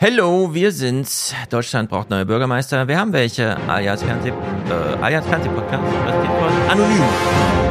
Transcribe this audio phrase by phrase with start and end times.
[0.00, 1.34] Hello, wir sind's.
[1.50, 2.86] Deutschland braucht neue Bürgermeister.
[2.86, 3.56] Wir haben welche.
[3.66, 5.82] Alias Fernseh, äh, Alias Fernsehpodcast.
[6.04, 7.67] Präsentiert von Anonym.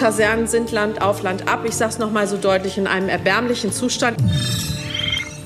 [0.00, 1.66] Kasernen sind Land auf Land ab.
[1.66, 4.16] Ich sage es noch mal so deutlich in einem erbärmlichen Zustand.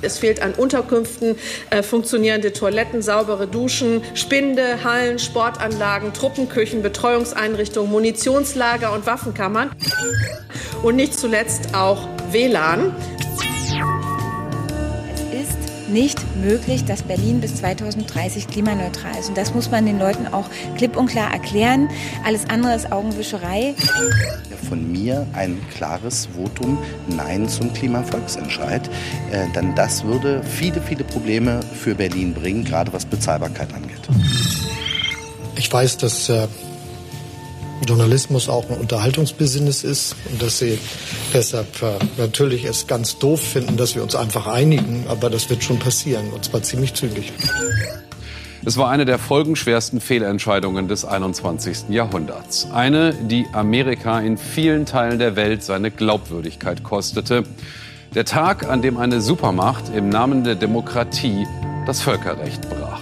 [0.00, 1.34] Es fehlt an Unterkünften,
[1.70, 9.70] äh, funktionierende Toiletten, saubere Duschen, Spinde, Hallen, Sportanlagen, Truppenküchen, Betreuungseinrichtungen, Munitionslager und Waffenkammern.
[10.84, 12.94] Und nicht zuletzt auch WLAN.
[15.94, 19.28] Es ist nicht möglich, dass Berlin bis 2030 klimaneutral ist.
[19.28, 21.88] Und das muss man den Leuten auch klipp und klar erklären.
[22.24, 23.74] Alles andere ist Augenwischerei.
[24.68, 28.88] Von mir ein klares Votum Nein zum Klimavolksentscheid.
[29.30, 34.08] Äh, denn das würde viele, viele Probleme für Berlin bringen, gerade was Bezahlbarkeit angeht.
[35.54, 36.48] Ich weiß, dass äh,
[37.86, 40.78] Journalismus auch ein Unterhaltungsbusiness ist und dass sie
[41.32, 45.62] deshalb äh, natürlich es ganz doof finden, dass wir uns einfach einigen, aber das wird
[45.62, 47.32] schon passieren und zwar ziemlich zügig.
[48.66, 51.90] Es war eine der folgenschwersten Fehlentscheidungen des 21.
[51.90, 52.68] Jahrhunderts.
[52.72, 57.44] Eine, die Amerika in vielen Teilen der Welt seine Glaubwürdigkeit kostete.
[58.14, 61.46] Der Tag, an dem eine Supermacht im Namen der Demokratie
[61.86, 63.00] das Völkerrecht brach.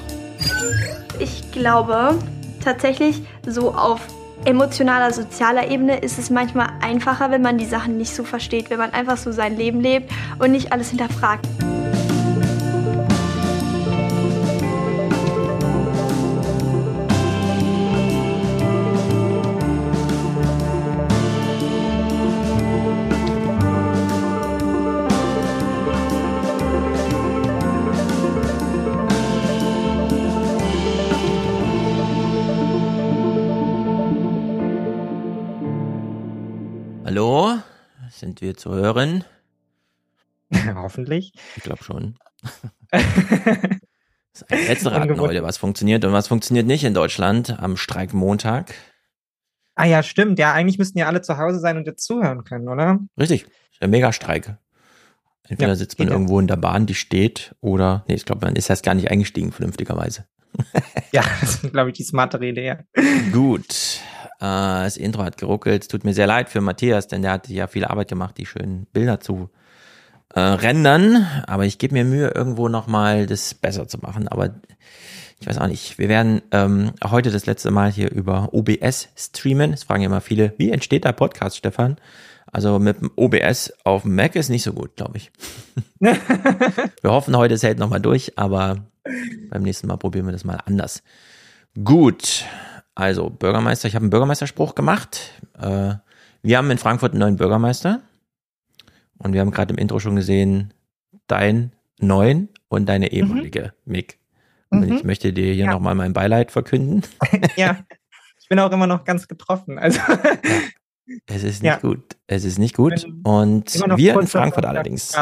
[1.21, 2.19] Ich glaube
[2.65, 4.01] tatsächlich so auf
[4.45, 8.79] emotionaler, sozialer Ebene ist es manchmal einfacher, wenn man die Sachen nicht so versteht, wenn
[8.79, 11.47] man einfach so sein Leben lebt und nicht alles hinterfragt.
[38.53, 39.25] Wir zu hören?
[40.75, 41.33] Hoffentlich.
[41.57, 42.19] Ich glaube schon.
[42.91, 43.03] das
[44.35, 48.75] ist ein Rätselraten heute, was funktioniert und was funktioniert nicht in Deutschland am Streikmontag.
[49.75, 50.39] Ah ja, stimmt.
[50.39, 52.99] Ja, eigentlich müssten ja alle zu Hause sein und jetzt zuhören können, oder?
[53.19, 53.47] Richtig.
[53.81, 54.59] Der Megastreik.
[55.49, 58.55] Entweder Ja, sitzt man irgendwo in der Bahn, die steht, oder, nee, ich glaube, man
[58.55, 60.27] ist erst gar nicht eingestiegen, vernünftigerweise.
[61.13, 62.65] Ja, das ist, glaube ich, die smartere Idee.
[62.65, 62.79] ja.
[63.33, 64.01] Gut.
[64.41, 65.83] Äh, das Intro hat geruckelt.
[65.83, 68.47] Es tut mir sehr leid für Matthias, denn der hat ja viel Arbeit gemacht, die
[68.47, 69.51] schönen Bilder zu
[70.35, 71.27] äh, rendern.
[71.47, 74.27] Aber ich gebe mir Mühe, irgendwo nochmal das besser zu machen.
[74.27, 74.55] Aber
[75.39, 75.99] ich weiß auch nicht.
[75.99, 79.73] Wir werden ähm, heute das letzte Mal hier über OBS streamen.
[79.73, 81.97] Es fragen ja immer viele, wie entsteht der Podcast, Stefan?
[82.51, 85.33] Also mit dem OBS auf dem Mac ist nicht so gut, glaube ich.
[86.01, 88.85] Wir hoffen heute, es hält nochmal durch, aber
[89.51, 91.03] beim nächsten Mal probieren wir das mal anders.
[91.85, 92.45] Gut,
[92.95, 95.31] also Bürgermeister, ich habe einen Bürgermeisterspruch gemacht.
[95.59, 95.95] Äh,
[96.43, 98.03] wir haben in Frankfurt einen neuen Bürgermeister
[99.19, 100.75] und wir haben gerade im Intro schon gesehen,
[101.27, 104.19] dein neuen und deine ehemalige Mick.
[104.71, 104.93] Und Mhm.
[104.97, 105.71] ich möchte dir hier Ja.
[105.71, 107.03] nochmal mein Beileid verkünden.
[107.57, 107.79] ja.
[108.41, 109.79] Ich bin auch immer noch ganz getroffen.
[109.79, 110.01] Also
[111.27, 111.79] Es ist nicht Ja.
[111.79, 112.17] gut.
[112.27, 113.03] Es ist nicht gut.
[113.03, 115.15] bin Und wir in Frankfurt allerdings.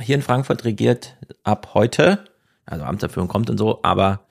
[0.00, 2.24] Hier in Frankfurt regiert ab heute,
[2.70, 4.26] also Amtserführung kommt und so, aber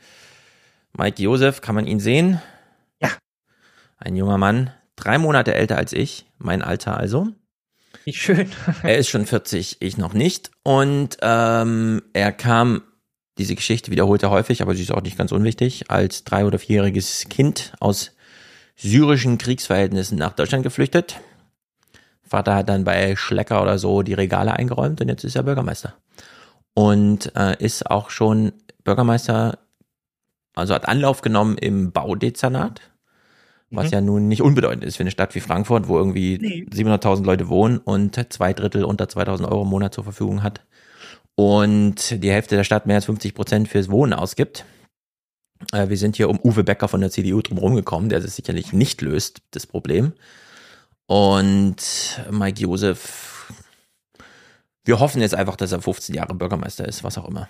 [0.98, 2.42] Mike Josef, kann man ihn sehen?
[3.02, 3.10] Ja.
[3.98, 7.28] Ein junger Mann, drei Monate älter als ich, mein Alter also.
[8.06, 8.50] Wie schön.
[8.84, 10.52] Er ist schon 40, ich noch nicht.
[10.64, 12.82] Und ähm, er kam,
[13.38, 16.60] diese Geschichte wiederholt er häufig, aber sie ist auch nicht ganz unwichtig, als drei- oder
[16.60, 18.12] vierjähriges Kind aus
[18.76, 21.20] syrischen Kriegsverhältnissen nach Deutschland geflüchtet.
[22.24, 25.96] Vater hat dann bei Schlecker oder so die Regale eingeräumt und jetzt ist er Bürgermeister.
[26.74, 28.53] Und äh, ist auch schon
[28.84, 29.59] Bürgermeister,
[30.56, 32.81] also hat Anlauf genommen im Baudezernat,
[33.69, 33.91] was Mhm.
[33.91, 36.66] ja nun nicht unbedeutend ist für eine Stadt wie Frankfurt, wo irgendwie Nee.
[36.72, 40.62] 700.000 Leute wohnen und zwei Drittel unter 2.000 Euro im Monat zur Verfügung hat
[41.36, 44.65] und die Hälfte der Stadt mehr als 50 Prozent fürs Wohnen ausgibt.
[45.74, 48.72] Äh, wir sind hier um Uwe Becker von der CDU drumherum gekommen, der es sicherlich
[48.74, 50.13] nicht löst, das Problem.
[51.06, 51.77] Und
[52.31, 53.38] Mike Josef,
[54.89, 57.47] wir hoffen jetzt einfach, dass er 15 Jahre Bürgermeister ist, was auch immer.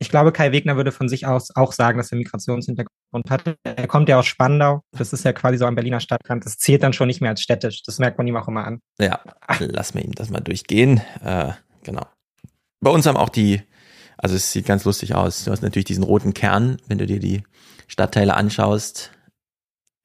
[0.00, 3.56] Ich glaube, Kai Wegner würde von sich aus auch sagen, dass er Migrationshintergrund hat.
[3.64, 4.82] Er kommt ja aus Spandau.
[4.92, 6.44] Das ist ja quasi so am Berliner Stadtrand.
[6.44, 7.82] Das zählt dann schon nicht mehr als städtisch.
[7.82, 8.80] Das merkt man ihm auch immer an.
[9.00, 9.20] Ja,
[9.58, 11.00] lass mir ihm das mal durchgehen.
[11.24, 11.50] Äh,
[11.82, 12.06] genau.
[12.80, 13.62] Bei uns haben auch die,
[14.16, 15.44] also es sieht ganz lustig aus.
[15.44, 17.42] Du hast natürlich diesen roten Kern, wenn du dir die
[17.88, 19.10] Stadtteile anschaust.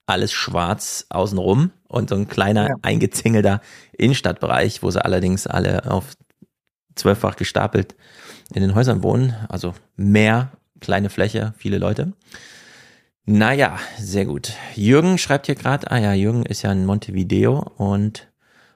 [0.06, 2.74] Alles schwarz außenrum und so ein kleiner ja.
[2.82, 3.60] eingezingelter
[3.92, 6.14] Innenstadtbereich, wo sie allerdings alle auf
[6.94, 7.94] zwölffach gestapelt
[8.52, 9.34] in den Häusern wohnen.
[9.48, 12.12] Also mehr kleine Fläche, viele Leute.
[13.26, 14.52] Naja, sehr gut.
[14.74, 18.28] Jürgen schreibt hier gerade, ah ja, Jürgen ist ja in Montevideo und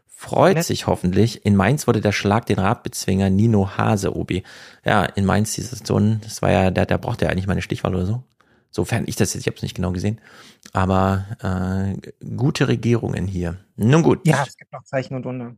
[0.07, 0.65] freut Nett.
[0.65, 1.45] sich hoffentlich.
[1.45, 4.43] In Mainz wurde der Schlag den Radbezwinger Nino Hase Obi.
[4.85, 7.63] Ja, in Mainz dieses so ein, das war ja, der, der brauchte ja eigentlich meine
[7.63, 8.23] Stichwahl oder so.
[8.71, 10.21] Sofern ich das jetzt, ich habe es nicht genau gesehen.
[10.73, 13.59] Aber äh, gute Regierungen hier.
[13.77, 14.27] Nun gut.
[14.27, 15.57] Ja, es gibt noch Zeichen und Wunder.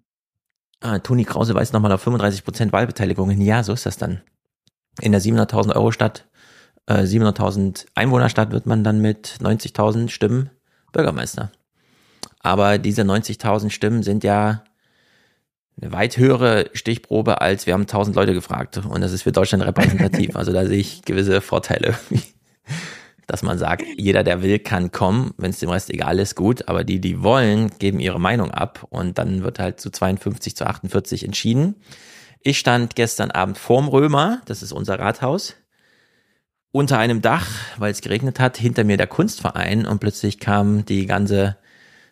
[0.80, 4.22] Ah, Toni Krause weist nochmal auf 35 Prozent Wahlbeteiligung Ja, so ist das dann.
[5.00, 6.28] In der 700.000 Euro Stadt,
[6.86, 10.50] äh, 700.000 Einwohnerstadt wird man dann mit 90.000 Stimmen
[10.92, 11.52] Bürgermeister.
[12.40, 14.64] Aber diese 90.000 Stimmen sind ja
[15.80, 19.64] eine weit höhere Stichprobe als wir haben 1000 Leute gefragt und das ist für Deutschland
[19.64, 20.34] repräsentativ.
[20.34, 21.94] Also da sehe ich gewisse Vorteile
[23.30, 26.68] dass man sagt, jeder, der will, kann kommen, wenn es dem Rest egal ist, gut,
[26.68, 30.66] aber die, die wollen, geben ihre Meinung ab und dann wird halt zu 52 zu
[30.66, 31.76] 48 entschieden.
[32.40, 35.54] Ich stand gestern Abend vorm Römer, das ist unser Rathaus,
[36.72, 37.46] unter einem Dach,
[37.78, 41.56] weil es geregnet hat, hinter mir der Kunstverein und plötzlich kam die ganze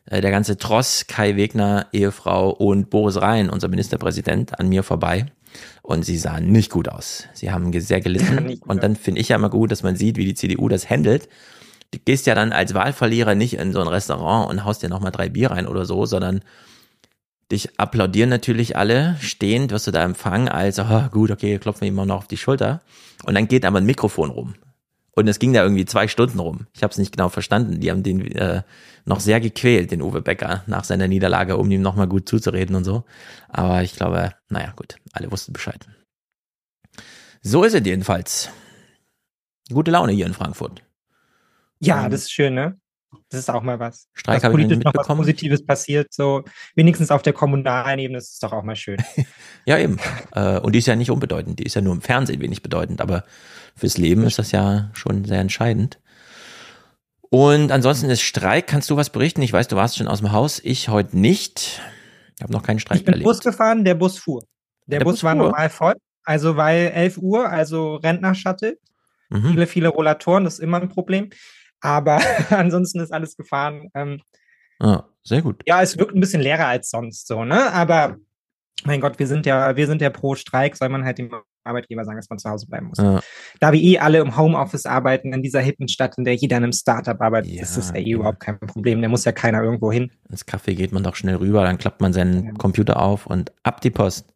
[0.07, 5.27] äh, der ganze Tross, Kai Wegner, Ehefrau und Boris Rhein, unser Ministerpräsident, an mir vorbei.
[5.83, 7.25] Und sie sahen nicht gut aus.
[7.35, 8.61] Sie haben sehr gelitten.
[8.67, 11.29] und dann finde ich ja immer gut, dass man sieht, wie die CDU das handelt.
[11.91, 15.13] Du gehst ja dann als Wahlverlierer nicht in so ein Restaurant und haust dir nochmal
[15.13, 16.43] drei Bier rein oder so, sondern
[17.51, 19.17] dich applaudieren natürlich alle.
[19.21, 22.37] Stehend wirst du da empfangen als, oh, gut, okay, klopfen wir ihm noch auf die
[22.37, 22.83] Schulter.
[23.25, 24.55] Und dann geht aber ein Mikrofon rum.
[25.19, 26.69] Und es ging da irgendwie zwei Stunden rum.
[26.75, 27.81] Ich habe es nicht genau verstanden.
[27.81, 28.63] Die haben den äh,
[29.05, 32.85] noch sehr gequält, den Uwe Becker, nach seiner Niederlage, um ihm nochmal gut zuzureden und
[32.85, 33.03] so.
[33.49, 35.85] Aber ich glaube, naja, gut, alle wussten Bescheid.
[37.43, 38.51] So ist es jedenfalls.
[39.73, 40.85] Gute Laune hier in Frankfurt.
[41.81, 42.79] Ja, ähm, das ist schön, ne?
[43.31, 44.07] Das ist auch mal was.
[44.13, 46.45] Streik habe ich nicht noch was Positives passiert, so
[46.77, 48.99] wenigstens auf der kommunalen Ebene ist es doch auch mal schön.
[49.65, 49.99] ja, eben.
[50.33, 53.01] Äh, und die ist ja nicht unbedeutend, die ist ja nur im Fernsehen wenig bedeutend,
[53.01, 53.25] aber
[53.79, 55.99] fürs Leben ist das ja schon sehr entscheidend.
[57.31, 59.43] Und ansonsten ist Streik, kannst du was berichten?
[59.43, 61.81] Ich weiß, du warst schon aus dem Haus, ich heute nicht.
[62.37, 63.27] Ich habe noch keinen Streik ich bin erlebt.
[63.27, 64.43] Bus gefahren, der Bus fuhr.
[64.87, 65.45] Der, der Bus, Bus, war fuhr.
[65.45, 65.95] normal voll,
[66.25, 68.79] also weil 11 Uhr, also Rentner-Shuttle,
[69.29, 69.51] mhm.
[69.51, 71.31] viele, viele Rollatoren, das ist immer ein Problem.
[71.81, 72.19] Aber
[72.51, 73.89] ansonsten ist alles gefahren.
[73.95, 74.21] Ähm,
[74.81, 75.63] ah, sehr gut.
[75.67, 77.73] Ja, es wirkt ein bisschen leerer als sonst so, ne?
[77.73, 78.17] Aber
[78.85, 81.31] mein Gott, wir sind ja, wir sind ja pro Streik, soll man halt dem
[81.65, 82.99] Arbeitgeber sagen, dass man zu Hause bleiben muss.
[82.99, 83.21] Ja.
[83.61, 86.65] Da wir eh alle im Homeoffice arbeiten, in dieser hippen Stadt, in der jeder in
[86.65, 89.03] einem Startup arbeitet, ja, ist das ja eh überhaupt kein Problem.
[89.03, 90.11] Da muss ja keiner irgendwo hin.
[90.31, 92.53] Ins Café geht man doch schnell rüber, dann klappt man seinen ja.
[92.53, 94.33] Computer auf und ab die Post.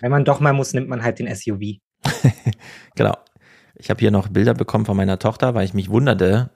[0.00, 1.78] Wenn man doch mal muss, nimmt man halt den SUV.
[2.94, 3.16] genau.
[3.74, 6.50] Ich habe hier noch Bilder bekommen von meiner Tochter, weil ich mich wunderte.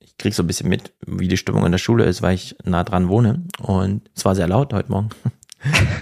[0.00, 2.56] Ich krieg so ein bisschen mit, wie die Stimmung in der Schule ist, weil ich
[2.64, 3.44] nah dran wohne.
[3.60, 5.10] Und es war sehr laut heute Morgen.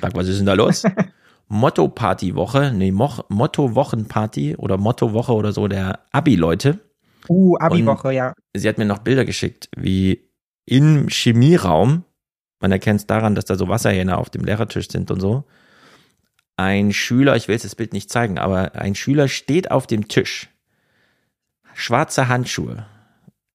[0.00, 0.84] Sag, was ist denn da los?
[1.49, 6.81] Motto-Party-Woche, nee, Motto-Wochenparty oder Motto-Woche oder so der Abi-Leute.
[7.28, 8.32] Uh, Abi-Woche, ja.
[8.55, 10.31] Sie hat mir noch Bilder geschickt, wie
[10.66, 12.05] im Chemieraum,
[12.61, 15.44] man erkennt es daran, dass da so Wasserhähne auf dem Lehrertisch sind und so.
[16.56, 20.08] Ein Schüler, ich will jetzt das Bild nicht zeigen, aber ein Schüler steht auf dem
[20.08, 20.49] Tisch.
[21.75, 22.87] Schwarze Handschuhe.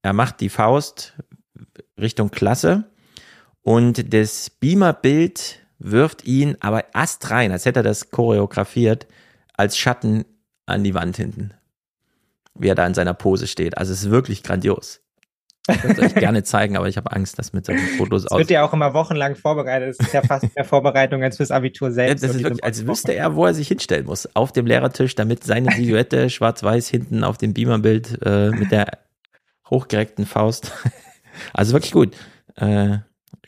[0.01, 1.17] Er macht die Faust
[1.99, 2.91] Richtung Klasse
[3.61, 9.07] und das Beamer-Bild wirft ihn aber astrein, als hätte er das choreografiert,
[9.55, 10.25] als Schatten
[10.65, 11.53] an die Wand hinten.
[12.53, 13.77] Wie er da in seiner Pose steht.
[13.77, 15.01] Also es ist wirklich grandios.
[15.69, 18.37] Ich würde euch gerne zeigen, aber ich habe Angst, dass mit solchen Fotos aus.
[18.37, 19.95] Wird ja auch immer wochenlang vorbereitet.
[19.97, 22.21] Das ist ja fast mehr Vorbereitung als fürs Abitur selbst.
[22.21, 24.27] Ja, das ist wirklich, als wüsste er, wo er sich hinstellen muss.
[24.35, 28.99] Auf dem Lehrertisch, damit seine Silhouette schwarz-weiß hinten auf dem Beamerbild äh, mit der
[29.69, 30.71] hochgereckten Faust.
[31.53, 32.17] Also wirklich gut.
[32.55, 32.97] Äh,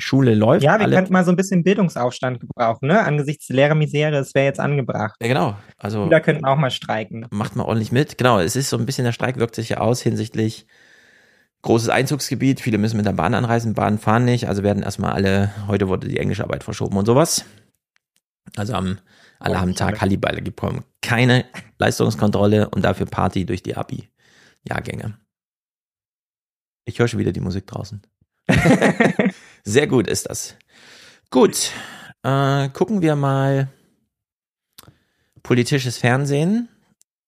[0.01, 0.63] Schule läuft.
[0.63, 0.95] Ja, wir alle.
[0.95, 3.01] könnten mal so ein bisschen Bildungsaufstand gebrauchen, ne?
[3.03, 5.15] Angesichts der Lehrermisere, das wäre jetzt angebracht.
[5.21, 5.57] Ja, genau.
[5.77, 6.03] Also.
[6.03, 7.27] Schüler könnten auch mal streiken.
[7.31, 8.17] Macht mal ordentlich mit.
[8.17, 8.39] Genau.
[8.39, 10.67] Es ist so ein bisschen, der Streik wirkt sich ja aus hinsichtlich
[11.61, 12.59] großes Einzugsgebiet.
[12.59, 13.73] Viele müssen mit der Bahn anreisen.
[13.73, 14.47] Bahnen fahren nicht.
[14.47, 17.45] Also werden erstmal alle, heute wurde die englische Arbeit verschoben und sowas.
[18.55, 18.99] Also haben,
[19.39, 20.83] alle haben Tag Halliballe bekommen.
[21.01, 21.45] Keine
[21.77, 25.17] Leistungskontrolle und dafür Party durch die Abi-Jahrgänge.
[26.85, 28.01] Ich höre schon wieder die Musik draußen.
[29.63, 30.55] Sehr gut ist das.
[31.29, 31.71] Gut,
[32.23, 33.69] äh, gucken wir mal
[35.43, 36.69] politisches Fernsehen.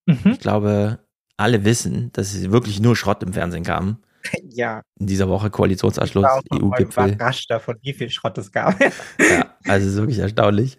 [0.05, 0.33] Mhm.
[0.33, 0.99] Ich glaube,
[1.37, 3.97] alle wissen, dass es wirklich nur Schrott im Fernsehen kam.
[4.55, 4.83] Ja.
[4.99, 7.07] In dieser Woche Koalitionsabschluss, EU-Gipfel.
[7.07, 8.79] Ich überrascht davon, wie viel Schrott es gab.
[9.19, 10.77] ja, also ist wirklich erstaunlich.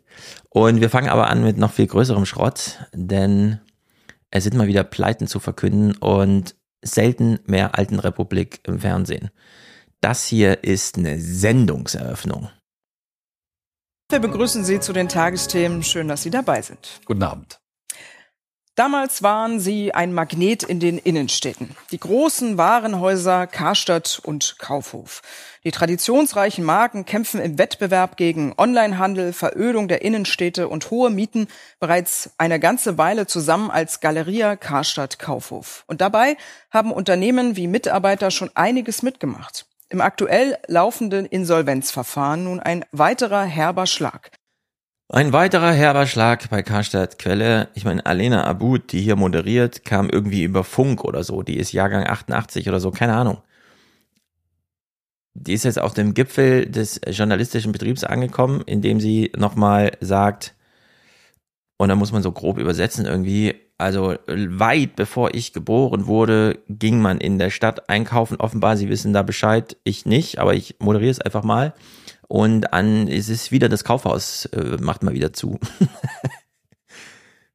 [0.48, 3.60] Und wir fangen aber an mit noch viel größerem Schrott, denn
[4.30, 9.30] es sind mal wieder Pleiten zu verkünden und selten mehr Alten Republik im Fernsehen.
[10.04, 12.50] Das hier ist eine Sendungseröffnung.
[14.10, 15.82] Wir begrüßen Sie zu den Tagesthemen.
[15.82, 17.00] Schön, dass Sie dabei sind.
[17.06, 17.58] Guten Abend.
[18.74, 21.76] Damals waren sie ein Magnet in den Innenstädten.
[21.92, 25.22] Die großen Warenhäuser Karstadt und Kaufhof.
[25.62, 31.46] Die traditionsreichen Marken kämpfen im Wettbewerb gegen Onlinehandel, Verödung der Innenstädte und hohe Mieten
[31.78, 35.84] bereits eine ganze Weile zusammen als Galeria Karstadt Kaufhof.
[35.86, 36.36] Und dabei
[36.70, 39.66] haben Unternehmen wie Mitarbeiter schon einiges mitgemacht.
[39.94, 44.32] Im aktuell laufenden Insolvenzverfahren nun ein weiterer herber Schlag.
[45.08, 47.68] Ein weiterer herber Schlag bei Karstadt Quelle.
[47.74, 51.42] Ich meine, Alena Abud, die hier moderiert, kam irgendwie über Funk oder so.
[51.42, 53.40] Die ist Jahrgang 88 oder so, keine Ahnung.
[55.34, 60.56] Die ist jetzt auf dem Gipfel des journalistischen Betriebs angekommen, indem sie nochmal sagt,
[61.76, 67.00] und da muss man so grob übersetzen irgendwie, also weit bevor ich geboren wurde, ging
[67.00, 68.36] man in der Stadt einkaufen.
[68.38, 71.74] Offenbar, sie wissen da Bescheid, ich nicht, aber ich moderiere es einfach mal.
[72.28, 75.58] Und an ist es wieder das Kaufhaus, äh, macht mal wieder zu.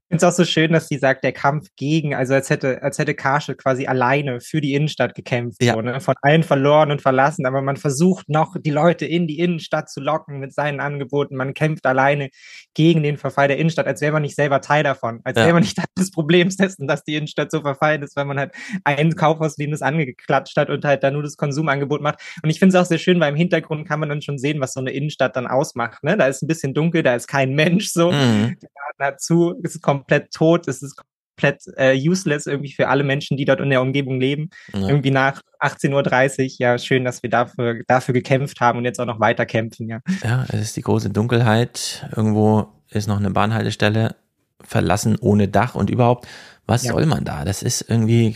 [0.09, 2.97] finde es auch so schön, dass sie sagt, der Kampf gegen, also als hätte, als
[2.97, 5.75] hätte Karsche quasi alleine für die Innenstadt gekämpft, ja.
[5.75, 6.01] so, ne?
[6.01, 10.01] von allen verloren und verlassen, aber man versucht noch die Leute in die Innenstadt zu
[10.01, 11.35] locken mit seinen Angeboten.
[11.35, 12.29] Man kämpft alleine
[12.73, 15.43] gegen den Verfall der Innenstadt, als wäre man nicht selber Teil davon, als ja.
[15.43, 18.39] wäre man nicht Teil des Problems dessen, dass die Innenstadt so verfallen ist, weil man
[18.39, 22.19] halt ein Kaufhaus, dem das angeklatscht hat und halt da nur das Konsumangebot macht.
[22.41, 24.59] Und ich finde es auch sehr schön, weil im Hintergrund kann man dann schon sehen,
[24.59, 26.03] was so eine Innenstadt dann ausmacht.
[26.03, 26.17] Ne?
[26.17, 28.11] Da ist ein bisschen dunkel, da ist kein Mensch so.
[28.11, 28.55] Mhm.
[28.99, 30.95] Laden hat zu, es kommt komplett tot, es ist
[31.39, 34.49] komplett äh, useless irgendwie für alle Menschen, die dort in der Umgebung leben.
[34.73, 34.87] Ja.
[34.87, 39.05] Irgendwie nach 18.30 Uhr, ja, schön, dass wir dafür, dafür gekämpft haben und jetzt auch
[39.05, 39.99] noch weiter kämpfen, ja.
[40.23, 42.07] Ja, es ist die große Dunkelheit.
[42.15, 44.15] Irgendwo ist noch eine Bahnhaltestelle
[44.61, 46.27] verlassen ohne Dach und überhaupt,
[46.65, 46.91] was ja.
[46.91, 47.45] soll man da?
[47.45, 48.35] Das ist irgendwie,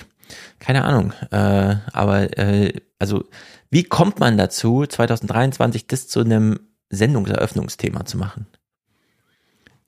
[0.59, 1.13] keine Ahnung.
[1.31, 3.25] Äh, aber äh, also,
[3.69, 8.47] wie kommt man dazu, 2023 das zu einem Sendungseröffnungsthema zu machen?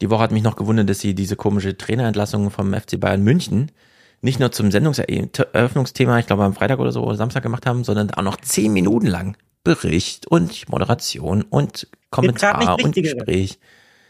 [0.02, 3.72] Die Woche hat mich noch gewundert, dass sie diese komische Trainerentlassung vom FC Bayern München
[4.22, 8.12] nicht nur zum Sendungseröffnungsthema, ich glaube am Freitag oder so oder Samstag gemacht haben, sondern
[8.12, 13.60] auch noch zehn Minuten lang Bericht und Moderation und Kommentar und Gespräch.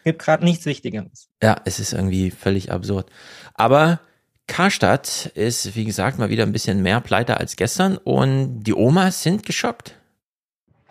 [0.03, 1.29] Gibt gerade nichts Wichtigeres.
[1.41, 3.09] Ja, es ist irgendwie völlig absurd.
[3.55, 3.99] Aber
[4.47, 9.23] Karstadt ist, wie gesagt, mal wieder ein bisschen mehr pleite als gestern und die Omas
[9.23, 9.95] sind geschockt.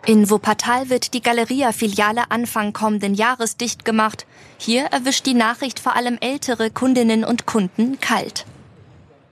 [0.07, 4.27] In Wuppertal wird die Galeria-Filiale Anfang kommenden Jahres dicht gemacht.
[4.59, 8.45] Hier erwischt die Nachricht vor allem ältere Kundinnen und Kunden kalt.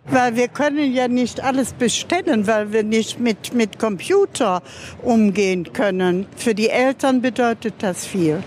[0.06, 4.64] Weil wir können ja nicht alles bestellen, weil wir nicht mit, mit Computer
[5.04, 6.26] umgehen können.
[6.36, 8.44] Für die Eltern bedeutet das viel.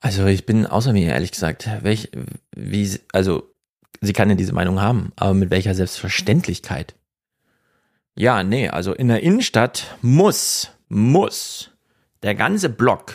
[0.00, 1.68] Also ich bin außer mir, ehrlich gesagt.
[1.82, 2.10] Welch,
[2.56, 3.52] wie, also
[4.00, 6.94] sie kann ja diese Meinung haben, aber mit welcher Selbstverständlichkeit?
[8.20, 11.70] Ja, nee, also in der Innenstadt muss, muss
[12.22, 13.14] der ganze Block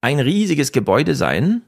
[0.00, 1.62] ein riesiges Gebäude sein,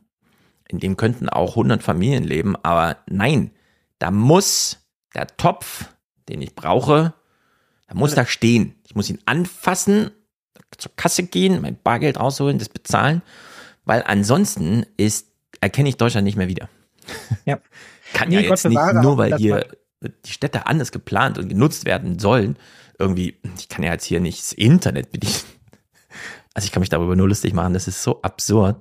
[0.68, 3.50] in dem könnten auch 100 Familien leben, aber nein,
[3.98, 5.86] da muss der Topf,
[6.28, 7.12] den ich brauche,
[7.88, 8.76] da muss da stehen.
[8.86, 10.12] Ich muss ihn anfassen,
[10.78, 13.22] zur Kasse gehen, mein Bargeld rausholen, das bezahlen,
[13.84, 15.26] weil ansonsten ist,
[15.60, 16.68] erkenne ich Deutschland nicht mehr wieder.
[17.46, 17.58] Ja.
[18.12, 19.66] Kann nee, ja jetzt nicht nur, weil hier
[20.08, 22.56] die Städte anders geplant und genutzt werden sollen.
[22.98, 25.34] Irgendwie, ich kann ja jetzt hier nicht das Internet bedienen.
[26.54, 28.76] Also ich kann mich darüber nur lustig machen, das ist so absurd.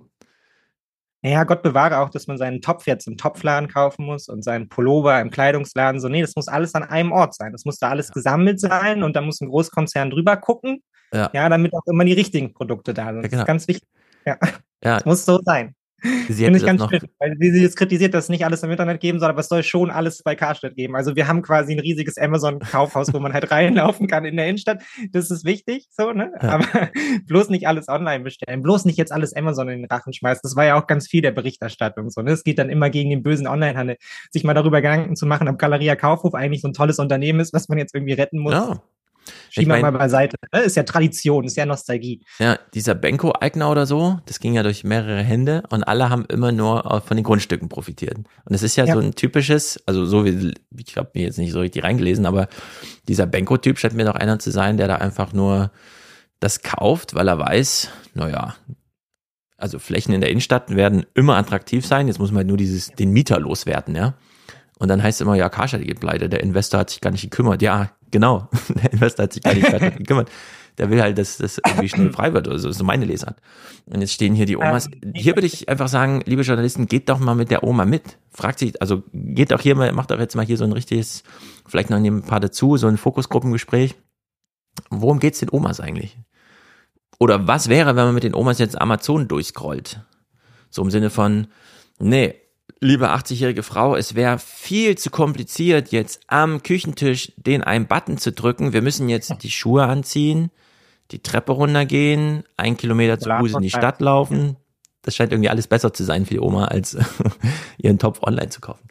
[1.24, 4.68] Naja, Gott bewahre auch, dass man seinen Topf jetzt im Topfladen kaufen muss und seinen
[4.68, 6.02] Pullover im Kleidungsladen.
[6.02, 7.54] So, nee, das muss alles an einem Ort sein.
[7.54, 8.14] Das muss da alles ja.
[8.14, 10.84] gesammelt sein und da muss ein Großkonzern drüber gucken.
[11.14, 11.30] Ja.
[11.34, 13.22] ja, damit auch immer die richtigen Produkte da sind.
[13.22, 13.22] Ja, genau.
[13.22, 13.46] Das ist genau.
[13.46, 13.90] ganz wichtig.
[14.26, 14.38] Ja.
[14.84, 14.96] ja.
[14.96, 15.76] Das muss so sein.
[16.28, 19.00] Sie Finde ich ganz schön, weil sie jetzt kritisiert, dass es nicht alles im Internet
[19.00, 20.96] geben soll, aber es soll schon alles bei Karstadt geben.
[20.96, 24.84] Also wir haben quasi ein riesiges Amazon-Kaufhaus, wo man halt reinlaufen kann in der Innenstadt.
[25.12, 26.32] Das ist wichtig, so, ne?
[26.42, 26.50] Ja.
[26.50, 26.66] Aber
[27.28, 30.42] bloß nicht alles online bestellen, bloß nicht jetzt alles Amazon in den Rachen schmeißen.
[30.44, 32.32] Das war ja auch ganz viel der Berichterstattung, so, ne?
[32.32, 33.98] Es geht dann immer gegen den bösen Onlinehandel,
[34.32, 37.54] sich mal darüber Gedanken zu machen, ob Galeria Kaufhof eigentlich so ein tolles Unternehmen ist,
[37.54, 38.54] was man jetzt irgendwie retten muss.
[38.54, 38.82] Ja.
[39.50, 40.38] Schieben wir mal beiseite.
[40.52, 40.62] Ne?
[40.62, 42.22] Ist ja Tradition, ist ja Nostalgie.
[42.40, 46.52] Ja, dieser Benko-Eigner oder so, das ging ja durch mehrere Hände und alle haben immer
[46.52, 48.18] nur von den Grundstücken profitiert.
[48.18, 51.38] Und es ist ja, ja, so ein typisches, also so wie, ich habe mir jetzt
[51.38, 52.48] nicht so richtig reingelesen, aber
[53.08, 55.72] dieser Benko-Typ scheint mir doch einer zu sein, der da einfach nur
[56.40, 58.56] das kauft, weil er weiß, naja,
[59.58, 62.08] also Flächen in der Innenstadt werden immer attraktiv sein.
[62.08, 64.16] Jetzt muss man halt nur dieses, den Mieter loswerden, ja.
[64.84, 67.22] Und dann heißt es immer, ja, Karstadt geht pleite, der Investor hat sich gar nicht
[67.22, 67.62] gekümmert.
[67.62, 68.50] Ja, genau.
[68.84, 69.66] Der Investor hat sich gar nicht
[69.98, 70.30] gekümmert.
[70.78, 72.68] Der will halt, dass das irgendwie schnell frei wird oder so.
[72.68, 73.40] Das ist meine Lesart.
[73.86, 74.90] Und jetzt stehen hier die Omas.
[75.16, 78.18] Hier würde ich einfach sagen, liebe Journalisten, geht doch mal mit der Oma mit.
[78.30, 81.24] Fragt sich, also geht doch hier mal, macht doch jetzt mal hier so ein richtiges,
[81.66, 83.96] vielleicht noch ein paar dazu, so ein Fokusgruppengespräch.
[84.90, 86.18] worum geht's den Omas eigentlich?
[87.20, 90.02] Oder was wäre, wenn man mit den Omas jetzt Amazon durchscrollt?
[90.70, 91.48] So im Sinne von,
[92.00, 92.36] nee,
[92.84, 98.32] liebe 80-jährige Frau, es wäre viel zu kompliziert, jetzt am Küchentisch den einen Button zu
[98.32, 98.74] drücken.
[98.74, 100.52] Wir müssen jetzt die Schuhe anziehen,
[101.12, 104.58] die Treppe runtergehen, ein Kilometer zu Fuß in die Stadt laufen.
[105.02, 106.98] Das scheint irgendwie alles besser zu sein für die Oma, als
[107.78, 108.88] ihren Topf online zu kaufen.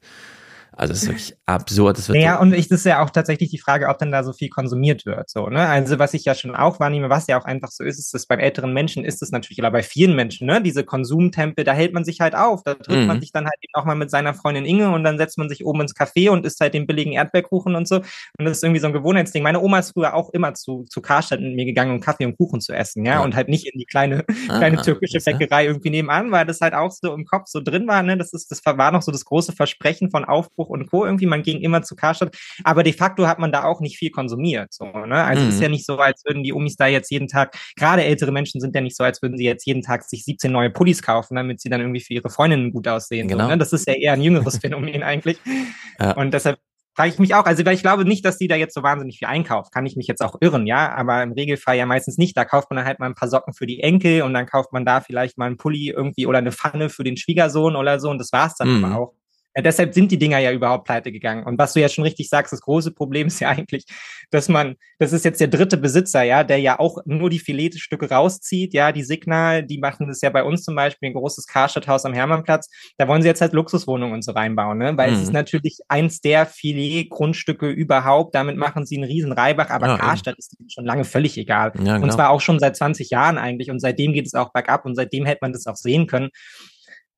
[0.74, 1.98] Also es ist wirklich absurd.
[1.98, 4.10] Das wird ja, so und ich, das ist ja auch tatsächlich die Frage, ob denn
[4.10, 5.28] da so viel konsumiert wird.
[5.28, 5.68] So, ne?
[5.68, 8.26] Also was ich ja schon auch wahrnehme, was ja auch einfach so ist, ist dass
[8.26, 10.62] beim älteren Menschen ist es natürlich, oder bei vielen Menschen, ne?
[10.62, 12.62] diese Konsumtempel, da hält man sich halt auf.
[12.62, 13.06] Da trifft mhm.
[13.06, 15.48] man sich dann halt eben auch mal mit seiner Freundin Inge und dann setzt man
[15.48, 17.96] sich oben ins Café und isst halt den billigen Erdbeerkuchen und so.
[17.96, 19.42] Und das ist irgendwie so ein Gewohnheitsding.
[19.42, 22.36] Meine Oma ist früher auch immer zu, zu Karstadt mit mir gegangen, um Kaffee und
[22.36, 23.22] Kuchen zu essen, ja, ja.
[23.22, 26.74] und halt nicht in die kleine, ah, kleine türkische Bäckerei irgendwie nebenan, weil das halt
[26.74, 28.16] auch so im Kopf so drin war, ne?
[28.16, 31.04] Das ist, das war noch so das große Versprechen von Aufbruch und Co.
[31.04, 31.26] irgendwie.
[31.26, 32.36] Man ging immer zu Karstadt.
[32.64, 34.72] Aber de facto hat man da auch nicht viel konsumiert.
[34.72, 35.22] So, ne?
[35.22, 35.48] Also mhm.
[35.50, 38.60] ist ja nicht so, als würden die Umis da jetzt jeden Tag, gerade ältere Menschen
[38.60, 41.36] sind ja nicht so, als würden sie jetzt jeden Tag sich 17 neue Pullis kaufen,
[41.36, 43.28] damit sie dann irgendwie für ihre Freundinnen gut aussehen.
[43.28, 43.44] Genau.
[43.44, 43.58] So, ne?
[43.58, 45.38] Das ist ja eher ein jüngeres Phänomen eigentlich.
[46.00, 46.12] Ja.
[46.12, 46.58] Und deshalb
[46.94, 49.18] frage ich mich auch, also weil ich glaube nicht, dass die da jetzt so wahnsinnig
[49.18, 49.72] viel einkauft.
[49.72, 52.36] Kann ich mich jetzt auch irren, ja, aber im Regelfall ja meistens nicht.
[52.36, 54.72] Da kauft man dann halt mal ein paar Socken für die Enkel und dann kauft
[54.72, 58.10] man da vielleicht mal einen Pulli irgendwie oder eine Pfanne für den Schwiegersohn oder so
[58.10, 58.84] und das war's dann mhm.
[58.84, 59.14] aber auch.
[59.54, 61.44] Ja, deshalb sind die Dinger ja überhaupt pleite gegangen.
[61.44, 63.84] Und was du ja schon richtig sagst, das große Problem ist ja eigentlich,
[64.30, 68.08] dass man, das ist jetzt der dritte Besitzer, ja, der ja auch nur die Filetstücke
[68.08, 68.72] rauszieht.
[68.72, 72.14] Ja, die Signal, die machen das ja bei uns zum Beispiel, ein großes Karstadthaus am
[72.14, 72.70] Hermannplatz.
[72.96, 74.96] Da wollen sie jetzt halt Luxuswohnungen und so reinbauen, ne?
[74.96, 75.16] Weil mhm.
[75.16, 78.34] es ist natürlich eins der Filetgrundstücke überhaupt.
[78.34, 81.72] Damit machen sie einen riesen Reibach, aber ja, Karstadt ist schon lange völlig egal.
[81.76, 82.04] Ja, genau.
[82.04, 83.70] Und zwar auch schon seit 20 Jahren eigentlich.
[83.70, 86.30] Und seitdem geht es auch bergab und seitdem hätte man das auch sehen können.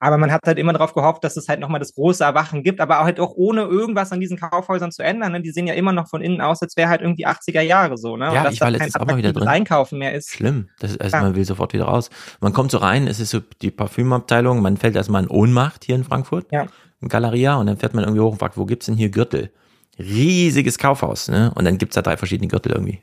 [0.00, 2.80] Aber man hat halt immer darauf gehofft, dass es halt nochmal das große Erwachen gibt,
[2.80, 5.32] aber auch halt auch ohne irgendwas an diesen Kaufhäusern zu ändern.
[5.32, 5.40] Ne?
[5.40, 8.16] Die sehen ja immer noch von innen aus, als wäre halt irgendwie 80er Jahre so.
[8.16, 8.26] Ne?
[8.34, 9.48] Ja, ich war letztens auch mal wieder drin.
[9.48, 10.30] Einkaufen mehr ist.
[10.30, 10.68] Schlimm.
[10.78, 11.22] Das also ja.
[11.22, 12.10] man will sofort wieder raus.
[12.40, 15.94] Man kommt so rein, es ist so die Parfümabteilung, man fällt erstmal in Ohnmacht hier
[15.94, 16.46] in Frankfurt.
[16.52, 16.66] Ja.
[17.00, 19.52] In Galeria und dann fährt man irgendwie hoch und fragt, wo gibt's denn hier Gürtel?
[19.98, 21.52] Riesiges Kaufhaus, ne?
[21.54, 23.02] Und dann gibt's da drei verschiedene Gürtel irgendwie.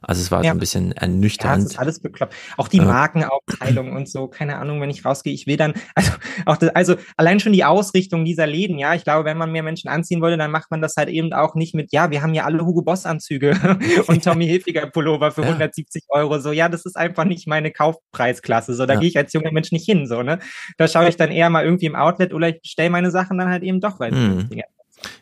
[0.00, 0.50] Also es war ja.
[0.50, 1.62] so ein bisschen ernüchternd.
[1.62, 2.34] Ja, es ist alles bekloppt.
[2.56, 6.12] Auch die Markenaufteilung und so, keine Ahnung, wenn ich rausgehe, ich will dann, also
[6.46, 9.62] auch das, also allein schon die Ausrichtung dieser Läden, ja, ich glaube, wenn man mehr
[9.62, 12.34] Menschen anziehen wollte, dann macht man das halt eben auch nicht mit, ja, wir haben
[12.34, 13.56] ja alle Hugo Boss Anzüge
[14.06, 15.48] und Tommy Hilfiger Pullover für ja.
[15.48, 19.00] 170 Euro, so, ja, das ist einfach nicht meine Kaufpreisklasse, so, da ja.
[19.00, 20.38] gehe ich als junger Mensch nicht hin, so, ne.
[20.76, 23.48] Da schaue ich dann eher mal irgendwie im Outlet oder ich bestelle meine Sachen dann
[23.48, 24.48] halt eben doch, weil mhm.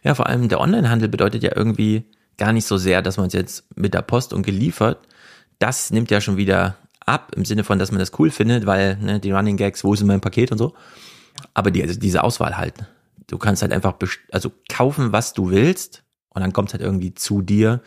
[0.02, 2.04] Ja, vor allem der Onlinehandel bedeutet ja irgendwie,
[2.38, 4.99] gar nicht so sehr, dass man es jetzt mit der Post und geliefert,
[5.59, 8.96] das nimmt ja schon wieder ab, im Sinne von, dass man das cool findet, weil
[8.96, 10.75] ne, die Running Gags, wo ist mein Paket und so.
[11.55, 12.75] Aber die, also diese Auswahl halt.
[13.27, 13.94] Du kannst halt einfach
[14.31, 17.83] also kaufen, was du willst und dann kommt halt irgendwie zu dir.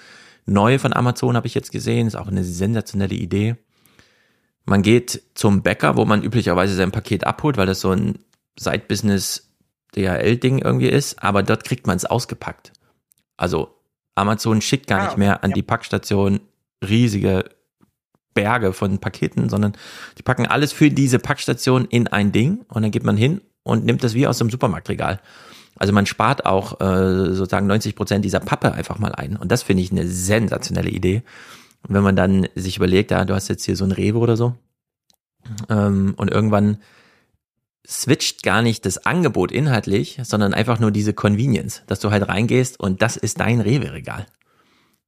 [0.45, 3.55] Neu von Amazon habe ich jetzt gesehen, ist auch eine sensationelle Idee.
[4.65, 8.19] Man geht zum Bäcker, wo man üblicherweise sein Paket abholt, weil das so ein
[8.57, 9.49] Side-Business
[9.95, 12.73] DHL-Ding irgendwie ist, aber dort kriegt man es ausgepackt.
[13.37, 13.78] Also
[14.15, 15.55] Amazon schickt gar ah, nicht mehr an ja.
[15.55, 16.41] die Packstation
[16.87, 17.45] riesige
[18.33, 19.73] Berge von Paketen, sondern
[20.17, 23.85] die packen alles für diese Packstation in ein Ding und dann geht man hin und
[23.85, 25.19] nimmt das wie aus dem Supermarktregal.
[25.75, 29.37] Also man spart auch äh, sozusagen 90 Prozent dieser Pappe einfach mal ein.
[29.37, 31.23] Und das finde ich eine sensationelle Idee.
[31.87, 34.35] Und wenn man dann sich überlegt, ja, du hast jetzt hier so ein Rewe oder
[34.35, 34.55] so,
[35.69, 36.77] ähm, und irgendwann
[37.89, 42.79] switcht gar nicht das Angebot inhaltlich, sondern einfach nur diese Convenience, dass du halt reingehst
[42.79, 44.27] und das ist dein Rewe-Regal.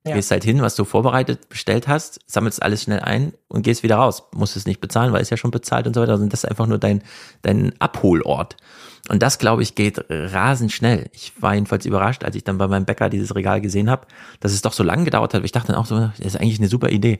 [0.03, 0.15] Ja.
[0.15, 3.97] Gehst halt hin, was du vorbereitet, bestellt hast, sammelst alles schnell ein und gehst wieder
[3.97, 4.23] raus.
[4.33, 6.15] Musst es nicht bezahlen, weil es ja schon bezahlt und so weiter.
[6.15, 7.03] Und das ist einfach nur dein,
[7.43, 8.57] dein Abholort.
[9.09, 11.07] Und das, glaube ich, geht rasend schnell.
[11.13, 14.07] Ich war jedenfalls überrascht, als ich dann bei meinem Bäcker dieses Regal gesehen habe,
[14.39, 15.43] dass es doch so lange gedauert hat.
[15.43, 17.19] Ich dachte dann auch so, das ist eigentlich eine super Idee.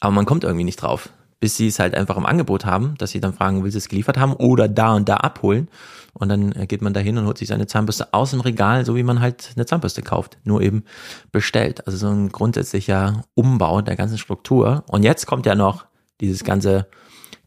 [0.00, 3.10] Aber man kommt irgendwie nicht drauf bis sie es halt einfach im Angebot haben, dass
[3.10, 5.68] sie dann fragen, will sie es geliefert haben oder da und da abholen.
[6.12, 8.84] Und dann äh, geht man da hin und holt sich seine Zahnbürste aus dem Regal,
[8.84, 10.84] so wie man halt eine Zahnbürste kauft, nur eben
[11.32, 11.86] bestellt.
[11.86, 14.84] Also so ein grundsätzlicher Umbau der ganzen Struktur.
[14.88, 15.86] Und jetzt kommt ja noch
[16.20, 16.86] dieses ganze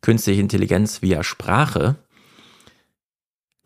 [0.01, 1.95] künstliche Intelligenz via Sprache.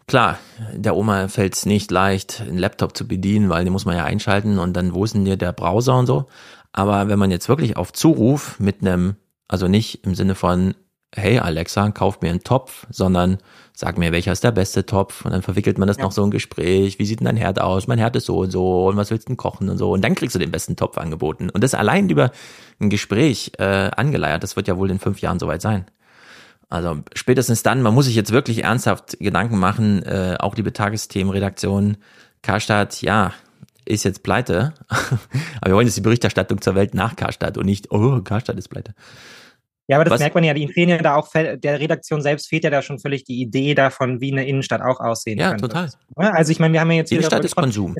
[0.07, 0.39] Klar,
[0.73, 4.05] der Oma fällt es nicht leicht, einen Laptop zu bedienen, weil den muss man ja
[4.05, 6.27] einschalten und dann wo ist denn hier der Browser und so.
[6.73, 9.15] Aber wenn man jetzt wirklich auf Zuruf mit einem
[9.47, 10.75] also nicht im Sinne von,
[11.15, 13.38] hey Alexa, kauf mir einen Topf, sondern
[13.73, 15.25] sag mir, welcher ist der beste Topf?
[15.25, 16.03] Und dann verwickelt man das ja.
[16.03, 16.99] noch so ein Gespräch.
[16.99, 17.88] Wie sieht denn dein Herd aus?
[17.88, 18.88] Mein Herd ist so und so.
[18.88, 19.91] Und was willst du denn kochen und so?
[19.91, 21.49] Und dann kriegst du den besten Topf angeboten.
[21.49, 22.31] Und das allein über
[22.79, 23.63] ein Gespräch äh,
[23.95, 25.86] angeleiert, das wird ja wohl in fünf Jahren soweit sein.
[26.69, 31.97] Also spätestens dann, man muss sich jetzt wirklich ernsthaft Gedanken machen, äh, auch liebe Tagesthemenredaktion,
[32.41, 33.33] Karstadt, ja,
[33.86, 34.73] ist jetzt pleite.
[34.89, 38.67] Aber wir wollen jetzt die Berichterstattung zur Welt nach Karstadt und nicht, oh, Karstadt ist
[38.67, 38.93] pleite.
[39.88, 40.19] Ja, aber das Was?
[40.19, 43.00] merkt man ja, die fehlen ja da auch, der Redaktion selbst fehlt ja da schon
[43.00, 45.65] völlig die Idee davon, wie eine Innenstadt auch aussehen ja, könnte.
[45.65, 46.34] Ja, total.
[46.34, 47.19] Also ich meine, wir haben ja jetzt hier...
[47.19, 47.95] Innenstadt ist Konsum.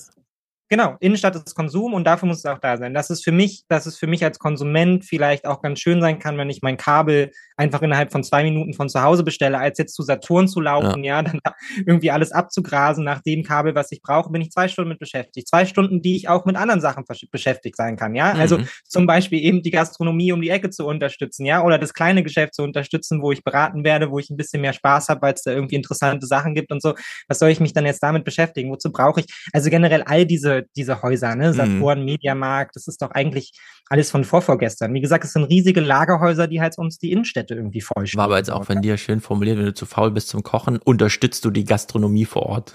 [0.70, 2.94] Genau, Innenstadt ist Konsum und dafür muss es auch da sein.
[2.94, 6.20] Das ist für mich, dass es für mich als Konsument vielleicht auch ganz schön sein
[6.20, 9.78] kann, wenn ich mein Kabel einfach innerhalb von zwei Minuten von zu Hause bestelle, als
[9.78, 11.40] jetzt zu Saturn zu laufen, ja, ja dann
[11.86, 15.48] irgendwie alles abzugrasen nach dem Kabel, was ich brauche, bin ich zwei Stunden mit beschäftigt.
[15.48, 18.32] Zwei Stunden, die ich auch mit anderen Sachen beschäftigt sein kann, ja.
[18.34, 18.58] Also mhm.
[18.58, 22.24] Also zum Beispiel eben die Gastronomie um die Ecke zu unterstützen, ja, oder das kleine
[22.24, 25.34] Geschäft zu unterstützen, wo ich beraten werde, wo ich ein bisschen mehr Spaß habe, weil
[25.34, 26.96] es da irgendwie interessante Sachen gibt und so.
[27.28, 28.72] Was soll ich mich dann jetzt damit beschäftigen?
[28.72, 29.26] Wozu brauche ich?
[29.54, 31.50] Also generell all diese diese, Häuser, ne?
[31.50, 31.54] Mhm.
[31.54, 32.06] Saturn, mhm.
[32.06, 33.54] Mediamarkt, das ist doch eigentlich
[33.90, 34.94] alles von vorvorgestern.
[34.94, 38.20] Wie gesagt, es sind riesige Lagerhäuser, die halt uns die Innenstädte irgendwie vollstellen.
[38.20, 40.78] War aber jetzt auch von dir schön formuliert, wenn du zu faul bist zum Kochen,
[40.78, 42.74] unterstützt du die Gastronomie vor Ort.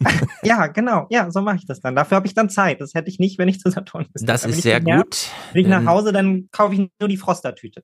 [0.42, 1.06] ja, genau.
[1.10, 1.96] Ja, so mache ich das dann.
[1.96, 2.80] Dafür habe ich dann Zeit.
[2.80, 4.26] Das hätte ich nicht, wenn ich zu Saturn bin.
[4.26, 5.28] Das ist sehr gut.
[5.52, 7.82] Wenn ich nach ähm, Hause, dann kaufe ich nur die Frostertüte.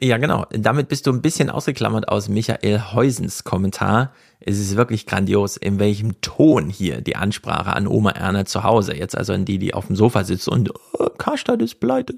[0.00, 0.46] Ja, genau.
[0.50, 4.12] Damit bist du ein bisschen ausgeklammert aus Michael Heusens Kommentar.
[4.46, 8.94] Es ist wirklich grandios, in welchem Ton hier die Ansprache an Oma Erna zu Hause,
[8.94, 12.16] jetzt also an die, die auf dem Sofa sitzt und oh, Karstadt ist pleite.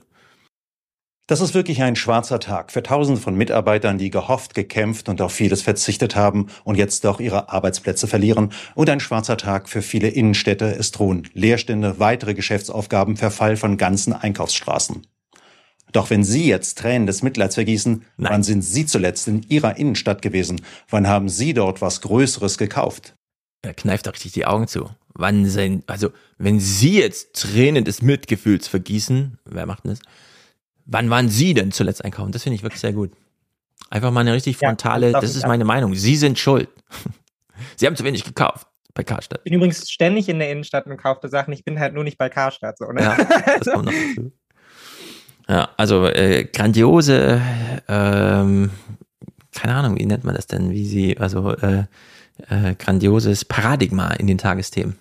[1.28, 5.32] Das ist wirklich ein schwarzer Tag für Tausende von Mitarbeitern, die gehofft, gekämpft und auf
[5.32, 8.52] vieles verzichtet haben und jetzt doch ihre Arbeitsplätze verlieren.
[8.74, 10.66] Und ein schwarzer Tag für viele Innenstädte.
[10.66, 15.06] Es drohen Leerstände, weitere Geschäftsaufgaben, Verfall von ganzen Einkaufsstraßen.
[15.92, 18.32] Doch wenn Sie jetzt Tränen des Mitleids vergießen, Nein.
[18.32, 20.60] wann sind Sie zuletzt in Ihrer Innenstadt gewesen?
[20.90, 23.14] Wann haben Sie dort was Größeres gekauft?
[23.62, 24.90] Er kneift doch richtig die Augen zu.
[25.14, 30.00] Wann sind, also, wenn Sie jetzt Tränen des Mitgefühls vergießen, wer macht denn das?
[30.84, 32.32] Wann waren Sie denn zuletzt einkaufen?
[32.32, 33.12] Das finde ich wirklich sehr gut.
[33.88, 35.94] Einfach mal eine richtig frontale, ja, das, ist meine Meinung.
[35.94, 36.68] Sie sind schuld.
[37.76, 39.40] Sie haben zu wenig gekauft bei Karstadt.
[39.44, 41.52] Ich bin übrigens ständig in der Innenstadt und kaufe Sachen.
[41.52, 42.78] Ich bin halt nur nicht bei Karstadt.
[42.78, 43.02] So, ne?
[43.02, 43.16] Ja,
[43.58, 44.32] das kommt noch dazu.
[45.48, 47.40] Ja, also äh, grandiose,
[47.88, 48.70] ähm,
[49.54, 51.84] keine Ahnung, wie nennt man das denn, wie sie, also äh,
[52.48, 54.98] äh, grandioses Paradigma in den Tagesthemen.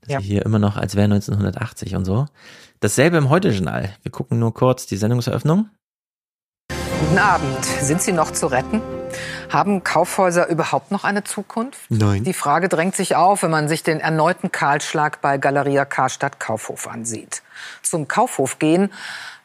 [0.00, 0.18] Das ja.
[0.20, 2.26] hier immer noch, als wäre 1980 und so.
[2.80, 3.90] Dasselbe im Heute-Journal.
[4.02, 5.68] Wir gucken nur kurz die Sendungseröffnung.
[7.00, 7.64] Guten Abend.
[7.64, 8.80] Sind Sie noch zu retten?
[9.50, 11.80] Haben Kaufhäuser überhaupt noch eine Zukunft?
[11.88, 12.24] Nein.
[12.24, 16.88] Die Frage drängt sich auf, wenn man sich den erneuten Kahlschlag bei Galeria Karstadt Kaufhof
[16.88, 17.42] ansieht.
[17.82, 18.90] Zum Kaufhof gehen,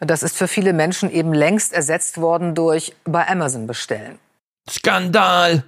[0.08, 4.20] das ist für viele Menschen eben längst ersetzt worden durch bei Amazon bestellen.
[4.70, 5.64] Skandal!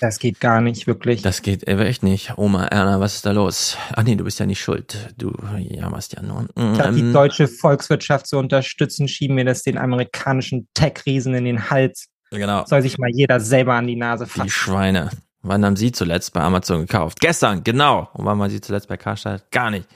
[0.00, 1.22] Das geht gar nicht, wirklich.
[1.22, 2.36] Das geht echt nicht.
[2.36, 3.76] Oma Erna, was ist da los?
[3.94, 5.14] Ach nee, du bist ja nicht schuld.
[5.16, 6.46] Du jammerst ja nur.
[6.74, 11.70] Statt die ähm, deutsche Volkswirtschaft zu unterstützen, schieben wir das den amerikanischen Tech-Riesen in den
[11.70, 12.08] Hals.
[12.30, 12.64] Genau.
[12.66, 14.44] Soll sich mal jeder selber an die Nase fassen.
[14.44, 15.10] Die Schweine.
[15.42, 17.20] Wann haben Sie zuletzt bei Amazon gekauft?
[17.20, 18.08] Gestern, genau.
[18.14, 19.50] Und wann waren Sie zuletzt bei Karstadt?
[19.50, 19.88] Gar nicht.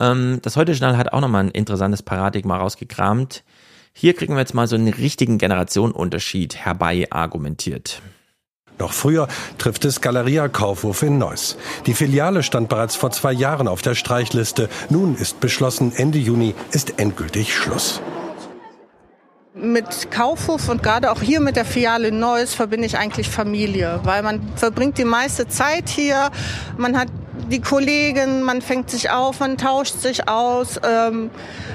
[0.00, 3.44] Ähm, das Heute-Journal hat auch nochmal ein interessantes Paradigma rausgekramt.
[3.92, 8.00] Hier kriegen wir jetzt mal so einen richtigen Generationenunterschied herbei argumentiert.
[8.78, 11.58] Noch früher trifft es Galeria Kaufhof in Neuss.
[11.84, 14.70] Die Filiale stand bereits vor zwei Jahren auf der Streichliste.
[14.88, 18.00] Nun ist beschlossen, Ende Juni ist endgültig Schluss.
[19.52, 24.22] Mit Kaufhof und gerade auch hier mit der Filiale Neuss verbinde ich eigentlich Familie, weil
[24.22, 26.30] man verbringt die meiste Zeit hier,
[26.78, 27.08] man hat
[27.50, 31.30] die Kollegen, man fängt sich auf, man tauscht sich aus ähm,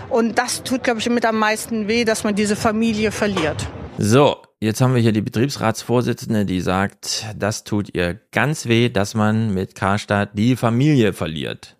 [0.10, 3.68] und das tut, glaube ich, mit am meisten weh, dass man diese Familie verliert.
[3.98, 9.14] So, Jetzt haben wir hier die Betriebsratsvorsitzende, die sagt, das tut ihr ganz weh, dass
[9.14, 11.75] man mit Karstadt die Familie verliert.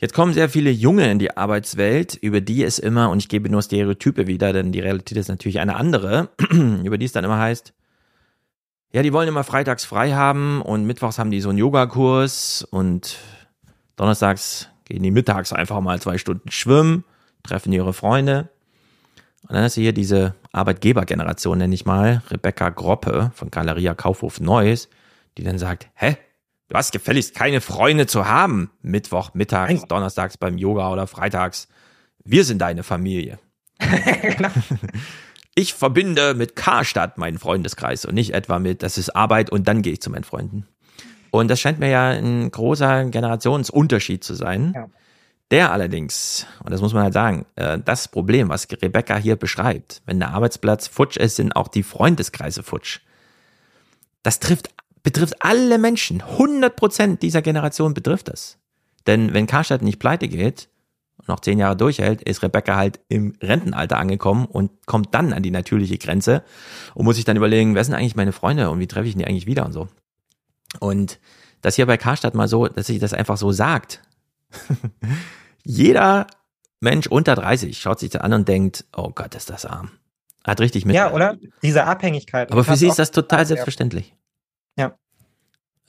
[0.00, 3.50] Jetzt kommen sehr viele Junge in die Arbeitswelt, über die es immer, und ich gebe
[3.50, 6.30] nur Stereotype wieder, denn die Realität ist natürlich eine andere,
[6.84, 7.74] über die es dann immer heißt,
[8.92, 13.18] ja, die wollen immer freitags frei haben und mittwochs haben die so einen Yogakurs und
[13.96, 17.04] donnerstags gehen die mittags einfach mal zwei Stunden schwimmen,
[17.42, 18.48] treffen ihre Freunde.
[19.42, 24.40] Und dann hast du hier diese Arbeitgebergeneration, nenne ich mal, Rebecca Groppe von Galeria Kaufhof
[24.40, 24.88] Neuss,
[25.36, 26.16] die dann sagt, hä?
[26.70, 28.70] Du hast gefälligst keine Freunde zu haben.
[28.80, 31.66] Mittwoch, mittags, donnerstags beim Yoga oder freitags.
[32.24, 33.38] Wir sind deine Familie.
[33.80, 34.50] Genau.
[35.54, 39.82] ich verbinde mit Karstadt meinen Freundeskreis und nicht etwa mit, das ist Arbeit und dann
[39.82, 40.66] gehe ich zu meinen Freunden.
[41.30, 44.72] Und das scheint mir ja ein großer Generationsunterschied zu sein.
[44.74, 44.86] Ja.
[45.50, 50.02] Der allerdings, und das muss man halt sagen, äh, das Problem, was Rebecca hier beschreibt,
[50.06, 53.00] wenn der Arbeitsplatz futsch ist, sind auch die Freundeskreise futsch.
[54.22, 54.68] Das trifft,
[55.02, 56.22] betrifft alle Menschen.
[56.22, 58.58] 100 Prozent dieser Generation betrifft das.
[59.06, 60.68] Denn wenn Karstadt nicht pleite geht
[61.16, 65.42] und noch zehn Jahre durchhält, ist Rebecca halt im Rentenalter angekommen und kommt dann an
[65.42, 66.44] die natürliche Grenze
[66.94, 69.26] und muss sich dann überlegen, wer sind eigentlich meine Freunde und wie treffe ich die
[69.26, 69.88] eigentlich wieder und so.
[70.78, 71.18] Und
[71.62, 74.02] das hier bei Karstadt mal so, dass sich das einfach so sagt,
[75.64, 76.26] Jeder
[76.80, 79.90] Mensch unter 30 schaut sich das an und denkt, oh Gott, ist das arm.
[80.44, 80.96] Hat richtig mit.
[80.96, 81.36] Ja, oder?
[81.62, 82.50] Diese Abhängigkeit.
[82.50, 84.14] Aber für sie ist das total selbstverständlich.
[84.80, 84.96] Ja.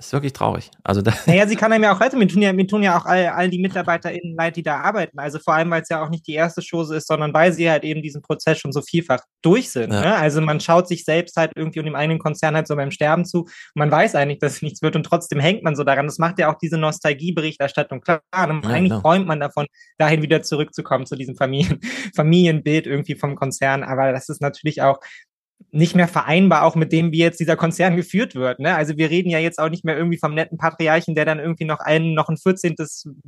[0.02, 0.72] Das ist wirklich traurig.
[0.84, 2.98] Also da naja, sie kann einem ja auch leid, mir tun ja, mir tun ja
[2.98, 5.20] auch all, all die MitarbeiterInnen leid, die da arbeiten.
[5.20, 7.70] Also vor allem, weil es ja auch nicht die erste Chose ist, sondern weil sie
[7.70, 9.94] halt eben diesen Prozess schon so vielfach durch sind.
[9.94, 10.02] Ja.
[10.02, 10.16] Ne?
[10.16, 13.26] Also man schaut sich selbst halt irgendwie und dem eigenen Konzern halt so beim Sterben
[13.26, 16.08] zu und man weiß eigentlich, dass es nichts wird und trotzdem hängt man so daran.
[16.08, 18.22] Das macht ja auch diese Nostalgieberichterstattung klar.
[18.34, 19.02] Ja, eigentlich genau.
[19.02, 19.68] träumt man davon,
[20.00, 21.80] dahin wieder zurückzukommen zu diesem Familien,
[22.16, 23.84] Familienbild irgendwie vom Konzern.
[23.84, 24.98] Aber das ist natürlich auch
[25.72, 28.60] nicht mehr vereinbar, auch mit dem, wie jetzt dieser Konzern geführt wird.
[28.60, 28.76] Ne?
[28.76, 31.66] Also wir reden ja jetzt auch nicht mehr irgendwie vom netten Patriarchen, der dann irgendwie
[31.66, 32.76] noch einen, noch ein 14.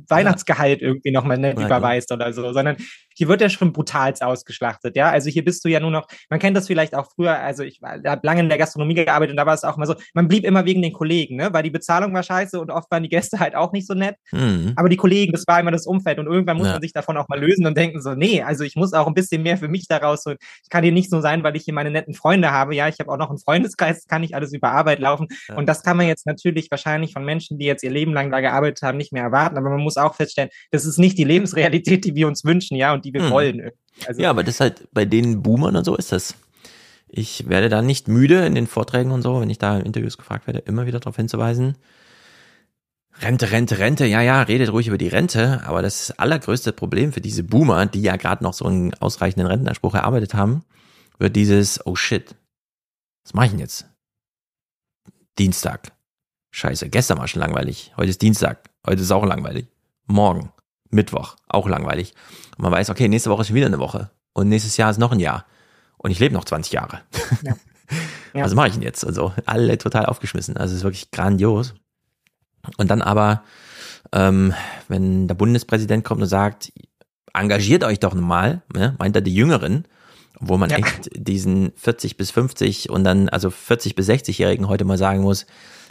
[0.08, 2.76] Weihnachtsgehalt irgendwie nochmal ja, überweist oder so, sondern
[3.14, 5.10] hier wird ja schon brutalst ausgeschlachtet, ja.
[5.10, 7.80] Also hier bist du ja nur noch, man kennt das vielleicht auch früher, also ich
[7.82, 10.44] habe lange in der Gastronomie gearbeitet und da war es auch immer so, man blieb
[10.44, 11.52] immer wegen den Kollegen, ne?
[11.52, 14.16] Weil die Bezahlung war scheiße und oft waren die Gäste halt auch nicht so nett.
[14.32, 14.72] Mhm.
[14.76, 16.74] Aber die Kollegen, das war immer das Umfeld und irgendwann muss ja.
[16.74, 19.14] man sich davon auch mal lösen und denken so, nee, also ich muss auch ein
[19.14, 20.36] bisschen mehr für mich daraus holen.
[20.62, 22.74] Ich kann hier nicht so sein, weil ich hier meine netten Freunde habe.
[22.74, 25.28] Ja, ich habe auch noch einen Freundeskreis, kann nicht alles über Arbeit laufen.
[25.48, 25.56] Ja.
[25.56, 28.40] Und das kann man jetzt natürlich wahrscheinlich von Menschen, die jetzt ihr Leben lang da
[28.40, 29.56] gearbeitet haben, nicht mehr erwarten.
[29.56, 32.92] Aber man muss auch feststellen, das ist nicht die Lebensrealität, die wir uns wünschen, ja,
[32.92, 33.30] und die wir mhm.
[33.30, 33.70] wollen.
[34.06, 36.34] Also ja, aber das ist halt bei den Boomern und so ist das.
[37.08, 40.18] Ich werde da nicht müde in den Vorträgen und so, wenn ich da in Interviews
[40.18, 41.76] gefragt werde, immer wieder darauf hinzuweisen.
[43.20, 47.20] Rente, Rente, Rente, ja, ja, redet ruhig über die Rente, aber das allergrößte Problem für
[47.20, 50.64] diese Boomer, die ja gerade noch so einen ausreichenden Rentenanspruch erarbeitet haben,
[51.18, 52.34] wird dieses, oh shit,
[53.22, 53.86] was mache ich denn jetzt?
[55.38, 55.92] Dienstag.
[56.50, 57.92] Scheiße, gestern war schon langweilig.
[57.96, 58.70] Heute ist Dienstag.
[58.86, 59.66] Heute ist auch langweilig.
[60.06, 60.52] Morgen.
[60.94, 61.36] Mittwoch.
[61.48, 62.14] Auch langweilig.
[62.56, 64.10] Und man weiß, okay, nächste Woche ist wieder eine Woche.
[64.32, 65.44] Und nächstes Jahr ist noch ein Jahr.
[65.98, 67.00] Und ich lebe noch 20 Jahre.
[67.42, 67.56] Ja.
[68.34, 68.44] Ja.
[68.44, 69.06] Was mache ich denn jetzt?
[69.06, 70.56] Also alle total aufgeschmissen.
[70.56, 71.74] Also es ist wirklich grandios.
[72.78, 73.42] Und dann aber,
[74.12, 74.54] ähm,
[74.88, 76.72] wenn der Bundespräsident kommt und sagt,
[77.32, 79.86] engagiert euch doch mal, ne, meint er die Jüngeren,
[80.40, 80.78] wo man ja.
[80.78, 85.46] echt diesen 40 bis 50 und dann also 40 bis 60-Jährigen heute mal sagen muss,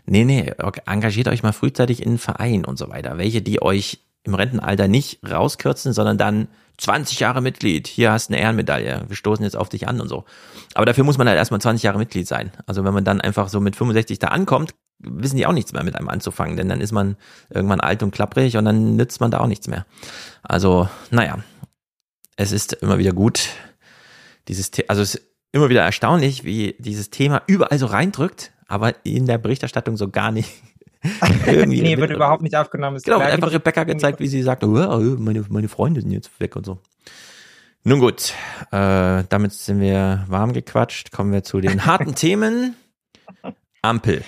[0.05, 0.53] nee, nee,
[0.85, 3.17] engagiert euch mal frühzeitig in einen Verein und so weiter.
[3.17, 8.33] Welche, die euch im Rentenalter nicht rauskürzen, sondern dann 20 Jahre Mitglied, hier hast du
[8.33, 10.25] eine Ehrenmedaille, wir stoßen jetzt auf dich an und so.
[10.73, 12.51] Aber dafür muss man halt erstmal 20 Jahre Mitglied sein.
[12.65, 15.83] Also wenn man dann einfach so mit 65 da ankommt, wissen die auch nichts mehr
[15.83, 17.17] mit einem anzufangen, denn dann ist man
[17.49, 19.85] irgendwann alt und klapprig und dann nützt man da auch nichts mehr.
[20.41, 21.39] Also, naja,
[22.37, 23.49] es ist immer wieder gut,
[24.47, 29.05] dieses, The also es ist immer wieder erstaunlich, wie dieses Thema überall so reindrückt, aber
[29.05, 30.49] in der Berichterstattung so gar nicht.
[31.47, 32.99] Irgendwie nee, wird überhaupt nicht aufgenommen.
[33.03, 36.55] Genau, wird einfach Rebecca gezeigt, wie sie sagt, oh, meine, meine Freunde sind jetzt weg
[36.55, 36.79] und so.
[37.83, 38.33] Nun gut,
[38.71, 41.11] äh, damit sind wir warm gequatscht.
[41.11, 42.75] Kommen wir zu den harten Themen.
[43.81, 44.23] Ampel.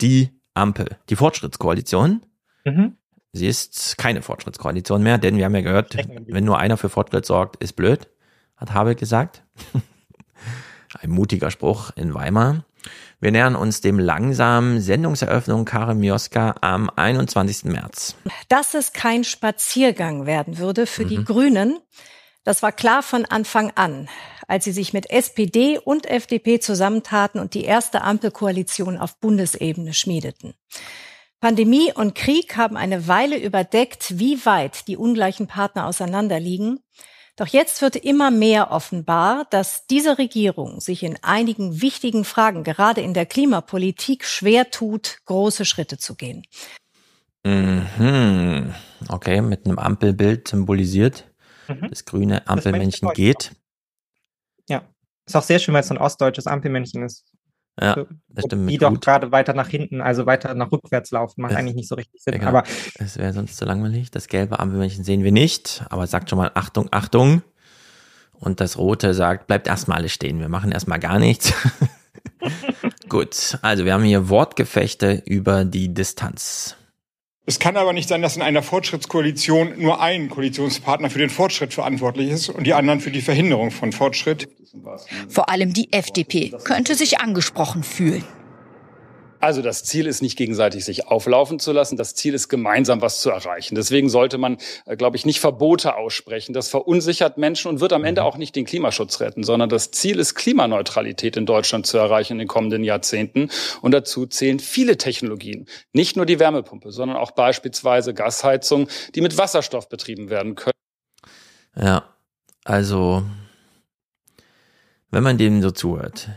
[0.00, 0.96] Die Ampel.
[1.10, 2.22] Die Fortschrittskoalition.
[2.64, 2.96] Mhm.
[3.32, 5.96] Sie ist keine Fortschrittskoalition mehr, denn wir haben ja gehört,
[6.28, 8.08] wenn nur einer für Fortschritt sorgt, ist blöd
[8.56, 9.42] hat Habeck gesagt.
[11.00, 12.64] Ein mutiger Spruch in Weimar.
[13.24, 17.64] Wir nähern uns dem langsamen Sendungseröffnung Karin Mioska am 21.
[17.64, 18.16] März.
[18.50, 21.08] Dass es kein Spaziergang werden würde für mhm.
[21.08, 21.78] die Grünen,
[22.44, 24.10] das war klar von Anfang an,
[24.46, 30.52] als sie sich mit SPD und FDP zusammentaten und die erste Ampelkoalition auf Bundesebene schmiedeten.
[31.40, 36.80] Pandemie und Krieg haben eine Weile überdeckt, wie weit die ungleichen Partner auseinanderliegen.
[37.36, 43.00] Doch jetzt wird immer mehr offenbar, dass diese Regierung sich in einigen wichtigen Fragen, gerade
[43.00, 46.44] in der Klimapolitik, schwer tut, große Schritte zu gehen.
[47.44, 48.72] Mhm.
[49.08, 51.24] Okay, mit einem Ampelbild symbolisiert.
[51.68, 51.88] Mhm.
[51.90, 53.52] Das grüne Ampelmännchen geht.
[54.68, 54.82] Ja,
[55.26, 57.33] ist auch sehr schön, weil es so ein ostdeutsches Ampelmännchen ist.
[57.80, 58.70] Ja, das stimmt.
[58.70, 61.88] Die doch gerade weiter nach hinten, also weiter nach rückwärts laufen, macht es, eigentlich nicht
[61.88, 62.40] so richtig Sinn.
[62.42, 62.62] aber
[62.98, 64.10] es wäre sonst zu langweilig.
[64.10, 67.42] Das gelbe Ampelmännchen sehen wir nicht, aber sagt schon mal Achtung, Achtung.
[68.32, 71.52] Und das rote sagt, bleibt erstmal alles stehen, wir machen erstmal gar nichts.
[73.08, 76.76] Gut, also wir haben hier Wortgefechte über die Distanz.
[77.46, 81.74] Es kann aber nicht sein, dass in einer Fortschrittskoalition nur ein Koalitionspartner für den Fortschritt
[81.74, 84.48] verantwortlich ist und die anderen für die Verhinderung von Fortschritt.
[85.28, 88.24] Vor allem die FDP könnte sich angesprochen fühlen.
[89.40, 91.96] Also das Ziel ist nicht gegenseitig sich auflaufen zu lassen.
[91.96, 93.74] Das Ziel ist gemeinsam was zu erreichen.
[93.74, 96.52] Deswegen sollte man, äh, glaube ich, nicht Verbote aussprechen.
[96.52, 100.18] Das verunsichert Menschen und wird am Ende auch nicht den Klimaschutz retten, sondern das Ziel
[100.18, 103.50] ist Klimaneutralität in Deutschland zu erreichen in den kommenden Jahrzehnten.
[103.82, 105.66] Und dazu zählen viele Technologien.
[105.92, 110.72] Nicht nur die Wärmepumpe, sondern auch beispielsweise Gasheizung, die mit Wasserstoff betrieben werden können.
[111.76, 112.04] Ja,
[112.64, 113.22] also
[115.10, 116.28] wenn man dem so zuhört,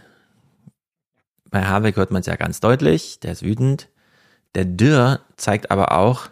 [1.50, 3.90] bei Habeck hört man es ja ganz deutlich, der ist wütend.
[4.56, 6.30] Der Dürr zeigt aber auch,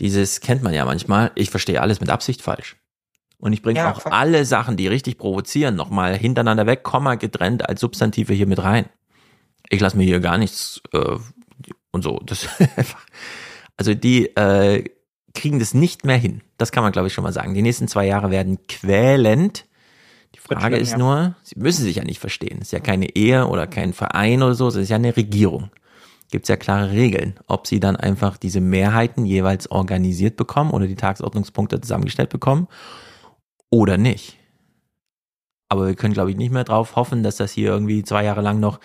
[0.00, 1.30] Dieses kennt man ja manchmal.
[1.36, 2.76] Ich verstehe alles mit Absicht falsch.
[3.38, 4.12] Und ich bringe Ja, auch voll.
[4.12, 8.86] alle Sachen, die richtig provozieren, nochmal hintereinander weg, Komma getrennt als Substantive hier mit rein.
[9.70, 11.16] Ich lasse mir hier gar nichts äh,
[11.92, 12.20] und so.
[12.24, 12.46] Das.
[13.78, 14.84] Also die äh,
[15.34, 16.40] kriegen das nicht mehr hin.
[16.56, 17.52] Das kann man, glaube ich, schon mal sagen.
[17.52, 19.65] Die nächsten zwei Jahre werden quälend.
[20.34, 22.58] Die Frage ist nur, sie müssen sich ja nicht verstehen.
[22.60, 25.70] Es ist ja keine Ehe oder kein Verein oder so, es ist ja eine Regierung.
[26.30, 30.86] Gibt es ja klare Regeln, ob sie dann einfach diese Mehrheiten jeweils organisiert bekommen oder
[30.86, 32.66] die Tagesordnungspunkte zusammengestellt bekommen
[33.70, 34.36] oder nicht.
[35.68, 38.40] Aber wir können, glaube ich, nicht mehr drauf hoffen, dass das hier irgendwie zwei Jahre
[38.40, 38.80] lang noch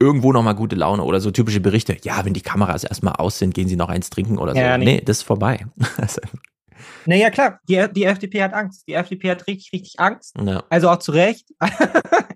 [0.00, 1.96] irgendwo noch mal gute Laune oder so typische Berichte.
[2.02, 4.60] Ja, wenn die Kameras erstmal aus sind, gehen sie noch eins trinken oder so.
[4.60, 4.84] Ja, nee.
[4.84, 5.00] nee.
[5.04, 5.66] das ist vorbei.
[7.06, 8.86] Naja, klar, die, die FDP hat Angst.
[8.86, 10.34] Die FDP hat richtig, richtig Angst.
[10.40, 10.64] ja.
[10.70, 11.48] Also auch zu Recht.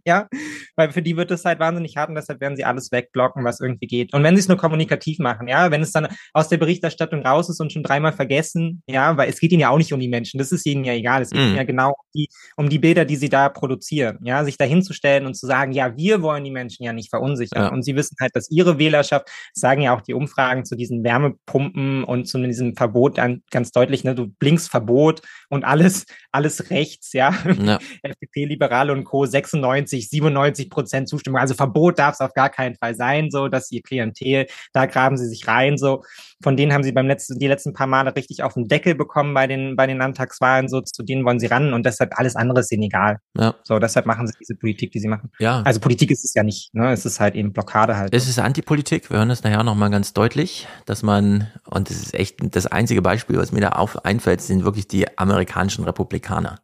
[0.07, 0.29] ja,
[0.77, 3.61] weil für die wird es halt wahnsinnig hart und deshalb werden sie alles wegblocken, was
[3.61, 4.13] irgendwie geht.
[4.15, 7.49] Und wenn sie es nur kommunikativ machen, ja, wenn es dann aus der Berichterstattung raus
[7.49, 10.09] ist und schon dreimal vergessen, ja, weil es geht ihnen ja auch nicht um die
[10.09, 11.23] Menschen, das ist ihnen ja egal.
[11.23, 11.47] Es geht Mhm.
[11.49, 15.27] ihnen ja genau um die, um die Bilder, die sie da produzieren, ja, sich dahinzustellen
[15.27, 17.63] und zu sagen, ja, wir wollen die Menschen ja nicht verunsichern.
[17.65, 17.69] Ja.
[17.73, 22.05] Und sie wissen halt, dass ihre Wählerschaft, sagen ja auch die Umfragen zu diesen Wärmepumpen
[22.05, 27.13] und zu diesem Verbot dann ganz deutlich, ne, du blinkst Verbot und alles, alles rechts,
[27.13, 27.35] ja.
[27.63, 27.79] Ja.
[28.03, 29.27] FDP, Liberale und Co.
[29.27, 31.41] 96, 97 Prozent Zustimmung.
[31.41, 35.17] Also Verbot darf es auf gar keinen Fall sein, so dass ihr Klientel, da graben
[35.17, 36.03] sie sich rein, so.
[36.43, 39.33] Von denen haben sie beim letzten, die letzten paar Male richtig auf den Deckel bekommen
[39.35, 40.81] bei den, bei den Landtagswahlen, so.
[40.81, 43.19] Zu denen wollen sie ran und deshalb alles andere ist ihnen egal.
[43.37, 43.55] Ja.
[43.63, 45.31] So, deshalb machen sie diese Politik, die sie machen.
[45.39, 45.63] Ja.
[45.63, 46.93] Also Politik ist es ja nicht, ne?
[46.93, 48.15] Es ist halt eben Blockade halt.
[48.15, 49.11] Es ist Antipolitik.
[49.11, 53.03] Wir hören das nachher nochmal ganz deutlich, dass man, und das ist echt das einzige
[53.03, 56.61] Beispiel, was mir da auf, einfällt, sind wirklich die amerikanischen Republikaner,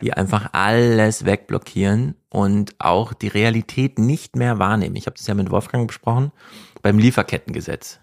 [0.00, 4.96] die einfach alles wegblockieren und auch die Realität nicht mehr wahrnehmen.
[4.96, 6.32] Ich habe das ja mit Wolfgang besprochen
[6.82, 8.00] beim Lieferkettengesetz.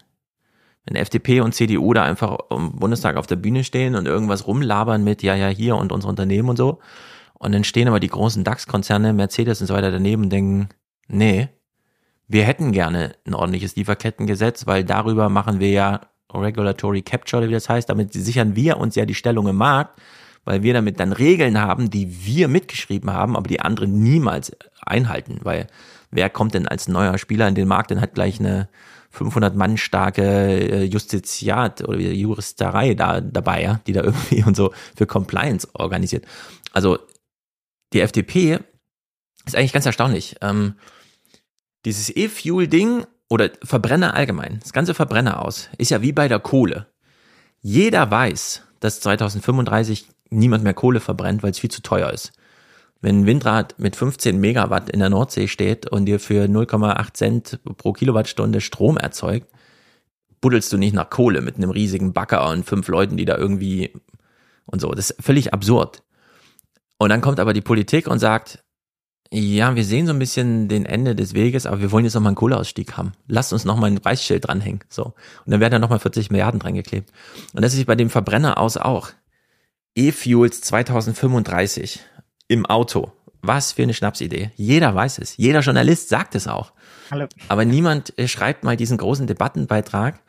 [0.85, 5.03] Wenn FDP und CDU da einfach im Bundestag auf der Bühne stehen und irgendwas rumlabern
[5.03, 6.79] mit, ja, ja, hier und unsere Unternehmen und so,
[7.33, 10.69] und dann stehen aber die großen DAX-Konzerne, Mercedes und so weiter daneben und denken,
[11.07, 11.49] nee,
[12.27, 16.01] wir hätten gerne ein ordentliches Lieferkettengesetz, weil darüber machen wir ja
[16.33, 20.01] Regulatory Capture, wie das heißt, damit sichern wir uns ja die Stellung im Markt,
[20.47, 25.41] weil wir damit dann Regeln haben, die wir mitgeschrieben haben, aber die anderen niemals einhalten,
[25.43, 25.67] weil
[26.09, 28.69] wer kommt denn als neuer Spieler in den Markt und hat gleich eine
[29.09, 34.71] 500 Mann starke äh, Justiziat oder Juristerei da dabei, ja, die da irgendwie und so
[34.95, 36.23] für Compliance organisiert.
[36.71, 36.97] Also
[37.91, 38.59] die FDP
[39.45, 40.37] ist eigentlich ganz erstaunlich.
[40.39, 40.75] Ähm,
[41.83, 46.87] dieses E-Fuel-Ding oder Verbrenner allgemein, das ganze Verbrenner aus, ist ja wie bei der Kohle.
[47.59, 52.31] Jeder weiß, dass 2035 niemand mehr Kohle verbrennt, weil es viel zu teuer ist.
[53.01, 57.59] Wenn ein Windrad mit 15 Megawatt in der Nordsee steht und dir für 0,8 Cent
[57.77, 59.47] pro Kilowattstunde Strom erzeugt,
[60.41, 63.93] buddelst du nicht nach Kohle mit einem riesigen Bagger und fünf Leuten, die da irgendwie
[64.65, 64.91] und so.
[64.91, 66.03] Das ist völlig absurd.
[66.97, 68.63] Und dann kommt aber die Politik und sagt,
[69.31, 72.29] ja, wir sehen so ein bisschen den Ende des Weges, aber wir wollen jetzt nochmal
[72.29, 73.11] einen Kohleausstieg haben.
[73.27, 74.79] Lasst uns nochmal ein Preisschild dranhängen.
[74.89, 75.03] So.
[75.45, 77.11] Und dann werden da nochmal 40 Milliarden dran geklebt.
[77.53, 79.09] Und das ist bei dem Verbrenner aus auch.
[79.97, 81.99] E-Fuels 2035
[82.47, 83.11] im Auto.
[83.41, 84.51] Was für eine Schnapsidee.
[84.55, 85.37] Jeder weiß es.
[85.37, 86.73] Jeder Journalist sagt es auch.
[87.09, 87.27] Hallo.
[87.47, 90.19] Aber niemand äh, schreibt mal diesen großen Debattenbeitrag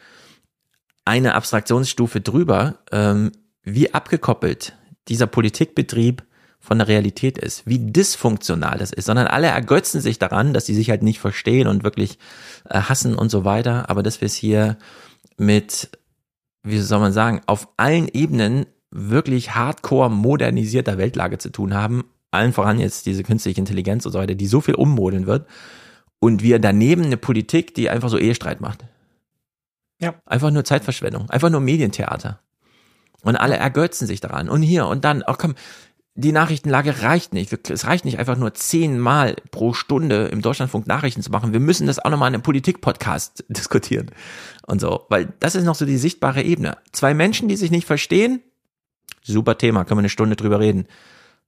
[1.04, 4.76] eine Abstraktionsstufe drüber, ähm, wie abgekoppelt
[5.08, 6.22] dieser Politikbetrieb
[6.60, 10.74] von der Realität ist, wie dysfunktional das ist, sondern alle ergötzen sich daran, dass sie
[10.74, 12.18] sich halt nicht verstehen und wirklich
[12.68, 14.76] äh, hassen und so weiter, aber dass wir es hier
[15.36, 15.90] mit,
[16.62, 22.52] wie soll man sagen, auf allen Ebenen wirklich hardcore modernisierter Weltlage zu tun haben, allen
[22.52, 25.46] voran jetzt diese künstliche Intelligenz und so weiter, die so viel ummodeln wird
[26.20, 28.84] und wir daneben eine Politik, die einfach so Ehestreit macht.
[30.00, 30.14] Ja.
[30.26, 32.40] Einfach nur Zeitverschwendung, einfach nur Medientheater.
[33.22, 34.48] Und alle ergötzen sich daran.
[34.48, 35.54] Und hier und dann, ach komm,
[36.14, 37.52] die Nachrichtenlage reicht nicht.
[37.70, 41.52] Es reicht nicht einfach nur zehnmal pro Stunde im Deutschlandfunk Nachrichten zu machen.
[41.52, 44.10] Wir müssen das auch nochmal in einem Politik-Podcast diskutieren.
[44.66, 45.06] Und so.
[45.10, 46.76] Weil das ist noch so die sichtbare Ebene.
[46.92, 48.42] Zwei Menschen, die sich nicht verstehen,
[49.28, 50.86] super Thema, können wir eine Stunde drüber reden.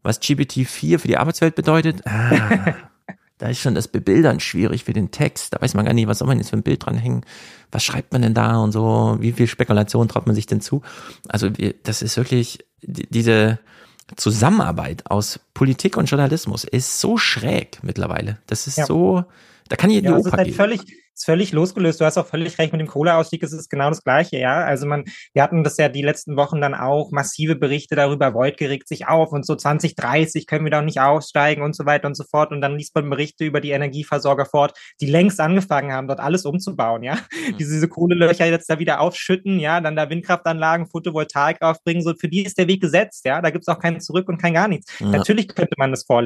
[0.02, 2.74] Was GPT-4 für die Arbeitswelt bedeutet, ah,
[3.38, 5.52] da ist schon das Bebildern schwierig für den Text.
[5.54, 7.24] Da weiß man gar nicht, was soll man jetzt für ein Bild dranhängen.
[7.72, 9.16] Was schreibt man denn da und so?
[9.20, 10.82] Wie viel Spekulation traut man sich denn zu?
[11.28, 11.48] Also
[11.82, 13.58] das ist wirklich die- diese
[14.16, 18.38] Zusammenarbeit aus Politik und Journalismus ist so schräg mittlerweile.
[18.46, 18.86] Das ist Ja.
[18.86, 19.24] so,
[19.68, 20.54] da kann die Ja, ist Oper halt gehen.
[20.54, 20.80] völlig,
[21.14, 22.00] ist völlig losgelöst.
[22.00, 24.64] Du hast auch völlig recht mit dem Kohleausstieg, es ist genau das Gleiche, ja.
[24.64, 25.04] Also man,
[25.34, 29.08] wir hatten das ja die letzten Wochen dann auch massive Berichte darüber, Voigt regt sich
[29.08, 32.52] auf und so 2030 können wir doch nicht aussteigen und so weiter und so fort.
[32.52, 36.44] Und dann liest man Berichte über die Energieversorger fort, die längst angefangen haben, dort alles
[36.44, 37.14] umzubauen, ja.
[37.14, 37.56] Mhm.
[37.58, 42.28] Diese, diese Kohlelöcher jetzt da wieder aufschütten, ja, dann da Windkraftanlagen, Photovoltaik aufbringen, so für
[42.28, 43.42] die ist der Weg gesetzt, ja.
[43.42, 44.98] Da gibt's auch kein Zurück und kein gar nichts.
[44.98, 45.08] Ja.
[45.08, 46.24] Natürlich könnte man das vor,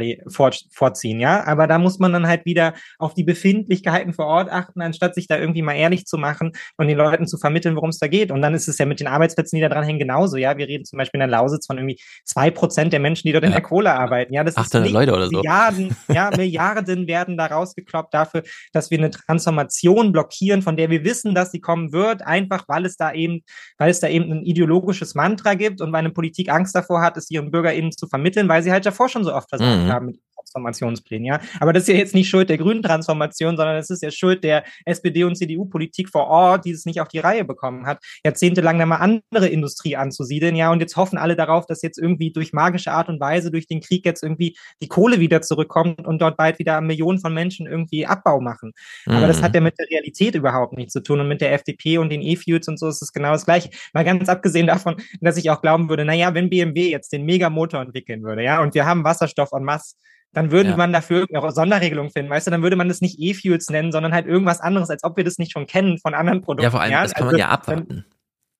[0.70, 4.83] vorziehen, ja, aber da muss man dann halt wieder auf die Befindlichkeiten vor Ort achten,
[4.84, 7.98] anstatt sich da irgendwie mal ehrlich zu machen und den Leuten zu vermitteln, worum es
[7.98, 8.30] da geht.
[8.30, 10.36] Und dann ist es ja mit den Arbeitsplätzen, die da dran hängen, genauso.
[10.36, 13.32] Ja, wir reden zum Beispiel in der Lausitz von irgendwie zwei Prozent der Menschen, die
[13.32, 13.48] dort ja.
[13.48, 14.32] in der Kohle arbeiten.
[14.32, 15.38] Ja, das 800 ist Leute oder so.
[15.38, 21.04] Milliarden, ja, Milliarden werden da rausgekloppt dafür, dass wir eine Transformation blockieren, von der wir
[21.04, 23.42] wissen, dass sie kommen wird, einfach weil es da eben,
[23.78, 27.16] weil es da eben ein ideologisches Mantra gibt und weil eine Politik Angst davor hat,
[27.16, 29.92] es ihren BürgerInnen zu vermitteln, weil sie halt davor schon so oft versagt mhm.
[29.92, 31.40] haben mit Transformationsplänen, ja.
[31.60, 34.44] Aber das ist ja jetzt nicht Schuld der grünen Transformation, sondern es ist ja Schuld
[34.44, 38.78] der SPD- und CDU-Politik vor Ort, die es nicht auf die Reihe bekommen hat, jahrzehntelang
[38.78, 40.70] da mal andere Industrie anzusiedeln, ja.
[40.70, 43.80] Und jetzt hoffen alle darauf, dass jetzt irgendwie durch magische Art und Weise, durch den
[43.80, 48.06] Krieg jetzt irgendwie die Kohle wieder zurückkommt und dort bald wieder Millionen von Menschen irgendwie
[48.06, 48.72] Abbau machen.
[49.06, 49.14] Mhm.
[49.14, 49.56] Aber das hat mhm.
[49.56, 51.20] ja mit der Realität überhaupt nichts zu tun.
[51.20, 53.70] Und mit der FDP und den E-Fuels und so ist es genau das Gleiche.
[53.92, 57.80] Mal ganz abgesehen davon, dass ich auch glauben würde, naja, wenn BMW jetzt den Megamotor
[57.80, 59.96] entwickeln würde, ja, und wir haben Wasserstoff en masse,
[60.34, 60.76] dann würde ja.
[60.76, 64.12] man dafür auch Sonderregelungen finden, weißt du, dann würde man das nicht E-Fuels nennen, sondern
[64.12, 66.64] halt irgendwas anderes, als ob wir das nicht schon kennen von anderen Produkten.
[66.64, 67.02] Ja, vor allem, ja?
[67.02, 67.88] das kann also, man ja abwarten.
[67.88, 68.04] Dann,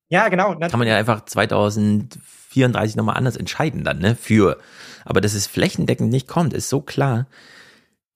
[0.08, 0.54] ja, genau.
[0.58, 4.58] Kann man ja einfach 2034 nochmal anders entscheiden dann, ne, für.
[5.04, 7.26] Aber dass es flächendeckend nicht kommt, ist so klar.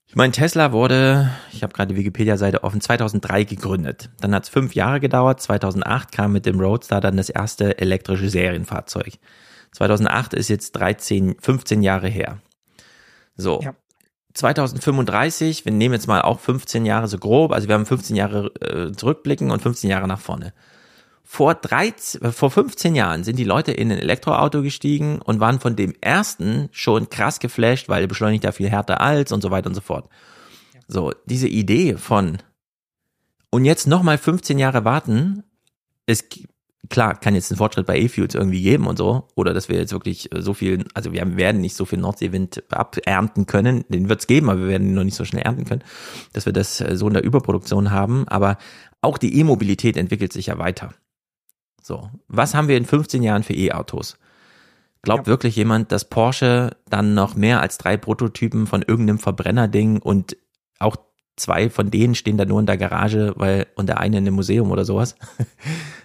[0.07, 4.09] Ich meine, Tesla wurde, ich habe gerade die Wikipedia-Seite offen, 2003 gegründet.
[4.21, 5.43] Dann hat es fünf Jahre gedauert.
[5.43, 9.19] 2008 kam mit dem Roadster dann das erste elektrische Serienfahrzeug.
[9.73, 12.39] 2008 ist jetzt 13, 15 Jahre her.
[13.39, 13.61] So.
[13.63, 13.75] Ja.
[14.35, 18.47] 2035, wir nehmen jetzt mal auch 15 Jahre so grob, also wir haben 15 Jahre
[18.61, 20.53] äh, zurückblicken und 15 Jahre nach vorne.
[21.25, 25.61] Vor, 13, äh, vor 15 Jahren sind die Leute in ein Elektroauto gestiegen und waren
[25.61, 29.69] von dem ersten schon krass geflasht, weil beschleunigt ja viel härter als und so weiter
[29.69, 30.09] und so fort.
[30.87, 32.39] So, diese Idee von
[33.51, 35.43] und jetzt nochmal 15 Jahre warten,
[36.07, 36.29] es
[36.89, 39.93] klar, kann jetzt ein Fortschritt bei E-Fuels irgendwie geben und so, oder dass wir jetzt
[39.93, 44.21] wirklich äh, so viel, also wir werden nicht so viel Nordseewind abernten können, den wird
[44.21, 45.83] es geben, aber wir werden ihn noch nicht so schnell ernten können,
[46.33, 48.59] dass wir das äh, so in der Überproduktion haben, aber
[49.01, 50.95] auch die E-Mobilität entwickelt sich ja weiter.
[51.83, 54.19] So, was haben wir in 15 Jahren für E-Autos?
[55.03, 55.31] Glaubt ja.
[55.31, 60.37] wirklich jemand, dass Porsche dann noch mehr als drei Prototypen von irgendeinem Verbrennerding und
[60.81, 60.97] auch
[61.39, 64.35] zwei von denen stehen da nur in der Garage, weil und der eine in einem
[64.35, 65.17] Museum oder sowas.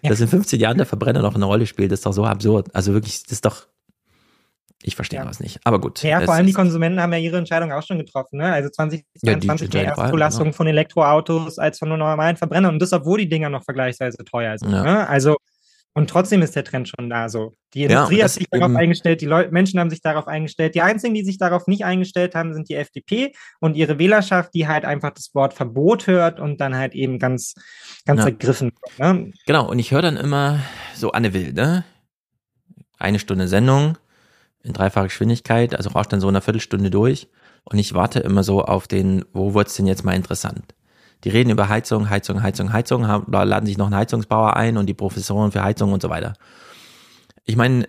[0.01, 0.09] Ja.
[0.09, 2.67] Dass in 15 Jahren der Verbrenner noch eine Rolle spielt, ist doch so absurd.
[2.75, 3.67] Also wirklich, das ist doch.
[4.81, 5.25] Ich verstehe ja.
[5.25, 5.61] was nicht.
[5.63, 6.03] Aber gut.
[6.03, 8.39] Ja, vor allem die Konsumenten haben ja ihre Entscheidung auch schon getroffen.
[8.39, 8.51] Ne?
[8.51, 10.55] Also 2022 ja, mehr Erstzulassung genau.
[10.57, 12.73] von Elektroautos als von nur normalen Verbrennern.
[12.73, 14.71] Und das, obwohl die Dinger noch vergleichsweise teuer sind.
[14.71, 14.83] Ja.
[14.83, 15.07] Ne?
[15.07, 15.37] Also
[15.95, 17.53] und trotzdem ist der Trend schon da so.
[17.75, 20.73] Die Industrie ja, hat sich darauf eingestellt, die Leute, Menschen haben sich darauf eingestellt.
[20.73, 24.67] Die einzigen, die sich darauf nicht eingestellt haben, sind die FDP und ihre Wählerschaft, die
[24.67, 27.53] halt einfach das Wort Verbot hört und dann halt eben ganz,
[28.05, 28.25] ganz ja.
[28.27, 28.71] ergriffen.
[28.97, 29.31] Ne?
[29.45, 30.59] Genau, und ich höre dann immer
[30.95, 31.83] so Anne Will, ne?
[32.97, 33.97] Eine Stunde Sendung
[34.63, 37.27] in dreifacher Geschwindigkeit, also rauscht dann so eine Viertelstunde durch
[37.65, 40.73] und ich warte immer so auf den, wo wird's denn jetzt mal interessant?
[41.23, 44.87] Die reden über Heizung, Heizung, Heizung, Heizung, haben, laden sich noch einen Heizungsbauer ein und
[44.87, 46.33] die Professoren für Heizung und so weiter.
[47.45, 47.87] Ich meine,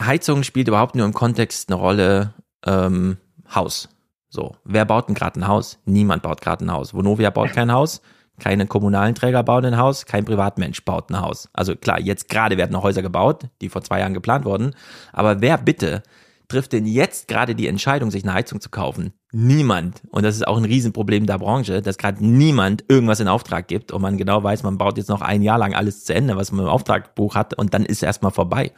[0.00, 2.34] Heizung spielt überhaupt nur im Kontext eine Rolle
[2.66, 3.16] ähm,
[3.54, 3.88] Haus.
[4.28, 5.78] So, wer baut denn gerade ein Haus?
[5.84, 6.92] Niemand baut gerade ein Haus.
[6.92, 8.02] Vonovia baut kein Haus,
[8.38, 11.48] keine kommunalen Träger bauen ein Haus, kein Privatmensch baut ein Haus.
[11.54, 14.74] Also klar, jetzt gerade werden noch Häuser gebaut, die vor zwei Jahren geplant wurden.
[15.12, 16.02] Aber wer bitte
[16.48, 19.12] trifft denn jetzt gerade die Entscheidung, sich eine Heizung zu kaufen?
[19.32, 20.02] Niemand.
[20.10, 23.92] Und das ist auch ein Riesenproblem der Branche, dass gerade niemand irgendwas in Auftrag gibt
[23.92, 26.52] und man genau weiß, man baut jetzt noch ein Jahr lang alles zu Ende, was
[26.52, 28.72] man im Auftragbuch hat und dann ist erstmal vorbei.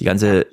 [0.00, 0.46] Die ganze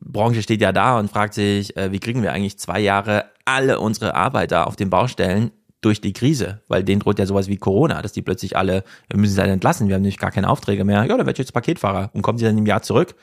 [0.00, 3.80] Branche steht ja da und fragt sich, äh, wie kriegen wir eigentlich zwei Jahre alle
[3.80, 8.00] unsere Arbeiter auf den Baustellen durch die Krise, weil denen droht ja sowas wie Corona,
[8.00, 10.84] dass die plötzlich alle, wir müssen sie halt entlassen, wir haben nämlich gar keine Aufträge
[10.84, 11.04] mehr.
[11.04, 12.10] Ja, da werde ich jetzt Paketfahrer.
[12.14, 13.14] Und kommen sie dann im Jahr zurück?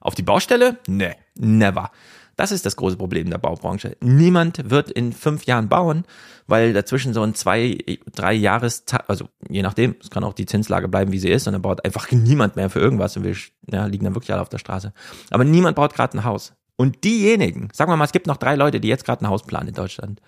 [0.00, 0.78] Auf die Baustelle?
[0.86, 1.90] Nee, never.
[2.36, 3.98] Das ist das große Problem der Baubranche.
[4.00, 6.04] Niemand wird in fünf Jahren bauen,
[6.46, 7.76] weil dazwischen so ein zwei,
[8.12, 11.52] drei Jahres, also je nachdem, es kann auch die Zinslage bleiben, wie sie ist, und
[11.52, 13.36] dann baut einfach niemand mehr für irgendwas und wir
[13.70, 14.94] ja, liegen dann wirklich alle auf der Straße.
[15.30, 16.54] Aber niemand baut gerade ein Haus.
[16.76, 19.42] Und diejenigen, sagen wir mal, es gibt noch drei Leute, die jetzt gerade ein Haus
[19.42, 20.22] planen in Deutschland.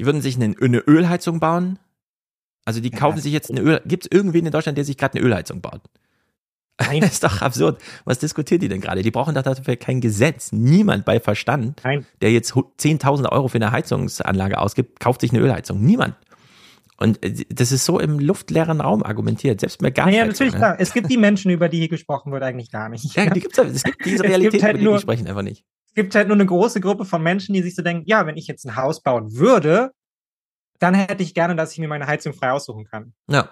[0.00, 1.78] Die würden sich eine, eine Ölheizung bauen.
[2.64, 3.80] Also die kaufen sich jetzt eine Öl.
[3.86, 5.82] Gibt es irgendwen in Deutschland, der sich gerade eine Ölheizung baut?
[6.80, 7.00] Nein.
[7.00, 7.80] Das ist doch absurd.
[8.04, 9.02] Was diskutiert die denn gerade?
[9.02, 10.52] Die brauchen doch dafür kein Gesetz.
[10.52, 12.06] Niemand bei Verstand, Nein.
[12.20, 15.80] der jetzt 10.000 Euro für eine Heizungsanlage ausgibt, kauft sich eine Ölheizung.
[15.82, 16.14] Niemand.
[16.98, 20.18] Und äh, das ist so im luftleeren Raum argumentiert, selbst mit Gasheizung.
[20.18, 20.58] Ja, natürlich ne?
[20.58, 20.76] klar.
[20.78, 23.14] Es gibt die Menschen, über die hier gesprochen wird, eigentlich gar nicht.
[23.16, 25.64] Ja, die gibt's, es gibt diese Realität, gibt halt über die nur, sprechen einfach nicht.
[25.88, 28.36] Es gibt halt nur eine große Gruppe von Menschen, die sich so denken, ja, wenn
[28.36, 29.92] ich jetzt ein Haus bauen würde,
[30.78, 33.14] dann hätte ich gerne, dass ich mir meine Heizung frei aussuchen kann.
[33.28, 33.48] Ja.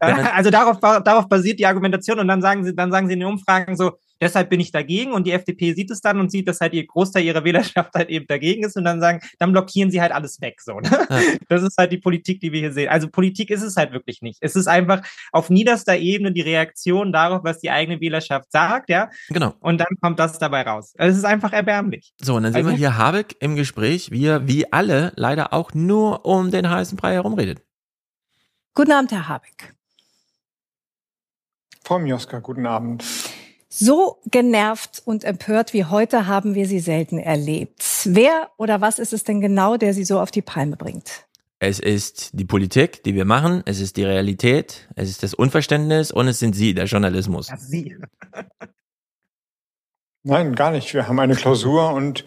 [0.00, 3.28] Also darauf, darauf basiert die Argumentation und dann sagen sie, dann sagen sie in den
[3.28, 6.60] Umfragen so, deshalb bin ich dagegen und die FDP sieht es dann und sieht, dass
[6.60, 10.00] halt ihr Großteil ihrer Wählerschaft halt eben dagegen ist und dann sagen, dann blockieren sie
[10.00, 10.80] halt alles weg, so.
[10.80, 10.90] Ne?
[11.10, 11.20] Ja.
[11.48, 12.88] Das ist halt die Politik, die wir hier sehen.
[12.88, 14.38] Also Politik ist es halt wirklich nicht.
[14.40, 15.02] Es ist einfach
[15.32, 19.10] auf niederster Ebene die Reaktion darauf, was die eigene Wählerschaft sagt, ja.
[19.28, 19.54] Genau.
[19.60, 20.92] Und dann kommt das dabei raus.
[20.96, 22.12] Es ist einfach erbärmlich.
[22.20, 25.52] So, und dann sehen also, wir hier Habeck im Gespräch, wie er, wie alle, leider
[25.52, 27.65] auch nur um den heißen Brei herumredet.
[28.76, 29.74] Guten Abend, Herr Habeck.
[31.82, 33.02] Frau Mioska, guten Abend.
[33.70, 37.82] So genervt und empört wie heute haben wir sie selten erlebt.
[38.04, 41.24] Wer oder was ist es denn genau, der sie so auf die Palme bringt?
[41.58, 46.10] Es ist die Politik, die wir machen, es ist die Realität, es ist das Unverständnis
[46.12, 47.48] und es sind Sie, der Journalismus.
[47.48, 47.96] Ja, Sie.
[50.22, 50.92] Nein, gar nicht.
[50.92, 52.26] Wir haben eine Klausur und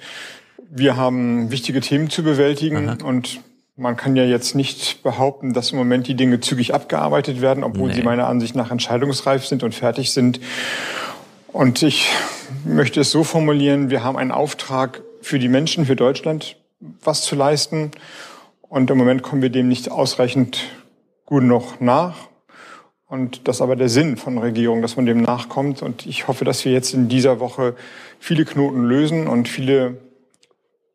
[0.67, 2.97] wir haben wichtige Themen zu bewältigen Aha.
[3.03, 3.39] und
[3.79, 7.89] man kann ja jetzt nicht behaupten, dass im Moment die Dinge zügig abgearbeitet werden, obwohl
[7.89, 7.95] nee.
[7.95, 10.41] sie meiner Ansicht nach entscheidungsreif sind und fertig sind.
[11.47, 12.09] Und ich
[12.65, 16.57] möchte es so formulieren, wir haben einen Auftrag für die Menschen, für Deutschland,
[17.03, 17.91] was zu leisten.
[18.61, 20.59] Und im Moment kommen wir dem nicht ausreichend
[21.25, 22.27] gut noch nach.
[23.07, 25.81] Und das ist aber der Sinn von Regierung, dass man dem nachkommt.
[25.81, 27.75] Und ich hoffe, dass wir jetzt in dieser Woche
[28.19, 29.97] viele Knoten lösen und viele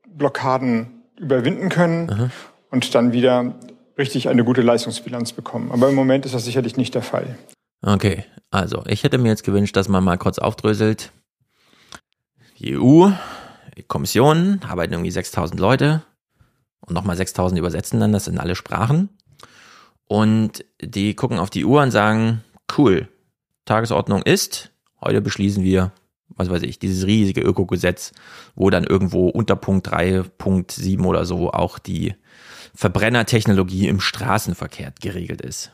[0.07, 2.31] Blockaden überwinden können Aha.
[2.75, 3.55] Und dann wieder
[3.97, 5.71] richtig eine gute Leistungsbilanz bekommen.
[5.71, 7.39] Aber im Moment ist das sicherlich nicht der Fall.
[7.83, 11.13] Okay, also ich hätte mir jetzt gewünscht, dass man mal kurz aufdröselt.
[12.59, 13.11] Die EU,
[13.77, 16.03] die Kommission arbeiten irgendwie 6000 Leute
[16.81, 19.09] und nochmal 6000 übersetzen dann das in alle Sprachen.
[20.07, 22.43] Und die gucken auf die Uhr und sagen,
[22.77, 23.09] cool,
[23.67, 25.93] Tagesordnung ist, heute beschließen wir,
[26.29, 28.13] was weiß ich, dieses riesige Ökogesetz,
[28.57, 32.15] wo dann irgendwo unter Punkt 3.7 oder so auch die
[32.75, 35.73] Verbrennertechnologie im Straßenverkehr geregelt ist.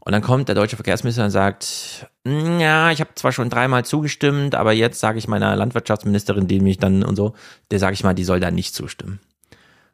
[0.00, 3.84] Und dann kommt der deutsche Verkehrsminister und sagt, hm, ja, ich habe zwar schon dreimal
[3.84, 7.34] zugestimmt, aber jetzt sage ich meiner Landwirtschaftsministerin, die mich dann und so,
[7.70, 9.20] der sage ich mal, die soll da nicht zustimmen.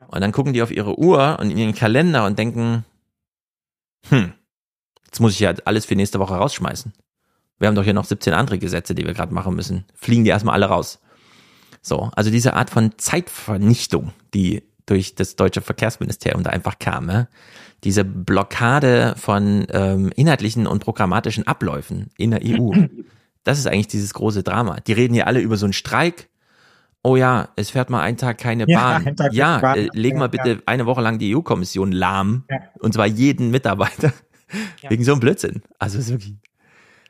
[0.07, 2.85] Und dann gucken die auf ihre Uhr und in ihren Kalender und denken,
[4.09, 4.35] hm,
[5.07, 6.93] jetzt muss ich ja alles für nächste Woche rausschmeißen.
[7.59, 9.85] Wir haben doch hier noch 17 andere Gesetze, die wir gerade machen müssen.
[9.95, 11.01] Fliegen die erstmal alle raus.
[11.83, 17.29] So, also diese Art von Zeitvernichtung, die durch das deutsche Verkehrsministerium da einfach kam, ja?
[17.85, 22.73] diese Blockade von ähm, inhaltlichen und programmatischen Abläufen in der EU.
[23.47, 24.79] Das ist eigentlich dieses große Drama.
[24.87, 26.31] Die reden hier alle über so einen Streik.
[27.03, 29.05] Oh ja, es fährt mal einen Tag keine Bahn.
[29.05, 29.77] Ja, Tag ja Bahn.
[29.77, 30.57] Äh, legen wir bitte ja.
[30.65, 32.45] eine Woche lang die EU-Kommission lahm.
[32.49, 32.57] Ja.
[32.79, 34.15] Und zwar jeden Mitarbeiter.
[34.89, 35.61] Wegen so einem Blödsinn.
[35.79, 36.37] Also ist wirklich.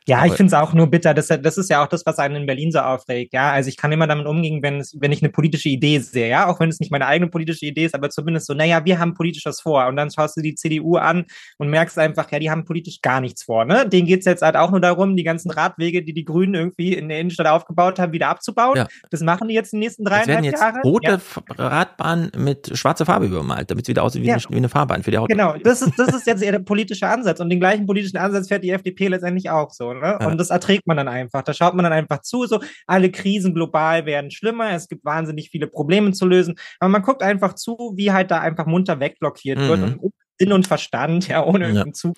[0.06, 1.14] Ja, Aber ich finde es auch nur bitter.
[1.14, 3.32] Das, das ist ja auch das, was einen in Berlin so aufregt.
[3.32, 6.28] Ja, also ich kann immer damit umgehen, wenn, es, wenn ich eine politische Idee sehe.
[6.28, 8.98] Ja, auch wenn es nicht meine eigene politische Idee ist, aber zumindest so, naja, wir
[8.98, 9.86] haben politisch was vor.
[9.86, 11.24] Und dann schaust du die CDU an
[11.56, 13.64] und merkst einfach, ja, die haben politisch gar nichts vor.
[13.64, 13.88] Ne?
[13.88, 17.08] Denen geht's jetzt halt auch nur darum, die ganzen Radwege, die die Grünen irgendwie in
[17.08, 18.76] der Innenstadt aufgebaut haben, wieder abzubauen.
[18.76, 18.86] Ja.
[19.08, 20.80] Das machen die jetzt in den nächsten dreieinhalb jetzt Jahre.
[20.84, 21.18] Rote
[21.58, 21.66] ja.
[21.66, 24.34] Radbahn mit schwarzer Farbe übermalt, damit es wieder aussieht wie, ja.
[24.34, 25.34] eine, wie eine Fahrbahn für die Autos.
[25.34, 27.40] Genau, das ist, das ist jetzt eher der politische Ansatz.
[27.40, 29.93] Und den gleichen politischen Ansatz fährt die FDP letztendlich auch so.
[30.00, 30.18] Ne?
[30.26, 31.42] Und das trägt man dann einfach.
[31.42, 35.50] Da schaut man dann einfach zu, so alle Krisen global werden schlimmer, es gibt wahnsinnig
[35.50, 39.58] viele Probleme zu lösen, aber man guckt einfach zu, wie halt da einfach munter wegblockiert
[39.58, 39.68] mhm.
[39.68, 41.84] wird und Sinn und Verstand, ja, ohne ja.
[41.92, 42.16] Zug.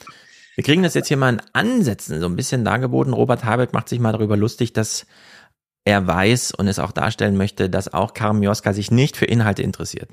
[0.55, 3.13] Wir kriegen das jetzt hier mal in Ansätzen so ein bisschen dargeboten.
[3.13, 5.07] Robert Habeck macht sich mal darüber lustig, dass
[5.85, 9.63] er weiß und es auch darstellen möchte, dass auch Karim Joska sich nicht für Inhalte
[9.63, 10.09] interessiert.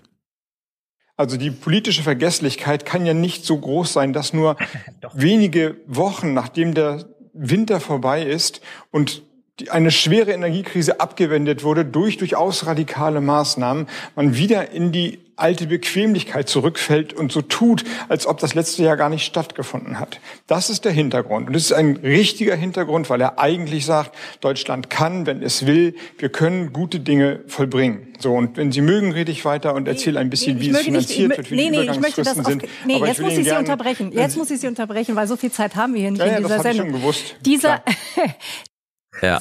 [1.16, 4.58] Also die politische Vergesslichkeit kann ja nicht so groß sein, dass nur
[5.14, 8.62] wenige Wochen nachdem der Winter vorbei ist
[8.92, 9.24] und
[9.60, 15.68] die, eine schwere Energiekrise abgewendet wurde durch durchaus radikale Maßnahmen, man wieder in die alte
[15.68, 20.20] Bequemlichkeit zurückfällt und so tut, als ob das letzte Jahr gar nicht stattgefunden hat.
[20.48, 21.48] Das ist der Hintergrund.
[21.48, 25.96] Und das ist ein richtiger Hintergrund, weil er eigentlich sagt, Deutschland kann, wenn es will,
[26.18, 28.14] wir können gute Dinge vollbringen.
[28.20, 30.80] So, und wenn Sie mögen, rede ich weiter und erzähle ein bisschen, nee, wie es
[30.80, 32.64] finanziert nicht, wird, wie nee, die nee, Übergangsfristen auf, sind.
[32.86, 34.12] Nee, Aber jetzt muss ich Sie unterbrechen.
[34.12, 36.44] Jetzt muss ich Sie unterbrechen, weil so viel Zeit haben wir hier nicht ja, in
[36.44, 36.88] dieser das Sendung.
[36.88, 37.36] Ich schon gewusst.
[37.42, 37.84] Dieser,
[39.22, 39.40] Ja.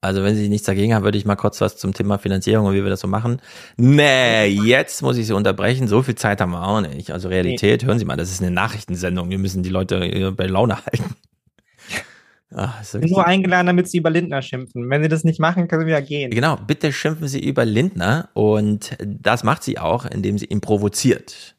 [0.00, 2.74] Also wenn Sie nichts dagegen haben, würde ich mal kurz was zum Thema Finanzierung und
[2.74, 3.40] wie wir das so machen.
[3.76, 5.88] Nee, jetzt muss ich Sie unterbrechen.
[5.88, 7.10] So viel Zeit haben wir auch nicht.
[7.10, 7.88] Also Realität, nee.
[7.88, 9.30] hören Sie mal, das ist eine Nachrichtensendung.
[9.30, 11.14] Wir müssen die Leute bei Laune halten.
[12.54, 14.90] Ach, ich bin nur eingeladen, damit Sie über Lindner schimpfen.
[14.90, 16.32] Wenn Sie das nicht machen, können Sie ja gehen.
[16.32, 21.54] Genau, bitte schimpfen Sie über Lindner und das macht sie auch, indem sie ihn provoziert.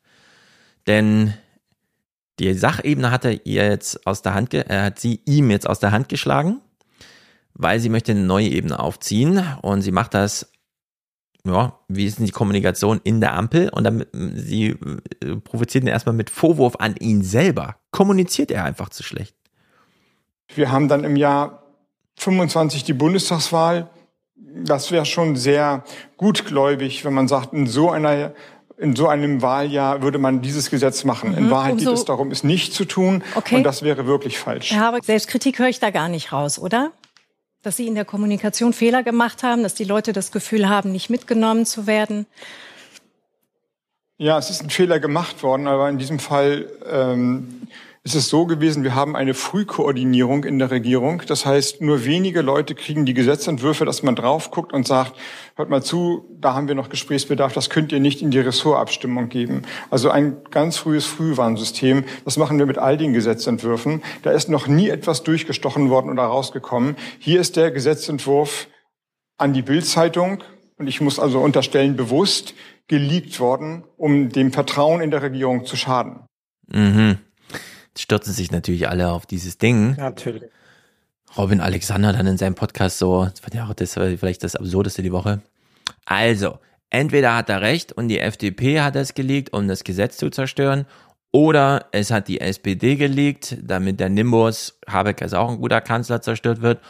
[0.88, 1.34] Denn
[2.40, 5.80] Die Sachebene hat er ihr jetzt aus der Hand, er hat sie ihm jetzt aus
[5.80, 6.60] der Hand geschlagen,
[7.54, 10.52] weil sie möchte eine neue Ebene aufziehen und sie macht das,
[11.46, 14.76] ja, wie ist denn die Kommunikation in der Ampel und dann sie
[15.24, 17.78] äh, provoziert ihn erstmal mit Vorwurf an ihn selber.
[17.92, 19.36] Kommuniziert er einfach zu schlecht.
[20.54, 21.64] Wir haben dann im Jahr
[22.18, 23.90] 25 die Bundestagswahl.
[24.36, 25.84] Das wäre schon sehr
[26.18, 28.34] gutgläubig, wenn man sagt, in so einer
[28.82, 31.32] in so einem Wahljahr würde man dieses Gesetz machen.
[31.32, 33.24] Mhm, in Wahrheit geht es darum, es nicht zu tun.
[33.36, 33.58] Okay.
[33.58, 34.72] Und das wäre wirklich falsch.
[34.72, 36.92] Herr Habeck, Selbstkritik höre ich da gar nicht raus, oder?
[37.62, 41.10] Dass Sie in der Kommunikation Fehler gemacht haben, dass die Leute das Gefühl haben, nicht
[41.10, 42.26] mitgenommen zu werden.
[44.18, 47.68] Ja, es ist ein Fehler gemacht worden, aber in diesem Fall ähm,
[48.04, 51.22] ist es so gewesen, wir haben eine Frühkoordinierung in der Regierung.
[51.28, 55.14] Das heißt, nur wenige Leute kriegen die Gesetzentwürfe, dass man drauf guckt und sagt,
[55.56, 59.30] hört mal zu, da haben wir noch Gesprächsbedarf, das könnt ihr nicht in die Ressortabstimmung
[59.30, 59.62] geben.
[59.92, 64.02] Also ein ganz frühes Frühwarnsystem, das machen wir mit all den Gesetzentwürfen.
[64.24, 66.96] Da ist noch nie etwas durchgestochen worden oder rausgekommen.
[67.20, 68.68] Hier ist der Gesetzentwurf
[69.38, 70.44] an die Bildzeitung
[70.80, 72.56] und ich muss also unterstellen, bewusst
[72.88, 76.26] geleakt worden, um dem Vertrauen in der Regierung zu schaden.
[76.68, 77.20] Mhm
[77.98, 79.96] stürzen sich natürlich alle auf dieses Ding.
[79.96, 80.44] Natürlich.
[81.38, 83.26] Robin Alexander dann in seinem Podcast so,
[83.76, 85.42] das war vielleicht das Absurdeste die Woche.
[86.06, 90.30] Also, entweder hat er recht und die FDP hat es gelegt, um das Gesetz zu
[90.30, 90.86] zerstören,
[91.34, 96.22] oder es hat die SPD gelegt, damit der Nimbus, Habeck ist auch ein guter Kanzler,
[96.22, 96.82] zerstört wird,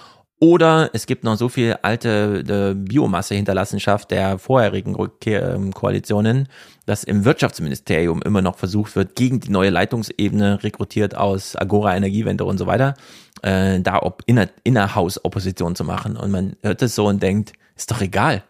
[0.42, 6.48] oder es gibt noch so viel alte Biomasse Hinterlassenschaft der vorherigen ähm, Koalitionen,
[6.88, 12.44] dass im Wirtschaftsministerium immer noch versucht wird, gegen die neue Leitungsebene rekrutiert aus Agora Energiewende
[12.44, 12.96] und so weiter,
[13.44, 16.18] äh, da ob inner, Innerhaus-Opposition zu machen.
[16.18, 18.44] Und man hört es so und denkt, ist doch egal.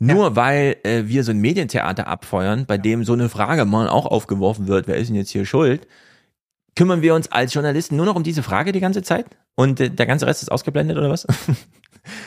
[0.00, 0.36] Nur ja.
[0.36, 4.66] weil äh, wir so ein Medientheater abfeuern, bei dem so eine Frage mal auch aufgeworfen
[4.66, 5.86] wird, wer ist denn jetzt hier schuld,
[6.76, 9.26] kümmern wir uns als Journalisten nur noch um diese Frage die ganze Zeit?
[9.56, 11.26] Und äh, der ganze Rest ist ausgeblendet oder was?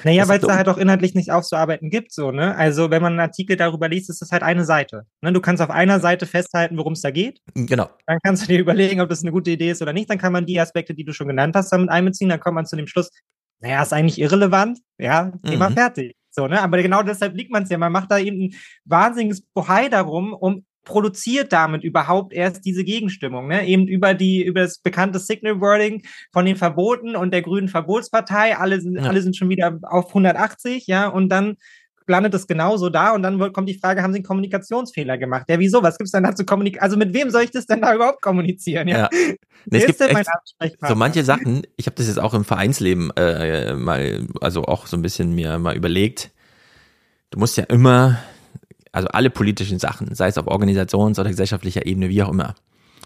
[0.04, 2.56] Naja, weil es da halt auch inhaltlich nichts aufzuarbeiten gibt, so, ne?
[2.56, 5.04] Also, wenn man einen Artikel darüber liest, ist das halt eine Seite.
[5.22, 5.32] Ne?
[5.32, 7.39] Du kannst auf einer Seite festhalten, worum es da geht.
[7.54, 7.89] Genau.
[8.06, 10.10] Dann kannst du dir überlegen, ob das eine gute Idee ist oder nicht.
[10.10, 12.30] Dann kann man die Aspekte, die du schon genannt hast, damit einbeziehen.
[12.30, 13.10] Dann kommt man zu dem Schluss,
[13.62, 14.80] naja, ist eigentlich irrelevant.
[14.97, 15.76] Ja, Thema mhm.
[15.76, 16.16] fertig.
[16.32, 16.62] So, ne?
[16.62, 17.78] Aber genau deshalb liegt man es ja.
[17.78, 23.48] Man macht da eben ein wahnsinniges Bohai darum, um produziert damit überhaupt erst diese Gegenstimmung,
[23.48, 23.68] ne?
[23.68, 26.02] Eben über die, über das bekannte Signal Wording
[26.34, 28.58] von den Verboten und der Grünen Verbotspartei.
[28.58, 29.04] Alle sind, ja.
[29.04, 31.58] alle sind schon wieder auf 180, ja, und dann
[32.08, 35.46] landet es genauso da und dann kommt die Frage, haben sie einen Kommunikationsfehler gemacht?
[35.48, 35.84] Ja, wieso?
[35.84, 36.82] Was gibt's denn da zu kommunizieren?
[36.82, 38.88] Also mit wem soll ich das denn da überhaupt kommunizieren?
[38.88, 38.98] Ja.
[38.98, 39.10] ja.
[39.66, 43.74] Nee, es gibt echt so manche Sachen, ich habe das jetzt auch im Vereinsleben äh,
[43.76, 46.32] mal, also auch so ein bisschen mir mal überlegt.
[47.30, 48.20] Du musst ja immer
[48.92, 52.56] also alle politischen Sachen, sei es auf Organisations- oder gesellschaftlicher Ebene, wie auch immer.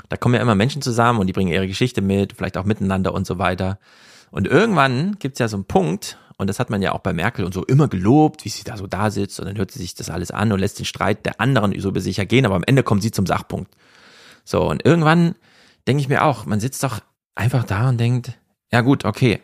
[0.09, 3.13] Da kommen ja immer Menschen zusammen und die bringen ihre Geschichte mit, vielleicht auch miteinander
[3.13, 3.79] und so weiter.
[4.31, 7.45] Und irgendwann gibt's ja so einen Punkt, und das hat man ja auch bei Merkel
[7.45, 9.93] und so immer gelobt, wie sie da so da sitzt und dann hört sie sich
[9.93, 12.63] das alles an und lässt den Streit der anderen so über sich ergehen, aber am
[12.65, 13.71] Ende kommt sie zum Sachpunkt.
[14.43, 15.35] So, und irgendwann
[15.87, 16.99] denke ich mir auch, man sitzt doch
[17.35, 18.33] einfach da und denkt,
[18.71, 19.39] ja gut, okay,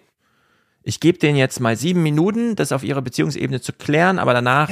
[0.84, 4.72] ich gebe denen jetzt mal sieben Minuten, das auf ihrer Beziehungsebene zu klären, aber danach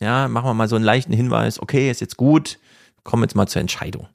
[0.00, 2.58] ja, machen wir mal so einen leichten Hinweis, okay, ist jetzt gut,
[3.02, 4.08] kommen jetzt mal zur Entscheidung.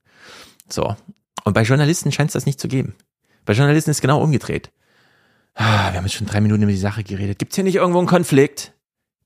[0.67, 0.95] So.
[1.43, 2.95] Und bei Journalisten scheint es das nicht zu geben.
[3.45, 4.71] Bei Journalisten ist genau umgedreht.
[5.55, 7.39] Ah, wir haben jetzt schon drei Minuten über die Sache geredet.
[7.39, 8.73] Gibt es hier nicht irgendwo einen Konflikt?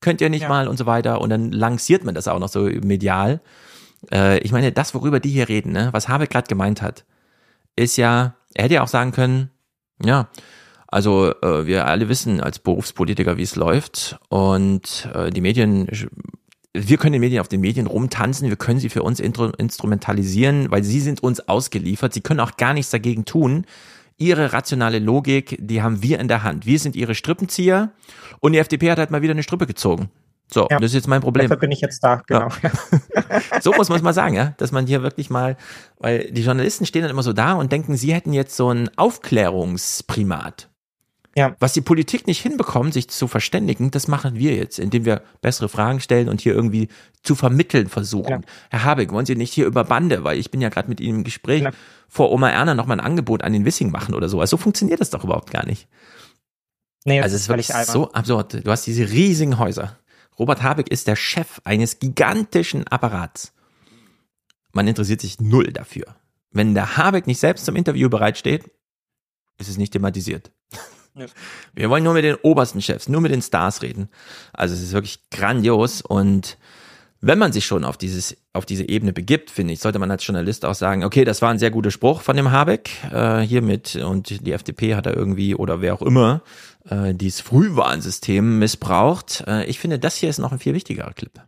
[0.00, 0.48] Könnt ihr nicht ja.
[0.48, 1.20] mal und so weiter?
[1.20, 3.40] Und dann lanciert man das auch noch so medial.
[4.12, 7.04] Äh, ich meine, das, worüber die hier reden, ne, was Habeck gerade gemeint hat,
[7.76, 9.50] ist ja, er hätte ja auch sagen können,
[10.02, 10.28] ja,
[10.88, 14.18] also äh, wir alle wissen als Berufspolitiker, wie es läuft.
[14.28, 15.88] Und äh, die Medien
[16.74, 20.82] wir können den Medien auf den Medien rumtanzen, wir können sie für uns instrumentalisieren, weil
[20.82, 22.12] sie sind uns ausgeliefert.
[22.12, 23.64] Sie können auch gar nichts dagegen tun.
[24.18, 26.66] Ihre rationale Logik, die haben wir in der Hand.
[26.66, 27.92] Wir sind ihre Strippenzieher
[28.40, 30.10] und die FDP hat halt mal wieder eine Strippe gezogen.
[30.52, 31.48] So, ja, das ist jetzt mein Problem.
[31.48, 32.48] Dafür bin ich jetzt da, genau.
[32.62, 33.60] Ja.
[33.60, 35.56] so muss man es mal sagen, ja, dass man hier wirklich mal,
[35.98, 38.90] weil die Journalisten stehen dann immer so da und denken, sie hätten jetzt so ein
[38.96, 40.68] Aufklärungsprimat.
[41.36, 41.56] Ja.
[41.58, 45.68] Was die Politik nicht hinbekommt, sich zu verständigen, das machen wir jetzt, indem wir bessere
[45.68, 46.88] Fragen stellen und hier irgendwie
[47.22, 48.30] zu vermitteln versuchen.
[48.30, 48.40] Ja.
[48.70, 51.18] Herr Habeck, wollen Sie nicht hier über Bande, weil ich bin ja gerade mit Ihnen
[51.18, 51.70] im Gespräch, ja.
[52.08, 54.40] vor Oma Erna noch mal ein Angebot an den Wissing machen oder so.
[54.40, 55.88] Also so funktioniert das doch überhaupt gar nicht.
[57.04, 58.64] Nee, also es ist wirklich so absurd.
[58.64, 59.98] Du hast diese riesigen Häuser.
[60.38, 63.52] Robert Habeck ist der Chef eines gigantischen Apparats.
[64.72, 66.16] Man interessiert sich null dafür.
[66.50, 68.70] Wenn der Habeck nicht selbst zum Interview bereitsteht,
[69.58, 70.50] ist es nicht thematisiert.
[71.74, 74.08] Wir wollen nur mit den obersten Chefs, nur mit den Stars reden.
[74.52, 76.58] Also es ist wirklich grandios und
[77.20, 80.26] wenn man sich schon auf dieses auf diese Ebene begibt, finde ich, sollte man als
[80.26, 83.96] Journalist auch sagen, okay, das war ein sehr guter Spruch von dem Habeck äh, hiermit
[83.96, 86.42] und die FDP hat da irgendwie oder wer auch immer
[86.88, 89.44] äh, dieses Frühwarnsystem missbraucht.
[89.46, 91.40] Äh, ich finde, das hier ist noch ein viel wichtigerer Clip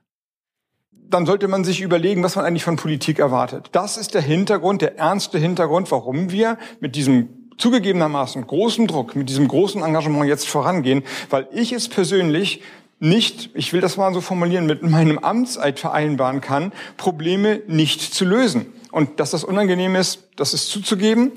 [1.09, 3.69] dann sollte man sich überlegen, was man eigentlich von Politik erwartet.
[3.73, 7.29] Das ist der Hintergrund, der ernste Hintergrund, warum wir mit diesem
[7.59, 12.63] zugegebenermaßen großen Druck, mit diesem großen Engagement jetzt vorangehen, weil ich es persönlich
[12.99, 18.25] nicht, ich will das mal so formulieren, mit meinem Amtseid vereinbaren kann, Probleme nicht zu
[18.25, 18.73] lösen.
[18.91, 21.33] Und dass das unangenehm ist, das ist zuzugeben,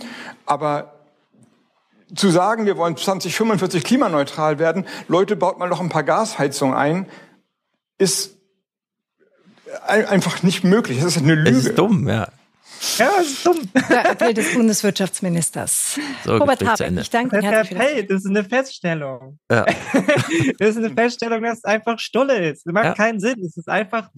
[0.46, 0.94] aber
[2.16, 7.08] zu sagen, wir wollen 2045 klimaneutral werden, Leute, baut mal noch ein paar Gasheizungen ein,
[7.98, 8.38] ist
[9.86, 11.00] einfach nicht möglich.
[11.00, 11.52] Das ist eine Lüge.
[11.52, 12.30] Das ist dumm, ja.
[12.98, 13.60] Ja, das ist dumm.
[13.90, 16.00] Der Appell des Bundeswirtschaftsministers.
[16.24, 17.80] So, Robert Habeck, ich danke dir herzlich.
[17.80, 19.40] Appell, das ist eine Feststellung.
[19.52, 19.66] Ja.
[20.60, 22.66] das ist eine Feststellung, dass es einfach Stulle ist.
[22.66, 22.94] Das macht ja.
[22.94, 23.44] keinen Sinn.
[23.44, 24.10] Es ist einfach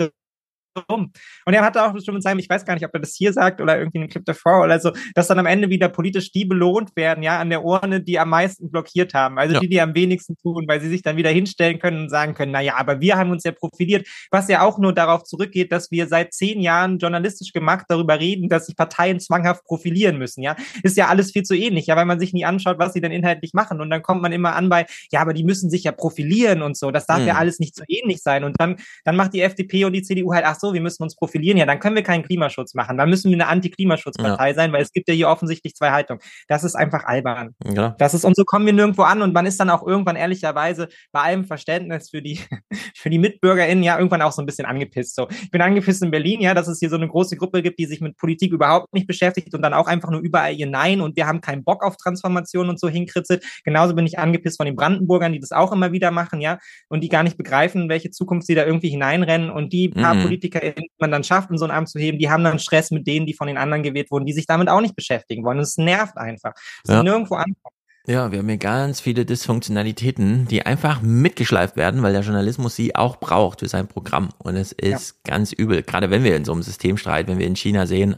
[0.89, 1.11] rum.
[1.45, 3.33] Und er hatte auch schon mit seinem, ich weiß gar nicht, ob er das hier
[3.33, 6.31] sagt oder irgendwie in einem Clip davor oder so, dass dann am Ende wieder politisch
[6.31, 9.37] die belohnt werden, ja, an der Urne, die am meisten blockiert haben.
[9.37, 9.59] Also ja.
[9.59, 12.51] die, die am wenigsten tun, weil sie sich dann wieder hinstellen können und sagen können,
[12.51, 15.91] na ja, aber wir haben uns ja profiliert, was ja auch nur darauf zurückgeht, dass
[15.91, 20.55] wir seit zehn Jahren journalistisch gemacht darüber reden, dass sich Parteien zwanghaft profilieren müssen, ja.
[20.83, 23.11] Ist ja alles viel zu ähnlich, ja, weil man sich nie anschaut, was sie denn
[23.11, 23.81] inhaltlich machen.
[23.81, 26.77] Und dann kommt man immer an bei, ja, aber die müssen sich ja profilieren und
[26.77, 26.91] so.
[26.91, 27.27] Das darf hm.
[27.27, 28.43] ja alles nicht so ähnlich sein.
[28.43, 31.15] Und dann, dann macht die FDP und die CDU halt, ach so, wir müssen uns
[31.15, 32.97] profilieren, ja, dann können wir keinen Klimaschutz machen.
[32.97, 34.53] Dann müssen wir eine Anti-Klimaschutzpartei ja.
[34.53, 36.21] sein, weil es gibt ja hier offensichtlich zwei Haltungen.
[36.47, 37.55] Das ist einfach albern.
[37.65, 37.95] Ja.
[37.97, 40.87] Das ist, und so kommen wir nirgendwo an und man ist dann auch irgendwann ehrlicherweise
[41.11, 42.39] bei allem Verständnis für die,
[42.95, 45.15] für die MitbürgerInnen ja irgendwann auch so ein bisschen angepisst.
[45.15, 47.79] So, ich bin angepisst in Berlin, ja, dass es hier so eine große Gruppe gibt,
[47.79, 51.01] die sich mit Politik überhaupt nicht beschäftigt und dann auch einfach nur überall ihr Nein
[51.01, 53.43] und wir haben keinen Bock auf Transformation und so hinkritzelt.
[53.63, 56.59] Genauso bin ich angepisst von den Brandenburgern, die das auch immer wieder machen, ja,
[56.89, 60.21] und die gar nicht begreifen, welche Zukunft sie da irgendwie hineinrennen und die paar mhm.
[60.51, 63.07] PolitikerInnen, man dann schafft, in so ein Amt zu heben, die haben dann Stress mit
[63.07, 65.59] denen, die von den anderen gewählt wurden, die sich damit auch nicht beschäftigen wollen.
[65.59, 66.53] Es nervt einfach.
[66.83, 67.03] Es ja.
[67.03, 67.75] nirgendwo ankommen.
[68.07, 72.95] Ja, wir haben hier ganz viele Dysfunktionalitäten, die einfach mitgeschleift werden, weil der Journalismus sie
[72.95, 74.29] auch braucht für sein Programm.
[74.39, 75.31] Und es ist ja.
[75.31, 78.17] ganz übel, gerade wenn wir in so einem Systemstreit, wenn wir in China sehen,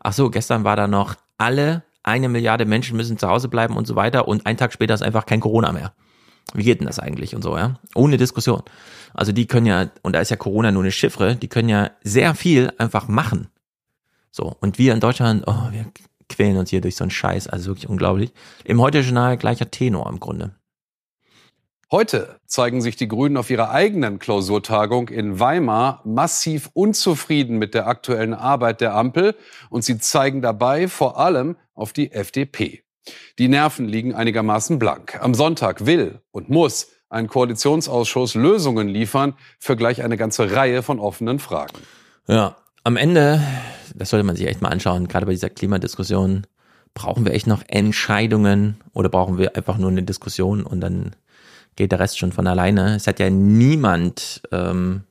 [0.00, 3.86] ach so, gestern war da noch alle eine Milliarde Menschen müssen zu Hause bleiben und
[3.86, 5.92] so weiter und ein Tag später ist einfach kein Corona mehr.
[6.54, 7.78] Wie geht denn das eigentlich und so, ja?
[7.94, 8.62] Ohne Diskussion.
[9.14, 11.90] Also die können ja, und da ist ja Corona nur eine Chiffre, die können ja
[12.02, 13.48] sehr viel einfach machen.
[14.30, 15.86] So, und wir in Deutschland, oh, wir
[16.28, 18.32] quälen uns hier durch so einen Scheiß, also wirklich unglaublich.
[18.64, 20.54] Im Heute-Journal gleicher Tenor im Grunde.
[21.92, 27.88] Heute zeigen sich die Grünen auf ihrer eigenen Klausurtagung in Weimar massiv unzufrieden mit der
[27.88, 29.34] aktuellen Arbeit der Ampel
[29.70, 32.84] und sie zeigen dabei vor allem auf die FDP.
[33.38, 35.18] Die Nerven liegen einigermaßen blank.
[35.20, 40.98] Am Sonntag will und muss ein Koalitionsausschuss Lösungen liefern für gleich eine ganze Reihe von
[41.00, 41.78] offenen Fragen.
[42.28, 43.42] Ja, am Ende,
[43.94, 46.46] das sollte man sich echt mal anschauen, gerade bei dieser Klimadiskussion,
[46.94, 51.16] brauchen wir echt noch Entscheidungen oder brauchen wir einfach nur eine Diskussion und dann
[51.76, 52.96] geht der Rest schon von alleine.
[52.96, 55.04] Es hat ja niemand ähm,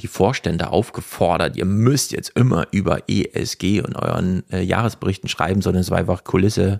[0.00, 5.80] die Vorstände aufgefordert, ihr müsst jetzt immer über ESG und euren äh, Jahresberichten schreiben, sondern
[5.80, 6.78] es war einfach Kulisse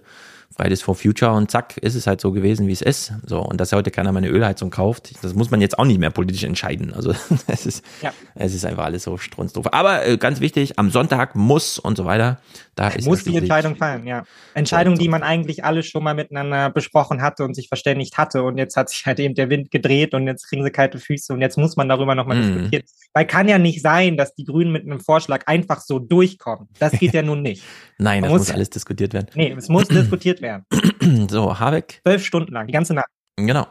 [0.57, 3.13] Fridays for Future und zack, ist es halt so gewesen, wie es ist.
[3.27, 6.11] So, und dass heute keiner meine Ölheizung kauft, das muss man jetzt auch nicht mehr
[6.11, 6.95] politisch entscheiden.
[6.95, 7.13] Also
[7.47, 8.13] es ist, ja.
[8.35, 9.73] es ist einfach alles so strunzdoof.
[9.73, 12.39] Aber äh, ganz wichtig, am Sonntag muss und so weiter.
[12.75, 14.25] Da ist muss die Entscheidung fallen, ja.
[14.53, 18.43] Entscheidung, die man eigentlich alle schon mal miteinander besprochen hatte und sich verständigt hatte.
[18.43, 21.33] Und jetzt hat sich halt eben der Wind gedreht und jetzt kriegen sie kalte Füße
[21.33, 22.43] und jetzt muss man darüber nochmal mm.
[22.43, 22.83] diskutieren.
[23.15, 26.69] Weil kann ja nicht sein, dass die Grünen mit einem Vorschlag einfach so durchkommen.
[26.79, 27.63] Das geht ja nun nicht.
[27.99, 29.29] Nein, das muss, muss alles diskutiert werden.
[29.35, 30.46] Nee, es muss diskutiert werden.
[31.29, 32.01] so, Habeck.
[32.03, 33.09] Zwölf Stunden lang, die ganze Nacht.
[33.37, 33.67] Genau.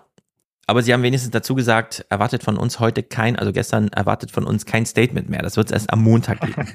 [0.68, 4.46] Aber sie haben wenigstens dazu gesagt, erwartet von uns heute kein, also gestern erwartet von
[4.48, 5.44] uns kein Statement mehr.
[5.44, 6.68] Das wird es erst am Montag geben.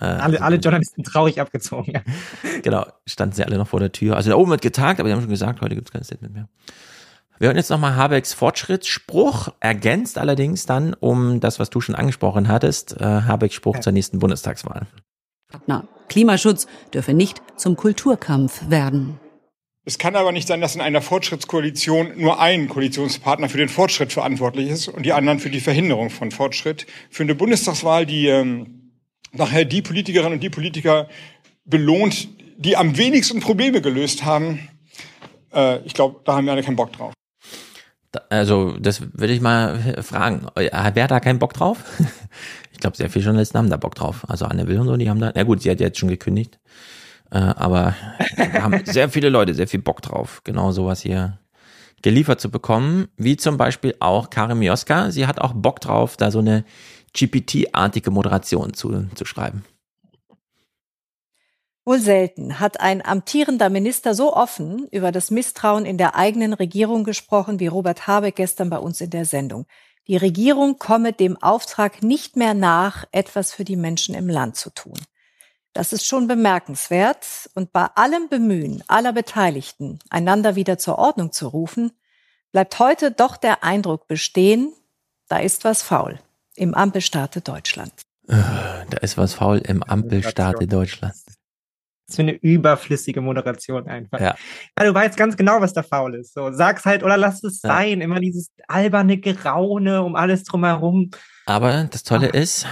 [0.00, 1.92] äh, alle, alle Journalisten traurig abgezogen.
[1.92, 2.00] Ja.
[2.62, 4.16] Genau, standen sie alle noch vor der Tür.
[4.16, 6.34] Also da oben wird getagt, aber sie haben schon gesagt, heute gibt es kein Statement
[6.34, 6.48] mehr.
[7.38, 12.48] Wir hören jetzt nochmal Habecks Fortschrittsspruch, ergänzt allerdings dann um das, was du schon angesprochen
[12.48, 13.80] hattest, äh, Habecks Spruch ja.
[13.80, 14.86] zur nächsten Bundestagswahl.
[15.66, 19.18] Na, Klimaschutz dürfe nicht zum Kulturkampf werden.
[19.84, 24.12] Es kann aber nicht sein, dass in einer Fortschrittskoalition nur ein Koalitionspartner für den Fortschritt
[24.12, 26.86] verantwortlich ist und die anderen für die Verhinderung von Fortschritt.
[27.08, 28.92] Für eine Bundestagswahl, die ähm,
[29.32, 31.08] nachher die Politikerinnen und die Politiker
[31.64, 32.28] belohnt,
[32.58, 34.68] die am wenigsten Probleme gelöst haben,
[35.54, 37.14] äh, ich glaube, da haben wir alle keinen Bock drauf.
[38.28, 40.46] Also, das würde ich mal fragen.
[40.56, 41.78] Wer hat da keinen Bock drauf?
[42.72, 44.28] ich glaube, sehr viele Journalisten haben da Bock drauf.
[44.28, 46.58] Also Anne Will und so, die haben da, na gut, sie hat jetzt schon gekündigt.
[47.30, 47.94] Äh, aber
[48.36, 51.38] da haben sehr viele Leute sehr viel Bock drauf, genau sowas hier
[52.02, 53.08] geliefert zu bekommen.
[53.16, 55.10] Wie zum Beispiel auch Karim Mioska.
[55.10, 56.64] Sie hat auch Bock drauf, da so eine
[57.16, 59.64] GPT-artige Moderation zu, zu schreiben.
[61.84, 67.04] Wohl selten hat ein amtierender Minister so offen über das Misstrauen in der eigenen Regierung
[67.04, 69.66] gesprochen wie Robert Habeck gestern bei uns in der Sendung.
[70.06, 74.70] Die Regierung komme dem Auftrag nicht mehr nach, etwas für die Menschen im Land zu
[74.70, 74.98] tun.
[75.72, 81.46] Das ist schon bemerkenswert und bei allem Bemühen aller Beteiligten, einander wieder zur Ordnung zu
[81.46, 81.92] rufen,
[82.50, 84.72] bleibt heute doch der Eindruck bestehen,
[85.28, 86.18] da ist was faul
[86.56, 87.92] im Ampelstaate Deutschland.
[88.26, 91.14] Da ist was faul im Ampelstaate Deutschland.
[91.14, 91.34] Das
[92.08, 94.20] ist für eine überflüssige Moderation einfach.
[94.20, 94.34] Ja.
[94.76, 94.84] ja.
[94.84, 96.34] du weißt ganz genau, was da faul ist.
[96.34, 97.70] So, sag's halt oder lass es ja.
[97.70, 98.00] sein.
[98.00, 101.10] Immer dieses alberne Geraune um alles drumherum.
[101.46, 102.34] Aber das Tolle Ach.
[102.34, 102.66] ist,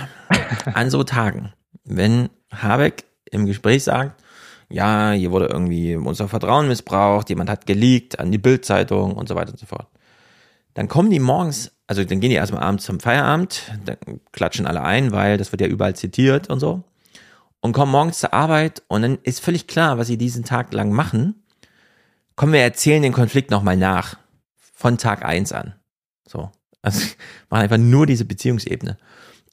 [0.74, 1.52] an so Tagen,
[1.84, 4.22] wenn Habeck im Gespräch sagt,
[4.70, 9.34] ja, hier wurde irgendwie unser Vertrauen missbraucht, jemand hat geleakt an die Bildzeitung und so
[9.34, 9.86] weiter und so fort.
[10.74, 14.82] Dann kommen die morgens, also dann gehen die erstmal abends zum Feierabend, dann klatschen alle
[14.82, 16.84] ein, weil das wird ja überall zitiert und so.
[17.60, 20.92] Und kommen morgens zur Arbeit und dann ist völlig klar, was sie diesen Tag lang
[20.92, 21.42] machen.
[22.36, 24.16] Kommen wir erzählen den Konflikt nochmal nach.
[24.74, 25.74] Von Tag eins an.
[26.24, 26.52] So.
[26.82, 27.04] Also
[27.50, 28.96] machen einfach nur diese Beziehungsebene.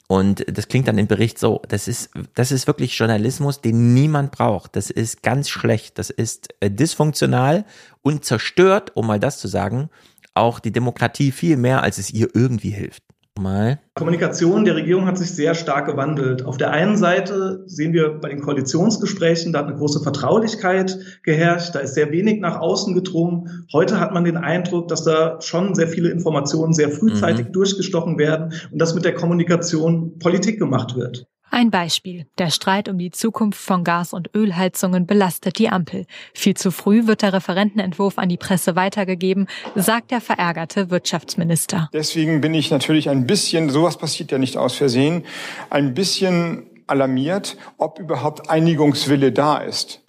[0.08, 4.32] Und das klingt dann im Bericht so, das ist, das ist wirklich Journalismus, den niemand
[4.32, 4.76] braucht.
[4.76, 5.98] Das ist ganz schlecht.
[5.98, 7.66] Das ist äh, dysfunktional
[8.02, 9.90] und zerstört, um mal das zu sagen,
[10.36, 13.05] auch die Demokratie viel mehr, als es ihr irgendwie hilft.
[13.38, 13.80] Mal.
[13.96, 16.46] Kommunikation der Regierung hat sich sehr stark gewandelt.
[16.46, 21.76] Auf der einen Seite sehen wir bei den Koalitionsgesprächen, da hat eine große Vertraulichkeit geherrscht,
[21.76, 23.68] da ist sehr wenig nach außen gedrungen.
[23.74, 27.52] Heute hat man den Eindruck, dass da schon sehr viele Informationen sehr frühzeitig mhm.
[27.52, 31.28] durchgestochen werden und dass mit der Kommunikation Politik gemacht wird.
[31.52, 32.26] Ein Beispiel.
[32.38, 36.06] Der Streit um die Zukunft von Gas- und Ölheizungen belastet die Ampel.
[36.34, 41.90] Viel zu früh wird der Referentenentwurf an die Presse weitergegeben, sagt der verärgerte Wirtschaftsminister.
[41.94, 45.24] Deswegen bin ich natürlich ein bisschen, sowas passiert ja nicht aus Versehen,
[45.70, 50.02] ein bisschen alarmiert, ob überhaupt Einigungswille da ist.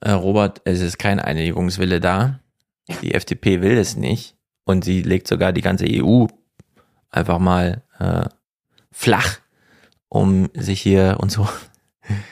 [0.00, 2.40] Äh, Robert, es ist kein Einigungswille da.
[3.02, 4.36] Die FDP will es nicht.
[4.64, 6.26] Und sie legt sogar die ganze EU
[7.10, 8.24] einfach mal äh,
[8.92, 9.38] flach
[10.16, 11.48] um sich hier und so.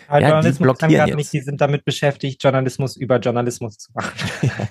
[0.09, 1.17] Aber ja, Journalismus die blockieren jetzt.
[1.17, 4.13] nicht, die sind damit beschäftigt, Journalismus über Journalismus zu machen.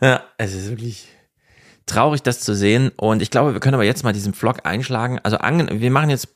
[0.00, 1.08] ja, es ist wirklich
[1.86, 2.90] traurig, das zu sehen.
[2.96, 5.18] Und ich glaube, wir können aber jetzt mal diesen Vlog einschlagen.
[5.22, 6.28] Also wir machen jetzt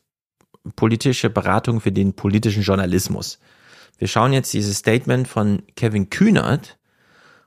[0.77, 3.39] politische Beratung für den politischen Journalismus.
[3.99, 6.79] Wir schauen jetzt dieses Statement von Kevin Kühnert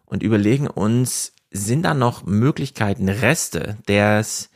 [0.05, 4.49] und überlegen uns, sind da noch Möglichkeiten, Reste des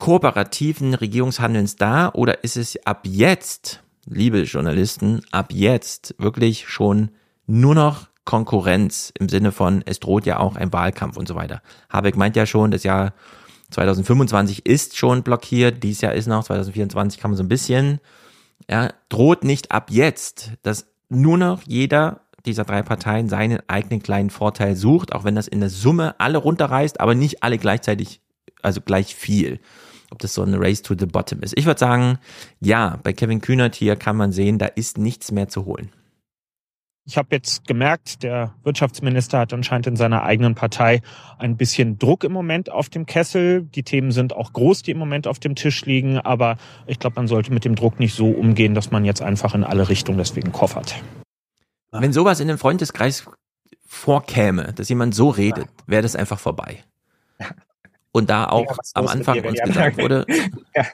[0.00, 7.10] kooperativen Regierungshandelns da oder ist es ab jetzt, liebe Journalisten, ab jetzt wirklich schon
[7.46, 11.62] nur noch Konkurrenz im Sinne von, es droht ja auch ein Wahlkampf und so weiter.
[11.90, 13.12] Habeck meint ja schon, das Jahr
[13.70, 18.00] 2025 ist schon blockiert, dies Jahr ist noch, 2024 kann man so ein bisschen,
[18.68, 24.30] ja, droht nicht ab jetzt, dass nur noch jeder dieser drei Parteien seinen eigenen kleinen
[24.30, 28.22] Vorteil sucht, auch wenn das in der Summe alle runterreißt, aber nicht alle gleichzeitig,
[28.62, 29.60] also gleich viel
[30.10, 31.56] ob das so ein Race to the Bottom ist.
[31.56, 32.18] Ich würde sagen,
[32.60, 35.90] ja, bei Kevin Kühnert hier kann man sehen, da ist nichts mehr zu holen.
[37.06, 41.00] Ich habe jetzt gemerkt, der Wirtschaftsminister hat anscheinend in seiner eigenen Partei
[41.38, 43.62] ein bisschen Druck im Moment auf dem Kessel.
[43.62, 46.18] Die Themen sind auch groß, die im Moment auf dem Tisch liegen.
[46.18, 46.56] Aber
[46.86, 49.64] ich glaube, man sollte mit dem Druck nicht so umgehen, dass man jetzt einfach in
[49.64, 50.94] alle Richtungen deswegen koffert.
[51.90, 53.24] Wenn sowas in den Freundeskreis
[53.86, 56.84] vorkäme, dass jemand so redet, wäre das einfach vorbei.
[58.12, 60.26] Und da auch ja, am Anfang uns gesagt wurde,
[60.74, 60.84] ja.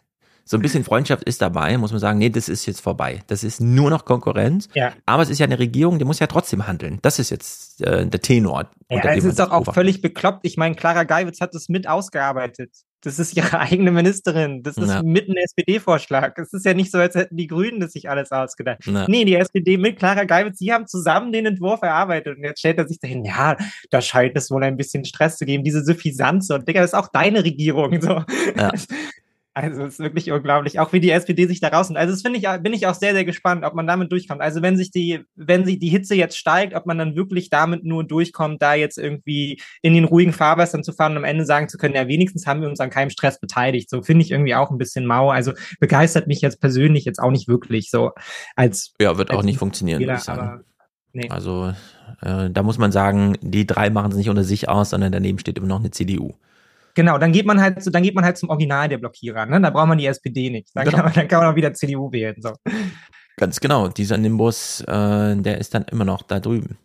[0.45, 3.23] so ein bisschen Freundschaft ist dabei, muss man sagen, nee, das ist jetzt vorbei.
[3.27, 4.69] Das ist nur noch Konkurrenz.
[4.75, 4.93] Ja.
[5.07, 6.99] Aber es ist ja eine Regierung, die muss ja trotzdem handeln.
[7.03, 8.71] Das ist jetzt äh, der Tenor.
[8.91, 10.41] Ja, es ist doch auch völlig bekloppt.
[10.43, 12.71] Ich meine, Clara Geiwitz hat das mit ausgearbeitet.
[13.07, 14.65] Das ist ihre eigene Ministerin.
[14.65, 15.03] Das ist ja.
[15.03, 16.37] mit einem SPD-Vorschlag.
[16.39, 18.85] Es ist ja nicht so, als hätten die Grünen das sich alles ausgedacht.
[18.85, 19.07] Ja.
[19.09, 22.37] Nee, die SPD mit Clara Geiwitz, die haben zusammen den Entwurf erarbeitet.
[22.37, 23.57] Und jetzt stellt er sich dahin, ja,
[23.91, 26.51] da scheint es wohl ein bisschen Stress zu geben, diese Suffisanz.
[26.51, 28.01] Und Digga, das ist auch deine Regierung.
[28.01, 28.25] So.
[28.57, 28.73] Ja.
[29.59, 31.99] Also es ist wirklich unglaublich, auch wie die SPD sich da rausnimmt.
[31.99, 34.43] Also das finde ich, bin ich auch sehr, sehr gespannt, ob man damit durchkommt.
[34.43, 37.83] Also wenn sich die, wenn sich die Hitze jetzt steigt, ob man dann wirklich damit
[37.83, 41.71] nur durchkommt, da jetzt irgendwie in den ruhigen Fahrwassern zu fahren und am Ende sagen
[41.71, 43.89] zu können, ja, wenigstens haben wir uns an keinem Stress beteiligt.
[43.89, 45.31] So finde ich irgendwie auch ein bisschen mau.
[45.31, 48.11] Also begeistert mich jetzt persönlich jetzt auch nicht wirklich so
[48.57, 48.93] als.
[49.01, 50.65] Ja, wird als auch nicht funktionieren, Fehler, würde ich sagen.
[51.15, 51.31] Nee.
[51.31, 51.73] Also
[52.21, 55.39] äh, da muss man sagen, die drei machen es nicht unter sich aus, sondern daneben
[55.39, 56.35] steht immer noch eine CDU.
[56.97, 59.45] Genau, dann geht man halt, so, dann geht man halt zum Original der Blockierer.
[59.45, 59.61] Ne?
[59.61, 60.71] Da braucht man die SPD nicht.
[60.75, 60.97] Dann, genau.
[60.97, 62.35] kann, man, dann kann man auch wieder CDU wählen.
[62.41, 62.55] So.
[63.37, 63.89] Ganz genau.
[63.89, 66.79] Dieser Nimbus, äh, der ist dann immer noch da drüben.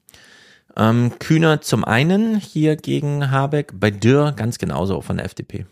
[0.76, 5.66] Ähm, Kühner zum einen hier gegen Habeck, bei Dürr ganz genauso von der FDP.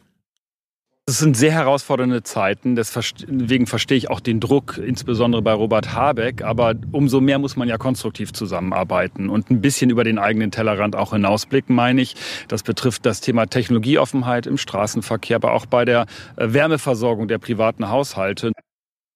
[1.10, 2.76] Es sind sehr herausfordernde Zeiten.
[2.76, 6.44] Deswegen verstehe ich auch den Druck, insbesondere bei Robert Habeck.
[6.44, 10.96] Aber umso mehr muss man ja konstruktiv zusammenarbeiten und ein bisschen über den eigenen Tellerrand
[10.96, 12.16] auch hinausblicken, meine ich.
[12.48, 16.06] Das betrifft das Thema Technologieoffenheit im Straßenverkehr, aber auch bei der
[16.36, 18.52] äh, Wärmeversorgung der privaten Haushalte.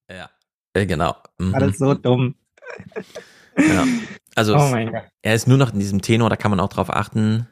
[0.10, 0.30] Ja,
[0.74, 1.16] genau.
[1.38, 1.54] Mhm.
[1.54, 2.34] Alles so dumm.
[3.56, 3.86] Ja.
[4.36, 4.76] Also oh
[5.22, 7.48] er ist nur noch in diesem Tenor, da kann man auch drauf achten.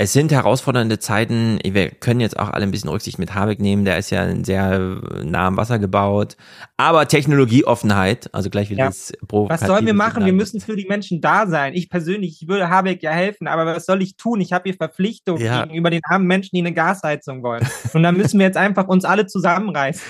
[0.00, 1.58] Es sind herausfordernde Zeiten.
[1.64, 3.84] Wir können jetzt auch alle ein bisschen Rücksicht mit Habeck nehmen.
[3.84, 6.36] Der ist ja sehr nah am Wasser gebaut.
[6.76, 8.86] Aber Technologieoffenheit, also gleich wieder ja.
[8.86, 9.48] das Pro.
[9.48, 10.24] Was sollen wir machen?
[10.24, 11.74] Wir müssen für die Menschen da sein.
[11.74, 14.40] Ich persönlich, ich würde Habeck ja helfen, aber was soll ich tun?
[14.40, 15.64] Ich habe hier Verpflichtungen ja.
[15.64, 17.66] gegenüber den armen Menschen, die eine Gasheizung wollen.
[17.92, 20.02] Und dann müssen wir jetzt einfach uns alle zusammenreißen.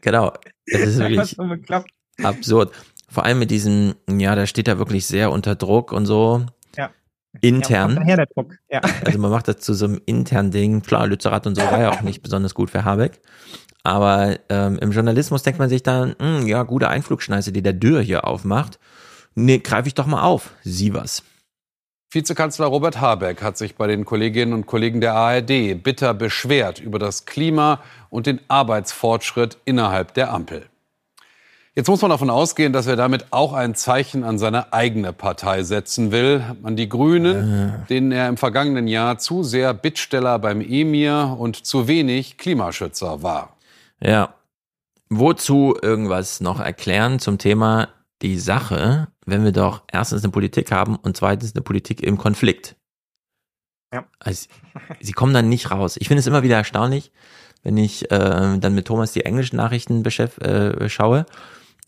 [0.00, 0.32] Genau.
[0.70, 1.36] Das ist wirklich
[2.22, 2.70] absurd.
[3.08, 6.46] Vor allem mit diesem, ja, da steht er wirklich sehr unter Druck und so
[7.40, 8.04] intern.
[8.06, 8.54] Ja, der Druck.
[8.70, 8.80] Ja.
[9.04, 10.82] Also man macht das zu so einem internen Ding.
[10.82, 13.20] Klar, Lützerath und so war ja auch nicht besonders gut für Habeck.
[13.82, 17.74] Aber ähm, im Journalismus denkt man sich dann, mh, hm, ja, gute Einflugschneise, die der
[17.74, 18.78] Dürr hier aufmacht.
[19.34, 20.50] Nee, greife ich doch mal auf.
[20.62, 21.22] Sie was.
[22.10, 27.00] Vizekanzler Robert Habeck hat sich bei den Kolleginnen und Kollegen der ARD bitter beschwert über
[27.00, 30.66] das Klima und den Arbeitsfortschritt innerhalb der Ampel.
[31.76, 35.64] Jetzt muss man davon ausgehen, dass er damit auch ein Zeichen an seine eigene Partei
[35.64, 37.86] setzen will, an die Grünen, äh.
[37.86, 43.56] denen er im vergangenen Jahr zu sehr Bittsteller beim Emir und zu wenig Klimaschützer war.
[44.00, 44.34] Ja.
[45.10, 47.88] Wozu irgendwas noch erklären zum Thema
[48.22, 52.76] die Sache, wenn wir doch erstens eine Politik haben und zweitens eine Politik im Konflikt?
[53.92, 54.04] Ja.
[54.20, 54.48] Also,
[55.00, 55.96] sie kommen dann nicht raus.
[55.98, 57.10] Ich finde es immer wieder erstaunlich,
[57.64, 61.26] wenn ich äh, dann mit Thomas die englischen Nachrichten äh, schaue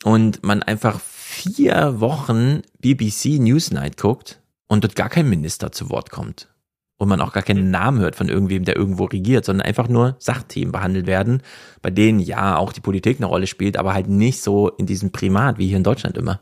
[0.05, 6.11] und man einfach vier Wochen BBC Newsnight guckt und dort gar kein Minister zu Wort
[6.11, 6.49] kommt
[6.99, 10.17] und man auch gar keinen Namen hört von irgendwem, der irgendwo regiert, sondern einfach nur
[10.19, 11.43] Sachthemen behandelt werden,
[11.83, 15.13] bei denen ja auch die Politik eine Rolle spielt, aber halt nicht so in diesem
[15.13, 16.41] Primat wie hier in Deutschland immer.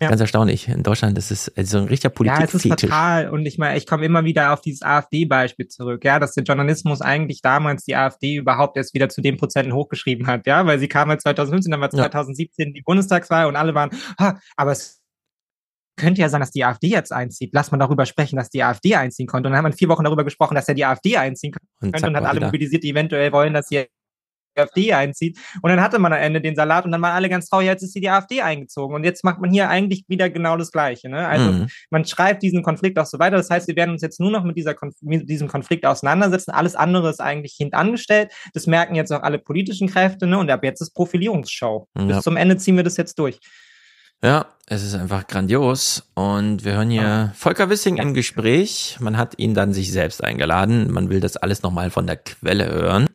[0.00, 0.08] Ja.
[0.08, 0.68] Ganz erstaunlich.
[0.68, 2.38] In Deutschland ist es also ein richtiger Politik.
[2.38, 3.30] Ja, es ist fatal.
[3.30, 7.00] Und ich meine, ich komme immer wieder auf dieses AfD-Beispiel zurück, ja, dass der Journalismus
[7.00, 10.88] eigentlich damals die AfD überhaupt erst wieder zu den Prozenten hochgeschrieben hat, ja, weil sie
[10.88, 12.72] kam halt 2015, dann war 2017 ja.
[12.72, 15.00] die Bundestagswahl und alle waren, ha, aber es
[15.96, 17.50] könnte ja sein, dass die AfD jetzt einzieht.
[17.52, 19.46] Lass man darüber sprechen, dass die AfD einziehen konnte.
[19.46, 22.08] Und dann hat man vier Wochen darüber gesprochen, dass ja die AfD einziehen könnte und,
[22.08, 22.46] und hat alle wieder.
[22.46, 23.86] mobilisiert, die eventuell wollen, dass hier
[24.56, 25.38] AfD einzieht.
[25.62, 27.82] Und dann hatte man am Ende den Salat und dann waren alle ganz traurig, jetzt
[27.82, 28.94] ist die AfD eingezogen.
[28.94, 31.08] Und jetzt macht man hier eigentlich wieder genau das Gleiche.
[31.08, 31.26] Ne?
[31.26, 31.66] Also mhm.
[31.90, 33.36] man schreibt diesen Konflikt auch so weiter.
[33.36, 36.50] Das heißt, wir werden uns jetzt nur noch mit, dieser Konf mit diesem Konflikt auseinandersetzen.
[36.50, 38.32] Alles andere ist eigentlich hintangestellt.
[38.52, 40.26] Das merken jetzt auch alle politischen Kräfte.
[40.26, 40.38] Ne?
[40.38, 41.88] Und ab jetzt ist Profilierungsshow.
[41.96, 42.04] Ja.
[42.04, 43.40] Bis zum Ende ziehen wir das jetzt durch.
[44.24, 46.10] Ja, es ist einfach grandios.
[46.14, 48.96] Und wir hören hier Volker Wissing im Gespräch.
[48.98, 50.90] Man hat ihn dann sich selbst eingeladen.
[50.90, 53.06] Man will das alles nochmal von der Quelle hören.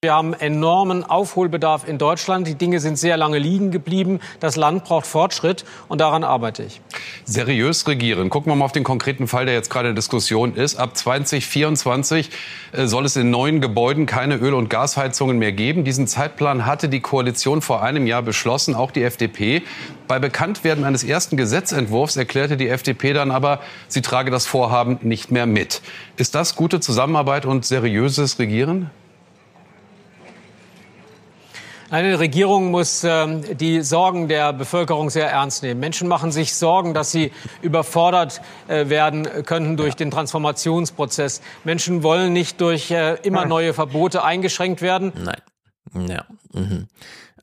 [0.00, 2.46] Wir haben enormen Aufholbedarf in Deutschland.
[2.46, 4.20] Die Dinge sind sehr lange liegen geblieben.
[4.38, 6.80] Das Land braucht Fortschritt und daran arbeite ich.
[7.24, 8.30] Seriös regieren.
[8.30, 10.76] Gucken wir mal auf den konkreten Fall, der jetzt gerade in Diskussion ist.
[10.76, 12.30] Ab 2024
[12.70, 15.82] äh, soll es in neuen Gebäuden keine Öl- und Gasheizungen mehr geben.
[15.82, 19.64] Diesen Zeitplan hatte die Koalition vor einem Jahr beschlossen, auch die FDP.
[20.06, 25.32] Bei Bekanntwerden eines ersten Gesetzentwurfs erklärte die FDP dann aber, sie trage das Vorhaben nicht
[25.32, 25.82] mehr mit.
[26.16, 28.92] Ist das gute Zusammenarbeit und seriöses Regieren?
[31.90, 35.80] Eine Regierung muss äh, die Sorgen der Bevölkerung sehr ernst nehmen.
[35.80, 37.32] Menschen machen sich Sorgen, dass sie
[37.62, 41.40] überfordert äh, werden könnten durch den Transformationsprozess.
[41.64, 45.12] Menschen wollen nicht durch äh, immer neue Verbote eingeschränkt werden.
[45.14, 46.08] Nein.
[46.08, 46.26] Ja.
[46.52, 46.88] Mhm.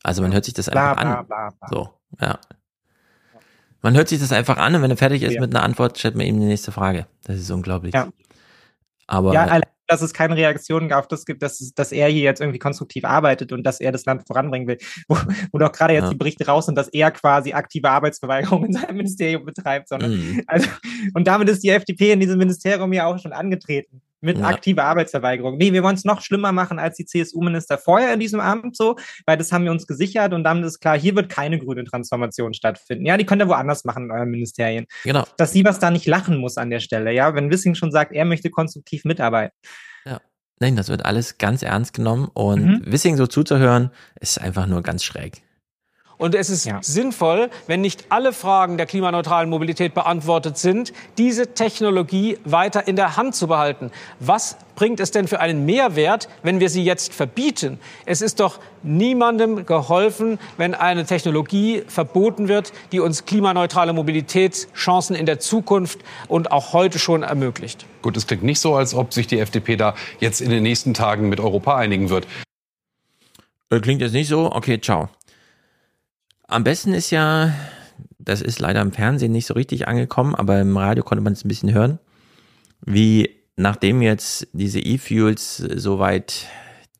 [0.04, 1.70] Also man hört sich das einfach bla, bla, bla, an.
[1.72, 1.90] So,
[2.22, 2.38] ja.
[3.82, 5.42] Man hört sich das einfach an und wenn er fertig ist ja.
[5.42, 7.08] mit einer Antwort, stellt man ihm die nächste Frage.
[7.24, 7.94] Das ist unglaublich.
[7.96, 8.10] Ja.
[9.08, 12.60] Aber ja, dass es keine Reaktionen auf das gibt, dass, dass er hier jetzt irgendwie
[12.60, 14.78] konstruktiv arbeitet und dass er das Land voranbringen will.
[15.08, 15.18] Wo,
[15.52, 16.10] wo doch gerade jetzt ja.
[16.10, 19.90] die Berichte raus sind, dass er quasi aktive Arbeitsverweigerung in seinem Ministerium betreibt.
[19.90, 20.44] Sondern, mhm.
[20.48, 20.68] also,
[21.14, 24.46] und damit ist die FDP in diesem Ministerium ja auch schon angetreten mit ja.
[24.46, 25.58] aktiver Arbeitsverweigerung.
[25.58, 28.98] Nee, wir wollen es noch schlimmer machen als die CSU-Minister vorher in diesem Amt so,
[29.26, 32.54] weil das haben wir uns gesichert und damit ist klar, hier wird keine grüne Transformation
[32.54, 33.06] stattfinden.
[33.06, 34.86] Ja, die könnt ihr woanders machen in euren Ministerien.
[35.04, 35.24] Genau.
[35.38, 38.12] Dass sie was da nicht lachen muss an der Stelle, ja, wenn Wissing schon sagt,
[38.12, 39.56] er möchte konstruktiv mitarbeiten.
[40.06, 40.20] Ja.
[40.60, 42.82] Nein, das wird alles ganz ernst genommen und mhm.
[42.86, 45.45] Wissing so zuzuhören, ist einfach nur ganz schräg.
[46.18, 46.80] Und es ist ja.
[46.82, 53.18] sinnvoll, wenn nicht alle Fragen der klimaneutralen Mobilität beantwortet sind, diese Technologie weiter in der
[53.18, 53.92] Hand zu behalten.
[54.20, 57.80] Was bringt es denn für einen Mehrwert, wenn wir sie jetzt verbieten?
[58.06, 65.26] Es ist doch niemandem geholfen, wenn eine Technologie verboten wird, die uns klimaneutrale Mobilitätschancen in
[65.26, 67.86] der Zukunft und auch heute schon ermöglicht.
[68.02, 70.94] Gut, es klingt nicht so, als ob sich die FDP da jetzt in den nächsten
[70.94, 72.28] Tagen mit Europa einigen wird.
[73.70, 75.10] Äh, klingt jetzt nicht so, okay, ciao.
[76.48, 77.54] Am besten ist ja,
[78.20, 81.44] das ist leider im Fernsehen nicht so richtig angekommen, aber im Radio konnte man es
[81.44, 82.00] ein bisschen hören,
[82.86, 86.48] wie nachdem jetzt diese E-Fuels soweit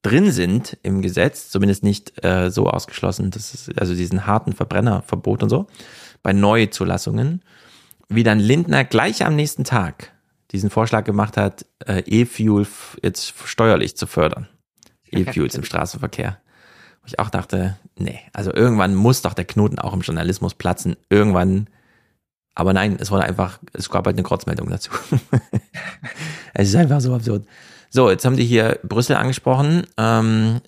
[0.02, 5.44] drin sind im Gesetz, zumindest nicht äh, so ausgeschlossen, dass es, also diesen harten Verbrennerverbot
[5.44, 5.68] und so,
[6.22, 7.42] bei Neuzulassungen,
[8.08, 10.12] wie dann Lindner gleich am nächsten Tag
[10.52, 12.68] diesen Vorschlag gemacht hat, äh, E-Fuel
[13.02, 14.48] jetzt steuerlich zu fördern.
[15.12, 16.40] E-Fuels im Straßenverkehr.
[17.06, 20.96] Wo ich auch dachte, nee, also irgendwann muss doch der Knoten auch im Journalismus platzen.
[21.08, 21.68] Irgendwann,
[22.56, 24.90] aber nein, es wurde einfach, es gab halt eine Kurzmeldung dazu.
[26.56, 27.46] es ist einfach so absurd.
[27.92, 29.86] So, jetzt haben die hier Brüssel angesprochen.
[29.98, 30.62] Ähm,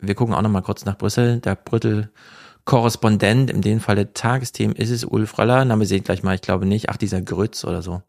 [0.00, 1.38] wir gucken auch noch mal kurz nach Brüssel.
[1.38, 2.10] Der Brüssel
[2.64, 5.64] Korrespondent, in dem Fall der Tagesthemen ist es Ulf Röller.
[5.64, 6.90] Name seht gleich mal, ich glaube nicht.
[6.90, 8.02] Ach, dieser Grütz oder so.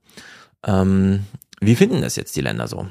[0.65, 1.25] Ähm,
[1.61, 2.87] wie finden das jetzt die Länder so?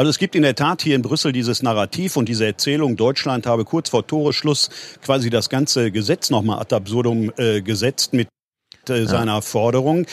[0.00, 3.46] Also es gibt in der Tat hier in Brüssel dieses Narrativ und diese Erzählung, Deutschland
[3.46, 4.70] habe kurz vor Toreschluss
[5.02, 8.26] quasi das ganze Gesetz nochmal ad absurdum äh, gesetzt mit
[8.88, 9.40] äh, seiner ja.
[9.42, 10.06] Forderung.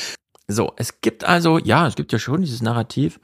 [0.50, 3.22] So, es gibt also, ja, es gibt ja schon dieses Narrativ,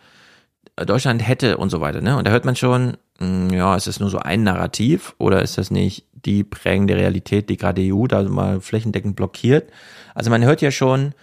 [0.78, 2.16] äh, Deutschland hätte und so weiter, ne?
[2.16, 5.42] Und da hört man schon, mh, hm, ja, ist das nur so ein Narrativ oder
[5.42, 9.70] ist das nicht die prägende Realität, die gerade EU da mal flächendeckend blockiert?
[10.16, 11.14] Also man hört ja schon,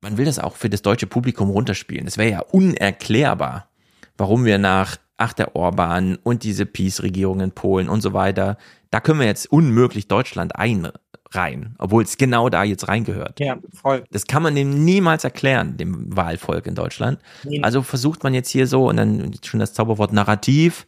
[0.00, 2.08] man will das auch für das deutsche Publikum runterspielen.
[2.08, 3.68] Es wäre ja unerklärbar,
[4.16, 8.56] warum wir nach ach der Orban und diese Peace-Regierung in Polen und so weiter,
[8.90, 13.38] da können wir jetzt unmöglich Deutschland einreihen, obwohl es genau da jetzt reingehört.
[13.40, 14.04] Ja, voll.
[14.10, 17.20] Das kann man dem niemals erklären, dem Wahlvolk in Deutschland.
[17.44, 17.60] Nee.
[17.62, 20.86] Also versucht man jetzt hier so und dann schon das Zauberwort Narrativ,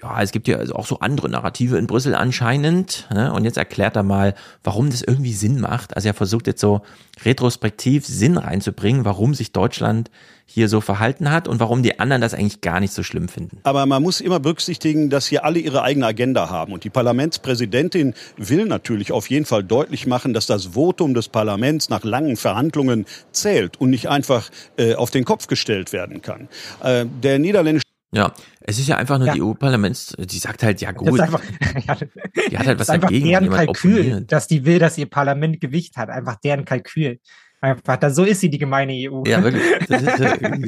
[0.00, 3.08] ja, es gibt ja also auch so andere Narrative in Brüssel anscheinend.
[3.12, 3.32] Ne?
[3.32, 5.96] Und jetzt erklärt er mal, warum das irgendwie Sinn macht.
[5.96, 6.82] Also er versucht jetzt so
[7.24, 10.10] retrospektiv Sinn reinzubringen, warum sich Deutschland
[10.50, 13.58] hier so verhalten hat und warum die anderen das eigentlich gar nicht so schlimm finden.
[13.64, 16.72] Aber man muss immer berücksichtigen, dass hier alle ihre eigene Agenda haben.
[16.72, 21.90] Und die Parlamentspräsidentin will natürlich auf jeden Fall deutlich machen, dass das Votum des Parlaments
[21.90, 26.48] nach langen Verhandlungen zählt und nicht einfach äh, auf den Kopf gestellt werden kann.
[26.82, 29.34] Äh, der niederländische ja, es ist ja einfach nur ja.
[29.34, 31.20] die EU-Parlaments, die sagt halt, ja gut.
[31.20, 31.42] Einfach,
[31.86, 31.94] ja,
[32.50, 33.28] die hat halt was dagegen.
[33.28, 36.08] Deren Kalkül, dass die will, dass ihr Parlament Gewicht hat.
[36.08, 37.20] Einfach deren Kalkül.
[37.60, 39.24] Einfach, da, so ist sie, die gemeine EU.
[39.26, 39.62] Ja, wirklich.
[39.88, 40.20] Das ist,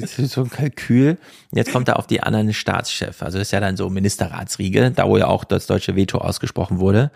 [0.03, 1.19] das ist so ein Kalkül.
[1.53, 3.23] Jetzt kommt er auf die anderen Staatschef.
[3.23, 6.79] Also das ist ja dann so Ministerratsriege, da wo ja auch das deutsche Veto ausgesprochen
[6.79, 7.11] wurde,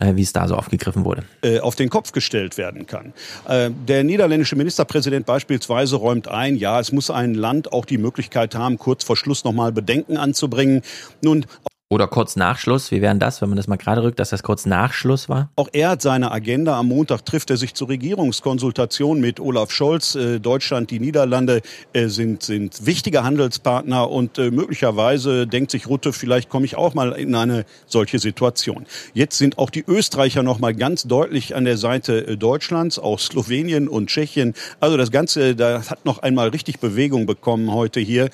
[0.00, 1.24] äh, wie es da so aufgegriffen wurde.
[1.42, 3.12] Äh, auf den Kopf gestellt werden kann.
[3.46, 8.54] Äh, der niederländische Ministerpräsident beispielsweise räumt ein, ja, es muss ein Land auch die Möglichkeit
[8.54, 10.82] haben, kurz vor Schluss nochmal Bedenken anzubringen.
[11.20, 11.44] Nun,
[11.90, 14.66] oder kurz Nachschluss, wie wären das, wenn man das mal gerade rückt, dass das kurz
[14.66, 15.50] Nachschluss war?
[15.56, 16.78] Auch er hat seine Agenda.
[16.78, 20.14] Am Montag trifft er sich zur Regierungskonsultation mit Olaf Scholz.
[20.14, 21.62] Äh, Deutschland, die Niederlande
[21.94, 26.92] äh, sind, sind wichtige Handelspartner und äh, möglicherweise denkt sich Rutte, vielleicht komme ich auch
[26.92, 28.84] mal in eine solche Situation.
[29.14, 33.88] Jetzt sind auch die Österreicher noch mal ganz deutlich an der Seite Deutschlands, auch Slowenien
[33.88, 34.52] und Tschechien.
[34.80, 38.28] Also das Ganze, da hat noch einmal richtig Bewegung bekommen heute hier.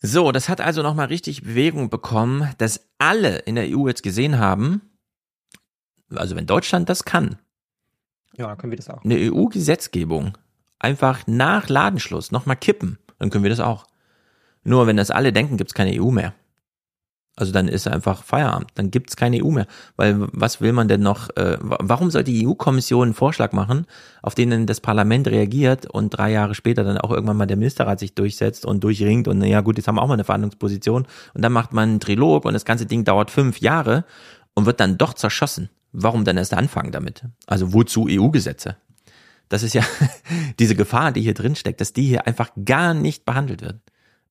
[0.00, 4.38] So, das hat also nochmal richtig Bewegung bekommen, dass alle in der EU jetzt gesehen
[4.38, 4.82] haben,
[6.14, 7.38] also wenn Deutschland das kann,
[8.36, 9.04] ja, können wir das auch.
[9.04, 10.38] Eine EU-Gesetzgebung
[10.78, 13.86] einfach nach Ladenschluss nochmal kippen, dann können wir das auch.
[14.62, 16.34] Nur wenn das alle denken, gibt's keine EU mehr.
[17.38, 19.68] Also dann ist einfach Feierabend, dann gibt's keine EU mehr.
[19.94, 23.86] Weil was will man denn noch, äh, warum soll die EU-Kommission einen Vorschlag machen,
[24.22, 28.00] auf den das Parlament reagiert und drei Jahre später dann auch irgendwann mal der Ministerrat
[28.00, 31.42] sich durchsetzt und durchringt und naja gut, jetzt haben wir auch mal eine Verhandlungsposition und
[31.42, 34.04] dann macht man einen Trilog und das ganze Ding dauert fünf Jahre
[34.54, 35.70] und wird dann doch zerschossen.
[35.92, 37.22] Warum dann erst anfangen damit?
[37.46, 38.78] Also wozu EU-Gesetze?
[39.48, 39.84] Das ist ja
[40.58, 43.76] diese Gefahr, die hier drin steckt, dass die hier einfach gar nicht behandelt wird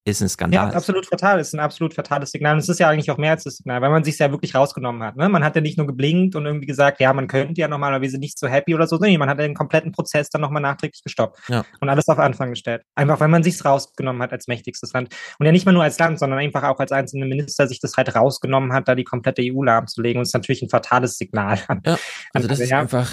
[0.07, 0.69] ist ein Skandal.
[0.69, 1.39] Ja, absolut fatal.
[1.39, 2.53] Ist ein absolut fatales Signal.
[2.53, 4.55] Und es ist ja eigentlich auch mehr als das Signal, weil man sich ja wirklich
[4.55, 5.15] rausgenommen hat.
[5.15, 5.29] Ne?
[5.29, 8.39] Man hat ja nicht nur geblinkt und irgendwie gesagt, ja, man könnte ja normalerweise nicht
[8.39, 8.97] so happy oder so.
[8.97, 11.65] Nee, man hat den kompletten Prozess dann nochmal nachträglich gestoppt ja.
[11.81, 12.83] und alles auf Anfang gestellt.
[12.95, 15.13] Einfach, weil man sich's rausgenommen hat als mächtigstes Land.
[15.39, 17.95] Und ja nicht mal nur als Land, sondern einfach auch als einzelne Minister sich das
[17.97, 20.19] halt rausgenommen hat, da die komplette EU lahmzulegen.
[20.19, 21.59] Und es ist natürlich ein fatales Signal.
[21.85, 21.97] Ja,
[22.33, 22.79] also das ist ja.
[22.79, 23.09] einfach,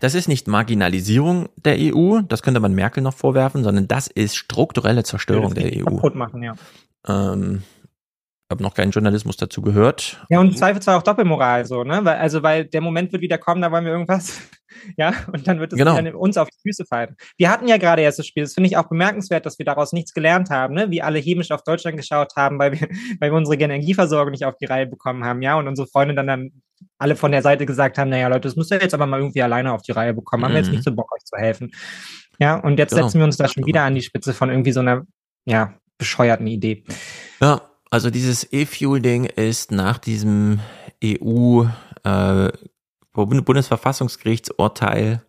[0.00, 4.36] das ist nicht Marginalisierung der EU, das könnte man Merkel noch vorwerfen, sondern das ist
[4.36, 5.84] strukturelle Zerstörung der EU.
[5.84, 6.54] Kaputt machen, ja.
[7.06, 7.62] Ähm,
[8.50, 10.24] habe noch keinen Journalismus dazu gehört.
[10.30, 12.00] Ja, und Zweifelsfall auch Doppelmoral so, ne?
[12.02, 14.40] Weil, also, weil der Moment wird wieder kommen, da wollen wir irgendwas,
[14.96, 16.18] ja, und dann wird es genau.
[16.18, 17.14] uns auf die Füße fallen.
[17.36, 19.92] Wir hatten ja gerade erst das Spiel, das finde ich auch bemerkenswert, dass wir daraus
[19.92, 20.90] nichts gelernt haben, ne?
[20.90, 22.88] Wie alle chemisch auf Deutschland geschaut haben, weil wir,
[23.20, 26.26] weil wir unsere Energieversorgung nicht auf die Reihe bekommen haben, ja, und unsere Freunde dann,
[26.26, 26.50] dann
[26.96, 29.42] alle von der Seite gesagt haben, naja, Leute, das müsst ihr jetzt aber mal irgendwie
[29.42, 30.76] alleine auf die Reihe bekommen, haben wir jetzt mhm.
[30.76, 31.70] nicht so Bock, euch zu helfen.
[32.38, 33.02] Ja, und jetzt genau.
[33.02, 35.02] setzen wir uns da schon wieder an die Spitze von irgendwie so einer,
[35.44, 36.84] ja, bescheuerten Idee.
[37.40, 40.60] Ja, also dieses E-Fuel-Ding ist nach diesem
[41.04, 41.64] EU
[42.04, 42.48] äh,
[43.12, 45.22] Bundesverfassungsgerichtsurteil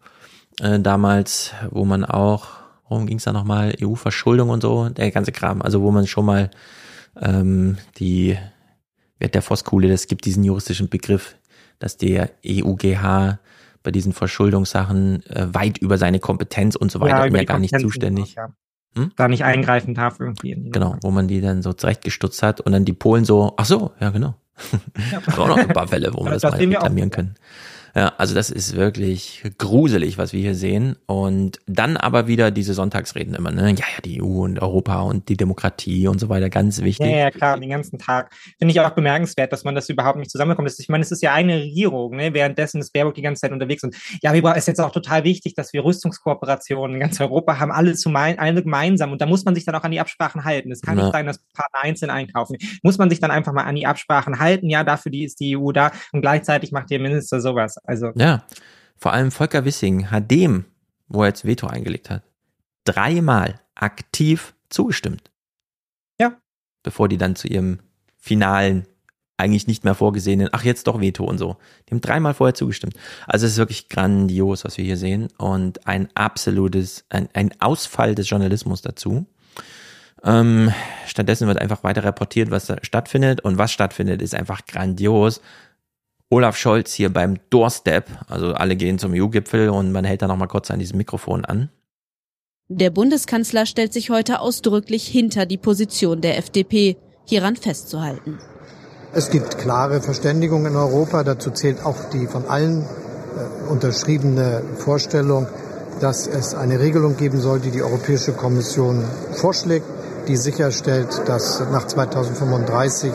[0.60, 2.50] äh, damals, wo man auch,
[2.88, 6.26] worum ging es da nochmal, EU-Verschuldung und so, der ganze Kram, also wo man schon
[6.26, 6.52] mal
[7.20, 8.38] ähm, die,
[9.20, 11.36] wird der Voskuhle, das gibt diesen juristischen Begriff,
[11.80, 13.40] dass der EUGH
[13.82, 17.80] bei diesen Verschuldungssachen äh, weit über seine Kompetenz und so weiter ja, mir gar nicht
[17.80, 18.34] zuständig.
[18.34, 18.50] Auch, ja.
[18.96, 19.12] Hm?
[19.16, 20.56] Da nicht eingreifen darf irgendwie.
[20.72, 23.92] Genau, wo man die dann so zurechtgestutzt hat und dann die Polen so, ach so,
[24.00, 24.36] ja genau.
[25.12, 25.22] Ja.
[25.38, 27.36] auch noch ein paar Fälle, wo wir das, das mal reklamieren können.
[27.36, 27.44] Ja,
[27.94, 30.96] also das ist wirklich gruselig, was wir hier sehen.
[31.06, 33.70] Und dann aber wieder diese Sonntagsreden immer, ne?
[33.72, 37.08] Ja, ja, die EU und Europa und die Demokratie und so weiter, ganz wichtig.
[37.08, 38.34] Ja, ja, klar, den ganzen Tag.
[38.58, 40.72] Finde ich auch bemerkenswert, dass man das überhaupt nicht zusammenbekommt.
[40.78, 42.34] Ich meine, es ist ja eine Regierung, ne?
[42.34, 43.84] Währenddessen ist Baerbock die ganze Zeit unterwegs.
[43.84, 47.72] Und ja, wir ist jetzt auch total wichtig, dass wir Rüstungskooperationen in ganz Europa haben,
[47.72, 49.12] alle zu alle gemeinsam.
[49.12, 50.72] Und da muss man sich dann auch an die Absprachen halten.
[50.72, 51.06] Es kann ja.
[51.06, 52.58] nicht sein, dass Partner einzeln einkaufen.
[52.84, 54.70] Muss man sich dann einfach mal an die Absprachen halten.
[54.70, 55.92] Ja, dafür die ist die EU da.
[56.12, 57.78] Und gleichzeitig macht der Minister sowas.
[57.84, 58.46] Also ja,
[58.98, 60.66] vor allem Volker Wissing hat dem,
[61.08, 62.24] wo er jetzt Veto eingelegt hat,
[62.84, 65.32] dreimal aktiv zugestimmt.
[66.20, 66.38] Ja.
[66.84, 67.80] Bevor die dann zu ihrem
[68.18, 68.86] finalen,
[69.38, 71.56] eigentlich nicht mehr vorgesehenen, ach jetzt doch Veto und so.
[71.88, 72.96] Die haben dreimal vorher zugestimmt.
[73.26, 78.16] Also es ist wirklich grandios, was wir hier sehen und ein absolutes, ein, ein Ausfall
[78.16, 79.26] des Journalismus dazu.
[80.26, 80.74] Ähm,
[81.08, 85.42] stattdessen wird einfach weiter reportiert, was da stattfindet und was stattfindet, ist einfach grandios.
[86.32, 90.48] Olaf Scholz hier beim Doorstep, also alle gehen zum EU-Gipfel und man hält da nochmal
[90.48, 91.70] kurz an diesem Mikrofon an.
[92.68, 98.38] Der Bundeskanzler stellt sich heute ausdrücklich hinter die Position der FDP, hieran festzuhalten.
[99.12, 105.48] Es gibt klare Verständigung in Europa, dazu zählt auch die von allen äh, unterschriebene Vorstellung,
[106.00, 109.88] dass es eine Regelung geben soll, die die Europäische Kommission vorschlägt,
[110.28, 113.12] die sicherstellt, dass nach 2035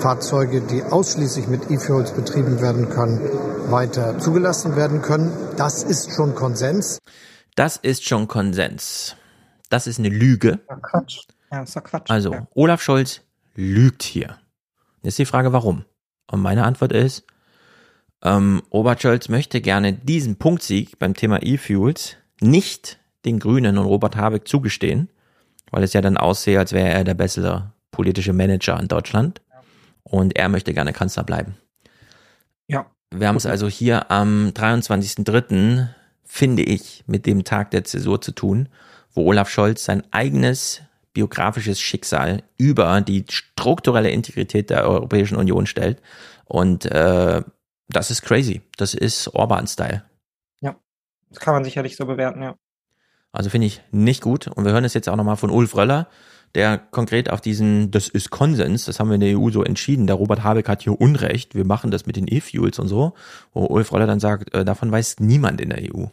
[0.00, 3.20] Fahrzeuge, die ausschließlich mit E-Fuels betrieben werden können,
[3.70, 5.32] weiter zugelassen werden können.
[5.56, 6.98] Das ist schon Konsens.
[7.54, 9.16] Das ist schon Konsens.
[9.68, 10.60] Das ist eine Lüge.
[10.68, 11.20] Ja, Quatsch.
[11.52, 12.10] Ja, ist doch Quatsch.
[12.10, 12.46] Also, ja.
[12.54, 13.20] Olaf Scholz
[13.54, 14.36] lügt hier.
[15.02, 15.84] Jetzt ist die Frage, warum?
[16.30, 17.24] Und meine Antwort ist,
[18.22, 24.16] ähm, Robert Scholz möchte gerne diesen Punktsieg beim Thema E-Fuels nicht den Grünen und Robert
[24.16, 25.10] Habeck zugestehen,
[25.70, 29.40] weil es ja dann aussehe, als wäre er der bessere politische Manager in Deutschland
[30.10, 31.56] und er möchte gerne Kanzler bleiben.
[32.66, 32.90] Ja.
[33.10, 35.88] Wir haben es also hier am 23.03.,
[36.24, 38.68] finde ich, mit dem Tag der Zäsur zu tun,
[39.12, 40.82] wo Olaf Scholz sein eigenes
[41.12, 46.00] biografisches Schicksal über die strukturelle Integrität der Europäischen Union stellt.
[46.44, 47.42] Und äh,
[47.88, 48.62] das ist crazy.
[48.76, 50.04] Das ist Orban-Style.
[50.60, 50.76] Ja,
[51.30, 52.54] das kann man sicherlich so bewerten, ja.
[53.32, 54.46] Also finde ich nicht gut.
[54.46, 56.08] Und wir hören es jetzt auch nochmal von Ulf Röller,
[56.54, 60.06] der konkret auf diesen, das ist Konsens, das haben wir in der EU so entschieden,
[60.06, 63.14] der Robert Habeck hat hier Unrecht, wir machen das mit den E-Fuels und so,
[63.52, 66.06] wo Ulf Roller dann sagt, äh, davon weiß niemand in der EU.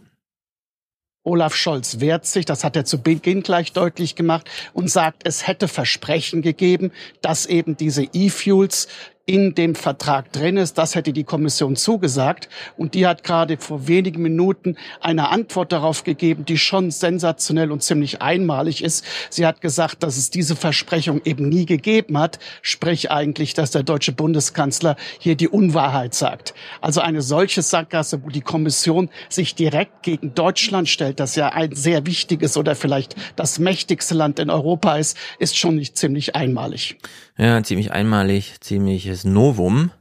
[1.23, 5.45] Olaf Scholz wehrt sich, das hat er zu Beginn gleich deutlich gemacht und sagt, es
[5.45, 6.91] hätte Versprechen gegeben,
[7.21, 8.87] dass eben diese E-Fuels
[9.27, 10.77] in dem Vertrag drin ist.
[10.77, 12.47] Das hätte die Kommission zugesagt.
[12.77, 17.83] Und die hat gerade vor wenigen Minuten eine Antwort darauf gegeben, die schon sensationell und
[17.83, 19.05] ziemlich einmalig ist.
[19.29, 22.39] Sie hat gesagt, dass es diese Versprechung eben nie gegeben hat.
[22.61, 26.53] Sprich eigentlich, dass der deutsche Bundeskanzler hier die Unwahrheit sagt.
[26.79, 31.75] Also eine solche Sackgasse, wo die Kommission sich direkt gegen Deutschland stellt, das ja ein
[31.75, 36.97] sehr wichtiges oder vielleicht das mächtigste Land in Europa ist, ist schon nicht ziemlich einmalig.
[37.37, 39.91] Ja, ziemlich einmalig, ziemliches Novum.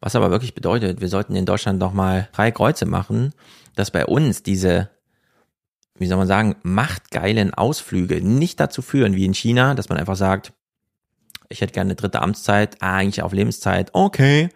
[0.00, 3.34] Was aber wirklich bedeutet, wir sollten in Deutschland noch mal drei Kreuze machen,
[3.76, 4.88] dass bei uns diese,
[5.98, 10.16] wie soll man sagen, machtgeilen Ausflüge nicht dazu führen, wie in China, dass man einfach
[10.16, 10.54] sagt,
[11.50, 14.48] ich hätte gerne eine dritte Amtszeit, ah, eigentlich auf Lebenszeit, okay.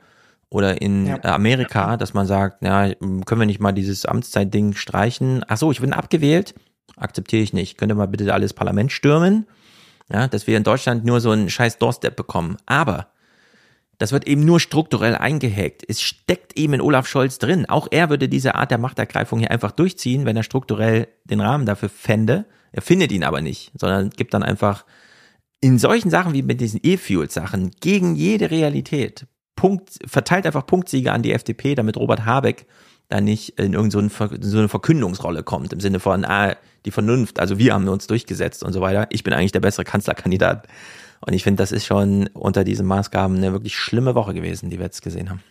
[0.49, 1.23] Oder in ja.
[1.25, 5.45] Amerika, dass man sagt, ja, können wir nicht mal dieses Amtszeitding streichen?
[5.49, 6.55] Ach so, ich bin abgewählt,
[6.97, 7.77] akzeptiere ich nicht.
[7.77, 9.47] Könnt ihr mal bitte alles Parlament stürmen?
[10.13, 12.57] Ja, dass wir in Deutschland nur so einen scheiß Doorstep bekommen.
[12.67, 13.09] Aber
[13.99, 15.83] das wird eben nur strukturell eingehackt.
[15.89, 17.67] Es steckt eben in Olaf Scholz drin.
[17.69, 21.67] Auch er würde diese Art der Machtergreifung hier einfach durchziehen, wenn er strukturell den Rahmen
[21.67, 22.45] dafür fände.
[22.73, 24.85] Er findet ihn aber nicht, sondern gibt dann einfach
[25.61, 29.27] in solchen Sachen wie mit diesen E-Fuel-Sachen gegen jede Realität
[29.57, 32.67] Punkt, verteilt einfach Punktsiege an die FDP, damit Robert Habeck
[33.09, 34.11] da nicht in irgendeine
[34.41, 38.63] so eine Verkündungsrolle kommt, im Sinne von, ah, die Vernunft, also wir haben uns durchgesetzt
[38.63, 39.07] und so weiter.
[39.11, 40.67] Ich bin eigentlich der bessere Kanzlerkandidat.
[41.21, 44.79] Und ich finde, das ist schon unter diesen Maßgaben eine wirklich schlimme Woche gewesen, die
[44.79, 45.43] wir jetzt gesehen haben.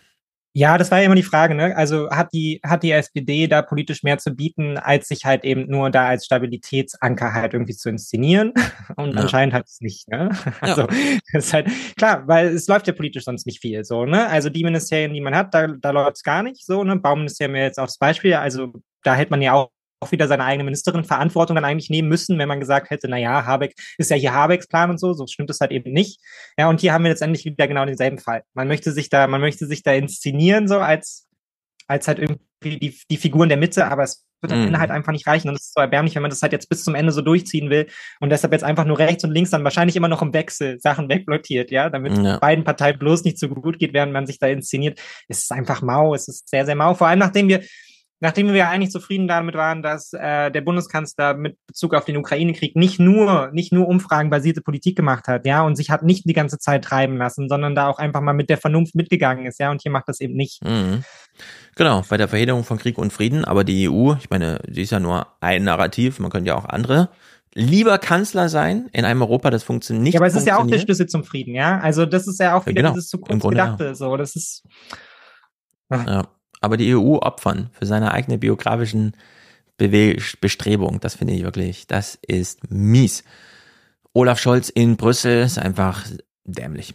[0.56, 1.76] Ja, das war ja immer die Frage, ne?
[1.76, 5.68] Also hat die, hat die SPD da politisch mehr zu bieten, als sich halt eben
[5.68, 8.52] nur da als Stabilitätsanker halt irgendwie zu inszenieren?
[8.96, 9.22] Und ja.
[9.22, 10.30] anscheinend hat es nicht, ne?
[10.60, 10.88] Also ja.
[11.32, 14.28] das ist halt klar, weil es läuft ja politisch sonst nicht viel so, ne?
[14.28, 16.94] Also die Ministerien, die man hat, da, da läuft es gar nicht so, ne?
[16.96, 19.70] Bauministerium wäre jetzt auch das Beispiel, also da hätte man ja auch
[20.04, 23.18] auch wieder seine eigene Ministerin Verantwortung dann eigentlich nehmen müssen, wenn man gesagt hätte, na
[23.18, 26.20] ja, Habeck ist ja hier Habecks Plan und so, so stimmt es halt eben nicht.
[26.58, 28.42] Ja, und hier haben wir letztendlich wieder genau denselben Fall.
[28.54, 31.26] Man möchte sich da, man möchte sich da inszenieren, so als,
[31.86, 34.80] als halt irgendwie die, die Figuren der Mitte, aber es wird am Ende mhm.
[34.80, 35.48] halt einfach nicht reichen.
[35.48, 37.70] Und es ist so erbärmlich, wenn man das halt jetzt bis zum Ende so durchziehen
[37.70, 37.86] will
[38.20, 41.08] und deshalb jetzt einfach nur rechts und links dann wahrscheinlich immer noch im Wechsel Sachen
[41.08, 42.38] wegblockiert, ja, damit ja.
[42.38, 45.00] beiden Parteien bloß nicht so gut geht, während man sich da inszeniert.
[45.28, 46.94] Es ist einfach mau, es ist sehr, sehr mau.
[46.94, 47.62] Vor allem nachdem wir
[48.24, 52.74] nachdem wir eigentlich zufrieden damit waren, dass äh, der Bundeskanzler mit Bezug auf den Ukraine-Krieg
[52.74, 56.58] nicht nur nicht nur umfragenbasierte Politik gemacht hat, ja, und sich hat nicht die ganze
[56.58, 59.82] Zeit treiben lassen, sondern da auch einfach mal mit der Vernunft mitgegangen ist, ja, und
[59.82, 60.64] hier macht das eben nicht.
[60.64, 61.04] Mhm.
[61.76, 64.90] Genau, bei der Verhinderung von Krieg und Frieden, aber die EU, ich meine, die ist
[64.90, 67.10] ja nur ein Narrativ, man könnte ja auch andere
[67.56, 70.14] lieber Kanzler sein in einem Europa, das funktioniert nicht.
[70.14, 71.78] Ja, aber es ist ja auch der Schlüssel zum Frieden, ja.
[71.78, 72.94] Also das ist ja auch wieder ja, genau.
[72.94, 73.94] dieses Zukunftsgedachte, ja.
[73.94, 74.16] so.
[74.16, 74.64] Das ist.
[75.90, 76.06] Ach.
[76.06, 76.24] Ja
[76.64, 79.14] aber die EU opfern für seine eigene biografischen
[79.76, 81.00] Bewe Bestrebungen.
[81.00, 83.24] Das finde ich wirklich, das ist mies.
[84.12, 86.04] Olaf Scholz in Brüssel ist einfach
[86.44, 86.94] dämlich.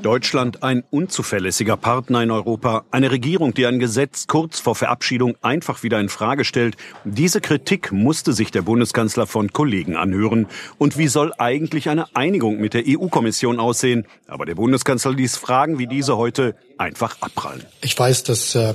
[0.00, 5.82] Deutschland ein unzuverlässiger Partner in Europa, eine Regierung, die ein Gesetz kurz vor Verabschiedung einfach
[5.82, 6.76] wieder in Frage stellt.
[7.04, 10.46] Diese Kritik musste sich der Bundeskanzler von Kollegen anhören.
[10.78, 14.06] Und wie soll eigentlich eine Einigung mit der EU-Kommission aussehen?
[14.26, 17.64] Aber der Bundeskanzler ließ Fragen wie diese heute einfach abprallen.
[17.82, 18.72] Ich weiß, dass äh,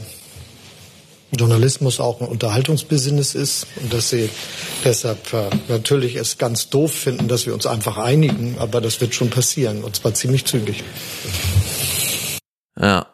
[1.38, 4.30] Journalismus auch ein Unterhaltungsbusiness ist und dass sie
[4.84, 9.14] deshalb äh, natürlich es ganz doof finden, dass wir uns einfach einigen, aber das wird
[9.14, 10.84] schon passieren und zwar ziemlich zügig.
[12.80, 13.08] Ja,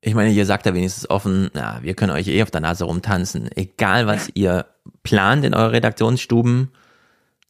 [0.00, 2.84] ich meine, ihr sagt ja wenigstens offen, ja, wir können euch eh auf der Nase
[2.84, 4.66] rumtanzen, egal was ihr
[5.02, 6.72] plant in euren Redaktionsstuben.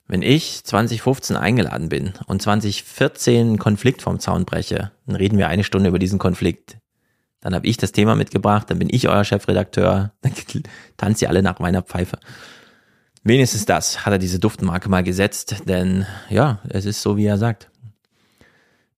[0.06, 5.48] Wenn ich 2015 eingeladen bin und 2014 einen Konflikt vom Zaun breche, dann reden wir
[5.48, 6.76] eine Stunde über diesen Konflikt.
[7.42, 10.32] Dann habe ich das Thema mitgebracht, dann bin ich euer Chefredakteur, dann
[10.96, 12.18] tanzt ihr alle nach meiner Pfeife.
[13.24, 17.38] Wenigstens das hat er diese Duftmarke mal gesetzt, denn ja, es ist so, wie er
[17.38, 17.68] sagt.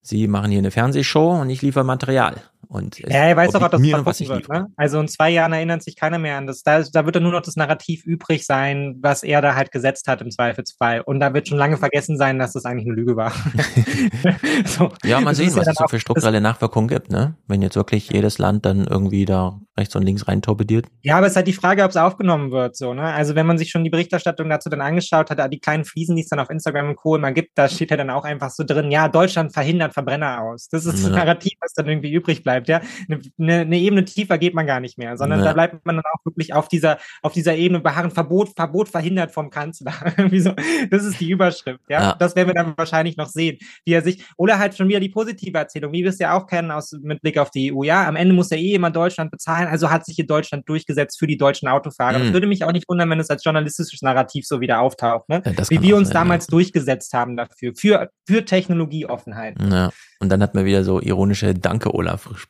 [0.00, 2.42] Sie machen hier eine Fernsehshow und ich liefere Material.
[2.74, 4.48] Und ja, er weiß doch auch, dass mir, was ich wird.
[4.48, 4.66] Ne?
[4.76, 6.64] Also in zwei Jahren erinnert sich keiner mehr an das.
[6.64, 10.08] Da, da wird dann nur noch das Narrativ übrig sein, was er da halt gesetzt
[10.08, 11.00] hat im Zweifelsfall.
[11.02, 13.32] Und da wird schon lange vergessen sein, dass das eigentlich eine Lüge war.
[14.64, 14.90] so.
[15.04, 17.36] Ja, mal sehen, was es so für strukturelle Nachwirkungen gibt, ne?
[17.46, 20.86] Wenn jetzt wirklich jedes Land dann irgendwie da rechts und links rein torpediert.
[21.02, 23.02] Ja, aber es ist halt die Frage, ob es aufgenommen wird, so, ne?
[23.02, 26.22] Also wenn man sich schon die Berichterstattung dazu dann angeschaut hat, die kleinen Fliesen, die
[26.22, 27.16] es dann auf Instagram und Co.
[27.16, 30.68] immer gibt, da steht ja dann auch einfach so drin, ja, Deutschland verhindert Verbrenner aus.
[30.68, 31.08] Das ist ja.
[31.08, 33.16] das Narrativ, was dann irgendwie übrig bleibt bleibt, ja.
[33.38, 35.46] Eine, eine Ebene tiefer geht man gar nicht mehr, sondern ja.
[35.46, 39.32] da bleibt man dann auch wirklich auf dieser, auf dieser Ebene beharren, Verbot, Verbot verhindert
[39.32, 39.92] vom Kanzler.
[40.90, 42.00] das ist die Überschrift, ja?
[42.00, 42.16] ja.
[42.18, 45.08] Das werden wir dann wahrscheinlich noch sehen, wie er sich, oder halt schon wieder die
[45.08, 48.06] positive Erzählung, wie wir es ja auch kennen aus, mit Blick auf die EU, ja.
[48.06, 51.26] Am Ende muss ja eh jemand Deutschland bezahlen, also hat sich hier Deutschland durchgesetzt für
[51.26, 52.18] die deutschen Autofahrer.
[52.18, 52.22] Mhm.
[52.24, 55.42] Das würde mich auch nicht wundern, wenn es als journalistisches Narrativ so wieder auftaucht, ne?
[55.44, 59.56] Ja, wie wir uns sein, damals durchgesetzt haben dafür, für, für Technologieoffenheit.
[59.60, 59.90] Ja.
[60.20, 61.92] Und dann hat man wieder so ironische Danke,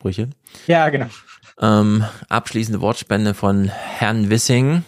[0.04, 0.30] Olaf-Sprüche.
[0.66, 1.06] Ja, genau.
[1.60, 4.84] Ähm, abschließende Wortspende von Herrn Wissing.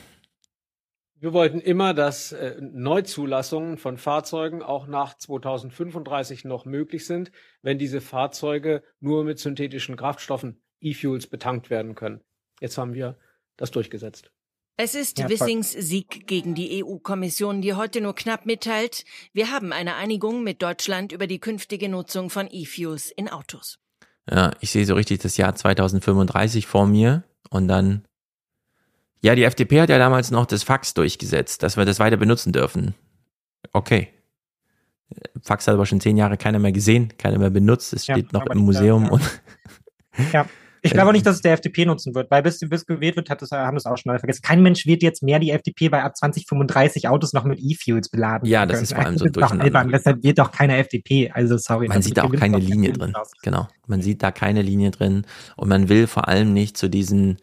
[1.19, 7.33] Wir wollten immer, dass äh, Neuzulassungen von Fahrzeugen auch nach 2035 noch möglich sind,
[7.63, 12.21] wenn diese Fahrzeuge nur mit synthetischen Kraftstoffen, E-Fuels, betankt werden können.
[12.61, 13.17] Jetzt haben wir
[13.57, 14.31] das durchgesetzt.
[14.79, 19.73] Es ist ja, Wissings Sieg gegen die EU-Kommission, die heute nur knapp mitteilt, wir haben
[19.73, 23.79] eine Einigung mit Deutschland über die künftige Nutzung von E-Fuels in Autos.
[24.31, 28.05] Ja, ich sehe so richtig das Jahr 2035 vor mir und dann.
[29.21, 32.53] Ja, die FDP hat ja damals noch das Fax durchgesetzt, dass wir das weiter benutzen
[32.53, 32.95] dürfen.
[33.73, 34.09] Okay.
[35.43, 37.93] Fax hat aber schon zehn Jahre keiner mehr gesehen, keiner mehr benutzt.
[37.93, 39.11] Es steht ja, noch im Museum ja.
[39.11, 39.41] und.
[40.33, 40.47] Ja.
[40.87, 43.31] Ich glaube auch nicht, dass es der FDP nutzen wird, weil bis, bis gewählt wird,
[43.31, 44.43] hat das, haben das auch schon alle vergessen.
[44.43, 48.49] Kein Mensch wird jetzt mehr die FDP bei ab 2035 Autos noch mit E-Fuels beladen.
[48.49, 48.83] Ja, das können.
[48.85, 49.85] ist vor allem so durcheinander.
[49.93, 51.31] Deshalb wird doch keine FDP.
[51.31, 51.89] Also sorry.
[51.89, 53.15] Man sieht da auch keine Linie drin.
[53.15, 53.33] Aus.
[53.43, 53.69] Genau.
[53.87, 55.27] Man sieht da keine Linie drin
[55.57, 57.39] und man will vor allem nicht zu diesen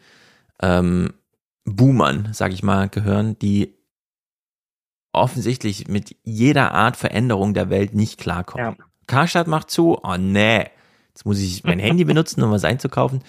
[0.60, 1.14] ähm,
[1.64, 3.74] Boomern, sag ich mal, gehören, die
[5.12, 8.76] offensichtlich mit jeder Art Veränderung der Welt nicht klarkommen.
[8.78, 8.84] Ja.
[9.06, 10.66] Karstadt macht zu, oh nee,
[11.14, 13.22] Jetzt muss ich mein Handy benutzen, um was einzukaufen.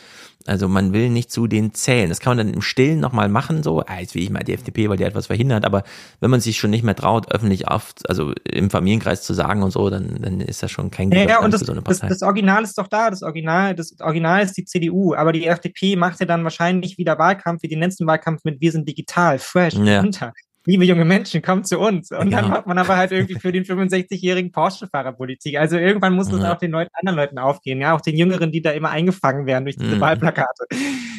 [0.48, 2.10] Also man will nicht zu den zählen.
[2.10, 4.54] Das kann man dann im Stillen nochmal machen, so, ah, jetzt will ich mal die
[4.54, 5.84] FDP, weil die etwas verhindert, aber
[6.20, 9.72] wenn man sich schon nicht mehr traut, öffentlich oft, also im Familienkreis zu sagen und
[9.72, 11.82] so, dann, dann ist das schon kein guter ja, ja, und das, für so eine
[11.84, 12.08] Partei.
[12.08, 15.46] Das, das Original ist doch da, das Original, das Original ist die CDU, aber die
[15.46, 19.38] FDP macht ja dann wahrscheinlich wieder Wahlkampf wie den letzten Wahlkampf mit Wir sind digital,
[19.40, 20.02] fresh, ja.
[20.02, 20.34] runter
[20.66, 22.12] liebe junge Menschen, kommt zu uns.
[22.12, 22.42] Und ja.
[22.42, 25.58] dann macht man aber halt irgendwie für den 65-jährigen Porsche-Fahrer Politik.
[25.58, 26.54] Also irgendwann muss es ja.
[26.54, 29.66] auch den Leuten, anderen Leuten aufgehen, ja, auch den Jüngeren, die da immer eingefangen werden
[29.66, 30.02] durch diese mhm.
[30.02, 30.66] Wahlplakate.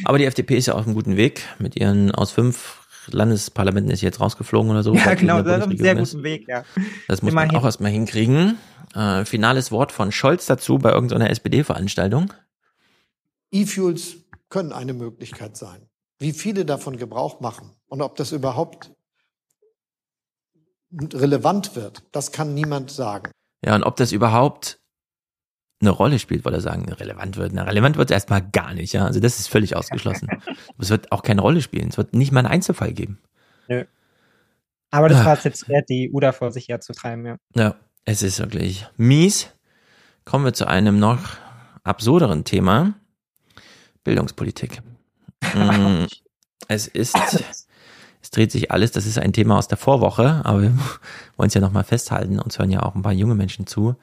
[0.04, 1.42] Aber die FDP ist ja auf einem guten Weg.
[1.58, 4.94] Mit ihren aus fünf Landesparlamenten ist jetzt rausgeflogen oder so.
[4.94, 6.64] Ja, genau, das ist auf einem sehr guten Weg, ja.
[7.08, 7.52] Das muss Immerhin.
[7.52, 8.58] man auch erstmal hinkriegen.
[8.94, 12.32] Äh, finales Wort von Scholz dazu bei irgendeiner SPD-Veranstaltung.
[13.52, 14.16] E-Fuels
[14.48, 15.88] können eine Möglichkeit sein.
[16.18, 18.95] Wie viele davon Gebrauch machen und ob das überhaupt
[21.12, 23.30] relevant wird, das kann niemand sagen.
[23.64, 24.78] Ja, und ob das überhaupt
[25.80, 27.52] eine Rolle spielt, weil er sagen, relevant wird.
[27.52, 29.04] Na, relevant wird es erstmal gar nicht, ja.
[29.04, 30.28] Also das ist völlig ausgeschlossen.
[30.78, 31.88] es wird auch keine Rolle spielen.
[31.88, 33.18] Es wird nicht mal einen Einzelfall geben.
[33.68, 33.84] Nö.
[34.90, 35.24] Aber das ah.
[35.26, 37.36] war es jetzt wert, die EU da vor sich herzutreiben, ja.
[37.54, 39.52] Ja, es ist wirklich mies.
[40.24, 41.20] Kommen wir zu einem noch
[41.84, 42.94] absurderen Thema.
[44.04, 44.82] Bildungspolitik.
[45.54, 46.06] Mm,
[46.66, 47.65] es ist
[48.26, 50.72] es dreht sich alles, das ist ein Thema aus der Vorwoche, aber wir
[51.36, 53.94] wollen es ja nochmal festhalten, uns hören ja auch ein paar junge Menschen zu.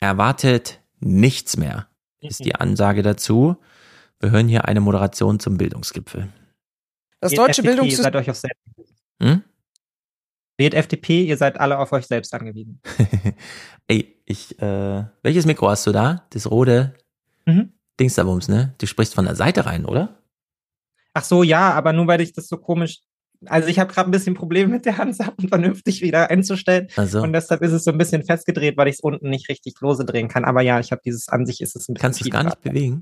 [0.00, 1.86] Erwartet nichts mehr,
[2.20, 3.56] ist die Ansage dazu.
[4.18, 6.28] Wir hören hier eine Moderation zum Bildungsgipfel.
[7.20, 8.04] Das deutsche Bildungssystem.
[8.04, 8.62] Seid euch auf selbst.
[9.20, 9.42] Hm?
[10.56, 12.80] Wählt FDP, ihr seid alle auf euch selbst angewiesen.
[13.88, 16.26] Ey, ich, äh, welches Mikro hast du da?
[16.30, 16.94] Das rote
[17.44, 17.74] mhm.
[18.00, 18.74] Dings da Bums, ne?
[18.78, 20.18] Du sprichst von der Seite rein, oder?
[21.12, 23.02] Ach so, ja, aber nur weil ich das so komisch
[23.46, 26.88] also ich habe gerade ein bisschen Probleme mit der Handsachen vernünftig wieder einzustellen.
[26.96, 27.22] Also.
[27.22, 30.04] Und deshalb ist es so ein bisschen festgedreht, weil ich es unten nicht richtig lose
[30.04, 30.44] drehen kann.
[30.44, 32.02] Aber ja, ich habe dieses an sich ist es ein bisschen.
[32.02, 33.00] Kannst du es gar nicht bewegen?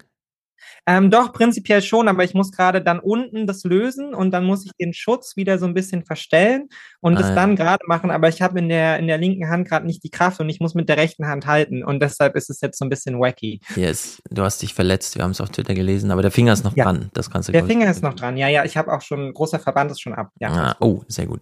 [0.87, 4.67] Ähm, doch, prinzipiell schon, aber ich muss gerade dann unten das lösen und dann muss
[4.67, 6.69] ich den Schutz wieder so ein bisschen verstellen
[7.01, 7.35] und ah, das ja.
[7.35, 10.11] dann gerade machen, aber ich habe in der, in der linken Hand gerade nicht die
[10.11, 12.85] Kraft und ich muss mit der rechten Hand halten und deshalb ist es jetzt so
[12.85, 13.61] ein bisschen wacky.
[13.77, 16.65] Yes, du hast dich verletzt, wir haben es auf Twitter gelesen, aber der Finger ist
[16.65, 16.85] noch ja.
[16.85, 19.33] dran, das kannst du Der Finger ist noch dran, ja, ja, ich habe auch schon,
[19.33, 20.49] großer Verband ist schon ab, ja.
[20.51, 21.41] Ah, oh, sehr gut.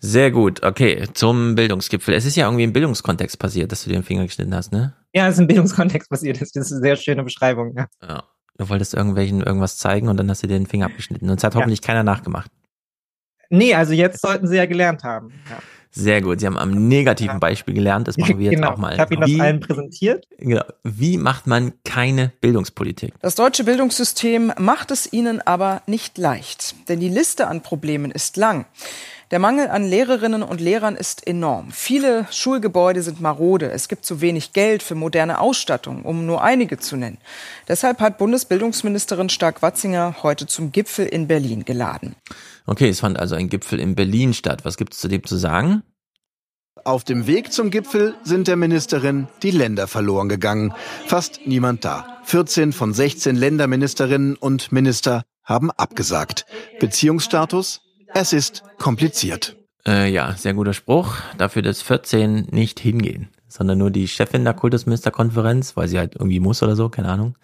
[0.00, 2.14] Sehr gut, okay, zum Bildungsgipfel.
[2.14, 4.94] Es ist ja irgendwie im Bildungskontext passiert, dass du den Finger geschnitten hast, ne?
[5.12, 7.88] Ja, es ist im Bildungskontext passiert, das ist eine sehr schöne Beschreibung, ja.
[8.00, 8.22] ja.
[8.58, 11.30] Du wolltest irgendwelchen irgendwas zeigen und dann hast du dir den Finger abgeschnitten.
[11.30, 11.60] Und es hat ja.
[11.60, 12.50] hoffentlich keiner nachgemacht.
[13.50, 15.32] Nee, also jetzt sollten sie ja gelernt haben.
[15.48, 15.58] Ja.
[15.90, 16.40] Sehr gut.
[16.40, 17.40] Sie haben am negativen.
[17.40, 18.08] Beispiel gelernt.
[18.08, 18.72] Das machen wir jetzt genau.
[18.72, 18.92] auch mal.
[18.92, 20.24] Ich habe Ihnen das allen präsentiert.
[20.38, 20.62] Genau.
[20.84, 23.14] Wie macht man keine Bildungspolitik?
[23.20, 26.74] Das deutsche Bildungssystem macht es Ihnen aber nicht leicht.
[26.88, 28.66] Denn die Liste an Problemen ist lang.
[29.30, 31.70] Der Mangel an Lehrerinnen und Lehrern ist enorm.
[31.70, 33.70] Viele Schulgebäude sind marode.
[33.70, 37.18] Es gibt zu wenig Geld für moderne Ausstattung, um nur einige zu nennen.
[37.68, 42.16] Deshalb hat Bundesbildungsministerin Stark-Watzinger heute zum Gipfel in Berlin geladen.
[42.64, 44.64] Okay, es fand also ein Gipfel in Berlin statt.
[44.64, 45.82] Was gibt es zu dem zu sagen?
[46.84, 50.72] Auf dem Weg zum Gipfel sind der Ministerin die Länder verloren gegangen.
[51.06, 52.20] Fast niemand da.
[52.24, 56.46] 14 von 16 Länderministerinnen und Minister haben abgesagt.
[56.80, 57.82] Beziehungsstatus
[58.14, 59.56] es ist kompliziert.
[59.86, 61.16] Äh, ja, sehr guter Spruch.
[61.38, 66.40] Dafür, dass 14 nicht hingehen, sondern nur die Chefin der Kultusministerkonferenz, weil sie halt irgendwie
[66.40, 67.36] muss oder so, keine Ahnung.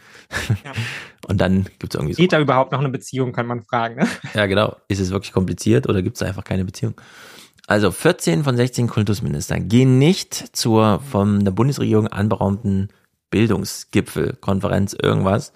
[0.65, 0.73] Ja.
[1.29, 2.23] Und dann gibt es irgendwie so.
[2.23, 3.97] Geht da überhaupt noch eine Beziehung, kann man fragen.
[3.97, 4.09] Ne?
[4.35, 4.77] Ja, genau.
[4.89, 6.95] Ist es wirklich kompliziert oder gibt es einfach keine Beziehung?
[7.67, 12.91] Also 14 von 16 Kultusministern gehen nicht zur von der Bundesregierung anberaumten
[13.31, 15.55] Bildungsgipfelkonferenz irgendwas,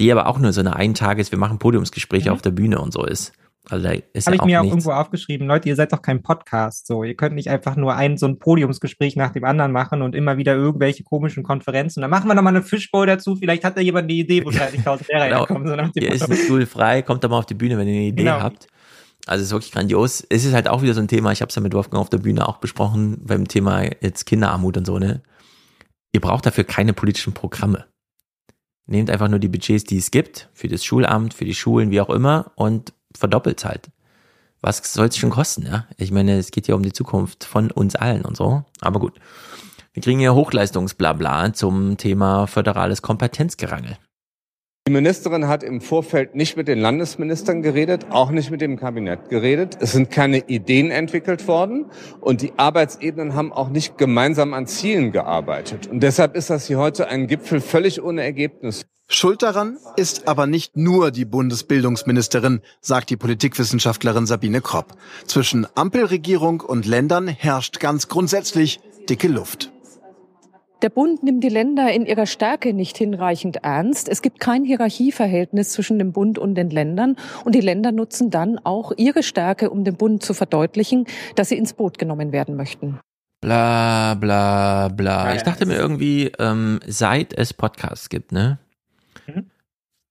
[0.00, 2.34] die aber auch nur so eine Eintages, wir machen Podiumsgespräche mhm.
[2.34, 3.32] auf der Bühne und so ist.
[3.70, 6.86] Also Habe ja ich mir auch irgendwo aufgeschrieben, Leute, ihr seid doch kein Podcast.
[6.86, 10.14] So, ihr könnt nicht einfach nur ein so ein Podiumsgespräch nach dem anderen machen und
[10.14, 12.02] immer wieder irgendwelche komischen Konferenzen.
[12.02, 13.36] Dann machen wir nochmal eine Fishbowl dazu.
[13.36, 15.38] Vielleicht hat da jemand eine Idee, wo 30.000 Lehrer genau.
[15.40, 15.66] herkommen.
[15.66, 18.06] So Hier ist ein Stuhl frei, kommt doch mal auf die Bühne, wenn ihr eine
[18.06, 18.40] Idee genau.
[18.40, 18.68] habt.
[19.26, 20.24] Also es ist wirklich grandios.
[20.28, 22.10] Es ist halt auch wieder so ein Thema, ich habe es ja mit Wolfgang auf
[22.10, 25.22] der Bühne auch besprochen, beim Thema jetzt Kinderarmut und so, ne?
[26.12, 27.86] Ihr braucht dafür keine politischen Programme.
[28.86, 32.02] Nehmt einfach nur die Budgets, die es gibt, für das Schulamt, für die Schulen, wie
[32.02, 33.90] auch immer, und verdoppelt halt.
[34.60, 35.86] Was soll es schon kosten, ja?
[35.98, 38.64] Ich meine, es geht ja um die Zukunft von uns allen und so.
[38.80, 39.20] Aber gut.
[39.92, 43.98] Wir kriegen hier Hochleistungsblabla zum Thema föderales Kompetenzgerangel.
[44.86, 49.30] Die Ministerin hat im Vorfeld nicht mit den Landesministern geredet, auch nicht mit dem Kabinett
[49.30, 49.78] geredet.
[49.80, 51.86] Es sind keine Ideen entwickelt worden
[52.20, 55.86] und die Arbeitsebenen haben auch nicht gemeinsam an Zielen gearbeitet.
[55.86, 58.84] Und deshalb ist das hier heute ein Gipfel völlig ohne Ergebnis.
[59.08, 64.98] Schuld daran ist aber nicht nur die Bundesbildungsministerin, sagt die Politikwissenschaftlerin Sabine Kropp.
[65.26, 69.70] Zwischen Ampelregierung und Ländern herrscht ganz grundsätzlich dicke Luft.
[70.82, 74.08] Der Bund nimmt die Länder in ihrer Stärke nicht hinreichend ernst.
[74.08, 77.16] Es gibt kein Hierarchieverhältnis zwischen dem Bund und den Ländern.
[77.44, 81.06] Und die Länder nutzen dann auch ihre Stärke, um dem Bund zu verdeutlichen,
[81.36, 82.98] dass sie ins Boot genommen werden möchten.
[83.40, 85.34] Bla bla bla.
[85.34, 88.58] Ich dachte mir irgendwie, ähm, seit es Podcasts gibt, ne?
[89.26, 89.50] Mhm.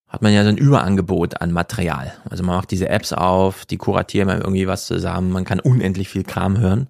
[0.08, 2.14] Hat man ja so ein Überangebot an Material.
[2.30, 6.10] Also man macht diese Apps auf, die kuratieren mal irgendwie was zusammen, man kann unendlich
[6.10, 6.88] viel Kram hören.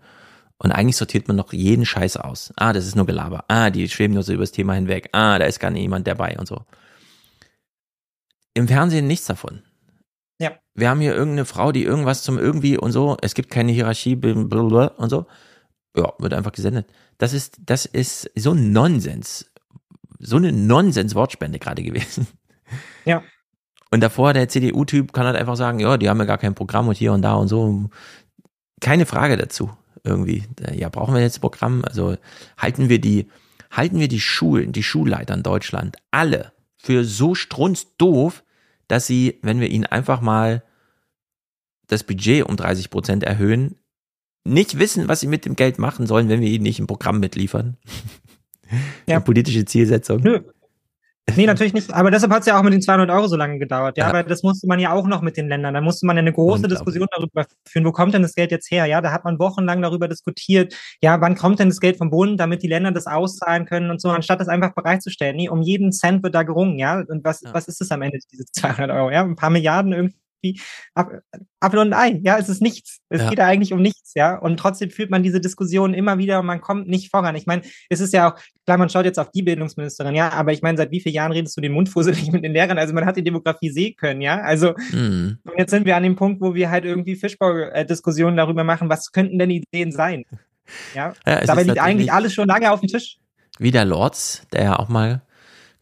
[0.63, 2.53] Und eigentlich sortiert man noch jeden Scheiß aus.
[2.55, 3.43] Ah, das ist nur Gelaber.
[3.49, 5.09] Ah, die schweben nur so übers Thema hinweg.
[5.11, 6.61] Ah, da ist gar niemand dabei und so.
[8.53, 9.61] Im Fernsehen nichts davon.
[10.39, 10.53] Ja.
[10.73, 13.17] Wir haben hier irgendeine Frau, die irgendwas zum irgendwie und so.
[13.21, 15.25] Es gibt keine Hierarchie blablabla und so.
[15.97, 16.87] Ja, wird einfach gesendet.
[17.17, 19.51] Das ist, das ist so ein Nonsens.
[20.19, 22.27] So eine Nonsens-Wortspende gerade gewesen.
[23.05, 23.21] Ja.
[23.91, 26.87] Und davor, der CDU-Typ kann halt einfach sagen, ja, die haben ja gar kein Programm
[26.87, 27.89] und hier und da und so.
[28.79, 29.69] Keine Frage dazu
[30.03, 30.43] irgendwie.
[30.73, 31.83] Ja, brauchen wir jetzt Programm?
[31.85, 32.17] Also
[32.57, 33.27] halten wir die,
[33.71, 38.43] halten wir die Schulen, die Schulleiter in Deutschland alle für so strunzdoof,
[38.87, 40.63] dass sie, wenn wir ihnen einfach mal
[41.87, 43.75] das Budget um 30 Prozent erhöhen,
[44.43, 47.19] nicht wissen, was sie mit dem Geld machen sollen, wenn wir ihnen nicht ein Programm
[47.19, 47.77] mitliefern.
[49.05, 49.17] Ja.
[49.17, 50.21] Eine politische Zielsetzung.
[50.21, 50.41] Nö.
[51.35, 51.91] Nee, natürlich nicht.
[51.93, 53.97] Aber deshalb hat es ja auch mit den 200 Euro so lange gedauert.
[53.97, 55.73] Ja, ja, aber das musste man ja auch noch mit den Ländern.
[55.73, 57.85] Da musste man ja eine große Diskussion darüber führen.
[57.85, 58.85] Wo kommt denn das Geld jetzt her?
[58.85, 60.75] Ja, da hat man wochenlang darüber diskutiert.
[61.01, 64.01] Ja, wann kommt denn das Geld vom Bund, damit die Länder das auszahlen können und
[64.01, 65.35] so, anstatt das einfach bereitzustellen.
[65.35, 66.77] Nee, um jeden Cent wird da gerungen.
[66.77, 67.53] Ja, und was, ja.
[67.53, 69.09] was ist es am Ende, diese 200 Euro?
[69.09, 70.59] Ja, ein paar Milliarden irgendwie wie
[70.93, 72.19] Apfel und Ei.
[72.23, 72.99] Ja, es ist nichts.
[73.09, 73.29] Es ja.
[73.29, 74.37] geht da eigentlich um nichts, ja.
[74.37, 77.35] Und trotzdem führt man diese Diskussion immer wieder und man kommt nicht voran.
[77.35, 80.51] Ich meine, es ist ja auch, klar, man schaut jetzt auf die Bildungsministerin, ja, aber
[80.51, 82.77] ich meine, seit wie vielen Jahren redest du den Mund fusselig mit den Lehrern?
[82.77, 84.41] Also man hat die Demografie sehen können, ja.
[84.41, 85.39] Also mhm.
[85.43, 89.11] und jetzt sind wir an dem Punkt, wo wir halt irgendwie Fischbau-Diskussionen darüber machen, was
[89.11, 90.25] könnten denn Ideen sein?
[90.93, 93.17] Ja, ja dabei liegt eigentlich alles schon lange auf dem Tisch.
[93.59, 95.21] Wie der Lords, der ja auch mal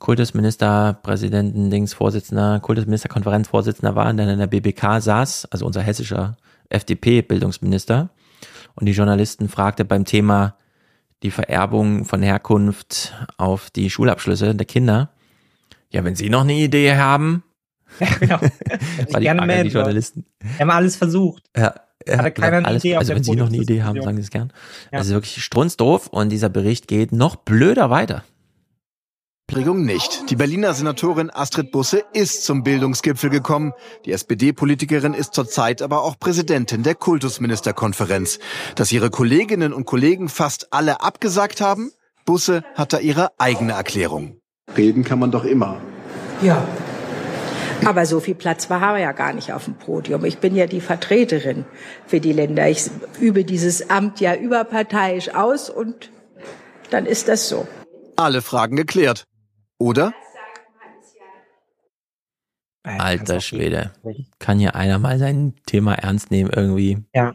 [0.02, 6.38] Kultusministerpräsidenten, Dings, Vorsitzender, Kultusministerkonferenzvorsitzender war, der in der BBK saß, also unser hessischer
[6.70, 8.10] FDP-Bildungsminister.
[8.74, 10.56] Und die Journalisten fragte beim Thema
[11.22, 15.12] die Vererbung von Herkunft auf die Schulabschlüsse der Kinder.
[15.92, 17.44] Ja, wenn Sie noch eine Idee haben.
[18.00, 18.42] Ja, genau.
[19.10, 20.26] war die gerne melden, die Journalisten.
[20.40, 21.44] Wir haben alles versucht.
[21.56, 21.76] Ja,
[22.06, 24.32] er hat eine alles, Idee Also wenn Sie noch eine Idee haben, sagen Sie es
[24.32, 24.52] gern.
[24.92, 25.00] Ja.
[25.00, 28.24] Also wirklich strunzdoof und dieser Bericht geht noch blöder weiter.
[29.56, 30.30] Regung nicht.
[30.30, 33.74] Die Berliner Senatorin Astrid Busse ist zum Bildungsgipfel gekommen.
[34.06, 38.40] Die SPD-Politikerin ist zurzeit aber auch Präsidentin der Kultusministerkonferenz.
[38.76, 41.92] Dass ihre Kolleginnen und Kollegen fast alle abgesagt haben?
[42.26, 44.38] Busse hat da ihre eigene Erklärung.
[44.78, 45.82] Reden kann man doch immer.
[46.42, 46.66] Ja.
[47.84, 50.24] Aber so viel Platz war wir ja gar nicht auf dem Podium.
[50.24, 51.66] Ich bin ja die Vertreterin
[52.06, 52.70] für die Länder.
[52.70, 56.12] Ich übe dieses Amt ja überparteiisch aus und
[56.92, 57.68] dann ist das so.
[58.16, 59.26] Alle Fragen geklärt.
[59.82, 60.14] Oder?
[62.84, 63.92] Alter Schwede.
[64.38, 67.04] Kann hier einer mal sein Thema ernst nehmen irgendwie?
[67.16, 67.34] Ja.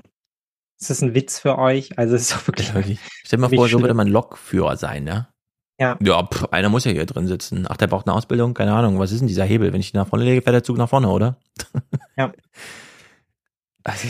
[0.78, 1.98] Ist das ein Witz für euch?
[1.98, 2.72] Also es ist doch wirklich.
[2.72, 3.00] wirklich.
[3.24, 5.26] Stell dir mal vor, so würde man Lokführer sein, ne?
[5.80, 5.98] Ja.
[6.00, 7.66] Ja, pff, einer muss ja hier drin sitzen.
[7.68, 8.54] Ach, der braucht eine Ausbildung?
[8.54, 9.00] Keine Ahnung.
[9.00, 9.72] Was ist denn dieser Hebel?
[9.72, 11.38] Wenn ich ihn nach vorne lege, fährt der Zug nach vorne, oder?
[12.16, 12.32] Ja.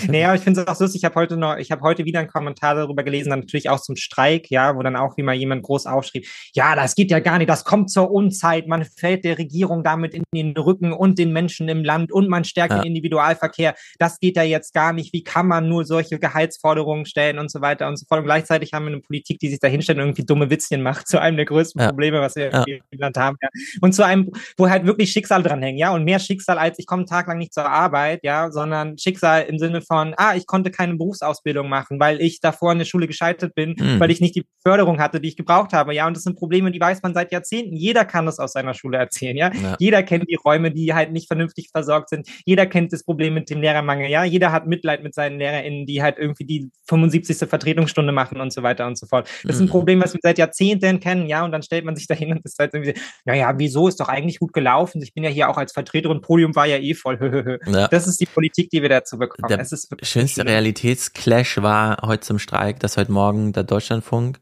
[0.09, 1.01] Naja, ich finde es auch lustig.
[1.01, 3.81] Ich habe heute noch, ich habe heute wieder einen Kommentar darüber gelesen, dann natürlich auch
[3.81, 7.21] zum Streik, ja, wo dann auch wie mal jemand groß aufschrieb, ja, das geht ja
[7.21, 11.19] gar nicht, das kommt zur Unzeit, man fällt der Regierung damit in den Rücken und
[11.19, 12.81] den Menschen im Land und man stärkt ja.
[12.81, 13.75] den Individualverkehr.
[13.99, 15.13] Das geht ja jetzt gar nicht.
[15.13, 18.21] Wie kann man nur solche Gehaltsforderungen stellen und so weiter und so fort.
[18.21, 21.09] Und gleichzeitig haben wir eine Politik, die sich da hinstellt und irgendwie dumme Witzchen macht,
[21.09, 21.89] zu einem der größten ja.
[21.89, 22.65] Probleme, was wir ja.
[22.67, 23.37] im Land haben.
[23.43, 23.49] Ja.
[23.81, 27.01] Und zu einem, wo halt wirklich Schicksal dranhängen, ja, und mehr Schicksal als ich komme
[27.01, 30.71] einen Tag lang nicht zur Arbeit, ja, sondern Schicksal im Sinne von, ah, ich konnte
[30.71, 34.01] keine Berufsausbildung machen, weil ich davor in der Schule gescheitert bin, mhm.
[34.01, 35.95] weil ich nicht die Förderung hatte, die ich gebraucht habe.
[35.95, 37.77] Ja, und das sind Probleme, die weiß man seit Jahrzehnten.
[37.77, 39.53] Jeder kann das aus seiner Schule erzählen, ja?
[39.53, 39.77] ja.
[39.79, 42.29] Jeder kennt die Räume, die halt nicht vernünftig versorgt sind.
[42.45, 44.25] Jeder kennt das Problem mit dem Lehrermangel, ja?
[44.25, 47.49] Jeder hat Mitleid mit seinen LehrerInnen, die halt irgendwie die 75.
[47.49, 49.29] Vertretungsstunde machen und so weiter und so fort.
[49.45, 49.71] Das ist ein mhm.
[49.71, 51.45] Problem, was wir seit Jahrzehnten kennen, ja?
[51.45, 52.95] Und dann stellt man sich dahin und ist halt irgendwie,
[53.25, 55.03] naja, wieso ist doch eigentlich gut gelaufen?
[55.03, 57.59] Ich bin ja hier auch als Vertreterin, Podium war ja eh voll.
[57.67, 57.89] ja.
[57.89, 59.49] Das ist die Politik, die wir dazu bekommen.
[59.57, 64.41] Der schönste Realitätsclash war heute zum Streik, dass heute Morgen der Deutschlandfunk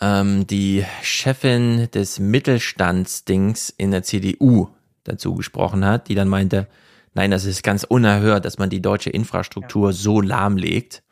[0.00, 4.68] ähm, die Chefin des Mittelstandsdings in der CDU
[5.04, 6.66] dazu gesprochen hat, die dann meinte,
[7.14, 9.92] nein, das ist ganz unerhört, dass man die deutsche Infrastruktur ja.
[9.92, 11.02] so lahmlegt.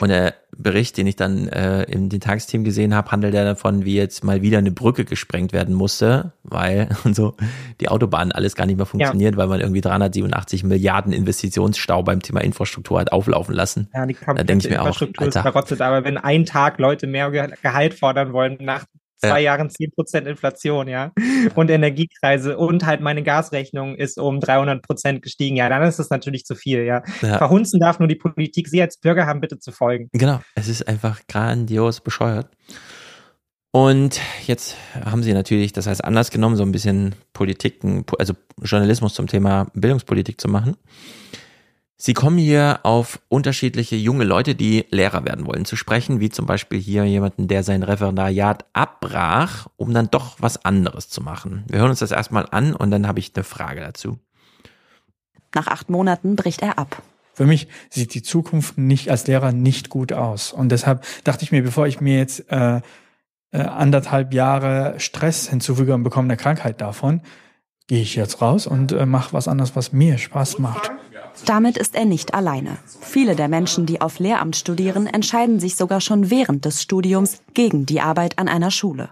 [0.00, 3.84] Und der Bericht, den ich dann äh, im den Tagsteam gesehen habe, handelt ja davon,
[3.84, 7.34] wie jetzt mal wieder eine Brücke gesprengt werden musste, weil und so
[7.80, 9.38] die Autobahn alles gar nicht mehr funktioniert, ja.
[9.38, 13.88] weil man irgendwie 387 Milliarden Investitionsstau beim Thema Infrastruktur hat auflaufen lassen.
[13.94, 15.42] Ja, die da denke ich mir auch, Alter.
[15.42, 18.84] verrottet, aber wenn ein Tag Leute mehr Gehalt fordern wollen nach
[19.28, 19.52] zwei ja.
[19.52, 21.12] Jahren 10% Inflation, ja,
[21.54, 26.44] und Energiekreise und halt meine Gasrechnung ist um 300% gestiegen, ja, dann ist das natürlich
[26.44, 27.02] zu viel, ja.
[27.22, 27.38] ja.
[27.38, 30.08] Verhunzen darf nur die Politik, Sie als Bürger haben bitte zu folgen.
[30.12, 32.48] Genau, es ist einfach grandios bescheuert.
[33.74, 39.14] Und jetzt haben sie natürlich das heißt Anlass genommen, so ein bisschen Politiken, also Journalismus
[39.14, 40.76] zum Thema Bildungspolitik zu machen.
[41.96, 46.44] Sie kommen hier auf unterschiedliche junge Leute, die Lehrer werden wollen, zu sprechen, wie zum
[46.44, 51.64] Beispiel hier jemanden, der sein Referendariat abbrach, um dann doch was anderes zu machen.
[51.68, 54.18] Wir hören uns das erstmal an und dann habe ich eine Frage dazu.
[55.54, 57.00] Nach acht Monaten bricht er ab.
[57.32, 60.52] Für mich sieht die Zukunft nicht als Lehrer nicht gut aus.
[60.52, 62.80] Und deshalb dachte ich mir, bevor ich mir jetzt äh,
[63.50, 67.22] äh, anderthalb Jahre Stress hinzufüge und bekomme eine Krankheit davon,
[67.86, 70.90] gehe ich jetzt raus und äh, mache was anderes, was mir Spaß macht.
[71.46, 72.78] Damit ist er nicht alleine.
[73.00, 77.86] Viele der Menschen, die auf Lehramt studieren, entscheiden sich sogar schon während des Studiums gegen
[77.86, 79.10] die Arbeit an einer Schule.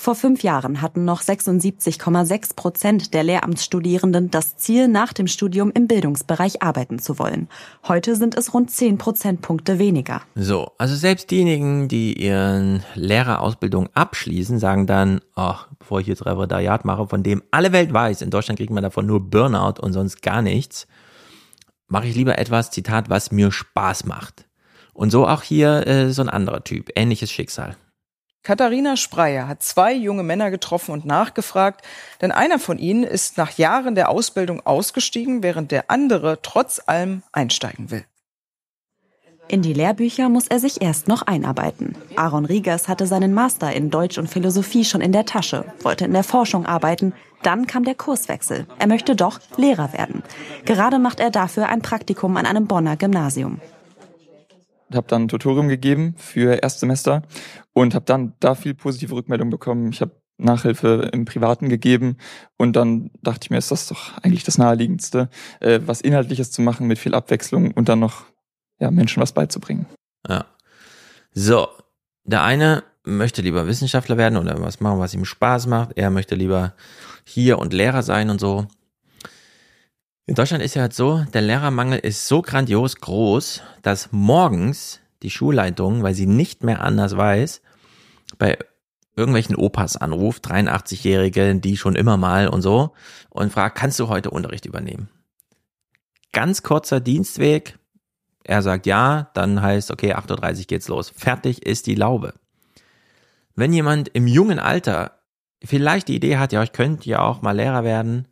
[0.00, 5.88] Vor fünf Jahren hatten noch 76,6 Prozent der Lehramtsstudierenden das Ziel, nach dem Studium im
[5.88, 7.48] Bildungsbereich arbeiten zu wollen.
[7.86, 10.22] Heute sind es rund 10 Prozentpunkte weniger.
[10.34, 16.86] So, also selbst diejenigen, die ihren Lehrerausbildung abschließen, sagen dann, ach, bevor ich jetzt Referendariat
[16.86, 20.22] mache, von dem alle Welt weiß, in Deutschland kriegt man davon nur Burnout und sonst
[20.22, 20.86] gar nichts,
[21.90, 24.46] mache ich lieber etwas, Zitat, was mir Spaß macht.
[24.94, 27.76] Und so auch hier äh, so ein anderer Typ, ähnliches Schicksal.
[28.42, 31.84] Katharina Spreyer hat zwei junge Männer getroffen und nachgefragt,
[32.22, 37.22] denn einer von ihnen ist nach Jahren der Ausbildung ausgestiegen, während der andere trotz allem
[37.32, 38.04] einsteigen will.
[39.50, 41.96] In die Lehrbücher muss er sich erst noch einarbeiten.
[42.14, 46.12] Aaron Riegers hatte seinen Master in Deutsch und Philosophie schon in der Tasche, wollte in
[46.12, 47.12] der Forschung arbeiten.
[47.42, 48.66] Dann kam der Kurswechsel.
[48.78, 50.22] Er möchte doch Lehrer werden.
[50.64, 53.60] Gerade macht er dafür ein Praktikum an einem Bonner Gymnasium.
[54.90, 57.22] Ich habe dann ein Tutorium gegeben für Erstsemester
[57.72, 59.90] und habe dann da viel positive Rückmeldung bekommen.
[59.92, 62.16] Ich habe Nachhilfe im Privaten gegeben
[62.56, 65.28] und dann dachte ich mir, ist das doch eigentlich das Naheliegendste,
[65.60, 68.24] äh, was Inhaltliches zu machen mit viel Abwechslung und dann noch
[68.78, 69.86] ja, Menschen was beizubringen.
[70.28, 70.46] Ja.
[71.32, 71.68] So,
[72.24, 75.92] der eine möchte lieber Wissenschaftler werden oder was machen, was ihm Spaß macht.
[75.96, 76.74] Er möchte lieber
[77.24, 78.66] hier und Lehrer sein und so.
[80.26, 85.30] In Deutschland ist ja halt so, der Lehrermangel ist so grandios groß, dass morgens die
[85.30, 87.62] Schulleitung, weil sie nicht mehr anders weiß,
[88.38, 88.56] bei
[89.16, 92.92] irgendwelchen Opas anruft, 83-Jährige, die schon immer mal und so,
[93.28, 95.10] und fragt, kannst du heute Unterricht übernehmen?
[96.32, 97.78] Ganz kurzer Dienstweg,
[98.44, 101.10] er sagt ja, dann heißt, okay, 8.30 Uhr geht's los.
[101.10, 102.34] Fertig ist die Laube.
[103.54, 105.19] Wenn jemand im jungen Alter
[105.64, 108.26] vielleicht die Idee hat, ja, ich könnte ja auch mal Lehrer werden,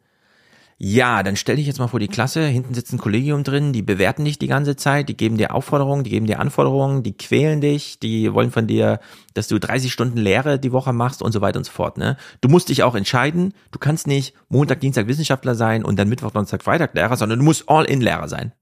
[0.81, 3.83] ja, dann stell dich jetzt mal vor die Klasse, hinten sitzt ein Kollegium drin, die
[3.83, 7.61] bewerten dich die ganze Zeit, die geben dir Aufforderungen, die geben dir Anforderungen, die quälen
[7.61, 9.01] dich, die wollen von dir,
[9.35, 11.99] dass du 30 Stunden Lehre die Woche machst und so weiter und so fort.
[11.99, 12.17] Ne?
[12.41, 16.31] Du musst dich auch entscheiden, du kannst nicht Montag, Dienstag Wissenschaftler sein und dann Mittwoch,
[16.31, 18.53] Donnerstag, Freitag Lehrer, sondern du musst All-in-Lehrer sein.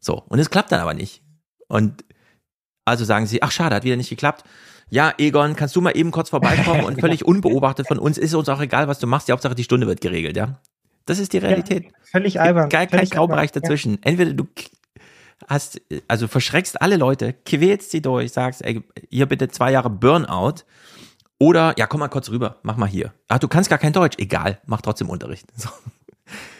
[0.00, 1.22] So, und es klappt dann aber nicht.
[1.68, 2.04] Und
[2.84, 4.44] also sagen sie, ach schade, hat wieder nicht geklappt.
[4.88, 8.48] Ja, Egon, kannst du mal eben kurz vorbeikommen und völlig unbeobachtet von uns ist uns
[8.48, 9.28] auch egal, was du machst.
[9.28, 10.60] Die Hauptsache, die Stunde wird geregelt, ja.
[11.06, 11.84] Das ist die Realität.
[11.84, 12.68] Ja, völlig albern.
[12.68, 13.94] Kein, kein Graubereich dazwischen.
[13.94, 13.98] Ja.
[14.02, 14.46] Entweder du
[15.48, 20.64] hast, also verschreckst alle Leute, quälst sie durch, sagst, ey, hier bitte zwei Jahre Burnout.
[21.38, 23.12] Oder, ja, komm mal kurz rüber, mach mal hier.
[23.28, 24.16] Ach, du kannst gar kein Deutsch.
[24.18, 25.46] Egal, mach trotzdem Unterricht.
[25.56, 25.68] So.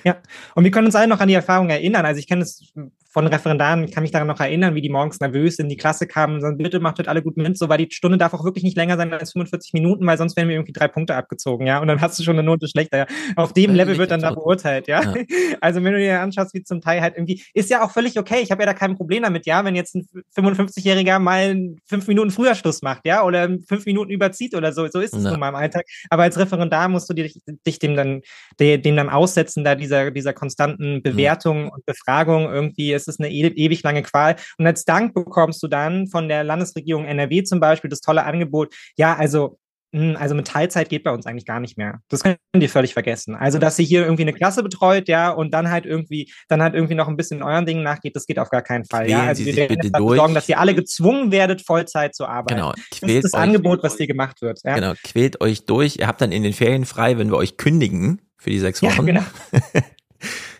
[0.07, 0.23] Ja,
[0.55, 2.07] und wir können uns alle noch an die Erfahrung erinnern.
[2.07, 2.73] Also ich kenne es
[3.17, 6.07] von Referendaren, ich kann mich daran noch erinnern, wie die morgens nervös in die Klasse
[6.07, 8.45] kamen und sagen, bitte macht heute alle gut mit, so, weil die Stunde darf auch
[8.45, 11.67] wirklich nicht länger sein als 45 Minuten, weil sonst werden wir irgendwie drei Punkte abgezogen,
[11.67, 13.07] ja, und dann hast du schon eine Note schlechter, ja.
[13.37, 15.01] Auf dem Level wird dann da beurteilt, ja?
[15.01, 15.15] ja.
[15.63, 18.41] Also wenn du dir anschaust, wie zum Teil halt irgendwie, ist ja auch völlig okay,
[18.43, 20.07] ich habe ja da kein Problem damit, ja, wenn jetzt ein
[20.37, 21.57] 55-Jähriger mal
[21.87, 25.25] fünf Minuten früher Schluss macht, ja, oder fünf Minuten überzieht oder so, so ist es
[25.25, 25.31] ja.
[25.31, 28.21] nun mal im Alltag, aber als Referendar musst du dich, dich dem dann,
[28.61, 31.71] dem dann aussetzen, da dieser, dieser konstanten Bewertung ja.
[31.71, 34.37] und Befragung irgendwie, es ist eine e ewig lange Qual.
[34.59, 38.75] Und als Dank bekommst du dann von der Landesregierung NRW zum Beispiel das tolle Angebot,
[38.97, 39.59] ja, also
[39.97, 42.01] hm, also mit Teilzeit geht bei uns eigentlich gar nicht mehr.
[42.09, 43.35] Das könnt ihr völlig vergessen.
[43.35, 46.75] Also, dass sie hier irgendwie eine Klasse betreut, ja, und dann halt irgendwie, dann halt
[46.75, 49.07] irgendwie noch ein bisschen euren Dingen nachgeht, das geht auf gar keinen Fall.
[49.07, 52.61] Quälen ja, also wir werden sorgen, dass ihr alle gezwungen werdet, Vollzeit zu arbeiten.
[52.61, 52.73] Genau.
[53.01, 54.61] das ist das Angebot, was dir gemacht wird.
[54.65, 54.75] Ja?
[54.75, 55.97] Genau, quält euch durch.
[55.97, 59.07] Ihr habt dann in den Ferien frei, wenn wir euch kündigen für die sechs Wochen.
[59.07, 59.25] Ja, genau.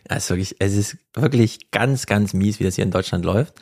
[0.09, 3.25] Ja, es ist wirklich, es ist wirklich ganz, ganz mies, wie das hier in Deutschland
[3.25, 3.55] läuft.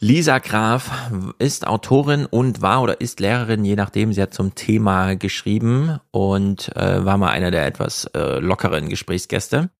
[0.00, 0.90] Lisa Graf
[1.38, 4.12] ist Autorin und war oder ist Lehrerin, je nachdem.
[4.12, 9.70] Sie hat zum Thema geschrieben und äh, war mal einer der etwas äh, lockeren Gesprächsgäste.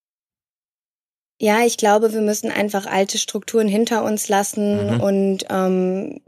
[1.41, 4.99] Ja, ich glaube, wir müssen einfach alte Strukturen hinter uns lassen mhm.
[4.99, 6.19] und ähm,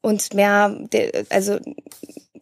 [0.00, 0.74] uns mehr,
[1.28, 1.58] also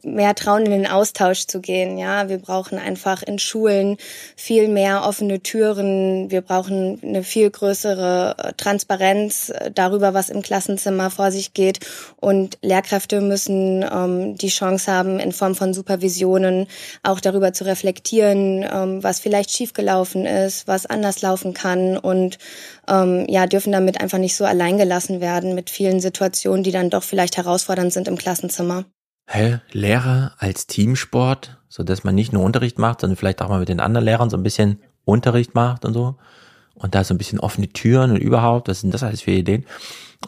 [0.03, 1.99] mehr trauen, in den Austausch zu gehen.
[1.99, 3.97] Ja, wir brauchen einfach in Schulen
[4.37, 6.31] viel mehr offene Türen.
[6.31, 11.81] Wir brauchen eine viel größere äh, Transparenz äh, darüber, was im Klassenzimmer vor sich geht.
[12.17, 16.67] Und Lehrkräfte müssen ähm, die Chance haben, in Form von Supervisionen
[17.03, 22.39] auch darüber zu reflektieren, ähm, was vielleicht schiefgelaufen ist, was anders laufen kann und
[22.89, 27.03] ähm, ja, dürfen damit einfach nicht so alleingelassen werden mit vielen Situationen, die dann doch
[27.03, 28.85] vielleicht herausfordernd sind im Klassenzimmer.
[29.31, 29.61] Hä?
[29.73, 33.69] Lehrer als Teamsport, so dass man nicht nur Unterricht macht, sondern vielleicht auch mal mit
[33.69, 36.17] den anderen Lehrern so ein bisschen Unterricht macht und so.
[36.75, 39.67] Und da so ein bisschen offene Türen und überhaupt, was sind das alles für Ideen?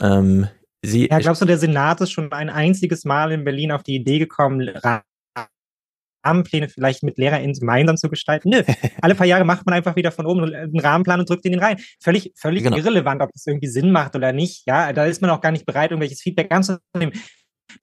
[0.02, 0.48] Ähm,
[0.82, 3.96] Sie, ja, glaubst du, der Senat ist schon ein einziges Mal in Berlin auf die
[3.96, 4.70] Idee gekommen,
[6.24, 8.50] Rahmenpläne vielleicht mit LehrerInnen gemeinsam zu gestalten?
[8.50, 8.62] Nö.
[9.02, 11.78] Alle paar Jahre macht man einfach wieder von oben einen Rahmenplan und drückt den rein.
[12.00, 12.76] Völlig, völlig genau.
[12.76, 14.66] irrelevant, ob das irgendwie Sinn macht oder nicht.
[14.66, 17.12] Ja, da ist man auch gar nicht bereit, irgendwelches Feedback anzunehmen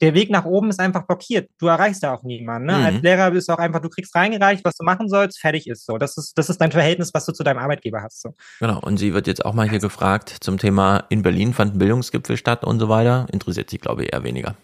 [0.02, 1.50] der Weg nach oben ist einfach blockiert.
[1.60, 2.68] Du erreichst da auch niemanden.
[2.68, 2.78] Ne?
[2.78, 2.86] Mhm.
[2.86, 5.86] Als Lehrer bist du auch einfach, du kriegst reingereicht, was du machen sollst, fertig ist
[5.86, 5.98] so.
[5.98, 8.22] Das ist, das ist dein Verhältnis, was du zu deinem Arbeitgeber hast.
[8.22, 8.34] So.
[8.60, 8.80] Genau.
[8.80, 12.38] Und sie wird jetzt auch mal hier gefragt zum Thema, in Berlin fand ein Bildungsgipfel
[12.38, 13.28] statt und so weiter.
[13.32, 14.56] Interessiert sie, glaube ich, eher weniger.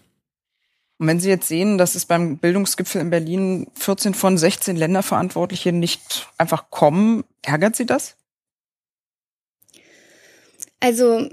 [0.98, 5.72] Und wenn Sie jetzt sehen, dass es beim Bildungsgipfel in Berlin 14 von 16 Länderverantwortliche
[5.72, 8.16] nicht einfach kommen, ärgert Sie das?
[10.78, 11.28] Also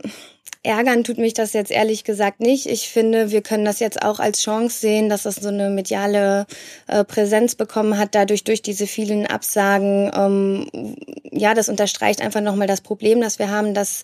[0.63, 2.67] Ärgern tut mich das jetzt ehrlich gesagt nicht.
[2.67, 6.45] Ich finde, wir können das jetzt auch als Chance sehen, dass das so eine mediale
[6.85, 10.11] äh, Präsenz bekommen hat, dadurch durch diese vielen Absagen.
[10.15, 10.95] Ähm,
[11.31, 14.03] ja, das unterstreicht einfach nochmal das Problem, das wir haben, dass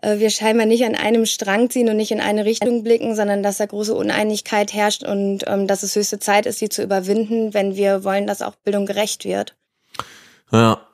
[0.00, 3.42] äh, wir scheinbar nicht an einem Strang ziehen und nicht in eine Richtung blicken, sondern
[3.42, 7.52] dass da große Uneinigkeit herrscht und ähm, dass es höchste Zeit ist, sie zu überwinden,
[7.52, 9.56] wenn wir wollen, dass auch Bildung gerecht wird.
[10.50, 10.87] Ja,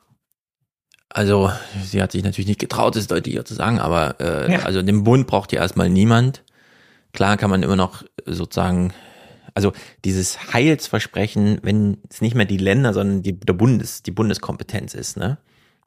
[1.15, 1.49] also,
[1.81, 4.59] sie hat sich natürlich nicht getraut, es deutlicher zu sagen, aber äh, ja.
[4.63, 6.43] also den Bund braucht ja erstmal niemand.
[7.13, 8.91] Klar kann man immer noch sozusagen,
[9.53, 9.71] also
[10.03, 15.15] dieses Heilsversprechen, wenn es nicht mehr die Länder, sondern die, der Bundes, die Bundeskompetenz ist,
[15.15, 15.37] ne?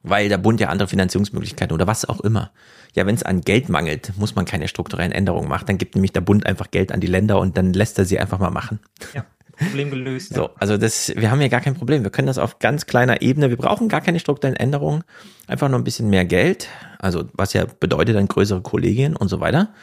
[0.01, 2.49] Weil der Bund ja andere Finanzierungsmöglichkeiten oder was auch immer.
[2.95, 5.67] Ja, wenn es an Geld mangelt, muss man keine strukturellen Änderungen machen.
[5.67, 8.17] Dann gibt nämlich der Bund einfach Geld an die Länder und dann lässt er sie
[8.17, 8.79] einfach mal machen.
[9.13, 9.25] Ja.
[9.59, 10.33] Problem gelöst.
[10.33, 12.03] So, also das, wir haben hier gar kein Problem.
[12.03, 13.49] Wir können das auf ganz kleiner Ebene.
[13.49, 15.03] Wir brauchen gar keine strukturellen Änderungen.
[15.47, 16.67] Einfach nur ein bisschen mehr Geld.
[16.97, 19.73] Also was ja bedeutet dann größere Kollegien und so weiter.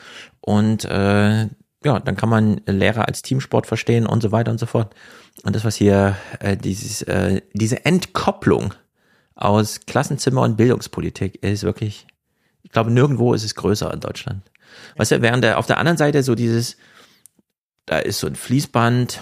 [0.41, 1.47] Und äh,
[1.85, 4.95] ja, dann kann man Lehrer als Teamsport verstehen und so weiter und so fort.
[5.45, 8.75] Und das, was hier äh, dieses, äh, diese Entkopplung
[9.35, 12.07] aus Klassenzimmer und Bildungspolitik ist wirklich,
[12.63, 14.51] ich glaube, nirgendwo ist es größer in Deutschland.
[14.97, 16.77] Weißt du, während der auf der anderen Seite so dieses,
[17.85, 19.21] da ist so ein Fließband,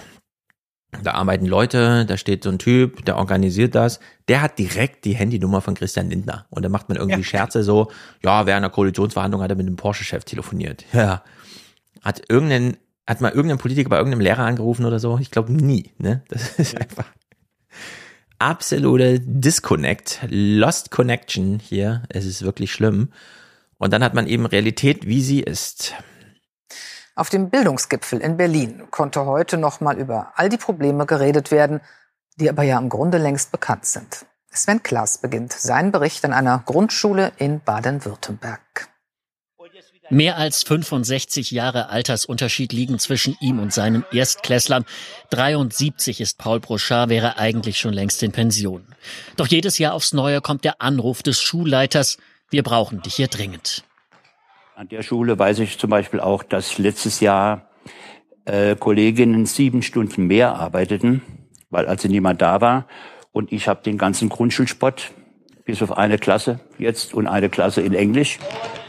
[1.03, 3.99] da arbeiten Leute, da steht so ein Typ, der organisiert das.
[4.27, 6.45] Der hat direkt die Handynummer von Christian Lindner.
[6.49, 7.25] Und da macht man irgendwie ja.
[7.25, 7.91] Scherze so,
[8.23, 10.85] ja, während einer Koalitionsverhandlung hat er mit dem Porsche-Chef telefoniert.
[10.93, 11.23] Ja.
[12.01, 15.17] Hat irgendeinen, hat mal irgendein Politiker bei irgendeinem Lehrer angerufen oder so?
[15.19, 16.23] Ich glaube nie, ne?
[16.29, 17.05] Das ist einfach
[18.39, 22.03] absolute Disconnect, Lost Connection hier.
[22.09, 23.09] Es ist wirklich schlimm.
[23.77, 25.93] Und dann hat man eben Realität, wie sie ist.
[27.15, 31.79] Auf dem Bildungsgipfel in Berlin konnte heute noch mal über all die Probleme geredet werden,
[32.35, 34.25] die aber ja im Grunde längst bekannt sind.
[34.51, 38.89] Sven Klaas beginnt seinen Bericht an einer Grundschule in Baden-Württemberg.
[40.09, 44.85] Mehr als 65 Jahre Altersunterschied liegen zwischen ihm und seinen Erstklässlern.
[45.29, 48.85] 73 ist Paul Brochard, wäre eigentlich schon längst in Pension.
[49.37, 52.17] Doch jedes Jahr aufs Neue kommt der Anruf des Schulleiters,
[52.49, 53.83] wir brauchen dich hier dringend.
[54.75, 57.69] An der Schule weiß ich zum Beispiel auch, dass letztes Jahr
[58.43, 61.21] äh, Kolleginnen sieben Stunden mehr arbeiteten,
[61.69, 62.85] weil also niemand da war.
[63.31, 65.11] Und ich habe den ganzen Grundschulsport
[65.63, 68.37] bis auf eine Klasse jetzt und eine Klasse in Englisch.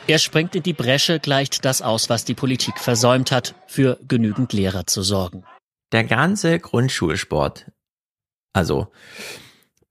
[0.09, 4.53] Er springt in die Bresche, gleicht das aus, was die Politik versäumt hat, für genügend
[4.53, 5.45] Lehrer zu sorgen.
[5.93, 7.71] Der ganze Grundschulsport,
[8.53, 8.89] also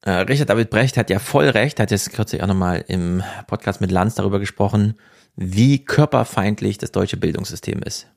[0.02, 3.80] äh, Richard David Brecht hat ja voll recht, hat jetzt kürzlich auch nochmal im Podcast
[3.80, 4.96] mit Lanz darüber gesprochen,
[5.36, 8.08] wie körperfeindlich das deutsche Bildungssystem ist.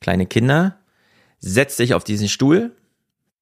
[0.00, 0.78] Kleine Kinder,
[1.38, 2.72] setz dich auf diesen Stuhl,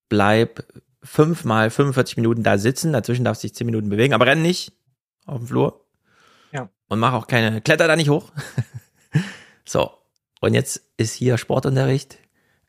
[0.09, 0.65] bleib
[1.03, 4.73] fünfmal 45 Minuten da sitzen, dazwischen darfst du dich zehn Minuten bewegen, aber renn nicht
[5.25, 5.85] auf dem Flur.
[6.51, 6.69] Ja.
[6.87, 8.31] Und mach auch keine, kletter da nicht hoch.
[9.65, 9.91] so.
[10.39, 12.19] Und jetzt ist hier Sportunterricht.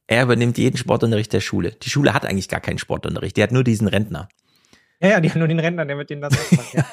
[0.06, 1.72] Er übernimmt jeden Sportunterricht der Schule.
[1.72, 3.36] Die Schule hat eigentlich gar keinen Sportunterricht.
[3.36, 4.28] Die hat nur diesen Rentner.
[5.00, 6.74] Ja, ja, die haben nur den Rentner, der mit denen das macht.
[6.74, 6.84] Ja.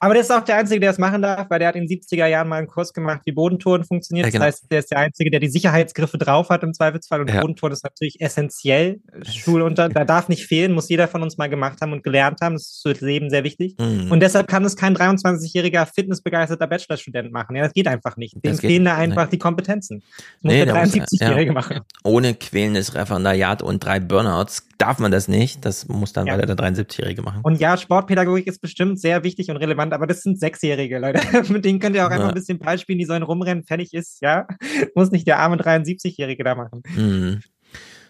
[0.00, 2.00] Aber der ist auch der Einzige, der das machen darf, weil der hat in den
[2.00, 4.26] 70er Jahren mal einen Kurs gemacht, wie Bodentouren funktioniert.
[4.26, 4.46] Ja, genau.
[4.46, 7.20] Das heißt, der ist der Einzige, der die Sicherheitsgriffe drauf hat im Zweifelsfall.
[7.20, 7.40] Und ja.
[7.40, 9.00] Bodentouren ist natürlich essentiell.
[9.22, 12.54] Schulunter, da darf nicht fehlen, muss jeder von uns mal gemacht haben und gelernt haben.
[12.54, 13.76] Das ist fürs Leben sehr wichtig.
[13.78, 14.10] Mhm.
[14.10, 17.54] Und deshalb kann es kein 23-jähriger fitnessbegeisterter Bachelorstudent machen.
[17.54, 18.44] Ja, das geht einfach nicht.
[18.44, 19.34] Dem fehlen da einfach nicht.
[19.34, 20.00] die Kompetenzen.
[20.00, 21.52] Das muss nee, der 73-Jährige ja.
[21.52, 21.80] machen.
[22.02, 25.64] Ohne quälendes Referendariat und drei Burnouts darf man das nicht.
[25.64, 26.34] Das muss dann ja.
[26.34, 27.40] weiter der 73-Jährige machen.
[27.44, 31.20] Und ja, Sportpädagogik ist bestimmt sehr wichtig und relevant, aber das sind Sechsjährige, Leute.
[31.52, 32.16] Mit denen könnt ihr auch ja.
[32.16, 34.48] einfach ein bisschen Ball spielen, die sollen rumrennen, fertig ist, ja.
[34.96, 36.82] Muss nicht der arme 73-Jährige da machen.
[36.96, 37.42] Mhm.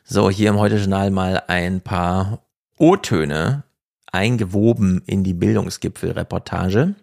[0.03, 2.47] So, hier im Heute-Journal mal ein paar
[2.79, 3.65] O-Töne
[4.11, 6.95] eingewoben in die Bildungsgipfel-Reportage.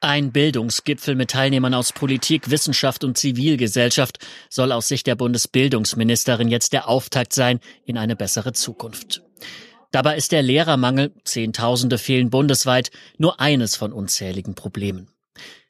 [0.00, 6.72] Ein Bildungsgipfel mit Teilnehmern aus Politik, Wissenschaft und Zivilgesellschaft soll aus Sicht der Bundesbildungsministerin jetzt
[6.72, 9.24] der Auftakt sein in eine bessere Zukunft.
[9.90, 15.08] Dabei ist der Lehrermangel, Zehntausende fehlen bundesweit, nur eines von unzähligen Problemen.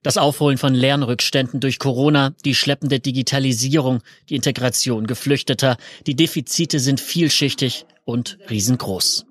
[0.02, 7.00] Das Aufholen von Lernrückständen durch Corona, die schleppende Digitalisierung, die Integration Geflüchteter, die Defizite sind
[7.00, 9.24] vielschichtig und riesengroß.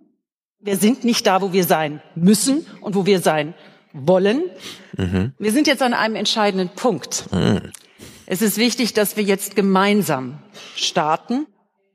[0.60, 3.54] Wir sind nicht da, wo wir sein müssen und wo wir sein
[3.94, 4.44] wollen.
[4.96, 5.34] Mhm.
[5.40, 7.26] Wir sind jetzt an einem entscheidenden Punkt.
[7.32, 7.72] Mhm.
[8.26, 10.40] Es ist wichtig, dass wir jetzt gemeinsam
[10.76, 11.48] starten.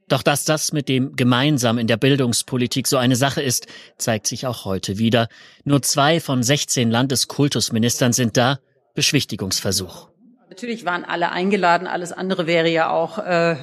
[0.09, 3.67] Doch dass das mit dem gemeinsam in der Bildungspolitik so eine Sache ist,
[3.99, 5.29] zeigt sich auch heute wieder.
[5.65, 8.59] Nur zwei von 16 Landeskultusministern sind da.
[8.95, 10.12] Beschwichtigungsversuch.
[10.53, 13.57] Natürlich waren alle eingeladen, alles andere wäre ja auch äh,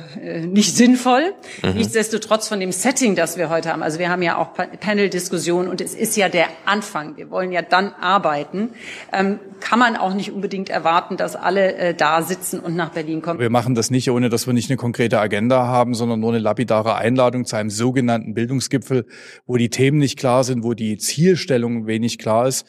[0.47, 1.35] nicht sinnvoll.
[1.61, 1.73] Mhm.
[1.73, 5.81] Nichtsdestotrotz von dem Setting, das wir heute haben, also wir haben ja auch Panel-Diskussionen und
[5.81, 8.71] es ist ja der Anfang, wir wollen ja dann arbeiten,
[9.13, 13.21] ähm, kann man auch nicht unbedingt erwarten, dass alle äh, da sitzen und nach Berlin
[13.21, 13.39] kommen.
[13.39, 16.39] Wir machen das nicht, ohne dass wir nicht eine konkrete Agenda haben, sondern nur eine
[16.39, 19.05] lapidare Einladung zu einem sogenannten Bildungsgipfel,
[19.45, 22.65] wo die Themen nicht klar sind, wo die Zielstellung wenig klar ist.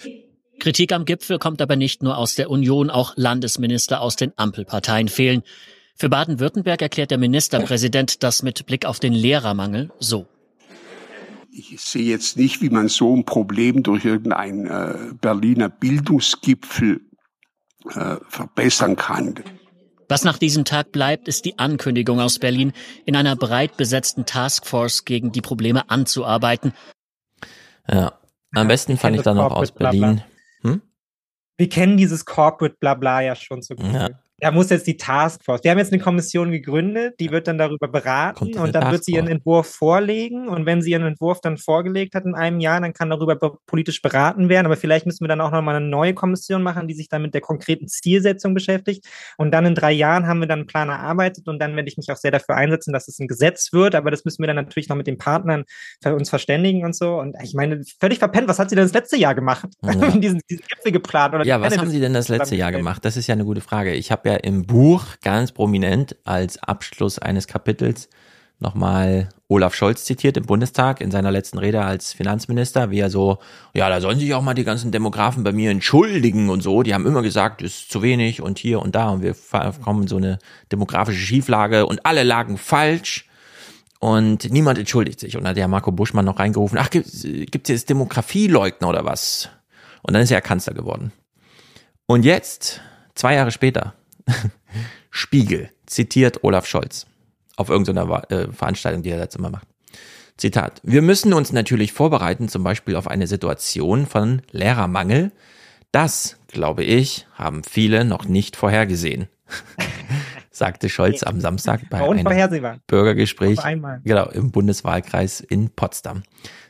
[0.61, 5.09] Kritik am Gipfel kommt aber nicht nur aus der Union, auch Landesminister aus den Ampelparteien
[5.09, 5.43] fehlen.
[5.97, 10.27] Für Baden-Württemberg erklärt der Ministerpräsident das mit Blick auf den Lehrermangel so.
[11.51, 17.01] Ich sehe jetzt nicht, wie man so ein Problem durch irgendeinen äh, Berliner Bildungsgipfel
[17.93, 19.35] äh, verbessern kann.
[20.09, 22.73] Was nach diesem Tag bleibt, ist die Ankündigung aus Berlin,
[23.05, 26.73] in einer breit besetzten Taskforce gegen die Probleme anzuarbeiten.
[27.89, 28.13] Ja,
[28.55, 30.23] am besten fand ich dann noch aus Berlin
[31.61, 33.93] wir kennen dieses Corporate Blabla ja schon so gut.
[33.93, 34.09] Ja.
[34.41, 35.63] Da muss jetzt die Taskforce.
[35.65, 39.13] Wir haben jetzt eine Kommission gegründet, die wird dann darüber beraten und dann wird sie
[39.13, 40.49] ihren Entwurf vorlegen.
[40.49, 43.37] Und wenn sie ihren Entwurf dann vorgelegt hat in einem Jahr, dann kann darüber
[43.67, 44.67] politisch beraten werden.
[44.67, 47.35] Aber vielleicht müssen wir dann auch nochmal eine neue Kommission machen, die sich dann mit
[47.35, 49.07] der konkreten Zielsetzung beschäftigt.
[49.37, 51.97] Und dann in drei Jahren haben wir dann einen Plan erarbeitet und dann werde ich
[51.97, 53.95] mich auch sehr dafür einsetzen, dass es ein Gesetz wird.
[53.95, 55.65] Aber das müssen wir dann natürlich noch mit den Partnern
[56.03, 57.19] für uns verständigen und so.
[57.19, 58.49] Und ich meine, völlig verpennt.
[58.49, 59.69] Was hat sie denn das letzte Jahr gemacht?
[59.83, 59.93] Ja.
[60.21, 61.35] diesen, diesen Gipfel geplant?
[61.35, 63.05] Oder ja, was haben Sie denn das letzte Jahr gemacht?
[63.05, 63.93] Das ist ja eine gute Frage.
[63.95, 68.09] Ich habe ja im Buch ganz prominent als Abschluss eines Kapitels
[68.61, 73.39] nochmal Olaf Scholz zitiert im Bundestag in seiner letzten Rede als Finanzminister, wie er so,
[73.75, 76.83] ja, da sollen sich auch mal die ganzen Demografen bei mir entschuldigen und so.
[76.83, 79.35] Die haben immer gesagt, es ist zu wenig und hier und da und wir
[79.83, 80.39] kommen in so eine
[80.71, 83.27] demografische Schieflage und alle lagen falsch
[83.99, 85.37] und niemand entschuldigt sich.
[85.37, 89.49] Und dann hat ja Marco Buschmann noch reingerufen, ach, gibt es jetzt Demografieleugner oder was?
[90.03, 91.13] Und dann ist er Kanzler geworden.
[92.07, 92.81] Und jetzt,
[93.15, 93.95] zwei Jahre später,
[95.11, 97.07] Spiegel zitiert Olaf Scholz
[97.57, 99.67] auf irgendeiner äh, Veranstaltung, die er letztes Mal macht.
[100.37, 100.81] Zitat.
[100.83, 105.33] Wir müssen uns natürlich vorbereiten, zum Beispiel auf eine Situation von Lehrermangel.
[105.93, 109.29] Das, glaube ich, haben viele noch nicht vorhergesehen,
[110.51, 113.59] sagte Scholz am Samstag bei einem Bürgergespräch
[114.05, 116.23] genau, im Bundeswahlkreis in Potsdam.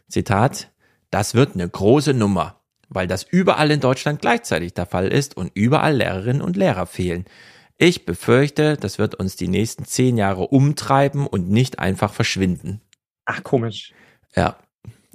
[0.08, 0.70] Zitat.
[1.12, 2.59] Das wird eine große Nummer,
[2.90, 7.24] weil das überall in Deutschland gleichzeitig der Fall ist und überall Lehrerinnen und Lehrer fehlen.
[7.78, 12.82] Ich befürchte, das wird uns die nächsten zehn Jahre umtreiben und nicht einfach verschwinden.
[13.24, 13.94] Ach, komisch.
[14.36, 14.58] Ja.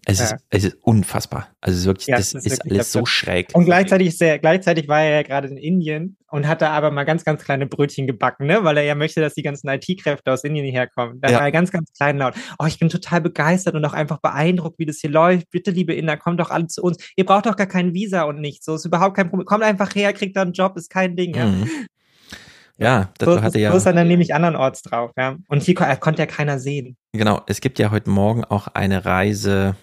[0.07, 0.25] Es, ja.
[0.25, 1.47] ist, es ist unfassbar.
[1.61, 3.49] Also es ist wirklich, ja, das ist, ist alles so schräg.
[3.53, 7.05] Und gleichzeitig, er, gleichzeitig war er ja gerade in Indien und hat da aber mal
[7.05, 8.63] ganz, ganz kleine Brötchen gebacken, ne?
[8.63, 11.19] weil er ja möchte, dass die ganzen IT-Kräfte aus Indien hierher kommen.
[11.21, 11.37] Da ja.
[11.37, 12.35] war er ganz, ganz klein laut.
[12.59, 15.49] Oh, ich bin total begeistert und auch einfach beeindruckt, wie das hier läuft.
[15.49, 16.97] Bitte, liebe Inder, kommt doch alle zu uns.
[17.15, 18.65] Ihr braucht doch gar kein Visa und nichts.
[18.65, 19.45] So ist überhaupt kein Problem.
[19.47, 21.33] Kommt einfach her, kriegt da einen Job, ist kein Ding.
[21.33, 21.47] Ja?
[21.47, 21.69] Mhm.
[22.77, 23.71] Ja, das so, hatte ja.
[23.71, 25.37] So ist er dann nämlich andernorts drauf, ja.
[25.47, 26.97] Und hier konnte ja keiner sehen.
[27.13, 29.75] Genau, es gibt ja heute Morgen auch eine Reise,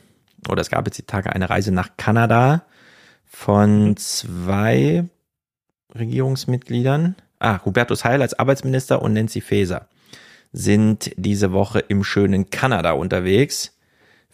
[0.48, 2.64] oder es gab jetzt die Tage eine Reise nach Kanada
[3.24, 3.97] von mhm.
[3.97, 5.05] zwei
[5.94, 7.16] Regierungsmitgliedern.
[7.39, 9.89] Ah, Hubertus Heil als Arbeitsminister und Nancy Faeser
[10.52, 13.73] sind diese Woche im schönen Kanada unterwegs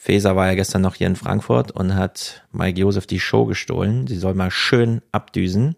[0.01, 4.07] Feser war ja gestern noch hier in Frankfurt und hat Mike Josef die Show gestohlen.
[4.07, 5.75] Sie soll mal schön abdüsen.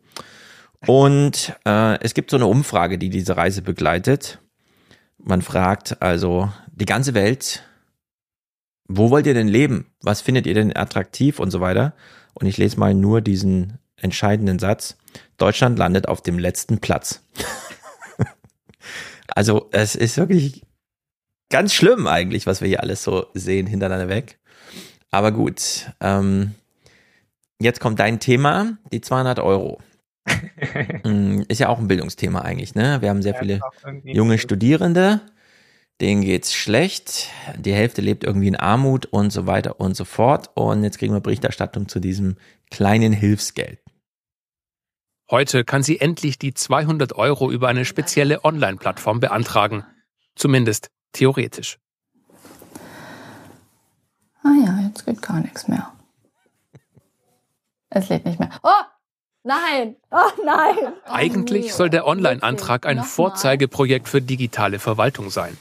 [0.87, 4.39] Und äh, es gibt so eine Umfrage, die diese Reise begleitet.
[5.17, 7.65] Man fragt also die ganze Welt,
[8.93, 9.87] wo wollt ihr denn leben?
[10.03, 11.95] Was findet ihr denn attraktiv und so weiter?
[12.35, 14.97] Und ich lese mal nur diesen entscheidenden Satz.
[15.37, 17.23] Deutschland landet auf dem letzten Platz.
[19.29, 20.67] also es ist wirklich
[21.51, 24.39] ganz schlimm eigentlich, was wir hier alles so sehen hintereinander weg.
[25.13, 26.55] Aber gut, ähm,
[27.61, 29.81] jetzt kommt dein Thema, die 200 Euro.
[31.05, 33.01] Mm, ist ja auch ein Bildungsthema eigentlich, ne?
[33.03, 33.61] Wir haben sehr viele
[34.03, 35.21] junge Studierende,
[36.01, 40.51] denen geht's schlecht, die Hälfte lebt irgendwie in Armut und so weiter und so fort.
[40.55, 42.37] Und jetzt kriegen wir Berichterstattung zu diesem
[42.71, 43.81] kleinen Hilfsgeld.
[45.31, 49.85] Heute kann sie endlich die 200 Euro über eine spezielle Online-Plattform beantragen.
[50.35, 51.79] Zumindest theoretisch.
[54.43, 55.93] Ah ja, jetzt geht gar nichts mehr.
[57.91, 58.51] Es lädt nicht mehr.
[58.63, 58.71] Oh!
[59.43, 59.97] Nein!
[60.11, 60.93] Oh nein!
[61.07, 65.57] Eigentlich soll der Online-Antrag ein Vorzeigeprojekt für digitale Verwaltung sein.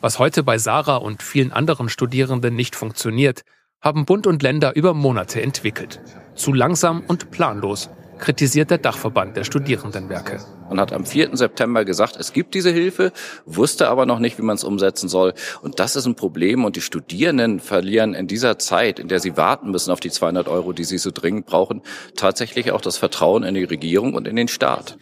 [0.00, 3.42] Was heute bei Sarah und vielen anderen Studierenden nicht funktioniert,
[3.80, 6.00] haben Bund und Länder über Monate entwickelt.
[6.36, 10.38] Zu langsam und planlos, kritisiert der Dachverband der Studierendenwerke.
[10.68, 11.36] Man hat am 4.
[11.36, 13.12] September gesagt, es gibt diese Hilfe,
[13.44, 15.34] wusste aber noch nicht, wie man es umsetzen soll.
[15.62, 16.64] Und das ist ein Problem.
[16.64, 20.46] Und die Studierenden verlieren in dieser Zeit, in der sie warten müssen auf die 200
[20.46, 21.82] Euro, die sie so dringend brauchen,
[22.16, 24.96] tatsächlich auch das Vertrauen in die Regierung und in den Staat.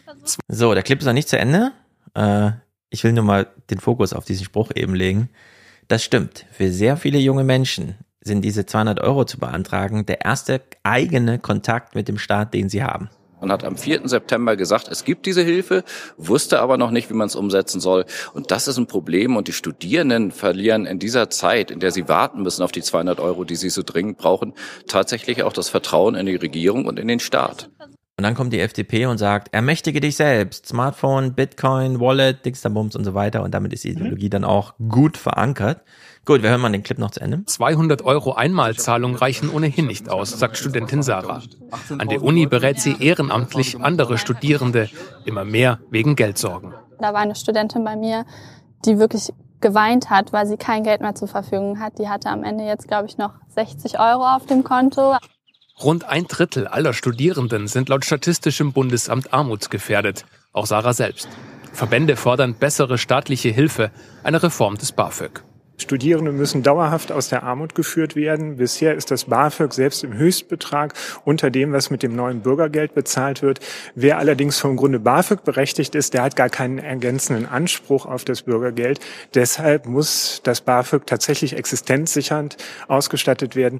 [0.47, 1.71] So, der Clip ist noch nicht zu Ende.
[2.15, 2.51] Äh,
[2.89, 5.29] ich will nur mal den Fokus auf diesen Spruch eben legen.
[5.87, 6.45] Das stimmt.
[6.51, 11.95] Für sehr viele junge Menschen sind diese 200 Euro zu beantragen der erste eigene Kontakt
[11.95, 13.09] mit dem Staat, den sie haben.
[13.39, 14.07] Man hat am 4.
[14.09, 15.83] September gesagt, es gibt diese Hilfe,
[16.17, 18.05] wusste aber noch nicht, wie man es umsetzen soll.
[18.33, 19.37] Und das ist ein Problem.
[19.37, 23.19] Und die Studierenden verlieren in dieser Zeit, in der sie warten müssen auf die 200
[23.19, 24.53] Euro, die sie so dringend brauchen,
[24.87, 27.69] tatsächlich auch das Vertrauen in die Regierung und in den Staat.
[28.19, 30.65] Und dann kommt die FDP und sagt, ermächtige dich selbst.
[30.65, 33.43] Smartphone, Bitcoin, Wallet, Dixterbums und so weiter.
[33.43, 35.83] Und damit ist die Ideologie dann auch gut verankert.
[36.25, 37.45] Gut, wir hören mal den Clip noch zu Ende.
[37.45, 41.43] 200 Euro Einmalzahlung reichen ohnehin nicht aus, sagt Studentin Sarah.
[41.95, 44.89] An der Uni berät sie ehrenamtlich andere Studierende,
[45.25, 46.73] immer mehr wegen Geldsorgen.
[46.97, 48.25] Da war eine Studentin bei mir,
[48.83, 49.31] die wirklich
[49.61, 51.99] geweint hat, weil sie kein Geld mehr zur Verfügung hat.
[51.99, 55.17] Die hatte am Ende jetzt, glaube ich, noch 60 Euro auf dem Konto.
[55.79, 61.29] Rund ein Drittel aller Studierenden sind laut Statistischem Bundesamt armutsgefährdet, auch Sarah selbst.
[61.71, 63.91] Verbände fordern bessere staatliche Hilfe,
[64.23, 65.43] eine Reform des BAföG.
[65.79, 68.57] Studierende müssen dauerhaft aus der Armut geführt werden.
[68.57, 73.43] Bisher ist das BAföG selbst im Höchstbetrag unter dem, was mit dem neuen Bürgergeld bezahlt
[73.43, 73.59] wird.
[73.93, 78.41] Wer allerdings vom Grunde BAföG berechtigt ist, der hat gar keinen ergänzenden Anspruch auf das
[78.41, 78.99] Bürgergeld.
[79.35, 83.77] Deshalb muss das BAföG tatsächlich existenzsichernd ausgestattet werden.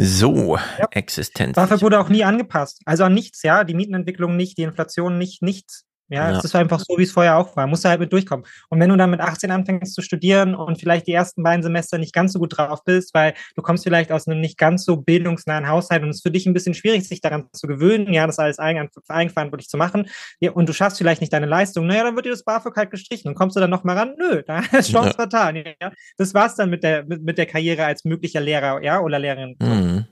[0.00, 0.86] So, ja.
[0.92, 1.56] Existenz.
[1.56, 2.80] BAföG wurde auch nie angepasst.
[2.84, 3.64] Also an nichts, ja.
[3.64, 5.87] Die Mietenentwicklung nicht, die Inflation nicht, nichts.
[6.10, 7.66] Ja, ja, es ist einfach so, wie es vorher auch war.
[7.66, 8.46] Musst du halt mit durchkommen.
[8.70, 11.98] Und wenn du dann mit 18 anfängst zu studieren und vielleicht die ersten beiden Semester
[11.98, 14.96] nicht ganz so gut drauf bist, weil du kommst vielleicht aus einem nicht ganz so
[14.96, 18.26] bildungsnahen Haushalt und es ist für dich ein bisschen schwierig, sich daran zu gewöhnen, ja,
[18.26, 20.08] das alles eigen, eigenverantwortlich zu machen,
[20.40, 22.90] ja, und du schaffst vielleicht nicht deine Leistung, naja, dann wird dir das BAföG halt
[22.90, 24.14] gestrichen und kommst du dann nochmal ran?
[24.18, 25.14] Nö, da ist Chance ja.
[25.14, 25.56] vertan.
[25.56, 25.92] Ja.
[26.16, 29.56] Das war's dann mit der, mit, mit der Karriere als möglicher Lehrer, ja, oder Lehrerin.
[29.60, 30.06] Mhm.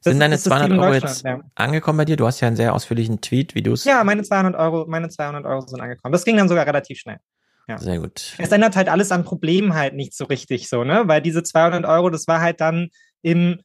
[0.00, 1.40] Sind deine 200 Euro jetzt ja.
[1.54, 2.16] angekommen bei dir?
[2.16, 3.84] Du hast ja einen sehr ausführlichen Tweet, wie du es.
[3.84, 6.12] Ja, meine 200 Euro, meine 200 Euro sind angekommen.
[6.12, 7.18] Das ging dann sogar relativ schnell.
[7.68, 7.78] Ja.
[7.78, 8.34] Sehr gut.
[8.38, 11.02] Es ändert halt alles an Problemen halt nicht so richtig so, ne?
[11.06, 12.90] Weil diese 200 Euro, das war halt dann
[13.22, 13.60] im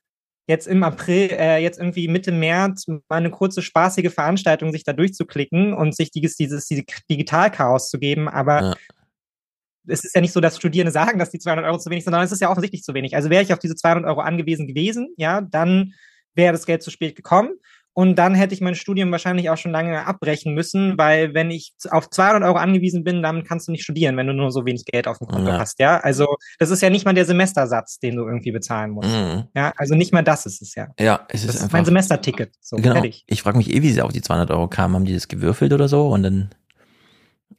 [0.47, 4.93] jetzt im April, äh, jetzt irgendwie Mitte März mal eine kurze spaßige Veranstaltung, sich da
[4.93, 8.75] durchzuklicken und sich dieses, dieses, dieses Digitalchaos zu geben, aber ja.
[9.87, 12.11] es ist ja nicht so, dass Studierende sagen, dass die 200 Euro zu wenig sind,
[12.11, 13.15] sondern es ist ja offensichtlich zu wenig.
[13.15, 15.93] Also wäre ich auf diese 200 Euro angewiesen gewesen, ja, dann
[16.35, 17.51] wäre das Geld zu spät gekommen.
[17.93, 21.73] Und dann hätte ich mein Studium wahrscheinlich auch schon lange abbrechen müssen, weil wenn ich
[21.89, 24.85] auf 200 Euro angewiesen bin, dann kannst du nicht studieren, wenn du nur so wenig
[24.85, 25.59] Geld auf dem Konto ja.
[25.59, 25.97] hast, ja.
[25.97, 26.25] Also
[26.57, 29.09] das ist ja nicht mal der Semestersatz, den du irgendwie bezahlen musst.
[29.09, 29.43] Mhm.
[29.53, 30.87] Ja, also nicht mal das ist es ja.
[30.97, 32.53] Ja, es ist, das ist einfach, mein Semesterticket.
[32.61, 32.93] So, genau.
[32.93, 33.25] Fertig.
[33.27, 34.95] Ich frage mich eh, wie sie auf die 200 Euro kamen.
[34.95, 36.07] Haben die das gewürfelt oder so?
[36.07, 36.49] Und dann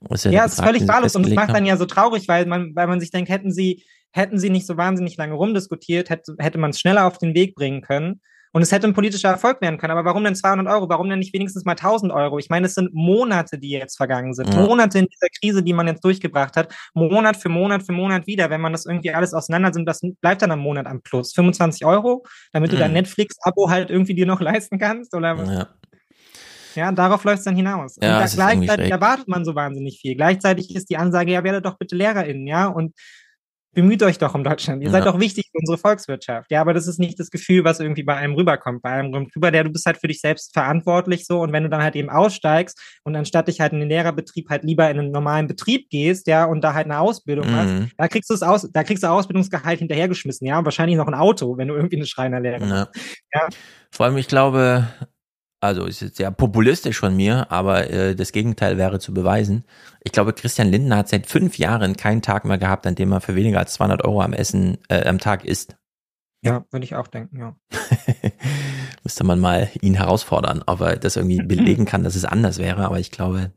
[0.09, 2.47] ist ja, ja es ist völlig wahllos und es macht dann ja so traurig, weil
[2.47, 6.37] man, weil man sich denkt, hätten sie, hätten sie nicht so wahnsinnig lange rumdiskutiert, hätte,
[6.39, 8.23] hätte man es schneller auf den Weg bringen können
[8.53, 9.93] und es hätte ein politischer Erfolg werden können.
[9.93, 10.89] Aber warum denn 200 Euro?
[10.89, 12.39] Warum denn nicht wenigstens mal 1000 Euro?
[12.39, 14.53] Ich meine, es sind Monate, die jetzt vergangen sind.
[14.53, 14.61] Ja.
[14.61, 16.75] Monate in dieser Krise, die man jetzt durchgebracht hat.
[16.93, 18.51] Monat für Monat für Monat wieder.
[18.51, 21.33] Wenn man das irgendwie alles auseinander sind, das bleibt dann am Monat am Plus.
[21.33, 22.75] 25 Euro, damit mhm.
[22.75, 22.99] du dein mhm.
[22.99, 25.15] Netflix-Abo halt irgendwie dir noch leisten kannst?
[25.15, 25.69] Oder ja.
[26.75, 27.97] Ja, darauf läuft es dann hinaus.
[28.01, 30.15] Ja, und da gleichzeitig erwartet man so wahnsinnig viel.
[30.15, 32.67] Gleichzeitig ist die Ansage, ja, werde doch bitte LehrerInnen, ja.
[32.67, 32.95] Und
[33.75, 34.83] bemüht euch doch um Deutschland.
[34.83, 34.93] Ihr ja.
[34.93, 36.51] seid doch wichtig für unsere Volkswirtschaft.
[36.51, 38.83] Ja, aber das ist nicht das Gefühl, was irgendwie bei einem rüberkommt.
[38.83, 41.41] Bei einem kommt rüber, der du bist halt für dich selbst verantwortlich so.
[41.41, 44.65] Und wenn du dann halt eben aussteigst und anstatt dich halt in den Lehrerbetrieb halt
[44.65, 47.57] lieber in einen normalen Betrieb gehst, ja, und da halt eine Ausbildung mhm.
[47.57, 51.09] hast, da kriegst du es aus, da kriegst du Ausbildungsgehalt hinterhergeschmissen, ja, und wahrscheinlich noch
[51.09, 52.69] ein Auto, wenn du irgendwie eine Schreinerlehre ja.
[52.69, 52.91] hast.
[53.35, 53.49] Ja.
[53.91, 54.89] Vor allem, ich glaube,
[55.63, 59.65] also ist jetzt sehr populistisch von mir, aber äh, das Gegenteil wäre zu beweisen.
[60.03, 63.21] Ich glaube, Christian Lindner hat seit fünf Jahren keinen Tag mehr gehabt, an dem er
[63.21, 65.77] für weniger als 200 Euro am Essen äh, am Tag isst.
[66.45, 67.57] Ja, würde ich auch denken, ja.
[69.05, 72.85] Müsste man mal ihn herausfordern, ob er das irgendwie belegen kann, dass es anders wäre.
[72.85, 73.53] Aber ich glaube,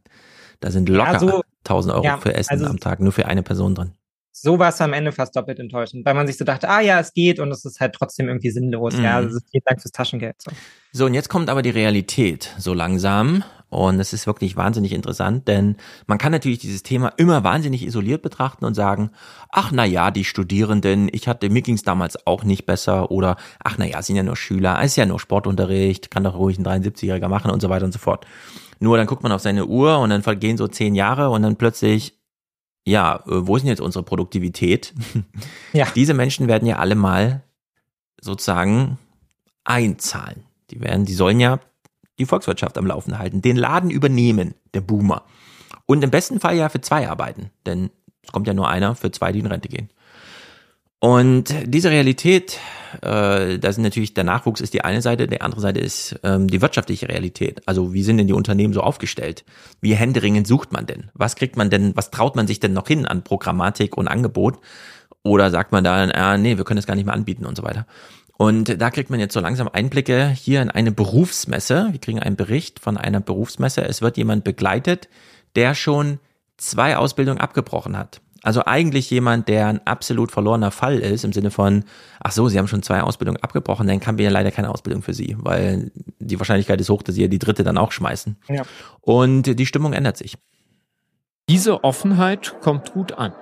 [0.60, 3.26] da sind locker ja, so, 1000 Euro ja, für Essen also, am Tag, nur für
[3.26, 3.94] eine Person drin
[4.38, 7.00] so war es am Ende fast doppelt enttäuschend, weil man sich so dachte, ah ja,
[7.00, 8.98] es geht und es ist halt trotzdem irgendwie sinnlos.
[8.98, 9.04] Mhm.
[9.04, 10.36] Ja, also vielen Dank fürs Taschengeld.
[10.42, 10.52] So.
[10.92, 13.44] so, und jetzt kommt aber die Realität so langsam.
[13.70, 15.76] Und es ist wirklich wahnsinnig interessant, denn
[16.06, 19.10] man kann natürlich dieses Thema immer wahnsinnig isoliert betrachten und sagen,
[19.50, 23.38] ach na ja, die Studierenden, ich hatte, mir ging es damals auch nicht besser oder
[23.64, 26.66] ach na ja, sind ja nur Schüler, ist ja nur Sportunterricht, kann doch ruhig ein
[26.66, 28.26] 73-Jähriger machen und so weiter und so fort.
[28.80, 31.58] Nur dann guckt man auf seine Uhr und dann vergehen so zehn Jahre und dann
[31.58, 32.14] plötzlich
[32.86, 34.94] ja, äh, wo ist denn jetzt unsere Produktivität?
[35.74, 35.88] Ja.
[35.96, 37.44] Diese Menschen werden ja alle mal
[38.22, 38.98] sozusagen
[39.64, 40.44] einzahlen.
[40.70, 41.60] Die werden, die sollen ja
[42.18, 45.24] die Volkswirtschaft am Laufen halten, den Laden übernehmen, der Boomer.
[45.86, 47.90] Und im besten Fall ja für zwei arbeiten, denn
[48.24, 49.90] es kommt ja nur einer für zwei, die in Rente gehen.
[51.06, 52.58] Und diese Realität,
[53.04, 56.48] äh, da sind natürlich der Nachwuchs ist die eine Seite, die andere Seite ist ähm,
[56.48, 57.62] die wirtschaftliche Realität.
[57.68, 59.46] Also wie sind denn die Unternehmen so aufgestellt?
[59.82, 61.12] Wie händeringend sucht man denn?
[61.14, 64.58] Was kriegt man denn, was traut man sich denn noch hin an Programmatik und Angebot?
[65.22, 67.62] Oder sagt man dann, ah, nee, wir können das gar nicht mehr anbieten und so
[67.62, 67.86] weiter.
[68.36, 71.90] Und da kriegt man jetzt so langsam Einblicke hier in eine Berufsmesse.
[71.92, 73.84] Wir kriegen einen Bericht von einer Berufsmesse.
[73.84, 75.08] Es wird jemand begleitet,
[75.56, 76.18] der schon
[76.58, 78.22] zwei Ausbildungen abgebrochen hat.
[78.46, 81.84] Also eigentlich jemand, der ein absolut verlorener Fall ist, im Sinne von,
[82.20, 85.02] ach so, Sie haben schon zwei Ausbildungen abgebrochen, dann kann wir ja leider keine Ausbildung
[85.02, 88.38] für Sie, weil die Wahrscheinlichkeit ist hoch, dass Sie ja die dritte dann auch schmeißen.
[88.48, 88.62] Ja.
[89.02, 90.38] Und die Stimmung ändert sich.
[91.50, 93.34] Diese Offenheit kommt gut an.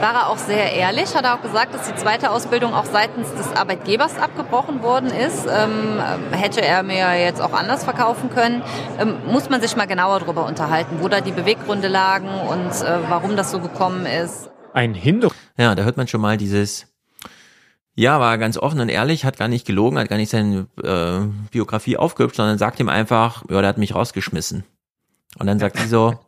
[0.00, 3.32] War er auch sehr ehrlich, hat er auch gesagt, dass die zweite Ausbildung auch seitens
[3.34, 5.46] des Arbeitgebers abgebrochen worden ist.
[5.46, 6.00] Ähm,
[6.32, 8.62] hätte er mir jetzt auch anders verkaufen können.
[8.98, 12.98] Ähm, muss man sich mal genauer darüber unterhalten, wo da die Beweggründe lagen und äh,
[13.08, 14.50] warum das so gekommen ist.
[14.74, 15.36] Ein Hinderung.
[15.56, 16.86] Ja, da hört man schon mal dieses,
[17.94, 21.20] ja, war ganz offen und ehrlich, hat gar nicht gelogen, hat gar nicht seine äh,
[21.50, 24.64] Biografie aufgehübscht, sondern sagt ihm einfach, ja, der hat mich rausgeschmissen.
[25.38, 26.18] Und dann sagt sie so,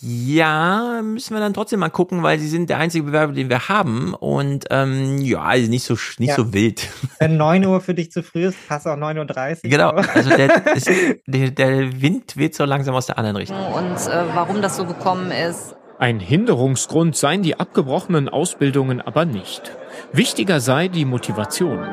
[0.00, 3.68] ja, müssen wir dann trotzdem mal gucken, weil sie sind der einzige Bewerber, den wir
[3.68, 4.14] haben.
[4.14, 6.36] Und ähm, ja, also nicht so nicht ja.
[6.36, 6.88] so wild.
[7.18, 9.70] Wenn 9 Uhr für dich zu früh ist, passt auch 9.30 Uhr.
[9.70, 10.88] Genau, also der, ist,
[11.26, 13.58] der, der Wind weht so langsam aus der anderen Richtung.
[13.72, 15.74] Und äh, warum das so gekommen ist.
[15.98, 19.72] Ein Hinderungsgrund seien die abgebrochenen Ausbildungen aber nicht.
[20.12, 21.84] Wichtiger sei die Motivation.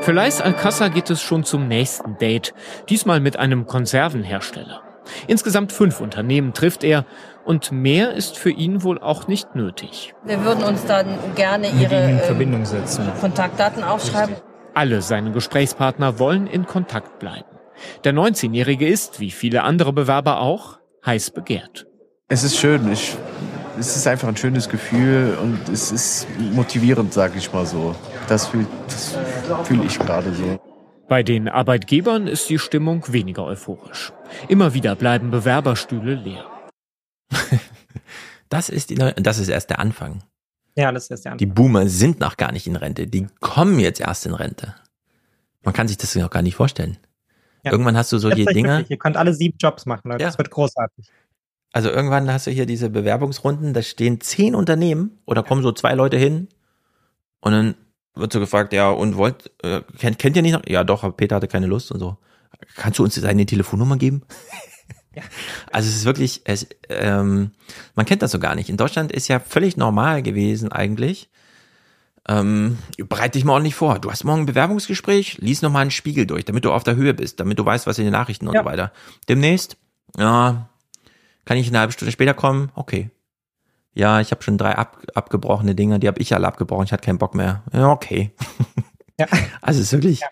[0.00, 2.52] Für Leis Alcassa geht es schon zum nächsten Date,
[2.88, 4.82] diesmal mit einem Konservenhersteller.
[5.26, 7.04] Insgesamt fünf Unternehmen trifft er
[7.44, 10.14] und mehr ist für ihn wohl auch nicht nötig.
[10.24, 13.10] Wir würden uns dann gerne Ihre in Verbindung setzen.
[13.20, 14.36] Kontaktdaten aufschreiben.
[14.74, 17.48] Alle seine Gesprächspartner wollen in Kontakt bleiben.
[18.04, 21.86] Der 19-Jährige ist, wie viele andere Bewerber auch, heiß begehrt.
[22.28, 22.90] Es ist schön.
[22.90, 23.16] Ich,
[23.78, 27.94] es ist einfach ein schönes Gefühl und es ist motivierend, sage ich mal so.
[28.28, 28.66] Das fühle
[29.64, 30.58] fühl ich gerade so.
[31.12, 34.14] Bei den Arbeitgebern ist die Stimmung weniger euphorisch.
[34.48, 36.46] Immer wieder bleiben Bewerberstühle leer.
[38.48, 40.22] das ist die neue, das ist erst der Anfang.
[40.74, 41.46] Ja, das ist erst der Anfang.
[41.46, 43.06] Die Boomer sind noch gar nicht in Rente.
[43.06, 44.74] Die kommen jetzt erst in Rente.
[45.62, 46.96] Man kann sich das noch gar nicht vorstellen.
[47.62, 47.72] Ja.
[47.72, 48.86] Irgendwann hast du so die Dinge.
[48.88, 50.22] Ihr könnt alle sieben Jobs machen, Leute.
[50.22, 50.28] Ja.
[50.28, 51.10] Das wird großartig.
[51.72, 55.92] Also irgendwann hast du hier diese Bewerbungsrunden, da stehen zehn Unternehmen oder kommen so zwei
[55.92, 56.48] Leute hin
[57.42, 57.74] und dann
[58.14, 60.62] wird so gefragt, ja, und wollt, äh, kennt, kennt ihr nicht noch?
[60.66, 62.18] Ja, doch, aber Peter hatte keine Lust und so.
[62.76, 64.22] Kannst du uns seine Telefonnummer geben?
[65.14, 65.20] Ja.
[65.70, 67.50] Also es ist wirklich, es, ähm,
[67.94, 68.70] man kennt das so gar nicht.
[68.70, 71.28] In Deutschland ist ja völlig normal gewesen eigentlich.
[72.26, 73.98] Ähm, bereite dich mal ordentlich vor.
[73.98, 77.12] Du hast morgen ein Bewerbungsgespräch, lies nochmal einen Spiegel durch, damit du auf der Höhe
[77.12, 78.62] bist, damit du weißt, was in den Nachrichten und ja.
[78.62, 78.90] so weiter.
[79.28, 79.76] Demnächst,
[80.16, 80.70] ja,
[81.44, 82.72] kann ich eine halbe Stunde später kommen?
[82.74, 83.10] Okay
[83.94, 87.04] ja, ich habe schon drei ab, abgebrochene Dinge, die habe ich alle abgebrochen, ich hatte
[87.04, 87.62] keinen Bock mehr.
[87.72, 88.32] Ja, okay.
[89.20, 89.26] Ja.
[89.60, 90.20] Also es ist wirklich.
[90.20, 90.28] Ja.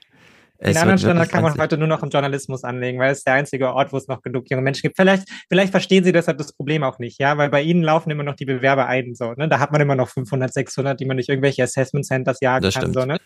[0.63, 3.73] Den anderen Standard kann man heute nur noch im Journalismus anlegen, weil es der einzige
[3.73, 4.97] Ort, wo es noch genug junge Menschen gibt.
[4.97, 8.25] Vielleicht, vielleicht verstehen sie deshalb das Problem auch nicht, ja, weil bei ihnen laufen immer
[8.25, 9.49] noch die Bewerber ein, so, ne?
[9.49, 12.75] Da hat man immer noch 500, 600, die man durch irgendwelche Assessment Centers jagen das
[12.75, 12.95] kann, stimmt.
[12.95, 13.19] so, ne?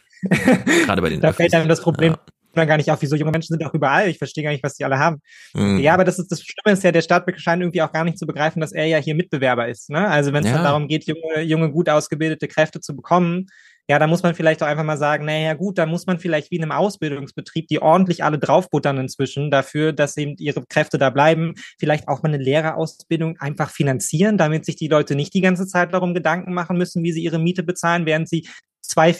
[0.84, 2.18] Gerade bei den Da fällt einem das Problem, ja.
[2.54, 4.08] Dann gar nicht auf, wieso junge Menschen sind auch überall.
[4.08, 5.20] Ich verstehe gar nicht, was die alle haben.
[5.54, 5.78] Mhm.
[5.78, 8.18] Ja, aber das ist das Schlimme ist ja, der Staat scheint irgendwie auch gar nicht
[8.18, 9.90] zu begreifen, dass er ja hier Mitbewerber ist.
[9.90, 10.08] Ne?
[10.08, 10.62] Also wenn es ja.
[10.62, 13.46] darum geht, junge, junge, gut ausgebildete Kräfte zu bekommen,
[13.86, 16.50] ja, da muss man vielleicht auch einfach mal sagen, naja gut, da muss man vielleicht
[16.50, 21.10] wie in einem Ausbildungsbetrieb, die ordentlich alle draufbuttern inzwischen dafür, dass eben ihre Kräfte da
[21.10, 25.66] bleiben, vielleicht auch mal eine Lehrerausbildung einfach finanzieren, damit sich die Leute nicht die ganze
[25.66, 28.48] Zeit darum Gedanken machen müssen, wie sie ihre Miete bezahlen, während sie
[28.80, 29.14] zwei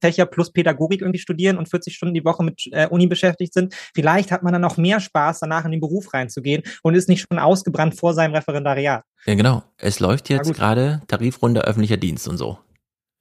[0.00, 3.74] Fächer plus Pädagogik irgendwie studieren und 40 Stunden die Woche mit äh, Uni beschäftigt sind.
[3.94, 7.26] Vielleicht hat man dann auch mehr Spaß, danach in den Beruf reinzugehen und ist nicht
[7.28, 9.04] schon ausgebrannt vor seinem Referendariat.
[9.26, 9.62] Ja, genau.
[9.76, 12.58] Es läuft jetzt gerade Tarifrunde öffentlicher Dienst und so.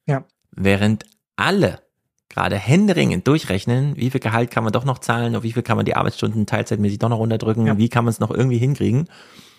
[0.05, 0.25] Ja.
[0.51, 1.05] Während
[1.35, 1.81] alle
[2.29, 5.77] gerade händeringend durchrechnen, wie viel Gehalt kann man doch noch zahlen, auf wie viel kann
[5.77, 7.77] man die Arbeitsstunden teilzeitmäßig doch noch unterdrücken, ja.
[7.77, 9.07] wie kann man es noch irgendwie hinkriegen,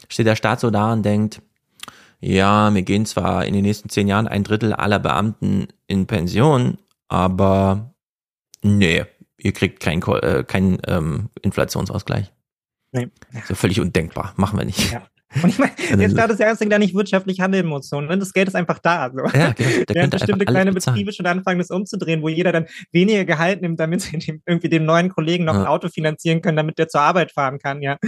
[0.08, 1.42] steht der Staat so da und denkt,
[2.20, 6.78] ja, wir gehen zwar in den nächsten zehn Jahren ein Drittel aller Beamten in Pension,
[7.08, 7.94] aber
[8.62, 9.04] nee,
[9.36, 12.32] ihr kriegt keinen äh, kein, ähm, Inflationsausgleich.
[12.92, 13.08] Nee.
[13.46, 14.32] So völlig undenkbar.
[14.36, 14.92] Machen wir nicht.
[14.92, 15.02] Ja.
[15.42, 17.88] Und ich meine, der Staat ist der Einzige, der nicht wirtschaftlich handeln muss.
[17.88, 18.16] So, ne?
[18.16, 19.10] Das Geld ist einfach da.
[19.10, 19.24] So.
[19.36, 19.68] Ja, genau.
[19.88, 23.78] Der Während bestimmte kleine Betriebe schon anfangen, das umzudrehen, wo jeder dann weniger Gehalt nimmt,
[23.78, 25.60] damit sie dem, irgendwie dem neuen Kollegen noch ja.
[25.60, 27.82] ein Auto finanzieren können, damit der zur Arbeit fahren kann.
[27.82, 27.98] Ja.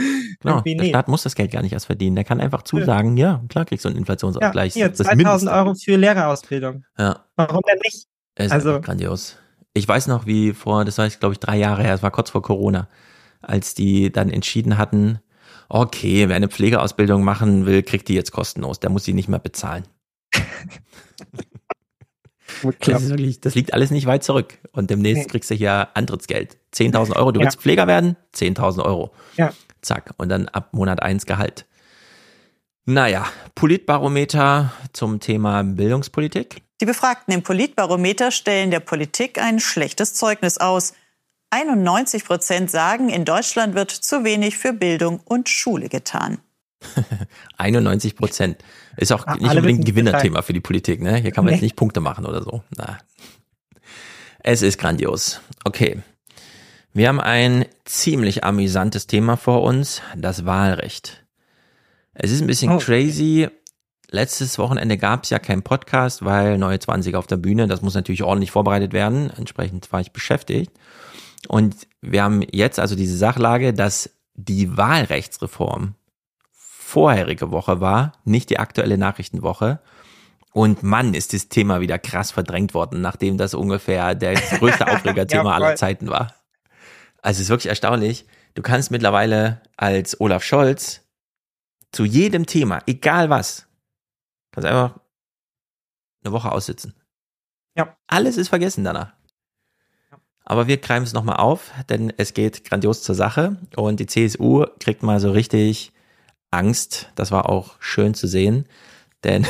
[0.40, 2.16] Genau, der Staat muss das Geld gar nicht erst verdienen.
[2.16, 4.74] Der kann einfach zusagen, ja, ja klar kriegst du einen Inflationsausgleich.
[4.76, 6.84] Ja, hier, 2000 Euro für Lehrerausbildung.
[6.98, 7.26] Ja.
[7.36, 8.06] Warum denn nicht?
[8.40, 9.36] Es ist also, grandios.
[9.74, 12.10] Ich weiß noch, wie vor, das war jetzt, glaube ich, drei Jahre her, es war
[12.10, 12.88] kurz vor Corona,
[13.40, 15.20] als die dann entschieden hatten,
[15.68, 18.80] okay, wer eine Pflegeausbildung machen will, kriegt die jetzt kostenlos.
[18.80, 19.84] Der muss sie nicht mehr bezahlen.
[22.80, 24.58] Das, wirklich, das, liegt alles nicht weit zurück.
[24.72, 26.58] Und demnächst kriegst du hier Antrittsgeld.
[26.74, 27.32] 10.000 Euro.
[27.32, 27.60] Du willst ja.
[27.60, 28.16] Pfleger werden?
[28.34, 29.12] 10.000 Euro.
[29.36, 29.52] Ja.
[29.80, 30.12] Zack.
[30.18, 31.64] Und dann ab Monat eins Gehalt.
[32.84, 36.62] Naja, Politbarometer zum Thema Bildungspolitik.
[36.80, 40.94] Die Befragten im Politbarometer stellen der Politik ein schlechtes Zeugnis aus.
[41.50, 46.38] 91 Prozent sagen, in Deutschland wird zu wenig für Bildung und Schule getan.
[47.58, 48.64] 91 Prozent.
[48.96, 51.16] Ist auch nicht unbedingt ein Gewinnerthema für die Politik, ne?
[51.16, 51.56] Hier kann man nee.
[51.56, 52.62] jetzt nicht Punkte machen oder so.
[52.76, 52.98] Na.
[54.38, 55.42] Es ist grandios.
[55.64, 56.02] Okay.
[56.94, 61.26] Wir haben ein ziemlich amüsantes Thema vor uns, das Wahlrecht.
[62.14, 62.78] Es ist ein bisschen oh.
[62.78, 63.48] crazy,
[64.12, 67.94] Letztes Wochenende gab es ja keinen Podcast, weil neue 20 auf der Bühne, das muss
[67.94, 69.30] natürlich ordentlich vorbereitet werden.
[69.36, 70.72] Entsprechend war ich beschäftigt.
[71.46, 75.94] Und wir haben jetzt also diese Sachlage, dass die Wahlrechtsreform
[76.52, 79.78] vorherige Woche war, nicht die aktuelle Nachrichtenwoche.
[80.52, 85.50] Und Mann, ist das Thema wieder krass verdrängt worden, nachdem das ungefähr das größte Aufregerthema
[85.50, 86.34] ja, aller Zeiten war.
[87.22, 88.26] Also es ist wirklich erstaunlich.
[88.54, 91.02] Du kannst mittlerweile als Olaf Scholz
[91.92, 93.69] zu jedem Thema, egal was,
[94.52, 94.98] Kannst einfach
[96.24, 96.94] eine Woche aussitzen.
[97.76, 97.96] Ja.
[98.06, 99.12] Alles ist vergessen danach.
[100.44, 104.66] Aber wir greifen es nochmal auf, denn es geht grandios zur Sache und die CSU
[104.80, 105.92] kriegt mal so richtig
[106.50, 107.10] Angst.
[107.14, 108.66] Das war auch schön zu sehen,
[109.22, 109.46] denn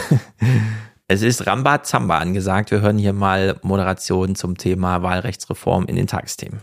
[1.08, 2.70] es ist Ramba Zamba angesagt.
[2.70, 6.60] Wir hören hier mal Moderation zum Thema Wahlrechtsreform in den Tagesthemen.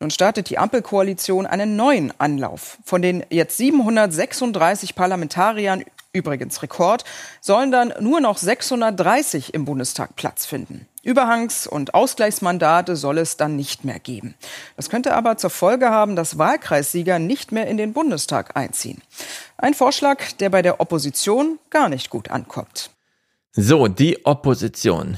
[0.00, 2.78] Nun startet die Ampelkoalition einen neuen Anlauf.
[2.84, 5.82] Von den jetzt 736 Parlamentariern
[6.12, 7.04] übrigens Rekord,
[7.40, 10.86] sollen dann nur noch 630 im Bundestag Platz finden.
[11.04, 14.34] Überhangs- und Ausgleichsmandate soll es dann nicht mehr geben.
[14.76, 19.00] Das könnte aber zur Folge haben, dass Wahlkreissieger nicht mehr in den Bundestag einziehen.
[19.56, 22.90] Ein Vorschlag, der bei der Opposition gar nicht gut ankommt.
[23.52, 25.16] So, die Opposition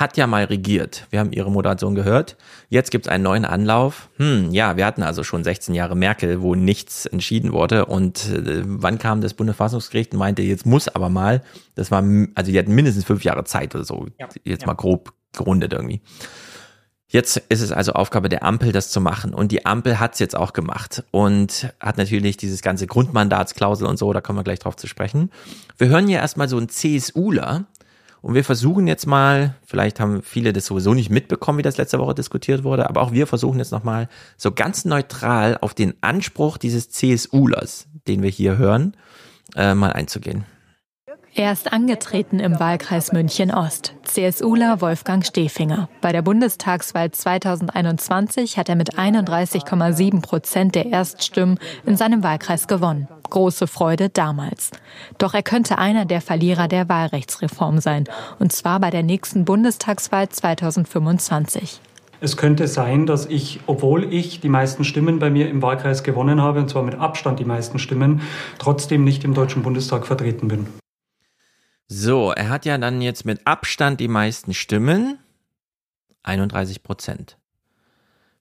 [0.00, 1.06] hat ja mal regiert.
[1.10, 2.36] Wir haben ihre Moderation gehört.
[2.68, 4.08] Jetzt gibt es einen neuen Anlauf.
[4.16, 7.86] Hm, ja, wir hatten also schon 16 Jahre Merkel, wo nichts entschieden wurde.
[7.86, 11.42] Und äh, wann kam das Bundesverfassungsgericht und meinte, jetzt muss aber mal,
[11.74, 12.04] das war,
[12.34, 14.06] also die hatten mindestens fünf Jahre Zeit oder so.
[14.18, 14.66] Ja, jetzt ja.
[14.66, 16.00] mal grob gerundet irgendwie.
[17.10, 19.32] Jetzt ist es also Aufgabe der Ampel, das zu machen.
[19.32, 23.98] Und die Ampel hat es jetzt auch gemacht und hat natürlich dieses ganze Grundmandatsklausel und
[23.98, 25.30] so, da kommen wir gleich drauf zu sprechen.
[25.78, 27.64] Wir hören hier erstmal so einen CSUler,
[28.20, 31.98] und wir versuchen jetzt mal, vielleicht haben viele das sowieso nicht mitbekommen, wie das letzte
[31.98, 36.58] Woche diskutiert wurde, aber auch wir versuchen jetzt nochmal so ganz neutral auf den Anspruch
[36.58, 38.96] dieses CSUlers, den wir hier hören,
[39.54, 40.44] äh, mal einzugehen.
[41.38, 43.94] Er ist angetreten im Wahlkreis München Ost.
[44.02, 45.88] CSUler Wolfgang Stefinger.
[46.00, 53.06] Bei der Bundestagswahl 2021 hat er mit 31,7 Prozent der Erststimmen in seinem Wahlkreis gewonnen.
[53.30, 54.72] Große Freude damals.
[55.18, 58.06] Doch er könnte einer der Verlierer der Wahlrechtsreform sein.
[58.40, 61.80] Und zwar bei der nächsten Bundestagswahl 2025.
[62.20, 66.42] Es könnte sein, dass ich, obwohl ich die meisten Stimmen bei mir im Wahlkreis gewonnen
[66.42, 68.22] habe, und zwar mit Abstand die meisten Stimmen,
[68.58, 70.66] trotzdem nicht im Deutschen Bundestag vertreten bin.
[71.88, 75.18] So, er hat ja dann jetzt mit Abstand die meisten Stimmen.
[76.22, 77.38] 31 Prozent.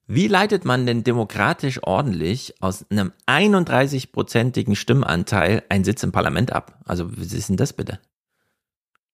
[0.05, 6.79] Wie leitet man denn demokratisch ordentlich aus einem 31-prozentigen Stimmanteil einen Sitz im Parlament ab?
[6.85, 7.99] Also, wie ist denn das bitte?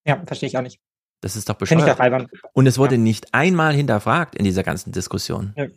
[0.05, 0.79] Ja, verstehe ich auch nicht.
[1.21, 1.99] Das ist doch bescheuert.
[1.99, 2.27] Albern.
[2.53, 3.01] Und es wurde ja.
[3.01, 5.53] nicht einmal hinterfragt in dieser ganzen Diskussion.
[5.55, 5.67] Ja.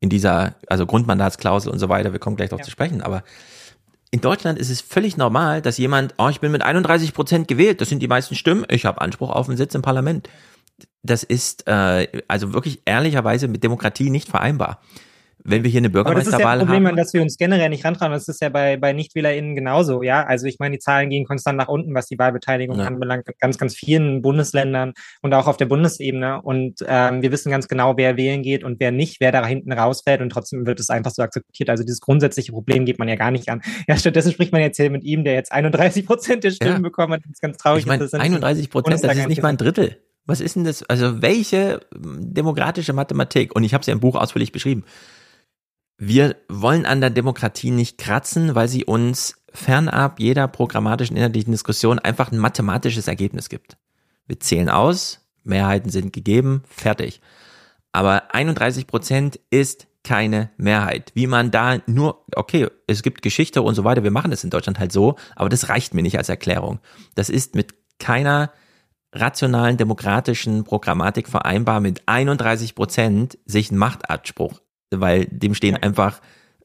[0.00, 2.64] In dieser, also Grundmandatsklausel und so weiter, wir kommen gleich darauf ja.
[2.64, 3.24] zu sprechen, aber
[4.12, 7.80] in Deutschland ist es völlig normal, dass jemand, oh, ich bin mit 31 Prozent gewählt,
[7.80, 10.28] das sind die meisten Stimmen, ich habe Anspruch auf einen Sitz im Parlament.
[11.02, 14.82] Das ist äh, also wirklich ehrlicherweise mit Demokratie nicht vereinbar.
[15.44, 16.42] Wenn wir hier eine Bürgermeisterwahl haben.
[16.42, 18.12] Das ist ja Problem, haben, dass wir uns generell nicht rantrauen.
[18.12, 20.24] Das ist ja bei, bei NichtwählerInnen genauso, ja.
[20.24, 22.86] Also ich meine, die Zahlen gehen konstant nach unten, was die Wahlbeteiligung ja.
[22.86, 26.40] anbelangt, in ganz, ganz vielen Bundesländern und auch auf der Bundesebene.
[26.42, 29.72] Und ähm, wir wissen ganz genau, wer wählen geht und wer nicht, wer da hinten
[29.72, 31.70] rausfällt und trotzdem wird es einfach so akzeptiert.
[31.70, 33.62] Also dieses grundsätzliche Problem geht man ja gar nicht an.
[33.88, 36.78] Ja, stattdessen spricht man jetzt hier mit ihm, der jetzt 31 Prozent der Stimmen ja.
[36.78, 37.20] bekommen hat.
[37.24, 37.80] Das ist ganz traurig.
[37.80, 39.98] Ich meine, 31 Prozent, das ist nicht mal ein Drittel.
[40.24, 40.84] Was ist denn das?
[40.84, 43.56] Also welche demokratische Mathematik?
[43.56, 44.84] Und ich habe es ja im Buch ausführlich beschrieben.
[46.04, 52.00] Wir wollen an der Demokratie nicht kratzen, weil sie uns fernab jeder programmatischen inhaltlichen Diskussion
[52.00, 53.76] einfach ein mathematisches Ergebnis gibt.
[54.26, 57.20] Wir zählen aus, Mehrheiten sind gegeben, fertig.
[57.92, 61.12] Aber 31 Prozent ist keine Mehrheit.
[61.14, 64.50] Wie man da nur, okay, es gibt Geschichte und so weiter, wir machen es in
[64.50, 66.80] Deutschland halt so, aber das reicht mir nicht als Erklärung.
[67.14, 68.50] Das ist mit keiner
[69.12, 74.62] rationalen demokratischen Programmatik vereinbar mit 31 Prozent sich ein Machtanspruch,
[75.00, 76.20] weil dem stehen einfach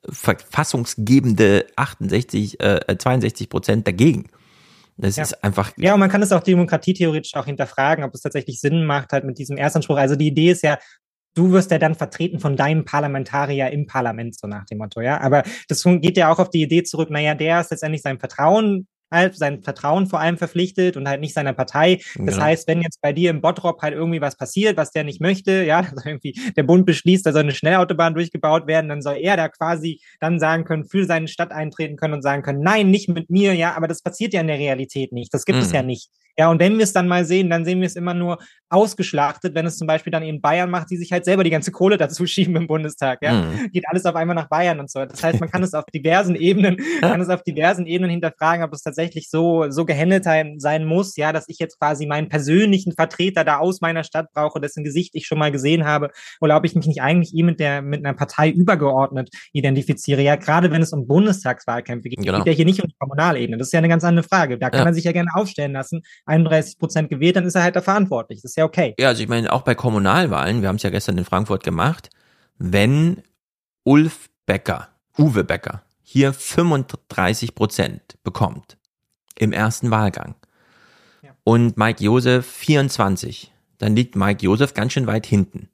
[0.09, 4.29] verfassungsgebende 68, äh, 62 Prozent dagegen.
[4.97, 5.23] Das ja.
[5.23, 5.71] ist einfach.
[5.77, 9.25] Ja, und man kann es auch demokratietheoretisch auch hinterfragen, ob es tatsächlich Sinn macht, halt
[9.25, 9.97] mit diesem Erstanspruch.
[9.97, 10.79] Also die Idee ist ja,
[11.35, 15.21] du wirst ja dann vertreten von deinem Parlamentarier im Parlament, so nach dem Motto, ja.
[15.21, 18.87] Aber das geht ja auch auf die Idee zurück, naja, der ist letztendlich sein Vertrauen
[19.11, 22.01] halt sein Vertrauen vor allem verpflichtet und halt nicht seiner Partei.
[22.15, 22.41] Das genau.
[22.41, 25.63] heißt, wenn jetzt bei dir im Bottrop halt irgendwie was passiert, was der nicht möchte,
[25.63, 29.37] ja, also irgendwie der Bund beschließt, da soll eine Schnellautobahn durchgebaut werden, dann soll er
[29.37, 33.09] da quasi dann sagen können, für seine Stadt eintreten können und sagen können, nein, nicht
[33.09, 35.33] mit mir, ja, aber das passiert ja in der Realität nicht.
[35.33, 35.65] Das gibt mhm.
[35.65, 36.09] es ja nicht.
[36.37, 38.37] Ja, und wenn wir es dann mal sehen, dann sehen wir es immer nur
[38.69, 41.71] ausgeschlachtet, wenn es zum Beispiel dann in Bayern macht, die sich halt selber die ganze
[41.71, 43.19] Kohle dazu schieben im Bundestag.
[43.21, 43.71] Ja, mhm.
[43.71, 45.03] geht alles auf einmal nach Bayern und so.
[45.05, 48.73] Das heißt, man kann es auf diversen Ebenen, kann es auf diversen Ebenen hinterfragen, ob
[48.73, 53.43] es tatsächlich so so gehandelt sein muss, ja, dass ich jetzt quasi meinen persönlichen Vertreter
[53.43, 56.09] da aus meiner Stadt brauche, dessen Gesicht ich schon mal gesehen habe,
[56.41, 60.21] oder ob ich mich nicht eigentlich eh mit der mit einer Partei übergeordnet identifiziere.
[60.21, 62.39] Ja, gerade wenn es um Bundestagswahlkämpfe geht, genau.
[62.39, 63.57] geht ja hier nicht um die Kommunalebene.
[63.57, 64.57] Das ist ja eine ganz andere Frage.
[64.57, 64.85] Da kann ja.
[64.85, 68.41] man sich ja gerne aufstellen lassen 31 Prozent gewählt, dann ist er halt da verantwortlich.
[68.41, 68.95] Das ist ja okay.
[68.99, 72.09] Ja, also ich meine, auch bei Kommunalwahlen, wir haben es ja gestern in Frankfurt gemacht,
[72.57, 73.23] wenn
[73.83, 78.77] Ulf Becker, Uwe Becker, hier 35 Prozent bekommt
[79.37, 80.35] im ersten Wahlgang
[81.21, 81.31] ja.
[81.43, 85.69] und Mike Josef 24, dann liegt Mike Josef ganz schön weit hinten.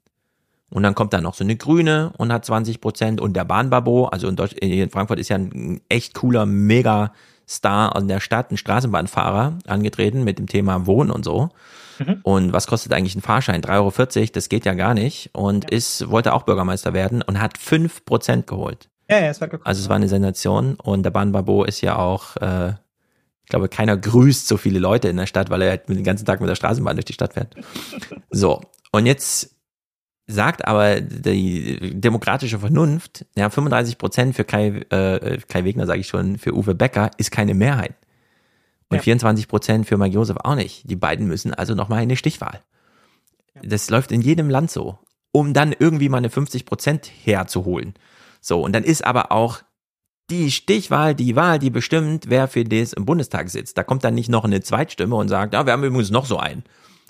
[0.70, 4.06] Und dann kommt da noch so eine Grüne und hat 20 Prozent und der Bahnbabo,
[4.06, 7.12] also in, Deutsch, in Frankfurt ist ja ein echt cooler, mega
[7.48, 11.50] Star an der Stadt, ein Straßenbahnfahrer, angetreten mit dem Thema Wohnen und so.
[11.98, 12.20] Mhm.
[12.22, 13.62] Und was kostet eigentlich ein Fahrschein?
[13.62, 15.30] 3,40 Euro, das geht ja gar nicht.
[15.32, 15.76] Und ja.
[15.76, 18.88] ist, wollte auch Bürgermeister werden und hat fünf Prozent geholt.
[19.10, 19.66] Ja, ja, es war gekommen.
[19.66, 20.76] Also es war eine Sensation.
[20.76, 25.16] Und der Bahnbabo ist ja auch, äh, ich glaube, keiner grüßt so viele Leute in
[25.16, 27.54] der Stadt, weil er halt den ganzen Tag mit der Straßenbahn durch die Stadt fährt.
[28.30, 28.60] So.
[28.90, 29.53] Und jetzt
[30.26, 36.08] sagt aber die demokratische Vernunft, ja, 35 Prozent für Kai, äh, Kai Wegner, sage ich
[36.08, 37.94] schon, für Uwe Becker ist keine Mehrheit.
[38.88, 39.02] Und ja.
[39.02, 40.88] 24 Prozent für Mike Josef auch nicht.
[40.88, 42.60] Die beiden müssen also nochmal eine Stichwahl.
[43.54, 43.62] Ja.
[43.64, 44.98] Das läuft in jedem Land so,
[45.32, 47.94] um dann irgendwie mal eine 50 Prozent herzuholen.
[48.40, 49.62] So, und dann ist aber auch
[50.30, 53.76] die Stichwahl, die Wahl, die bestimmt, wer für das im Bundestag sitzt.
[53.76, 56.38] Da kommt dann nicht noch eine Zweitstimme und sagt, ja, wir haben übrigens noch so
[56.38, 56.64] einen.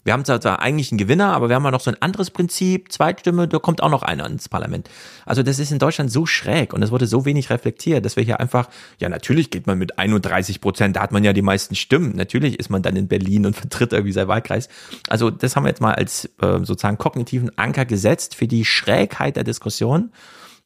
[0.05, 2.93] Wir haben zwar eigentlich einen Gewinner, aber wir haben ja noch so ein anderes Prinzip,
[2.93, 4.91] Zweitstimme, da kommt auch noch einer ins Parlament.
[5.25, 8.23] Also das ist in Deutschland so schräg und es wurde so wenig reflektiert, dass wir
[8.23, 8.69] hier einfach,
[9.01, 12.15] ja natürlich geht man mit 31 Prozent, da hat man ja die meisten Stimmen.
[12.17, 14.69] Natürlich ist man dann in Berlin und vertritt irgendwie sein Wahlkreis.
[15.09, 19.37] Also das haben wir jetzt mal als äh, sozusagen kognitiven Anker gesetzt für die Schrägheit
[19.37, 20.13] der Diskussion.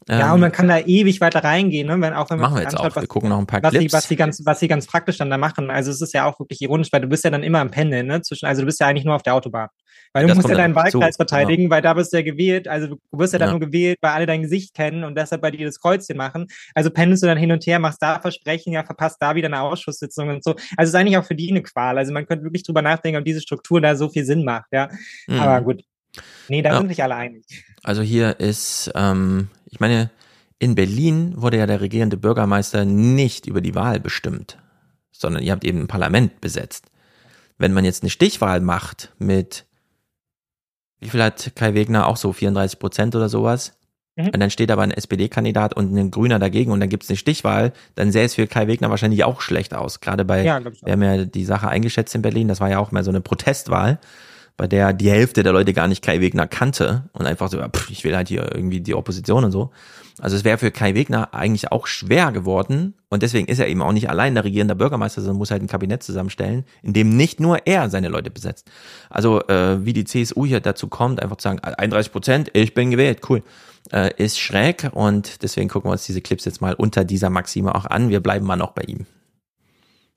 [0.08, 2.00] Ja, und ähm, man kann da ewig weiter reingehen, ne?
[2.00, 2.96] wenn, auch wenn man machen wir jetzt anschaut, auch.
[2.96, 3.84] Wir was, gucken noch ein paar was Clips.
[3.84, 5.70] Sie, was, sie ganz, was sie ganz praktisch dann da machen.
[5.70, 8.06] Also es ist ja auch wirklich ironisch, weil du bist ja dann immer am Pendeln,
[8.06, 8.22] ne?
[8.22, 9.68] Zwischen, also du bist ja eigentlich nur auf der Autobahn.
[10.12, 11.74] Weil du das musst ja deinen Wahlkreis verteidigen, genau.
[11.74, 13.58] weil da bist du ja gewählt, also du wirst ja dann ja.
[13.58, 16.46] nur gewählt, weil alle dein Gesicht kennen und deshalb bei dir das Kreuzchen machen.
[16.74, 19.60] Also pendelst du dann hin und her, machst da Versprechen, ja, verpasst da wieder eine
[19.60, 20.52] Ausschusssitzung und so.
[20.52, 21.98] Also es ist eigentlich auch für die eine Qual.
[21.98, 24.88] Also man könnte wirklich drüber nachdenken, ob diese Struktur da so viel Sinn macht, ja.
[25.26, 25.40] Mhm.
[25.40, 25.82] Aber gut.
[26.48, 26.78] Nee, da ja.
[26.78, 27.44] sind sich alle einig.
[27.82, 30.10] Also hier ist, ähm, ich meine,
[30.58, 34.58] in Berlin wurde ja der regierende Bürgermeister nicht über die Wahl bestimmt,
[35.12, 36.86] sondern ihr habt eben ein Parlament besetzt.
[37.58, 39.66] Wenn man jetzt eine Stichwahl macht mit,
[41.00, 43.78] wie viel hat Kai Wegner auch so 34 Prozent oder sowas?
[44.18, 44.26] mhm.
[44.26, 47.16] und dann steht aber ein SPD-Kandidat und ein Grüner dagegen und dann gibt es eine
[47.16, 50.00] Stichwahl, dann sähe es für Kai Wegner wahrscheinlich auch schlecht aus.
[50.00, 52.90] Gerade bei, ja, wir haben ja die Sache eingeschätzt in Berlin, das war ja auch
[52.90, 53.98] mehr so eine Protestwahl,
[54.58, 57.90] bei der die Hälfte der Leute gar nicht Kai Wegner kannte und einfach so, pff,
[57.90, 59.70] ich will halt hier irgendwie die Opposition und so.
[60.18, 63.80] Also es wäre für Kai Wegner eigentlich auch schwer geworden und deswegen ist er eben
[63.82, 67.38] auch nicht allein der regierende Bürgermeister, sondern muss halt ein Kabinett zusammenstellen, in dem nicht
[67.38, 68.68] nur er seine Leute besetzt.
[69.08, 72.90] Also äh, wie die CSU hier dazu kommt, einfach zu sagen, 31 Prozent, ich bin
[72.90, 73.44] gewählt, cool,
[73.92, 77.72] äh, ist schräg und deswegen gucken wir uns diese Clips jetzt mal unter dieser Maxime
[77.76, 78.10] auch an.
[78.10, 79.06] Wir bleiben mal noch bei ihm.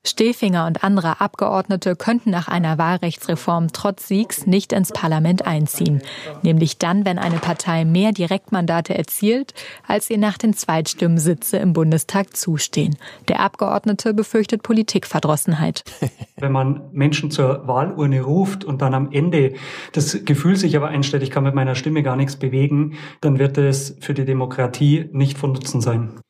[0.04, 6.02] Stefinger und andere Abgeordnete könnten nach einer Wahlrechtsreform trotz Siegs nicht ins Parlament einziehen,
[6.42, 9.54] nämlich dann, wenn eine Partei mehr Direktmandate erzielt,
[9.86, 12.96] als ihr nach den Zweitstimmen Sitze im Bundestag zustehen.
[13.28, 15.84] Der Abgeordnete befürchtet Politikverdrossenheit.
[16.36, 19.54] Wenn man Menschen zur Wahlurne ruft und dann am Ende
[19.92, 23.56] das Gefühl sich aber einstellt, ich kann mit meiner Stimme gar nichts bewegen, dann wird
[23.56, 26.20] es für die Demokratie nicht von Nutzen sein.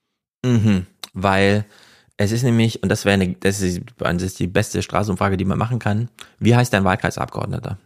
[0.44, 1.64] Mhm, weil
[2.22, 5.44] es ist nämlich, und das wäre eine, das ist, das ist die beste Straßenumfrage, die
[5.44, 6.08] man machen kann.
[6.38, 7.78] Wie heißt dein Wahlkreisabgeordneter?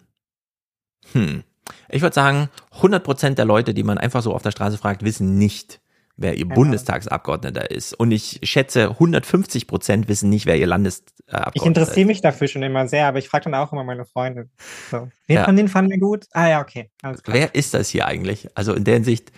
[1.13, 1.45] Hm.
[1.89, 2.49] Ich würde sagen,
[2.81, 5.81] 100% der Leute, die man einfach so auf der Straße fragt, wissen nicht,
[6.17, 6.55] wer ihr ja.
[6.55, 7.93] Bundestagsabgeordneter ist.
[7.95, 11.63] Und ich schätze, 150% wissen nicht, wer ihr Landesabgeordneter ist.
[11.63, 14.49] Ich interessiere mich dafür schon immer sehr, aber ich frage dann auch immer meine Freunde.
[14.91, 15.09] So.
[15.27, 15.45] Wer ja.
[15.45, 16.27] von denen fanden wir gut?
[16.33, 16.91] Ah ja, okay.
[17.27, 18.49] Wer ist das hier eigentlich?
[18.55, 19.33] Also in der Hinsicht,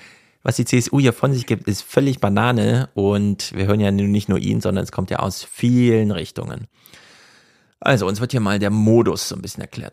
[0.48, 4.30] was die CSU hier von sich gibt, ist völlig Banane und wir hören ja nicht
[4.30, 6.68] nur ihn, sondern es kommt ja aus vielen Richtungen.
[7.80, 9.92] Also uns wird hier mal der Modus so ein bisschen erklärt.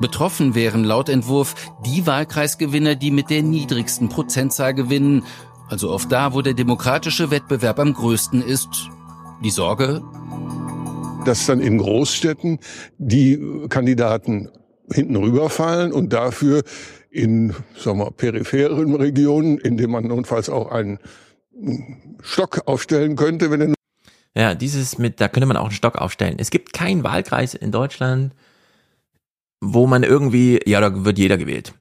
[0.00, 1.54] Betroffen wären laut Entwurf
[1.84, 5.24] die Wahlkreisgewinner, die mit der niedrigsten Prozentzahl gewinnen,
[5.68, 8.88] also oft da, wo der demokratische Wettbewerb am größten ist.
[9.44, 10.00] Die Sorge?
[11.26, 12.60] Dass dann in Großstädten
[12.96, 13.38] die
[13.68, 14.48] Kandidaten
[14.90, 16.62] hinten rüberfallen und dafür
[17.12, 20.98] in sagen wir, peripheren Regionen, in denen man notfalls auch einen
[22.22, 23.74] Stock aufstellen könnte, wenn er
[24.34, 26.36] ja, dieses mit, da könnte man auch einen Stock aufstellen.
[26.38, 28.34] Es gibt keinen Wahlkreis in Deutschland,
[29.60, 31.74] wo man irgendwie, ja, da wird jeder gewählt.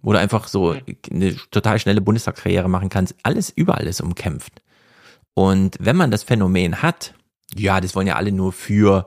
[0.00, 0.76] Wo du einfach so
[1.10, 3.14] eine total schnelle Bundestagskarriere machen kannst.
[3.22, 4.62] Alles, überall ist umkämpft.
[5.34, 7.14] Und wenn man das Phänomen hat,
[7.54, 9.06] ja, das wollen ja alle nur für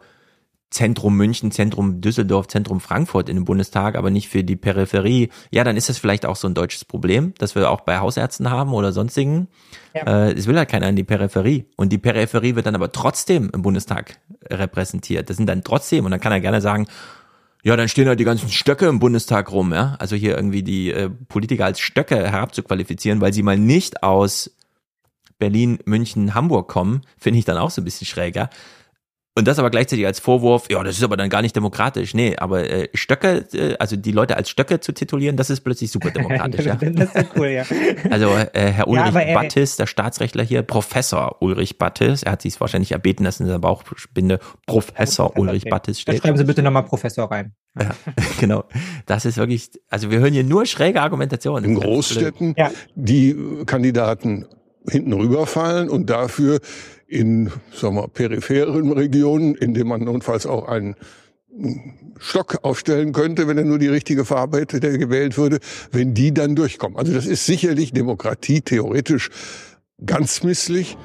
[0.70, 5.64] Zentrum München, Zentrum Düsseldorf, Zentrum Frankfurt in den Bundestag, aber nicht für die Peripherie, ja,
[5.64, 8.74] dann ist das vielleicht auch so ein deutsches Problem, das wir auch bei Hausärzten haben
[8.74, 9.48] oder sonstigen.
[9.96, 10.28] Ja.
[10.28, 11.66] Äh, es will halt keiner in die Peripherie.
[11.78, 14.20] Und die Peripherie wird dann aber trotzdem im Bundestag
[14.50, 15.30] repräsentiert.
[15.30, 16.88] Das sind dann trotzdem, und dann kann er gerne sagen,
[17.64, 19.96] ja, dann stehen halt die ganzen Stöcke im Bundestag rum, ja.
[20.00, 24.52] Also hier irgendwie die äh, Politiker als Stöcke herabzuqualifizieren, weil sie mal nicht aus
[25.40, 28.50] Berlin, München, Hamburg kommen, finde ich dann auch so ein bisschen schräger.
[29.38, 32.16] Und das aber gleichzeitig als Vorwurf, ja, das ist aber dann gar nicht demokratisch.
[32.16, 35.92] Nee, aber äh, Stöcke, äh, also die Leute als Stöcke zu titulieren, das ist plötzlich
[35.92, 36.66] super demokratisch.
[36.66, 36.74] ja.
[36.74, 37.64] das ist cool, ja.
[38.10, 42.60] Also äh, Herr Ulrich ja, Battis, der Staatsrechtler hier, Professor Ulrich Battis, er hat sich
[42.60, 45.70] wahrscheinlich erbeten, dass in der Bauchbinde Professor, Professor Ulrich okay.
[45.70, 46.16] Battis steht.
[46.16, 47.54] Da schreiben Sie bitte nochmal Professor rein.
[47.80, 47.92] Ja,
[48.40, 48.64] genau.
[49.06, 51.64] Das ist wirklich, also wir hören hier nur schräge Argumentationen.
[51.64, 52.72] In Großstädten ja.
[52.96, 53.36] die
[53.68, 54.48] Kandidaten
[54.90, 56.60] hinten rüberfallen und dafür
[57.08, 60.96] in sagen wir, peripheren Regionen, in denen man notfalls auch einen
[62.20, 65.60] Stock aufstellen könnte, wenn er nur die richtige Farbe hätte, der gewählt würde,
[65.92, 66.98] wenn die dann durchkommen.
[66.98, 69.30] Also das ist sicherlich Demokratie theoretisch
[70.06, 70.98] ganz misslich.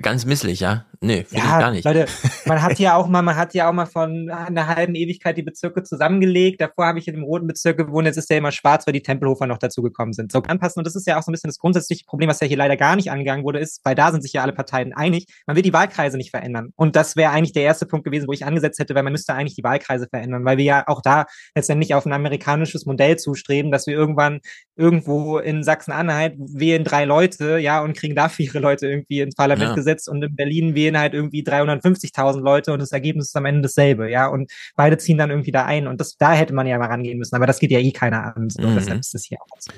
[0.00, 0.86] Ganz misslich, ja.
[1.02, 1.84] Nee, finde ja, ich gar nicht.
[1.84, 2.06] Leute,
[2.46, 5.42] man hat ja auch mal, man hat ja auch mal von einer halben Ewigkeit die
[5.42, 6.60] Bezirke zusammengelegt.
[6.60, 9.02] Davor habe ich in dem roten Bezirk gewohnt, jetzt ist der immer schwarz, weil die
[9.02, 10.32] Tempelhofer noch dazugekommen sind.
[10.32, 10.80] So anpassen.
[10.80, 12.76] Und das ist ja auch so ein bisschen das grundsätzliche Problem, was ja hier leider
[12.78, 15.62] gar nicht angegangen wurde, ist, weil da sind sich ja alle Parteien einig, man will
[15.62, 16.70] die Wahlkreise nicht verändern.
[16.76, 19.34] Und das wäre eigentlich der erste Punkt gewesen, wo ich angesetzt hätte, weil man müsste
[19.34, 23.72] eigentlich die Wahlkreise verändern, weil wir ja auch da letztendlich auf ein amerikanisches Modell zustreben,
[23.72, 24.40] dass wir irgendwann
[24.76, 29.76] irgendwo in Sachsen-Anhalt wählen drei Leute, ja, und kriegen dafür ihre Leute irgendwie ins Parlament
[29.76, 29.81] ja.
[29.82, 33.62] Gesetzt und in Berlin wählen halt irgendwie 350.000 Leute und das Ergebnis ist am Ende
[33.62, 36.78] dasselbe, ja, und beide ziehen dann irgendwie da ein und das, da hätte man ja
[36.78, 38.74] mal rangehen müssen, aber das geht ja eh keiner an, so, mhm.
[38.76, 39.72] deshalb ist das hier auch so.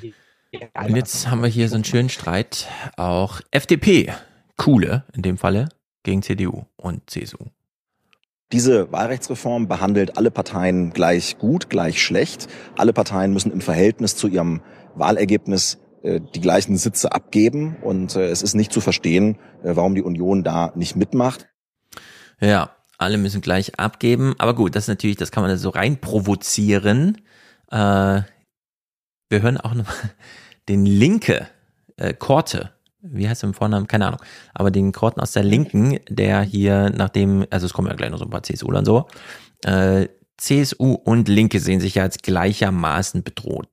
[0.75, 4.13] Und jetzt haben wir hier so einen schönen Streit, auch FDP,
[4.57, 5.69] coole in dem Falle,
[6.05, 7.39] gegen CDU und CSU.
[8.53, 12.47] Diese Wahlrechtsreform behandelt alle Parteien gleich gut, gleich schlecht.
[12.77, 14.61] Alle Parteien müssen im Verhältnis zu ihrem
[14.95, 17.77] Wahlergebnis die gleichen Sitze abgeben.
[17.83, 21.49] Und äh, es ist nicht zu verstehen, äh, warum die Union da nicht mitmacht.
[22.41, 24.35] Ja, alle müssen gleich abgeben.
[24.39, 27.19] Aber gut, das ist natürlich, das kann man so rein provozieren.
[27.71, 28.23] Äh,
[29.29, 29.93] wir hören auch noch
[30.69, 31.49] den Linke,
[31.97, 32.71] äh, Korte,
[33.01, 33.87] wie heißt er im Vornamen?
[33.87, 34.21] Keine Ahnung.
[34.55, 38.19] Aber den Korten aus der Linken, der hier nachdem, also es kommen ja gleich noch
[38.19, 39.07] so ein paar CSU und so,
[39.63, 40.09] äh,
[40.39, 43.69] CSU und Linke sehen sich ja als gleichermaßen bedroht.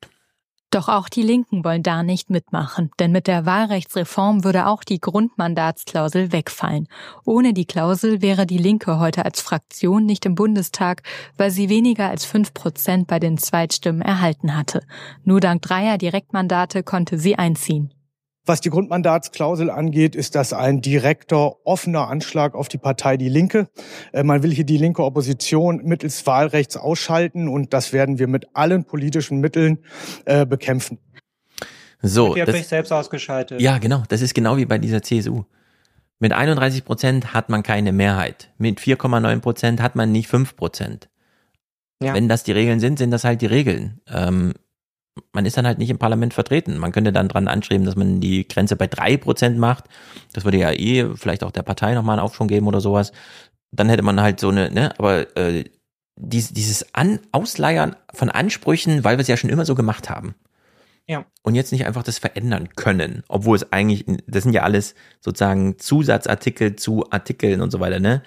[0.72, 5.02] Doch auch die Linken wollen da nicht mitmachen, denn mit der Wahlrechtsreform würde auch die
[5.02, 6.88] Grundmandatsklausel wegfallen.
[7.26, 11.03] Ohne die Klausel wäre die Linke heute als Fraktion nicht im Bundestag,
[11.35, 14.81] weil sie weniger als fünf Prozent bei den Zweitstimmen erhalten hatte.
[15.26, 17.91] Nur dank dreier Direktmandate konnte sie einziehen.
[18.45, 23.69] Was die Grundmandatsklausel angeht, ist das ein direkter, offener Anschlag auf die Partei Die Linke.
[24.13, 28.47] Äh, man will hier die linke Opposition mittels Wahlrechts ausschalten und das werden wir mit
[28.53, 29.80] allen politischen Mitteln
[30.26, 30.97] äh, bekämpfen.
[32.01, 33.61] So, die hat sich selbst ausgeschaltet.
[33.61, 34.03] Ja, genau.
[34.09, 35.43] Das ist genau wie bei dieser CSU.
[36.18, 38.49] Mit 31 Prozent hat man keine Mehrheit.
[38.57, 41.09] Mit 4,9 Prozent hat man nicht 5 Prozent.
[42.01, 42.15] Ja.
[42.15, 44.01] Wenn das die Regeln sind, sind das halt die Regeln.
[44.07, 44.53] Ähm,
[45.33, 46.77] man ist dann halt nicht im Parlament vertreten.
[46.77, 49.85] Man könnte dann dran anschreiben, dass man die Grenze bei drei Prozent macht.
[50.33, 53.11] Das würde ja eh vielleicht auch der Partei nochmal einen Aufschwung geben oder sowas.
[53.71, 55.65] Dann hätte man halt so eine, ne, aber äh,
[56.15, 60.35] dies, dieses An Ausleiern von Ansprüchen, weil wir es ja schon immer so gemacht haben.
[61.07, 61.25] Ja.
[61.43, 65.77] Und jetzt nicht einfach das verändern können, obwohl es eigentlich, das sind ja alles sozusagen
[65.77, 68.21] Zusatzartikel zu Artikeln und so weiter, ne?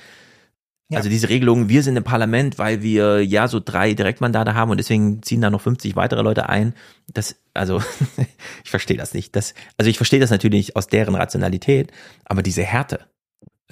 [0.90, 0.98] Ja.
[0.98, 4.76] Also diese Regelung, wir sind im Parlament, weil wir ja so drei Direktmandate haben und
[4.76, 6.74] deswegen ziehen da noch 50 weitere Leute ein.
[7.12, 7.82] Das, also,
[8.64, 9.34] ich verstehe das nicht.
[9.34, 11.90] Das, also ich verstehe das natürlich aus deren Rationalität,
[12.26, 13.06] aber diese Härte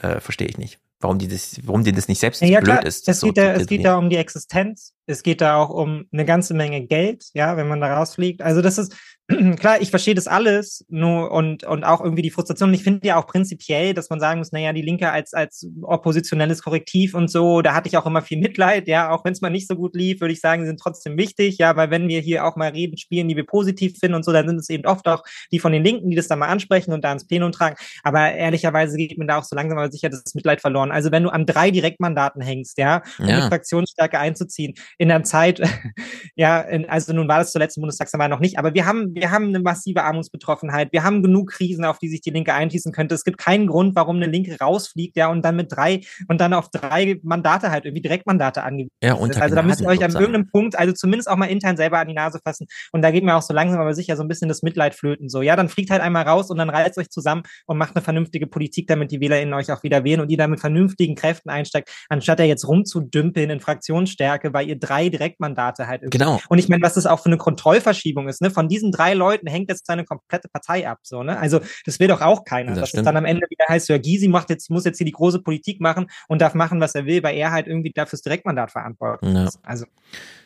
[0.01, 0.79] äh, verstehe ich nicht.
[1.01, 2.87] Warum die das, warum die das nicht selbst ja, blöd klar.
[2.87, 3.09] ist.
[3.09, 4.95] Es geht, da, es geht da um die Existenz.
[5.07, 8.41] Es geht da auch um eine ganze Menge Geld, ja, wenn man da rausfliegt.
[8.41, 8.97] Also das ist,
[9.59, 12.75] klar, ich verstehe das alles, nur und, und auch irgendwie die Frustration.
[12.75, 16.63] Ich finde ja auch prinzipiell, dass man sagen muss, naja, die Linke als, als oppositionelles
[16.63, 19.51] Korrektiv und so, da hatte ich auch immer viel Mitleid, ja, auch wenn es mal
[19.51, 22.45] nicht so gut lief, würde ich sagen, sind trotzdem wichtig, ja, weil wenn wir hier
[22.45, 25.07] auch mal Reden spielen, die wir positiv finden und so, dann sind es eben oft
[25.07, 25.23] auch
[25.53, 27.77] die von den Linken, die das dann mal ansprechen und da ins Plenum tragen.
[28.03, 30.91] Aber ehrlicherweise geht mir da auch so langsam aber sicher das Mitleid verloren.
[30.91, 33.41] Also wenn du an drei Direktmandaten hängst, ja, um ja.
[33.41, 35.61] die Fraktionsstärke einzuziehen, in der Zeit,
[36.35, 39.31] ja, in, also nun war das zur letzten Bundestagswahl noch nicht, aber wir haben wir
[39.31, 43.15] haben eine massive Armutsbetroffenheit, wir haben genug Krisen, auf die sich die Linke einschießen könnte.
[43.15, 46.53] Es gibt keinen Grund, warum eine Linke rausfliegt, ja, und dann mit drei und dann
[46.55, 49.41] auf drei Mandate halt irgendwie Direktmandate angewiesen ja, ist.
[49.41, 52.09] Also da müsst ihr euch an irgendeinem Punkt, also zumindest auch mal intern selber an
[52.09, 52.67] die Nase fassen.
[52.93, 55.29] Und da geht mir auch so langsam aber sicher so ein bisschen das Mitleid flöten.
[55.29, 58.03] So, ja, dann fliegt halt einmal raus und dann reißt euch zusammen und macht eine
[58.03, 61.51] vernünftige Politik, damit die WählerInnen euch auch wieder wählen und ihr da mit vernünftigen Kräften
[61.51, 66.19] einsteigt, anstatt ja jetzt rumzudümpeln in Fraktionsstärke, weil ihr drei Direktmandate halt irgendwie.
[66.19, 66.41] Genau.
[66.49, 68.51] Und ich meine, was das auch für eine Kontrollverschiebung ist, ne?
[68.51, 71.39] Von diesen drei Leuten hängt jetzt seine komplette Partei ab, so, ne?
[71.39, 72.71] Also, das will doch auch keiner.
[72.73, 75.05] Das dass es dann am Ende wieder heißt, ja, Gysi macht jetzt, muss jetzt hier
[75.05, 78.13] die große Politik machen und darf machen, was er will, weil er halt irgendwie dafür
[78.13, 79.45] das Direktmandat verantwortlich ja.
[79.45, 79.59] ist.
[79.63, 79.87] Also.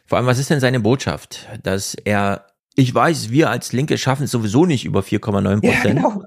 [0.06, 1.46] Vor allem, was ist denn seine Botschaft?
[1.62, 5.62] Dass er, ich weiß, wir als Linke schaffen es sowieso nicht über 4,9 Prozent.
[5.62, 6.24] Ja, genau.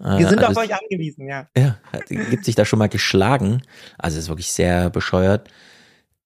[0.00, 1.48] Wir äh, sind also auf euch angewiesen, ja.
[1.56, 1.76] Ja,
[2.08, 3.62] gibt sich da schon mal geschlagen.
[3.98, 5.48] Also ist wirklich sehr bescheuert.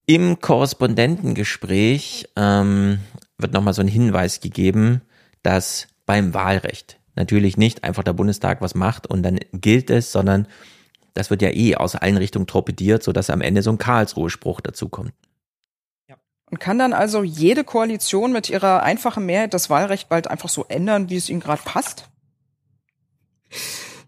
[0.05, 2.99] Im Korrespondentengespräch ähm,
[3.39, 5.01] wird nochmal so ein Hinweis gegeben,
[5.43, 10.47] dass beim Wahlrecht natürlich nicht einfach der Bundestag was macht und dann gilt es, sondern
[11.15, 15.13] das wird ja eh aus allen Richtungen torpediert, sodass am Ende so ein Karlsruhe-Spruch dazukommt.
[16.53, 20.67] Und kann dann also jede Koalition mit ihrer einfachen Mehrheit das Wahlrecht bald einfach so
[20.69, 22.11] ändern, wie es ihnen gerade passt?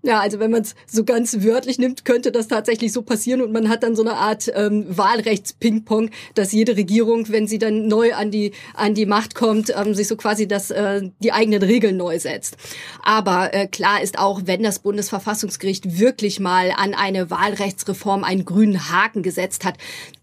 [0.06, 3.52] Ja, also wenn man es so ganz wörtlich nimmt, könnte das tatsächlich so passieren und
[3.52, 8.12] man hat dann so eine Art ähm, Wahlrechts-Ping-Pong, dass jede Regierung, wenn sie dann neu
[8.12, 11.96] an die an die Macht kommt, ähm, sich so quasi das äh, die eigenen Regeln
[11.96, 12.58] neu setzt.
[13.02, 18.90] Aber äh, klar ist auch, wenn das Bundesverfassungsgericht wirklich mal an eine Wahlrechtsreform einen grünen
[18.90, 19.78] Haken gesetzt hat,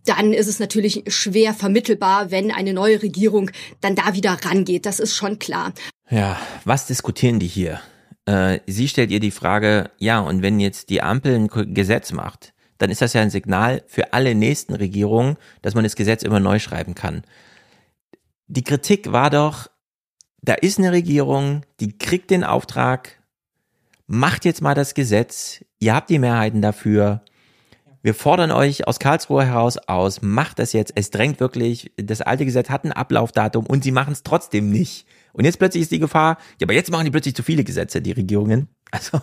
[0.06, 3.50] dann ist es natürlich schwer vermittelbar, wenn eine neue Regierung
[3.82, 4.86] dann da wieder rangeht.
[4.86, 5.74] Das ist schon klar.
[6.12, 7.82] Ja, was diskutieren die hier?
[8.26, 12.54] Äh, sie stellt ihr die Frage, ja, und wenn jetzt die Ampel ein Gesetz macht,
[12.78, 16.40] dann ist das ja ein Signal für alle nächsten Regierungen, dass man das Gesetz immer
[16.40, 17.24] neu schreiben kann.
[18.48, 19.70] Die Kritik war doch,
[20.42, 23.22] da ist eine Regierung, die kriegt den Auftrag,
[24.08, 27.24] macht jetzt mal das Gesetz, ihr habt die Mehrheiten dafür,
[28.04, 30.94] wir fordern euch aus Karlsruhe heraus aus, macht das jetzt.
[30.96, 35.06] Es drängt wirklich, das alte Gesetz hat ein Ablaufdatum und sie machen es trotzdem nicht.
[35.34, 38.02] Und jetzt plötzlich ist die Gefahr, ja, aber jetzt machen die plötzlich zu viele Gesetze,
[38.02, 38.68] die Regierungen.
[38.92, 39.22] Also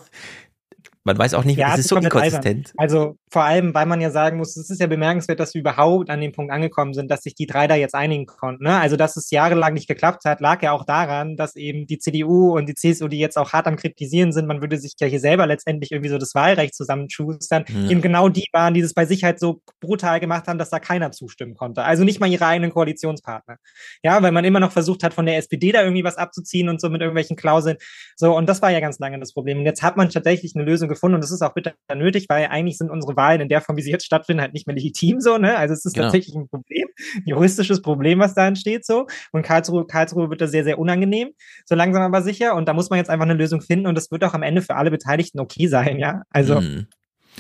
[1.05, 2.73] man weiß auch nicht, ja, es ist so inkonsistent.
[2.77, 6.11] Also vor allem, weil man ja sagen muss, es ist ja bemerkenswert, dass wir überhaupt
[6.11, 8.65] an dem Punkt angekommen sind, dass sich die drei da jetzt einigen konnten.
[8.65, 8.79] Ne?
[8.79, 12.57] Also, dass es jahrelang nicht geklappt hat, lag ja auch daran, dass eben die CDU
[12.57, 15.21] und die CSU, die jetzt auch hart am Kritisieren sind, man würde sich ja hier
[15.21, 17.91] selber letztendlich irgendwie so das Wahlrecht zusammenschustern, ja.
[17.91, 20.79] eben genau die waren, die das bei sich halt so brutal gemacht haben, dass da
[20.79, 21.83] keiner zustimmen konnte.
[21.83, 23.57] Also nicht mal ihre eigenen Koalitionspartner.
[24.03, 26.81] Ja, weil man immer noch versucht hat, von der SPD da irgendwie was abzuziehen und
[26.81, 27.79] so mit irgendwelchen Klauseln.
[28.17, 29.59] So, und das war ja ganz lange das Problem.
[29.59, 32.27] Und jetzt hat man tatsächlich eine Lösung gefunden, gefunden und das ist auch bitter nötig,
[32.29, 34.75] weil eigentlich sind unsere Wahlen in der Form, wie sie jetzt stattfinden, halt nicht mehr
[34.75, 35.59] legitim so, ne?
[35.59, 36.07] Also es ist genau.
[36.07, 39.07] tatsächlich ein Problem, ein juristisches Problem, was da entsteht so.
[39.33, 41.33] Und Karlsruhe, Karlsruhe wird da sehr, sehr unangenehm,
[41.67, 42.55] so langsam aber sicher.
[42.55, 44.63] Und da muss man jetzt einfach eine Lösung finden und das wird auch am Ende
[44.63, 46.23] für alle Beteiligten okay sein, ja.
[46.31, 46.87] Also mhm.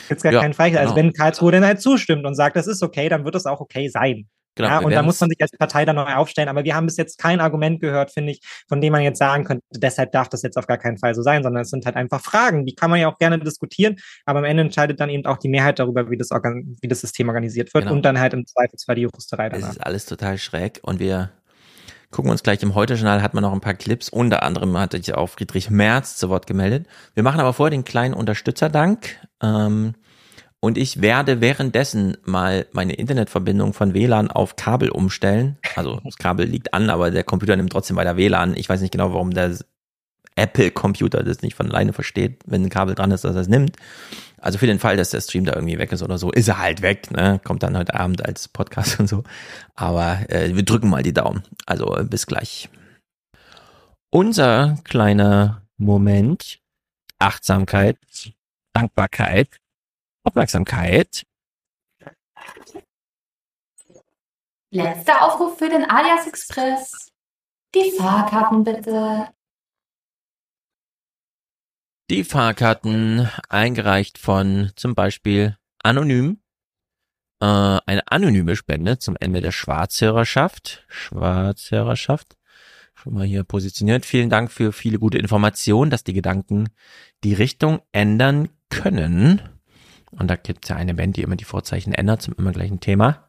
[0.09, 0.80] Gibt gar ja, keinen Freigeld.
[0.80, 1.06] Also genau.
[1.06, 3.60] Also wenn Karlsruhe dann halt zustimmt und sagt, das ist okay, dann wird das auch
[3.60, 4.28] okay sein.
[4.59, 6.48] Genau, ja, und da muss man sich als Partei dann neu aufstellen.
[6.48, 9.44] Aber wir haben bis jetzt kein Argument gehört, finde ich, von dem man jetzt sagen
[9.44, 11.94] könnte, deshalb darf das jetzt auf gar keinen Fall so sein, sondern es sind halt
[11.94, 12.66] einfach Fragen.
[12.66, 15.48] Die kann man ja auch gerne diskutieren, aber am Ende entscheidet dann eben auch die
[15.48, 17.94] Mehrheit darüber, wie das, wie das System organisiert wird genau.
[17.94, 19.68] und dann halt im Zweifelsfall die Juristerei danach.
[19.68, 21.30] Das ist alles total schräg und wir
[22.10, 24.09] gucken uns gleich im Heute-Journal, hat man noch ein paar Clips.
[24.09, 26.86] Unter anderem hat sich auch Friedrich Merz zu Wort gemeldet.
[27.14, 29.20] Wir machen aber vorher den kleinen Unterstützerdank.
[29.43, 29.94] Ähm,
[30.60, 35.56] und ich werde währenddessen mal meine Internetverbindung von WLAN auf Kabel umstellen.
[35.76, 38.56] Also das Kabel liegt an, aber der Computer nimmt trotzdem weiter WLAN.
[38.56, 39.56] Ich weiß nicht genau, warum der
[40.35, 43.76] Apple-Computer das nicht von alleine versteht, wenn ein Kabel dran ist, dass er es nimmt.
[44.40, 46.59] Also für den Fall, dass der Stream da irgendwie weg ist oder so, ist er
[46.59, 47.40] halt weg, ne?
[47.43, 49.24] Kommt dann heute Abend als Podcast und so.
[49.74, 51.43] Aber äh, wir drücken mal die Daumen.
[51.66, 52.68] Also bis gleich.
[54.10, 56.60] Unser kleiner Moment
[57.18, 57.98] Achtsamkeit,
[58.72, 59.48] Dankbarkeit
[60.28, 61.24] Aufmerksamkeit.
[64.70, 67.10] Letzter Aufruf für den Alias Express.
[67.74, 69.28] Die Fahrkarten bitte.
[72.10, 76.42] Die Fahrkarten eingereicht von zum Beispiel Anonym.
[77.40, 80.84] Äh, eine anonyme Spende zum Ende der Schwarzhörerschaft.
[80.88, 82.36] Schwarzhörerschaft.
[82.92, 84.05] Schon mal hier positioniert.
[84.05, 86.68] Vielen Dank für viele gute Informationen, dass die Gedanken
[87.24, 89.57] die Richtung ändern können.
[90.10, 92.80] Und da gibt es ja eine Band, die immer die Vorzeichen ändert zum immer gleichen
[92.80, 93.28] Thema.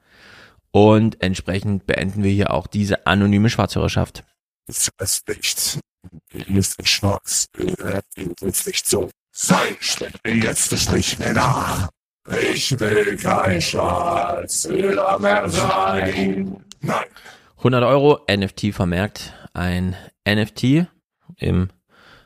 [0.71, 4.23] Und entsprechend beenden wir hier auch diese anonyme Schwarzhörerschaft.
[4.67, 5.79] Das ist nicht.
[6.31, 7.47] Ist schwarz.
[8.41, 9.09] ist nicht so.
[9.31, 11.89] Stell mir jetzt Strich mir nach.
[12.51, 16.63] Ich will kein Schwarzhörer mehr sein.
[16.81, 17.05] Nein.
[17.57, 19.33] 100 Euro NFT vermerkt.
[19.53, 19.95] Ein
[20.27, 20.87] NFT
[21.37, 21.69] im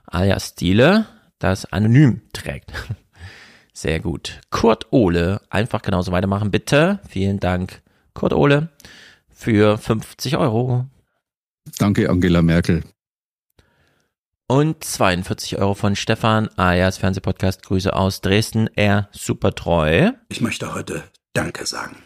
[0.05, 1.07] Alias-Stile,
[1.39, 2.73] das anonym trägt.
[3.73, 4.39] Sehr gut.
[4.51, 6.99] Kurt Ole, einfach genauso weitermachen, bitte.
[7.09, 7.81] Vielen Dank,
[8.13, 8.69] Kurt Ole,
[9.29, 10.85] für 50 Euro.
[11.79, 12.83] Danke, Angela Merkel.
[14.47, 17.63] Und 42 Euro von Stefan Ayers Fernsehpodcast.
[17.63, 18.69] Grüße aus Dresden.
[18.75, 20.11] Er super treu.
[20.29, 21.97] Ich möchte heute Danke sagen.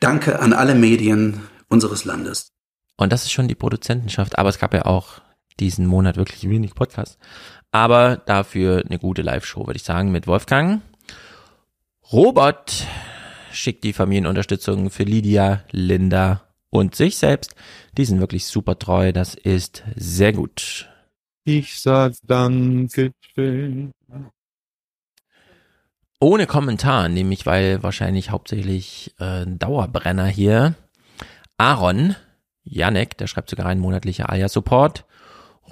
[0.00, 2.48] Danke an alle Medien unseres Landes.
[2.96, 4.38] Und das ist schon die Produzentenschaft.
[4.38, 5.20] Aber es gab ja auch
[5.60, 7.18] diesen Monat wirklich wenig Podcasts
[7.72, 10.82] aber dafür eine gute Live-Show, würde ich sagen, mit Wolfgang.
[12.12, 12.86] Robert
[13.52, 17.54] schickt die Familienunterstützung für Lydia, Linda und sich selbst.
[17.96, 20.88] Die sind wirklich super treu, das ist sehr gut.
[21.44, 23.92] Ich sag danke schön.
[26.20, 30.74] Ohne Kommentar, nämlich weil wahrscheinlich hauptsächlich äh, Dauerbrenner hier.
[31.56, 32.14] Aaron,
[32.62, 35.06] Janek, der schreibt sogar einen monatlicher Alia-Support.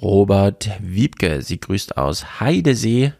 [0.01, 1.41] Robert Wiebke.
[1.41, 3.13] Sie grüßt aus Heidesee.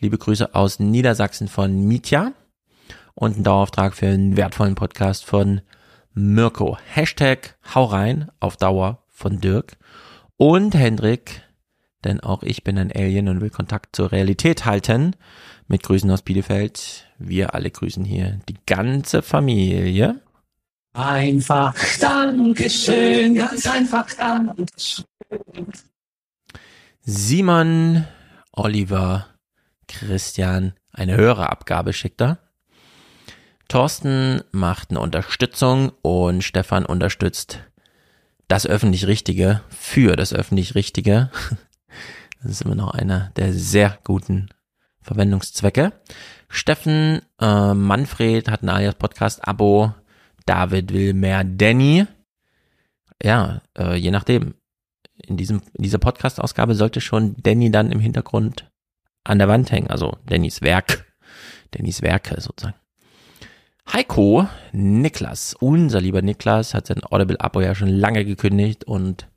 [0.00, 2.32] Liebe Grüße aus Niedersachsen von Mitya.
[3.14, 5.60] Und ein Dauerauftrag für einen wertvollen Podcast von
[6.14, 6.78] Mirko.
[6.86, 9.76] Hashtag Hau rein auf Dauer von Dirk.
[10.36, 11.42] Und Hendrik,
[12.04, 15.14] denn auch ich bin ein Alien und will Kontakt zur Realität halten.
[15.68, 17.06] Mit Grüßen aus Bielefeld.
[17.18, 20.20] Wir alle grüßen hier die ganze Familie.
[20.94, 25.04] Einfach Dankeschön, ganz einfach Dankeschön.
[27.06, 28.06] Simon,
[28.52, 29.26] Oliver,
[29.88, 32.38] Christian eine höhere Abgabe schickt er.
[33.68, 37.60] Thorsten macht eine Unterstützung und Stefan unterstützt
[38.48, 41.30] das öffentlich Richtige für das öffentlich Richtige.
[42.42, 44.50] Das ist immer noch einer der sehr guten
[45.00, 45.94] Verwendungszwecke.
[46.50, 49.94] Steffen, äh, Manfred hat ein alias Podcast Abo.
[50.44, 52.06] David will mehr Danny.
[53.22, 54.56] Ja, äh, je nachdem
[55.16, 58.70] in diesem, in dieser Podcast-Ausgabe sollte schon Danny dann im Hintergrund
[59.24, 61.06] an der Wand hängen, also Dannys Werk,
[61.70, 62.76] Dannys Werke sozusagen.
[63.92, 69.28] Heiko, Niklas, unser lieber Niklas, hat sein Audible-Abo ja schon lange gekündigt und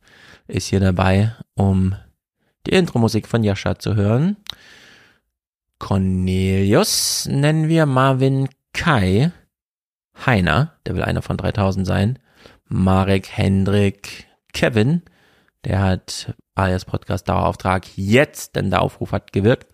[0.48, 1.96] ist hier dabei, um
[2.66, 4.38] die Intro-Musik von Jascha zu hören.
[5.80, 9.32] Cornelius nennen wir Marvin Kai,
[10.26, 12.20] Heiner, der will einer von 3000 sein,
[12.68, 15.04] Marek, Hendrik, Kevin,
[15.68, 19.68] der hat alias Podcast Dauerauftrag jetzt, denn der Aufruf hat gewirkt.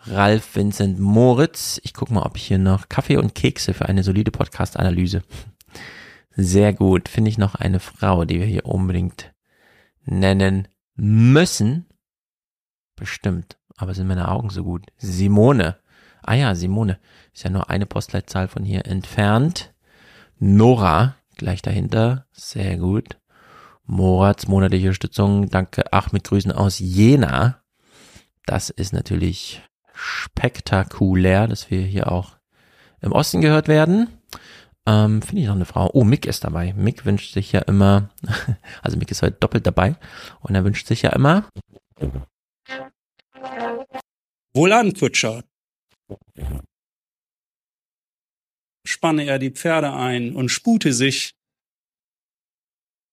[0.00, 1.80] Ralf Vincent Moritz.
[1.84, 5.22] Ich gucke mal, ob ich hier noch Kaffee und Kekse für eine solide Podcast-Analyse.
[6.30, 7.08] Sehr gut.
[7.08, 9.32] Finde ich noch eine Frau, die wir hier unbedingt
[10.04, 11.86] nennen müssen.
[12.96, 13.56] Bestimmt.
[13.76, 14.86] aber sind meine Augen so gut?
[14.98, 15.76] Simone.
[16.22, 16.98] Ah ja, Simone.
[17.32, 19.72] Ist ja nur eine Postleitzahl von hier entfernt.
[20.40, 22.26] Nora, gleich dahinter.
[22.32, 23.19] Sehr gut.
[23.90, 25.50] Morats monatliche Unterstützung.
[25.50, 25.82] Danke.
[25.90, 27.60] Ach, mit Grüßen aus Jena.
[28.46, 29.62] Das ist natürlich
[29.92, 32.36] spektakulär, dass wir hier auch
[33.00, 34.08] im Osten gehört werden.
[34.86, 35.90] Ähm, Finde ich noch eine Frau.
[35.92, 36.72] Oh, Mick ist dabei.
[36.74, 38.10] Mick wünscht sich ja immer,
[38.82, 39.96] also Mick ist heute doppelt dabei
[40.40, 41.48] und er wünscht sich ja immer.
[44.54, 45.42] Wohlan, Kutscher.
[48.86, 51.34] Spanne er die Pferde ein und spute sich,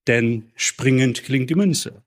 [0.07, 2.01] denn springend klingt die Münze.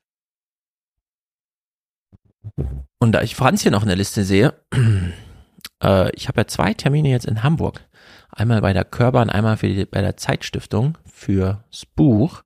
[2.99, 4.55] Und da ich Franz hier noch in der Liste sehe,
[5.83, 7.87] äh, ich habe ja zwei Termine jetzt in Hamburg.
[8.31, 12.43] Einmal bei der Körper und einmal die, bei der Zeitstiftung fürs Buch.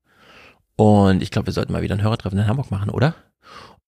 [0.76, 3.14] Und ich glaube, wir sollten mal wieder ein Hörertreffen in Hamburg machen, oder?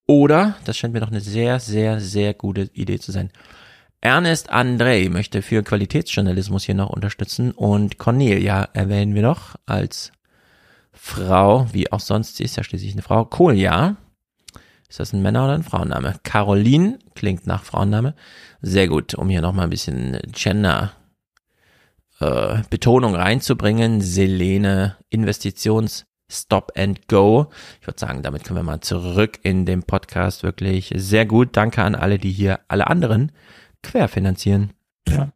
[0.06, 3.30] Oder, das scheint mir doch eine sehr, sehr, sehr gute Idee zu sein.
[4.00, 10.12] Ernest André möchte für Qualitätsjournalismus hier noch unterstützen und Cornelia erwähnen wir noch als
[10.96, 13.24] Frau, wie auch sonst, sie ist ja schließlich eine Frau.
[13.24, 13.96] Kolja,
[14.88, 16.18] ist das ein Männer- oder ein Frauenname?
[16.22, 18.14] Caroline klingt nach Frauenname.
[18.62, 20.92] Sehr gut, um hier nochmal ein bisschen Gender
[22.20, 24.00] äh, Betonung reinzubringen.
[24.00, 27.50] Selene, Investitions Stop and Go.
[27.80, 30.42] Ich würde sagen, damit können wir mal zurück in den Podcast.
[30.42, 31.56] Wirklich sehr gut.
[31.56, 33.32] Danke an alle, die hier alle anderen
[33.82, 34.72] querfinanzieren.
[35.08, 35.32] Ja.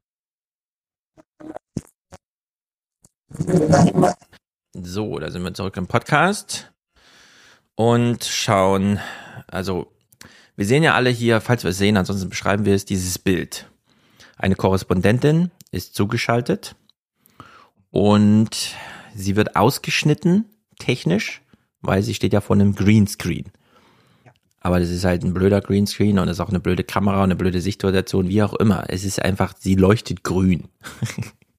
[4.72, 6.70] So, da sind wir zurück im Podcast
[7.74, 9.00] und schauen,
[9.48, 9.92] also
[10.54, 13.68] wir sehen ja alle hier, falls wir es sehen, ansonsten beschreiben wir es, dieses Bild.
[14.36, 16.76] Eine Korrespondentin ist zugeschaltet
[17.90, 18.76] und
[19.12, 20.44] sie wird ausgeschnitten,
[20.78, 21.42] technisch,
[21.80, 23.50] weil sie steht ja vor einem Greenscreen.
[24.60, 27.24] Aber das ist halt ein blöder Greenscreen und es ist auch eine blöde Kamera und
[27.24, 28.84] eine blöde Sichtposition, wie auch immer.
[28.86, 30.68] Es ist einfach, sie leuchtet grün.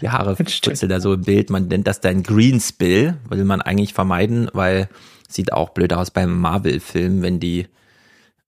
[0.00, 1.50] Die Haare spitzeln da so im Bild.
[1.50, 4.88] Man nennt das dann Greenspill, will man eigentlich vermeiden, weil
[5.28, 7.66] sieht auch blöd aus beim Marvel-Film, wenn die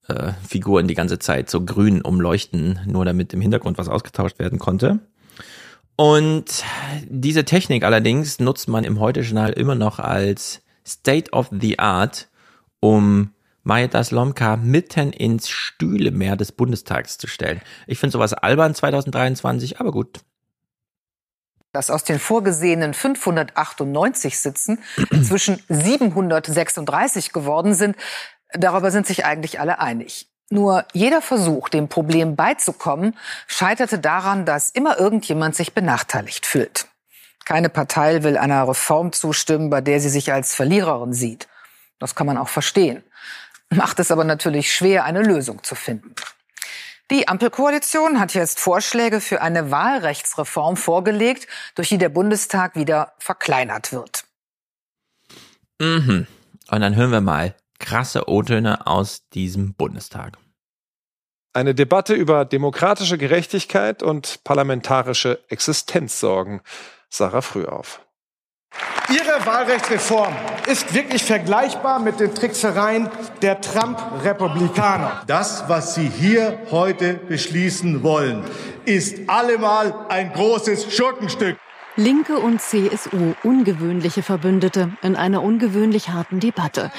[0.09, 4.59] äh, Figuren die ganze Zeit so grün umleuchten, nur damit im Hintergrund was ausgetauscht werden
[4.59, 5.01] konnte.
[5.97, 6.65] Und
[7.09, 12.29] diese Technik allerdings nutzt man im Heute-Journal immer noch als State of the Art,
[12.81, 13.31] um
[13.63, 17.63] Majetas Lomka mitten ins Stühlemeer des Bundestags zu stellen.
[17.87, 20.21] Ich finde sowas albern 2023, aber gut.
[21.75, 27.97] Dass aus den vorgesehenen 598 Sitzen inzwischen 736 geworden sind,
[28.55, 30.29] darüber sind sich eigentlich alle einig.
[30.49, 36.87] Nur jeder Versuch, dem Problem beizukommen, scheiterte daran, dass immer irgendjemand sich benachteiligt fühlt.
[37.45, 41.49] Keine Partei will einer Reform zustimmen, bei der sie sich als Verliererin sieht.
[41.99, 43.05] Das kann man auch verstehen
[43.75, 46.15] macht es aber natürlich schwer, eine Lösung zu finden.
[47.11, 53.93] Die Ampelkoalition hat jetzt Vorschläge für eine Wahlrechtsreform vorgelegt, durch die der Bundestag wieder verkleinert
[53.93, 54.25] wird.
[55.81, 56.27] Mhm.
[56.71, 60.39] Und dann hören wir mal krasse O-Töne aus diesem Bundestag.
[61.53, 66.63] Eine Debatte über demokratische Gerechtigkeit und parlamentarische Existenzsorgen.
[67.11, 68.04] Sarah Frühauf.
[69.11, 70.35] Ihre Wahlrechtsreform
[70.67, 73.11] ist wirklich vergleichbar mit den Tricksereien
[73.43, 75.23] der Trump-Republikaner.
[75.27, 78.45] Das, was Sie hier heute beschließen wollen,
[78.87, 81.59] ist allemal ein großes Schurkenstück.
[81.97, 86.91] Linke und CSU, ungewöhnliche Verbündete in einer ungewöhnlich harten Debatte.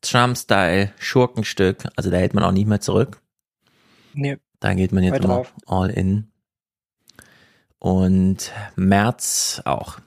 [0.00, 3.20] Trump-Style, Schurkenstück, also da hält man auch nicht mehr zurück.
[4.14, 4.38] Nee.
[4.58, 6.32] Da geht man jetzt immer all in.
[7.78, 9.98] Und März auch.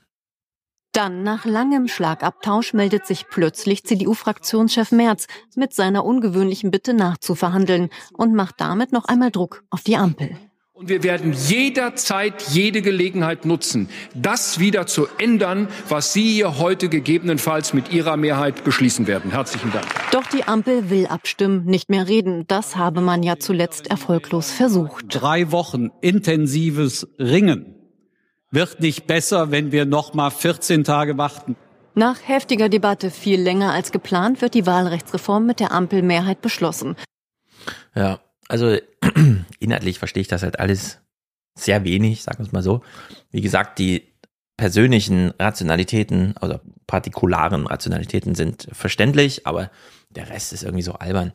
[0.93, 8.35] Dann, nach langem Schlagabtausch, meldet sich plötzlich CDU-Fraktionschef Merz mit seiner ungewöhnlichen Bitte nachzuverhandeln und
[8.35, 10.37] macht damit noch einmal Druck auf die Ampel.
[10.73, 16.89] Und wir werden jederzeit jede Gelegenheit nutzen, das wieder zu ändern, was Sie hier heute
[16.89, 19.31] gegebenenfalls mit Ihrer Mehrheit beschließen werden.
[19.31, 19.85] Herzlichen Dank.
[20.11, 22.45] Doch die Ampel will abstimmen, nicht mehr reden.
[22.47, 25.05] Das habe man ja zuletzt erfolglos versucht.
[25.09, 27.82] Drei Wochen intensives Ringen
[28.53, 31.55] wird nicht besser, wenn wir noch mal 14 Tage warten.
[31.95, 36.95] Nach heftiger Debatte viel länger als geplant wird die Wahlrechtsreform mit der Ampelmehrheit beschlossen.
[37.95, 38.77] Ja, also
[39.59, 40.99] inhaltlich verstehe ich das halt alles
[41.55, 42.81] sehr wenig, sagen wir es mal so.
[43.31, 44.13] Wie gesagt, die
[44.57, 49.69] persönlichen Rationalitäten, also partikularen Rationalitäten sind verständlich, aber
[50.09, 51.33] der Rest ist irgendwie so albern.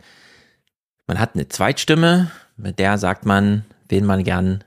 [1.06, 4.64] Man hat eine Zweitstimme, mit der sagt man, wen man gern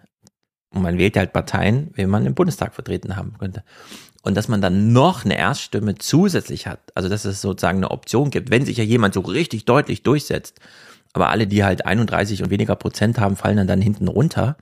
[0.74, 3.64] und man wählt halt Parteien, wen man im Bundestag vertreten haben könnte.
[4.24, 8.30] Und dass man dann noch eine Erststimme zusätzlich hat, also dass es sozusagen eine Option
[8.30, 10.60] gibt, wenn sich ja jemand so richtig deutlich durchsetzt,
[11.14, 14.58] Aber alle, die halt 31 und weniger Prozent haben, fallen dann, dann hinten runter.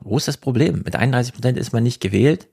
[0.00, 0.82] Wo ist das Problem?
[0.84, 2.48] Mit 31 Prozent ist man nicht gewählt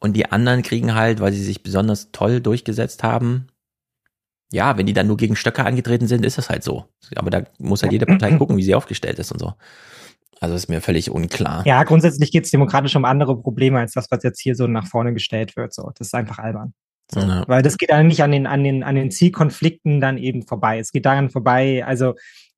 [0.00, 3.46] und die anderen kriegen halt, weil sie sich besonders toll durchgesetzt haben,
[4.52, 6.84] ja, wenn die dann nur gegen Stöcke angetreten sind, ist das halt so.
[7.16, 9.54] Aber da muss halt jede Partei gucken, wie sie aufgestellt ist und so.
[10.44, 11.62] Also ist mir völlig unklar.
[11.66, 14.86] Ja, grundsätzlich geht es demokratisch um andere Probleme als das, was jetzt hier so nach
[14.86, 15.72] vorne gestellt wird.
[15.72, 16.74] So, das ist einfach albern.
[17.10, 17.44] So, ja.
[17.46, 20.78] Weil das geht eigentlich an den, an den, an den Zielkonflikten dann eben vorbei.
[20.78, 22.14] Es geht daran vorbei, also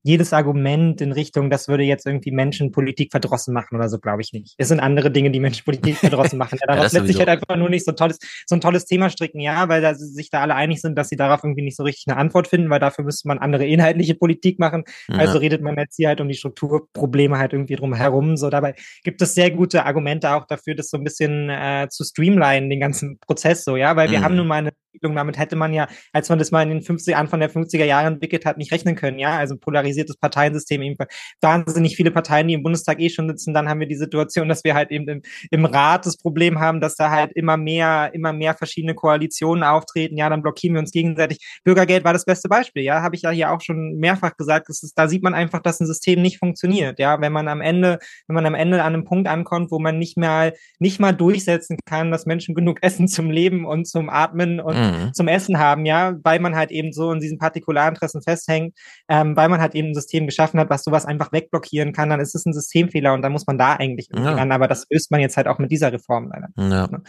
[0.07, 4.21] jedes Argument in Richtung, das würde jetzt irgendwie Menschen Politik verdrossen machen oder so, glaube
[4.21, 4.55] ich nicht.
[4.57, 6.57] Es sind andere Dinge, die Menschen Politik verdrossen machen.
[6.61, 9.09] Ja, daraus ja, lässt sich halt einfach nur nicht so tolles, so ein tolles Thema
[9.09, 11.83] stricken, ja, weil da sich da alle einig sind, dass sie darauf irgendwie nicht so
[11.83, 14.85] richtig eine Antwort finden, weil dafür müsste man andere inhaltliche Politik machen.
[15.09, 15.17] Ja.
[15.17, 18.37] Also redet man jetzt hier halt um die Strukturprobleme halt irgendwie drum herum.
[18.37, 22.05] So dabei gibt es sehr gute Argumente auch dafür, das so ein bisschen äh, zu
[22.05, 24.23] streamlinen, den ganzen Prozess so, ja, weil wir mhm.
[24.23, 26.81] haben nun mal eine Entwicklung, damit hätte man ja, als man das mal in den
[26.81, 29.55] 50 Anfang der 50er Jahre entwickelt hat, nicht rechnen können, ja, also
[29.97, 30.97] polarisiertes Parteiensystem, eben
[31.41, 34.63] wahnsinnig viele Parteien, die im Bundestag eh schon sitzen, dann haben wir die Situation, dass
[34.63, 38.33] wir halt eben im, im Rat das Problem haben, dass da halt immer mehr, immer
[38.33, 41.39] mehr verschiedene Koalitionen auftreten, ja, dann blockieren wir uns gegenseitig.
[41.63, 44.93] Bürgergeld war das beste Beispiel, ja, habe ich ja hier auch schon mehrfach gesagt, ist,
[44.95, 48.35] da sieht man einfach, dass ein System nicht funktioniert, ja, wenn man am Ende, wenn
[48.35, 52.11] man am Ende an einem Punkt ankommt, wo man nicht mal, nicht mal durchsetzen kann,
[52.11, 55.13] dass Menschen genug Essen zum Leben und zum Atmen und mhm.
[55.13, 58.75] zum Essen haben, ja, weil man halt eben so in diesen Partikularinteressen festhängt,
[59.09, 62.19] ähm, weil man halt eben ein System geschaffen hat, was sowas einfach wegblockieren kann, dann
[62.19, 64.33] ist es ein Systemfehler und dann muss man da eigentlich ja.
[64.33, 64.51] ran.
[64.51, 66.49] Aber das löst man jetzt halt auch mit dieser Reform leider.
[66.57, 66.87] Ja.
[66.87, 67.01] Ne?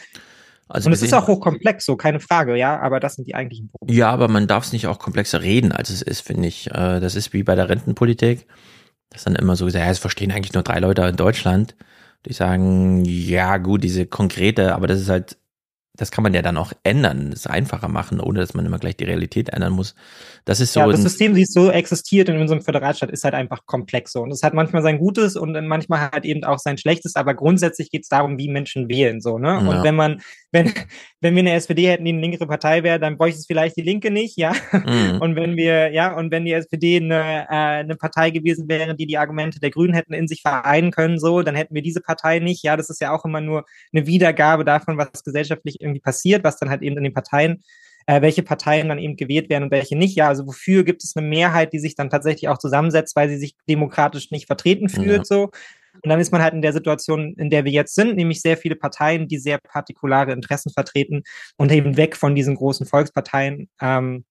[0.69, 3.71] Also und es ist auch hochkomplex, so keine Frage, ja, aber das sind die eigentlichen
[3.71, 3.99] Probleme.
[3.99, 6.67] Ja, aber man darf es nicht auch komplexer reden, als es ist, finde ich.
[6.71, 8.47] Äh, das ist wie bei der Rentenpolitik.
[9.09, 11.75] Das ist dann immer so gesagt, ja, es verstehen eigentlich nur drei Leute in Deutschland.
[12.27, 15.39] Die sagen, ja, gut, diese konkrete, aber das ist halt
[15.99, 18.97] das kann man ja dann auch ändern, es einfacher machen, ohne dass man immer gleich
[18.97, 19.97] die Realität ändern muss.
[20.49, 20.81] Das ist so.
[20.81, 24.23] Ja, das System, wie es so existiert in unserem Föderalstaat, ist halt einfach komplex so.
[24.23, 27.91] Und es hat manchmal sein Gutes und manchmal halt eben auch sein Schlechtes, aber grundsätzlich
[27.91, 29.49] geht es darum, wie Menschen wählen, so, ne?
[29.49, 29.59] Ja.
[29.59, 30.73] Und wenn man, wenn,
[31.21, 33.83] wenn wir eine SPD hätten, die eine linkere Partei wäre, dann bräuchte es vielleicht die
[33.83, 34.55] Linke nicht, ja.
[34.73, 35.21] Mhm.
[35.21, 39.07] Und wenn wir, ja, und wenn die SPD eine, äh, eine Partei gewesen wäre, die
[39.07, 42.39] die Argumente der Grünen hätten in sich vereinen können, so, dann hätten wir diese Partei
[42.39, 42.63] nicht.
[42.63, 46.57] Ja, das ist ja auch immer nur eine Wiedergabe davon, was gesellschaftlich irgendwie passiert, was
[46.57, 47.63] dann halt eben in den Parteien
[48.09, 50.17] äh, welche Parteien dann eben gewählt werden und welche nicht.
[50.17, 53.37] Ja, also wofür gibt es eine Mehrheit, die sich dann tatsächlich auch zusammensetzt, weil sie
[53.37, 55.25] sich demokratisch nicht vertreten fühlt, ja.
[55.25, 55.51] so.
[56.03, 58.57] Und dann ist man halt in der Situation, in der wir jetzt sind, nämlich sehr
[58.57, 61.23] viele Parteien, die sehr partikulare Interessen vertreten
[61.59, 63.69] und eben weg von diesen großen Volksparteien.
[63.83, 64.25] Ähm,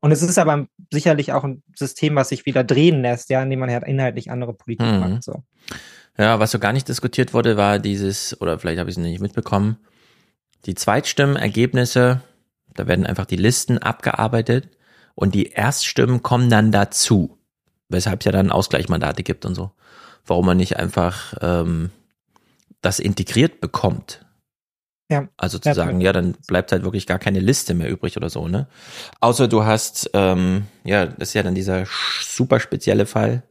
[0.00, 3.58] und es ist aber sicherlich auch ein System, was sich wieder drehen lässt, ja, indem
[3.58, 5.00] man halt inhaltlich andere Politik mhm.
[5.00, 5.24] macht.
[5.24, 5.42] So.
[6.16, 9.20] Ja, was so gar nicht diskutiert wurde, war dieses, oder vielleicht habe ich es nicht
[9.20, 9.78] mitbekommen,
[10.66, 12.22] die Zweitstimmenergebnisse,
[12.78, 14.68] da werden einfach die Listen abgearbeitet
[15.14, 17.38] und die Erststimmen kommen dann dazu,
[17.88, 19.72] weshalb es ja dann Ausgleichsmandate gibt und so.
[20.24, 21.90] Warum man nicht einfach ähm,
[22.82, 24.24] das integriert bekommt.
[25.10, 25.28] Ja.
[25.36, 28.28] Also zu ja, sagen, ja, dann bleibt halt wirklich gar keine Liste mehr übrig oder
[28.28, 28.68] so, ne?
[29.20, 31.84] Außer du hast, ähm, ja, das ist ja dann dieser
[32.20, 33.42] super spezielle Fall,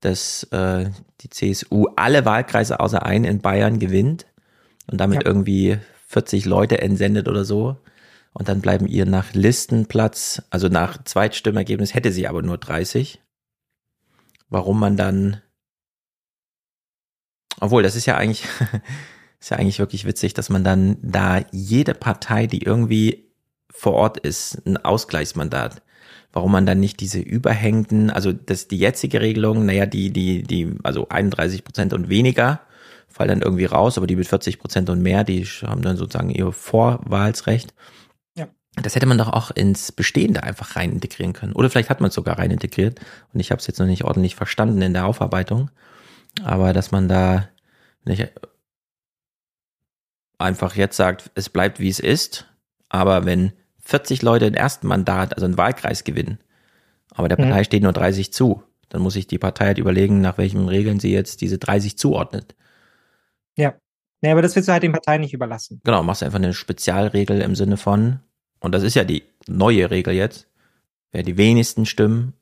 [0.00, 4.26] dass äh, die CSU alle Wahlkreise außer einen in Bayern gewinnt
[4.90, 5.28] und damit ja.
[5.28, 5.78] irgendwie
[6.08, 7.76] 40 Leute entsendet oder so.
[8.34, 13.22] Und dann bleiben ihr nach Listenplatz, also nach Zweitstimmergebnis hätte sie aber nur 30.
[14.48, 15.40] Warum man dann,
[17.60, 18.44] obwohl, das ist ja eigentlich,
[19.40, 23.32] ist ja eigentlich wirklich witzig, dass man dann da jede Partei, die irgendwie
[23.70, 25.82] vor Ort ist, ein Ausgleichsmandat.
[26.32, 30.74] Warum man dann nicht diese überhängenden, also das die jetzige Regelung, naja, die, die, die,
[30.82, 32.60] also 31 Prozent und weniger,
[33.08, 36.30] fallen dann irgendwie raus, aber die mit 40 Prozent und mehr, die haben dann sozusagen
[36.30, 37.72] ihr Vorwahlsrecht.
[38.82, 41.52] Das hätte man doch auch ins Bestehende einfach rein integrieren können.
[41.52, 43.00] Oder vielleicht hat man es sogar rein integriert
[43.32, 45.70] und ich habe es jetzt noch nicht ordentlich verstanden in der Aufarbeitung.
[46.42, 47.48] Aber dass man da
[48.04, 48.30] nicht
[50.38, 52.46] einfach jetzt sagt, es bleibt wie es ist,
[52.88, 56.38] aber wenn 40 Leute ein ersten Mandat, also einen Wahlkreis gewinnen,
[57.10, 57.64] aber der Partei mhm.
[57.64, 61.12] steht nur 30 zu, dann muss sich die Partei halt überlegen, nach welchen Regeln sie
[61.12, 62.54] jetzt diese 30 zuordnet.
[63.56, 63.74] Ja.
[64.20, 65.80] Nee, aber das willst du halt den Parteien nicht überlassen.
[65.84, 68.20] Genau, machst einfach eine Spezialregel im Sinne von,
[68.64, 70.48] und das ist ja die neue Regel jetzt,
[71.12, 72.32] wer die wenigsten Stimmen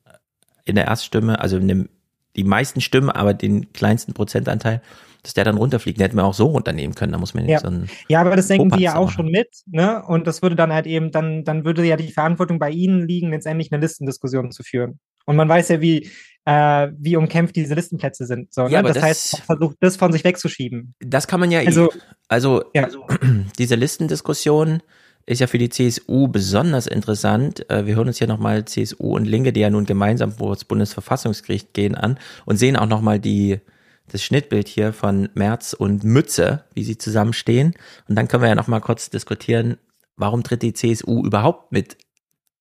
[0.63, 4.81] in der Erststimme, also die meisten Stimmen, aber den kleinsten Prozentanteil,
[5.21, 5.99] dass der dann runterfliegt.
[5.99, 7.11] Den hätten wir auch so runternehmen können.
[7.11, 7.59] Da muss man ja.
[7.59, 10.01] so ein Ja, aber das denken die ja auch schon mit, ne?
[10.05, 13.31] Und das würde dann halt eben, dann, dann würde ja die Verantwortung bei ihnen liegen,
[13.31, 14.99] letztendlich eine Listendiskussion zu führen.
[15.25, 16.09] Und man weiß ja, wie,
[16.45, 18.53] äh, wie umkämpft diese Listenplätze sind.
[18.53, 18.81] So, ne?
[18.81, 20.95] das, das, heißt, versucht das von sich wegzuschieben.
[20.99, 21.89] Das kann man ja, also,
[22.29, 22.87] also, ja.
[23.57, 24.81] diese Listendiskussion
[25.25, 27.69] ist ja für die CSU besonders interessant.
[27.69, 30.65] Äh, wir hören uns hier nochmal CSU und Linke, die ja nun gemeinsam vor das
[30.65, 33.59] Bundesverfassungsgericht gehen, an und sehen auch nochmal die,
[34.07, 37.73] das Schnittbild hier von Merz und Mütze, wie sie zusammenstehen.
[38.07, 39.77] Und dann können wir ja nochmal kurz diskutieren,
[40.17, 41.97] warum tritt die CSU überhaupt mit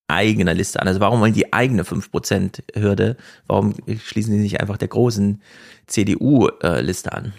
[0.08, 0.88] eigener Liste an?
[0.88, 3.16] Also warum wollen die eigene 5%-Hürde?
[3.46, 5.42] Warum schließen sie sich einfach der großen
[5.86, 7.32] CDU-Liste an?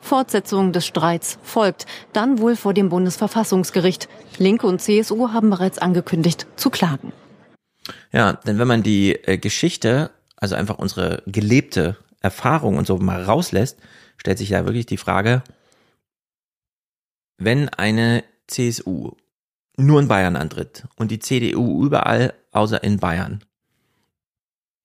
[0.00, 4.08] Fortsetzung des Streits folgt, dann wohl vor dem Bundesverfassungsgericht.
[4.38, 7.12] Linke und CSU haben bereits angekündigt, zu klagen.
[8.12, 13.22] Ja, denn wenn man die äh, Geschichte, also einfach unsere gelebte Erfahrung und so mal
[13.22, 13.78] rauslässt,
[14.16, 15.42] stellt sich ja wirklich die Frage,
[17.38, 19.12] wenn eine CSU
[19.76, 23.42] nur in Bayern antritt und die CDU überall außer in Bayern,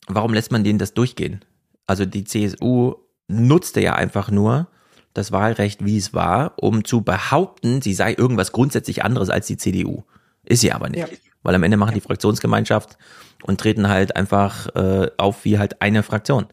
[0.08, 1.44] warum lässt man denen das durchgehen?
[1.85, 2.95] Also die CSU
[3.27, 4.68] nutzte ja einfach nur
[5.16, 9.58] das Wahlrecht, wie es war, um zu behaupten, sie sei irgendwas grundsätzlich anderes als die
[9.58, 10.03] CDU.
[10.44, 11.00] Ist sie aber nicht.
[11.00, 11.18] Ja.
[11.42, 12.98] Weil am Ende machen die Fraktionsgemeinschaft
[13.44, 16.48] und treten halt einfach äh, auf wie halt eine Fraktion.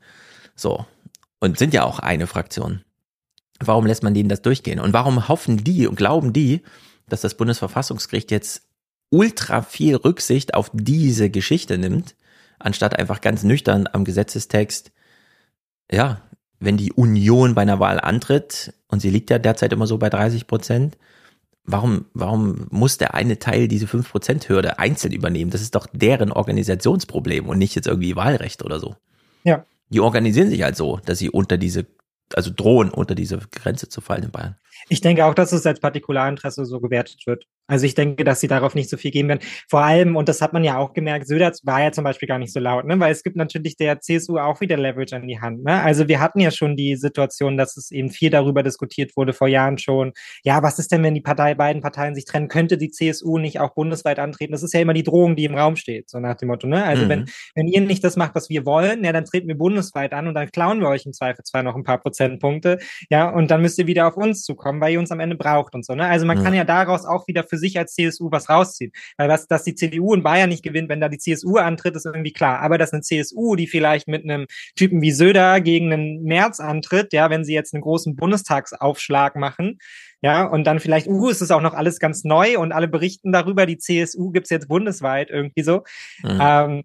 [0.54, 0.86] So.
[1.40, 2.82] Und sind ja auch eine Fraktion.
[3.58, 4.78] Warum lässt man denen das durchgehen?
[4.78, 6.62] Und warum hoffen die und glauben die,
[7.08, 8.62] dass das Bundesverfassungsgericht jetzt
[9.10, 12.14] ultra viel Rücksicht auf diese Geschichte nimmt,
[12.60, 14.92] anstatt einfach ganz nüchtern am Gesetzestext,
[15.90, 16.22] ja,
[16.64, 20.10] wenn die Union bei einer Wahl antritt, und sie liegt ja derzeit immer so bei
[20.10, 20.96] 30 Prozent,
[21.64, 25.50] warum, warum muss der eine Teil diese 5%-Hürde einzeln übernehmen?
[25.50, 28.96] Das ist doch deren Organisationsproblem und nicht jetzt irgendwie Wahlrecht oder so.
[29.44, 29.64] Ja.
[29.88, 31.86] Die organisieren sich halt so, dass sie unter diese,
[32.34, 34.56] also drohen, unter diese Grenze zu fallen in Bayern.
[34.88, 37.46] Ich denke auch, dass es als Partikularinteresse so gewertet wird.
[37.72, 39.40] Also ich denke, dass sie darauf nicht so viel geben werden.
[39.66, 42.38] Vor allem, und das hat man ja auch gemerkt, Söder war ja zum Beispiel gar
[42.38, 43.00] nicht so laut, ne?
[43.00, 45.64] weil es gibt natürlich der CSU auch wieder Leverage an die Hand.
[45.64, 45.80] Ne?
[45.80, 49.48] Also wir hatten ja schon die Situation, dass es eben viel darüber diskutiert wurde, vor
[49.48, 50.12] Jahren schon.
[50.44, 52.48] Ja, was ist denn, wenn die Partei, beiden Parteien sich trennen?
[52.48, 54.52] Könnte die CSU nicht auch bundesweit antreten?
[54.52, 56.66] Das ist ja immer die Drohung, die im Raum steht, so nach dem Motto.
[56.66, 56.84] Ne?
[56.84, 57.08] Also mhm.
[57.08, 60.28] wenn, wenn ihr nicht das macht, was wir wollen, ja, dann treten wir bundesweit an
[60.28, 62.80] und dann klauen wir euch im Zweifel zwar noch ein paar Prozentpunkte.
[63.08, 65.74] Ja, und dann müsst ihr wieder auf uns zukommen, weil ihr uns am Ende braucht
[65.74, 65.94] und so.
[65.94, 66.04] Ne?
[66.06, 66.44] Also man mhm.
[66.44, 68.92] kann ja daraus auch wieder für sich als CSU was rausziehen.
[69.16, 72.06] Weil was, dass die CDU in Bayern nicht gewinnt, wenn da die CSU antritt, ist
[72.06, 72.60] irgendwie klar.
[72.60, 77.12] Aber dass eine CSU, die vielleicht mit einem Typen wie Söder gegen einen März antritt,
[77.12, 79.78] ja, wenn sie jetzt einen großen Bundestagsaufschlag machen,
[80.24, 83.32] ja, und dann vielleicht, uh, es ist auch noch alles ganz neu und alle berichten
[83.32, 85.82] darüber, die CSU gibt's jetzt bundesweit irgendwie so.
[86.22, 86.38] Mhm.
[86.40, 86.82] Ähm,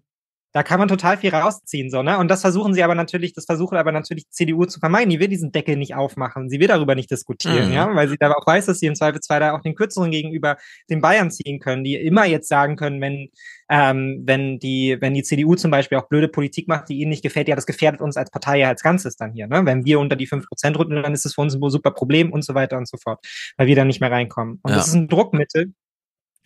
[0.58, 2.18] da kann man total viel rausziehen, so, ne?
[2.18, 5.08] Und das versuchen sie aber natürlich, das versuchen aber natürlich die CDU zu vermeiden.
[5.08, 6.50] Die will diesen Deckel nicht aufmachen.
[6.50, 7.74] Sie will darüber nicht diskutieren, mhm.
[7.74, 7.94] ja?
[7.94, 10.56] Weil sie da auch weiß, dass sie im Zweifelsfall da auch den Kürzeren gegenüber
[10.90, 13.28] den Bayern ziehen können, die immer jetzt sagen können, wenn,
[13.70, 17.22] ähm, wenn die, wenn die CDU zum Beispiel auch blöde Politik macht, die ihnen nicht
[17.22, 19.64] gefällt, ja, das gefährdet uns als Partei ja als Ganzes dann hier, ne?
[19.64, 22.32] Wenn wir unter die fünf Prozent rücken, dann ist es für uns ein super Problem
[22.32, 23.24] und so weiter und so fort,
[23.58, 24.58] weil wir dann nicht mehr reinkommen.
[24.64, 24.76] Und ja.
[24.78, 25.72] das ist ein Druckmittel,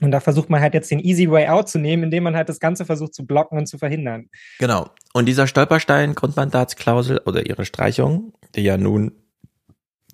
[0.02, 2.48] und da versucht man halt jetzt den easy way out zu nehmen, indem man halt
[2.48, 4.28] das Ganze versucht zu blocken und zu verhindern.
[4.58, 4.90] Genau.
[5.12, 9.12] Und dieser Stolperstein, Grundmandatsklausel oder ihre Streichung, die ja nun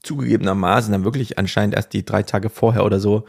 [0.03, 3.25] zugegebenermaßen dann wirklich anscheinend erst die drei Tage vorher oder so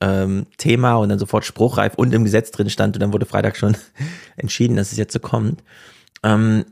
[0.00, 3.56] ähm, Thema und dann sofort spruchreif und im Gesetz drin stand und dann wurde Freitag
[3.56, 3.76] schon
[4.36, 5.62] entschieden, dass es jetzt so kommt.
[6.22, 6.64] Ähm,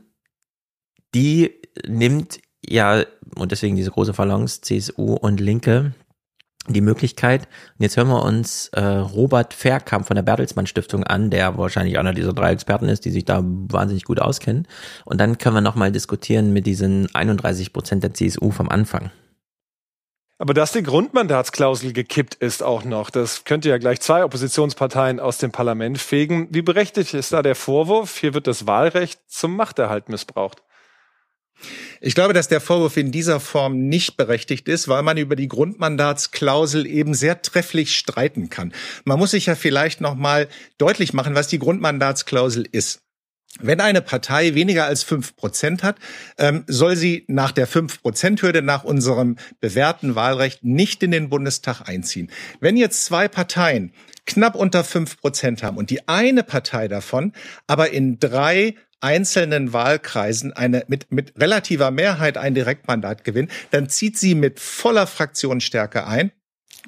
[1.13, 1.51] die
[1.87, 3.03] nimmt ja,
[3.35, 5.93] und deswegen diese große Phalanx, CSU und Linke,
[6.67, 7.47] die Möglichkeit.
[7.77, 11.97] Und jetzt hören wir uns äh, Robert Verkamp von der Bertelsmann Stiftung an, der wahrscheinlich
[11.97, 14.67] einer dieser drei Experten ist, die sich da wahnsinnig gut auskennen.
[15.05, 19.11] Und dann können wir nochmal diskutieren mit diesen 31 Prozent der CSU vom Anfang.
[20.37, 25.37] Aber dass die Grundmandatsklausel gekippt ist auch noch, das könnte ja gleich zwei Oppositionsparteien aus
[25.37, 26.47] dem Parlament fegen.
[26.49, 28.17] Wie berechtigt ist da der Vorwurf?
[28.17, 30.63] Hier wird das Wahlrecht zum Machterhalt missbraucht.
[31.99, 35.47] Ich glaube, dass der Vorwurf in dieser Form nicht berechtigt ist, weil man über die
[35.47, 38.73] Grundmandatsklausel eben sehr trefflich streiten kann.
[39.05, 43.01] Man muss sich ja vielleicht noch mal deutlich machen, was die Grundmandatsklausel ist.
[43.59, 45.97] Wenn eine Partei weniger als fünf Prozent hat,
[46.37, 51.29] ähm, soll sie nach der fünf Prozent Hürde nach unserem bewährten Wahlrecht nicht in den
[51.29, 52.31] Bundestag einziehen.
[52.61, 53.93] Wenn jetzt zwei Parteien
[54.25, 57.33] knapp unter fünf Prozent haben und die eine Partei davon
[57.67, 64.17] aber in drei einzelnen Wahlkreisen eine mit, mit relativer Mehrheit ein Direktmandat gewinnt, dann zieht
[64.17, 66.31] sie mit voller Fraktionsstärke ein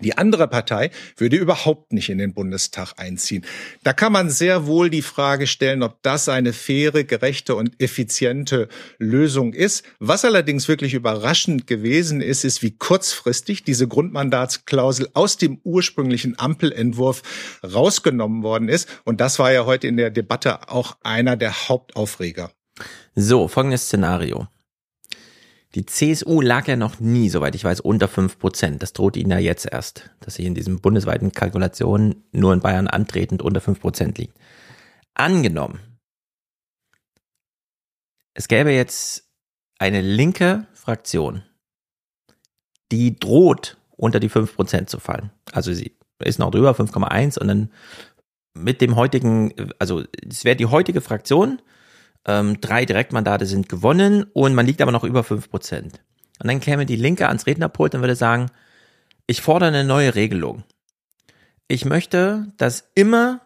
[0.04, 3.46] die andere Partei würde überhaupt nicht in den Bundestag einziehen.
[3.84, 8.68] Da kann man sehr wohl die Frage stellen, ob das eine faire, gerechte und effiziente
[9.00, 9.84] Lösung ist.
[10.00, 17.24] Was allerdings wirklich überraschend gewesen ist, ist, wie kurzfristig diese Grundmandatsklausel aus dem ursprünglichen Ampelentwurf
[17.64, 18.88] rausgenommen worden ist.
[19.06, 22.52] Und das war ja heute in der Debatte auch einer der Hauptaufreger.
[23.16, 24.48] So, folgendes Szenario.
[25.76, 28.84] Die CSU lag ja noch nie, soweit ich weiß, unter fünf Prozent.
[28.84, 32.88] Das droht ihnen ja jetzt erst, dass sie in diesen bundesweiten Kalkulationen nur in Bayern
[32.88, 34.38] antretend unter fünf Prozent liegt.
[35.16, 35.80] Angenommen,
[38.36, 39.30] es gäbe jetzt
[39.80, 41.44] eine linke Fraktion,
[42.92, 45.32] die droht unter die fünf Prozent zu fallen.
[45.52, 47.72] Also sie ist noch drüber, 5,1 und dann
[48.54, 51.62] mit dem heutigen, also es wäre die heutige Fraktion,
[52.26, 56.02] ähm, drei Direktmandate sind gewonnen und man liegt aber noch über fünf Prozent.
[56.40, 58.50] Und dann käme die Linke ans Rednerpult und würde sagen,
[59.28, 60.64] ich fordere eine neue Regelung.
[61.68, 63.42] Ich möchte, dass immer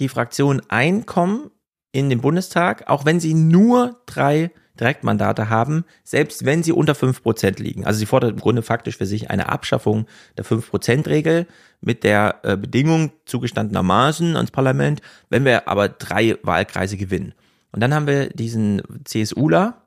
[0.00, 1.50] die Fraktionen einkommen
[1.92, 7.22] in den Bundestag, auch wenn sie nur drei Direktmandate haben, selbst wenn sie unter fünf
[7.22, 7.84] Prozent liegen.
[7.84, 10.06] Also sie fordert im Grunde faktisch für sich eine Abschaffung
[10.36, 11.46] der fünf Prozent regel
[11.80, 17.34] mit der äh, Bedingung zugestandenermaßen ans Parlament, wenn wir aber drei Wahlkreise gewinnen.
[17.72, 19.82] Und dann haben wir diesen CSUler,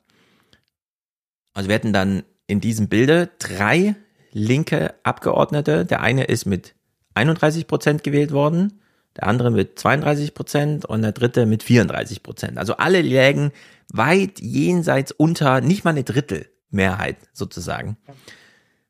[1.53, 3.95] also wir hätten dann in diesem Bilde drei
[4.31, 5.85] linke Abgeordnete.
[5.85, 6.75] Der eine ist mit
[7.13, 8.81] 31 Prozent gewählt worden,
[9.17, 12.57] der andere mit 32 Prozent und der dritte mit 34 Prozent.
[12.57, 13.51] Also alle lägen
[13.91, 17.97] weit jenseits unter nicht mal eine Drittel Mehrheit sozusagen.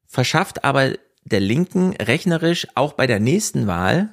[0.06, 4.10] Verschafft aber der Linken rechnerisch auch bei der nächsten Wahl,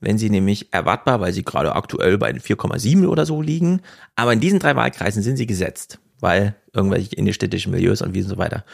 [0.00, 3.80] wenn sie nämlich erwartbar, weil sie gerade aktuell bei 4,7 oder so liegen,
[4.16, 8.28] aber in diesen drei Wahlkreisen sind sie gesetzt weil irgendwelche innenstädtischen Milieus und wie und
[8.28, 8.64] so weiter,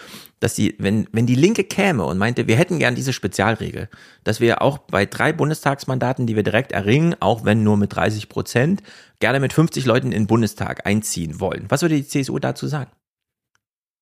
[0.41, 3.89] dass die, wenn, wenn die Linke käme und meinte, wir hätten gern diese Spezialregel,
[4.25, 8.29] dass wir auch bei drei Bundestagsmandaten, die wir direkt erringen, auch wenn nur mit 30
[8.29, 8.83] Prozent,
[9.21, 11.67] gerne mit 50 Leuten in den Bundestag einziehen wollen.
[11.69, 12.91] Was würde die CSU dazu sagen?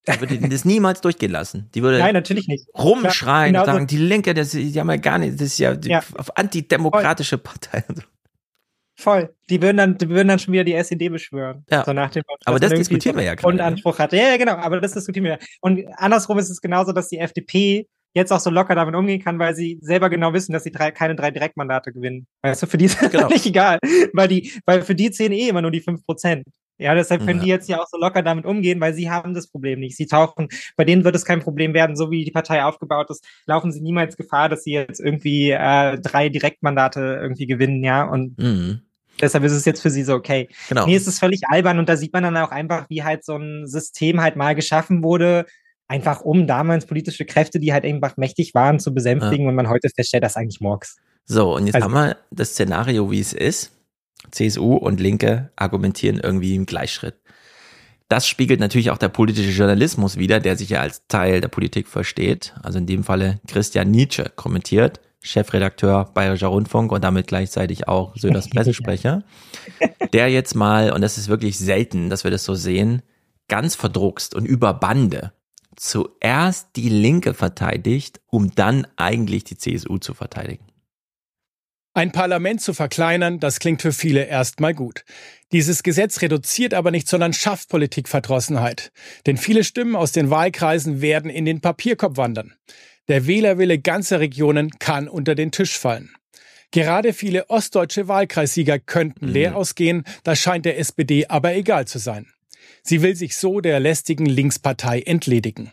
[0.08, 1.70] Die würde das niemals durchgehen lassen.
[1.74, 2.66] Die würde Nein, natürlich nicht.
[2.76, 5.58] rumschreien Klar, genau und sagen, die Linke, das, die haben ja gar nicht, das ist
[5.58, 6.02] ja, die Ja.
[6.34, 7.84] antidemokratische Partei.
[8.98, 9.34] Voll.
[9.48, 11.64] Die würden dann, die würden dann schon wieder die SED beschwören.
[11.70, 11.84] Ja.
[11.84, 13.62] So nach dem Aber das diskutieren wir ja gerade.
[13.64, 14.16] Anspruch hatte.
[14.16, 14.52] Ja, ja, genau.
[14.56, 15.32] Aber das diskutieren wir.
[15.32, 15.39] ja.
[15.60, 19.39] Und andersrum ist es genauso, dass die FDP jetzt auch so locker damit umgehen kann,
[19.39, 22.26] weil sie selber genau wissen, dass sie drei, keine drei Direktmandate gewinnen.
[22.42, 23.28] Weißt du, für die ist Genau.
[23.28, 23.78] nicht egal.
[24.12, 26.44] Weil die, weil für die zählen eh immer nur die fünf Prozent.
[26.78, 27.44] Ja, deshalb können Ja.
[27.44, 29.97] die jetzt ja auch so locker damit umgehen, weil sie haben das Problem nicht.
[29.97, 33.25] Sie tauchen, bei denen wird es kein Problem werden, so wie die Partei aufgebaut ist,
[33.47, 38.05] laufen sie niemals Gefahr, dass sie jetzt irgendwie äh, drei Direktmandate irgendwie gewinnen, ja.
[38.05, 38.81] Und Mhm.
[39.20, 40.49] Deshalb ist es jetzt für sie so okay.
[40.70, 40.89] Genau.
[40.89, 43.67] Es ist völlig albern und da sieht man dann auch einfach, wie halt so ein
[43.68, 45.44] System halt mal geschaffen wurde,
[45.86, 49.91] einfach um damals politische Kräfte, die halt einfach mächtig waren, zu besänftigen und man heute
[49.94, 50.97] feststellt, das ist eigentlich Murks.
[51.26, 53.70] So, und jetzt Also- haben wir das Szenario, wie es ist.
[54.31, 57.17] CSU und Linke argumentieren irgendwie im Gleichschritt.
[58.09, 61.89] Das spiegelt natürlich auch der politische Journalismus wider, der sich ja als Teil der Politik
[61.89, 62.55] versteht.
[62.62, 68.49] Also in dem Falle Christian Nietzsche kommentiert, Chefredakteur Bayerischer Rundfunk und damit gleichzeitig auch Söders
[68.51, 69.23] Pressesprecher,
[70.12, 73.02] der jetzt mal, und das ist wirklich selten, dass wir das so sehen,
[73.49, 75.33] ganz verdruckst und über Bande
[75.76, 80.65] zuerst die Linke verteidigt, um dann eigentlich die CSU zu verteidigen.
[81.95, 85.05] Ein Parlament zu verkleinern, das klingt für viele erstmal gut.
[85.53, 88.93] Dieses Gesetz reduziert aber nicht, sondern schafft Politikverdrossenheit.
[89.27, 92.55] Denn viele Stimmen aus den Wahlkreisen werden in den Papierkorb wandern.
[93.09, 96.15] Der Wählerwille ganzer Regionen kann unter den Tisch fallen.
[96.71, 102.27] Gerade viele ostdeutsche Wahlkreissieger könnten leer ausgehen, das scheint der SPD aber egal zu sein.
[102.83, 105.73] Sie will sich so der lästigen Linkspartei entledigen.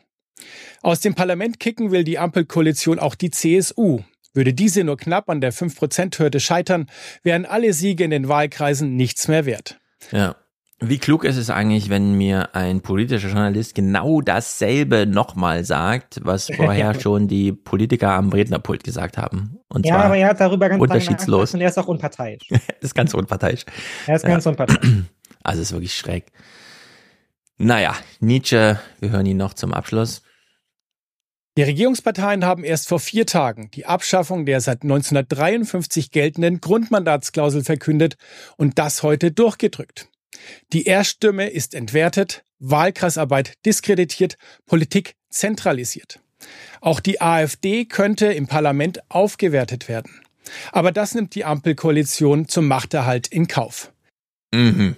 [0.81, 4.01] Aus dem Parlament kicken will die Ampelkoalition auch die CSU.
[4.33, 6.87] Würde diese nur knapp an der 5%-Hürde scheitern,
[7.23, 9.79] wären alle Siege in den Wahlkreisen nichts mehr wert.
[10.11, 10.35] Ja.
[10.81, 16.47] Wie klug ist es eigentlich, wenn mir ein politischer Journalist genau dasselbe nochmal sagt, was
[16.55, 19.59] vorher schon die Politiker am Rednerpult gesagt haben?
[19.67, 21.53] Und ja, zwar aber er hat darüber ganz unterschiedslos.
[21.53, 22.47] und er ist auch unparteiisch.
[22.49, 23.65] das ist ganz unparteiisch.
[24.07, 25.03] Er ist ganz unparteiisch.
[25.43, 26.31] Also ist wirklich schräg.
[27.57, 30.21] Naja, Nietzsche, wir hören ihn noch zum Abschluss.
[31.59, 38.15] Die Regierungsparteien haben erst vor vier Tagen die Abschaffung der seit 1953 geltenden Grundmandatsklausel verkündet
[38.55, 40.07] und das heute durchgedrückt.
[40.71, 46.21] Die Erststimme ist entwertet, Wahlkreisarbeit diskreditiert, Politik zentralisiert.
[46.79, 50.21] Auch die AfD könnte im Parlament aufgewertet werden.
[50.71, 53.91] Aber das nimmt die Ampelkoalition zum Machterhalt in Kauf.
[54.53, 54.95] Mhm.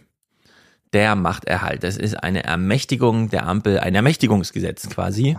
[0.94, 1.86] Der Machterhalt.
[1.86, 5.38] Das ist eine Ermächtigung der Ampel, ein Ermächtigungsgesetz quasi.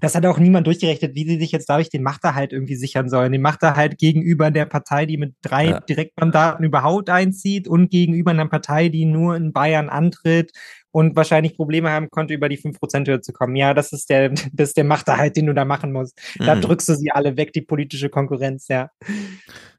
[0.00, 3.30] Das hat auch niemand durchgerechnet, wie sie sich jetzt dadurch den Machterhalt irgendwie sichern sollen.
[3.30, 5.80] Den Machterhalt gegenüber der Partei, die mit drei Ja.
[5.80, 10.50] Direktmandaten überhaupt einzieht und gegenüber einer Partei, die nur in Bayern antritt
[10.96, 13.54] und wahrscheinlich Probleme haben konnte, über die 5%-Hürde zu kommen.
[13.54, 16.18] Ja, das ist der, das ist der Machterhalt, den du da machen musst.
[16.38, 16.62] Da Mhm.
[16.62, 18.90] drückst du sie alle weg, die politische Konkurrenz, ja.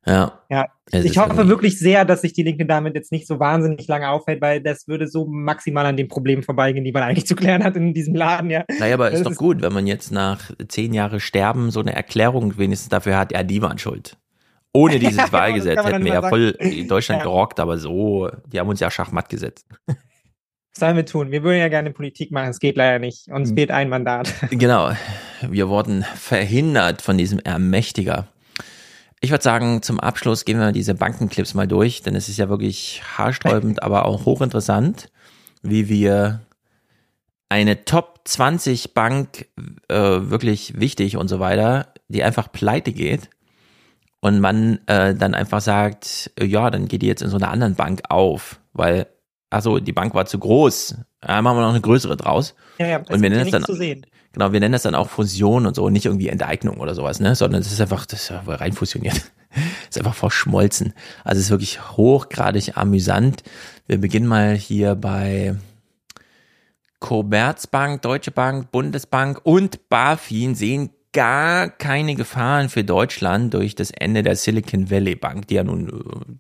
[0.06, 0.40] Ja.
[0.50, 3.40] Ja, ich ist hoffe irgendwie- wirklich sehr, dass sich die Linke damit jetzt nicht so
[3.40, 7.26] wahnsinnig lange aufhält, weil das würde so maximal an den Problemen vorbeigehen, die man eigentlich
[7.26, 8.64] zu klären hat in diesem Laden, ja.
[8.80, 11.94] Naja, aber Das ist doch gut, wenn man jetzt nach zehn Jahre Sterben so eine
[11.96, 14.18] Erklärung wenigstens dafür hat, ja, die waren schuld.
[14.72, 17.26] Ohne dieses genau, Wahlgesetz hätten wir ja voll in Deutschland Ja.
[17.26, 19.66] gerockt, aber so, die haben uns ja Schachmatt gesetzt.
[20.78, 21.32] Was sollen wir tun?
[21.32, 23.30] Wir würden ja gerne Politik machen, es geht leider nicht.
[23.30, 24.32] Uns fehlt ein Mandat.
[24.52, 24.92] Genau,
[25.42, 28.28] wir wurden verhindert von diesem Ermächtiger.
[29.20, 32.48] Ich würde sagen, zum Abschluss gehen wir diese Bankenclips mal durch, denn es ist ja
[32.48, 35.10] wirklich haarsträubend, aber auch hochinteressant,
[35.64, 36.42] wie wir
[37.50, 39.48] eine Top 20 Bank,
[39.88, 43.32] äh, wirklich wichtig und so weiter, die einfach pleite geht
[44.20, 47.74] und man äh, dann einfach sagt, ja, dann geht die jetzt in so einer anderen
[47.74, 49.08] Bank auf, weil,
[49.50, 50.96] also die Bank war zu groß,
[51.28, 52.56] ja, machen wir noch eine größere draus.
[52.80, 53.64] Ja, ja, und wir nennen es dann.
[54.34, 57.34] Genau, wir nennen das dann auch Fusion und so, nicht irgendwie Enteignung oder sowas, ne?
[57.34, 59.22] Sondern es ist einfach, das ist ja wohl rein fusioniert.
[59.90, 60.94] Es ist einfach verschmolzen.
[61.24, 63.42] Also es ist wirklich hochgradig amüsant.
[63.88, 65.56] Wir beginnen mal hier bei
[67.00, 74.24] Commerzbank, Deutsche Bank, Bundesbank und BaFin sehen gar keine Gefahren für Deutschland durch das Ende
[74.24, 75.92] der Silicon Valley Bank, die ja nun äh,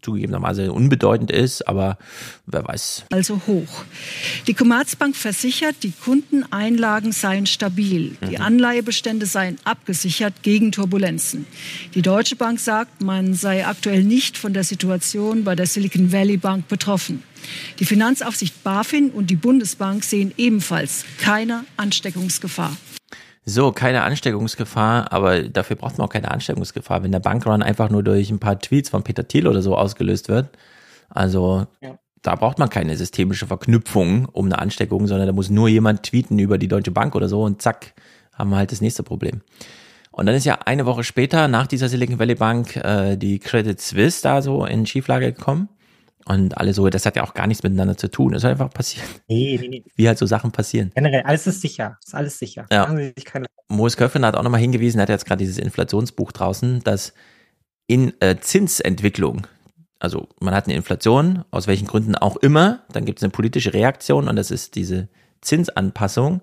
[0.01, 1.97] zugegebenermaßen unbedeutend ist, aber
[2.45, 3.05] wer weiß.
[3.11, 3.85] also hoch.
[4.45, 11.47] Die Commerzbank versichert, die Kundeneinlagen seien stabil, die Anleihebestände seien abgesichert gegen Turbulenzen.
[11.95, 16.37] Die Deutsche Bank sagt, man sei aktuell nicht von der Situation bei der Silicon Valley
[16.37, 17.23] Bank betroffen.
[17.79, 22.75] Die Finanzaufsicht BaFin und die Bundesbank sehen ebenfalls keine Ansteckungsgefahr.
[23.49, 28.03] So, keine Ansteckungsgefahr, aber dafür braucht man auch keine Ansteckungsgefahr, wenn der Bankrun einfach nur
[28.03, 30.49] durch ein paar Tweets von Peter Thiel oder so ausgelöst wird.
[31.09, 31.97] Also Ja.
[32.21, 36.37] da braucht man keine systemische Verknüpfung um eine Ansteckung, sondern da muss nur jemand tweeten
[36.39, 37.93] über die Deutsche Bank oder so und zack,
[38.33, 39.39] haben wir halt das nächste Problem.
[40.11, 43.79] Und dann ist ja eine Woche später nach dieser Silicon Valley Bank äh, die Credit
[43.79, 45.69] Suisse da so in Schieflage gekommen.
[46.27, 48.33] Und alle so, das hat ja auch gar nichts miteinander zu tun.
[48.33, 49.05] Das ist einfach passiert.
[49.27, 49.83] Nee, nee, nee.
[49.95, 50.91] Wie halt so Sachen passieren.
[50.93, 51.97] Generell, alles ist sicher.
[52.05, 52.65] Ist alles sicher.
[52.69, 52.85] Ja.
[53.23, 57.13] Keine Moos Köpfen hat auch nochmal hingewiesen, er hat jetzt gerade dieses Inflationsbuch draußen, dass
[57.85, 59.45] in äh, Zinsentwicklung,
[59.99, 63.73] also man hat eine Inflation, aus welchen Gründen auch immer, dann gibt es eine politische
[63.73, 65.09] Reaktion und das ist diese
[65.41, 66.41] Zinsanpassung,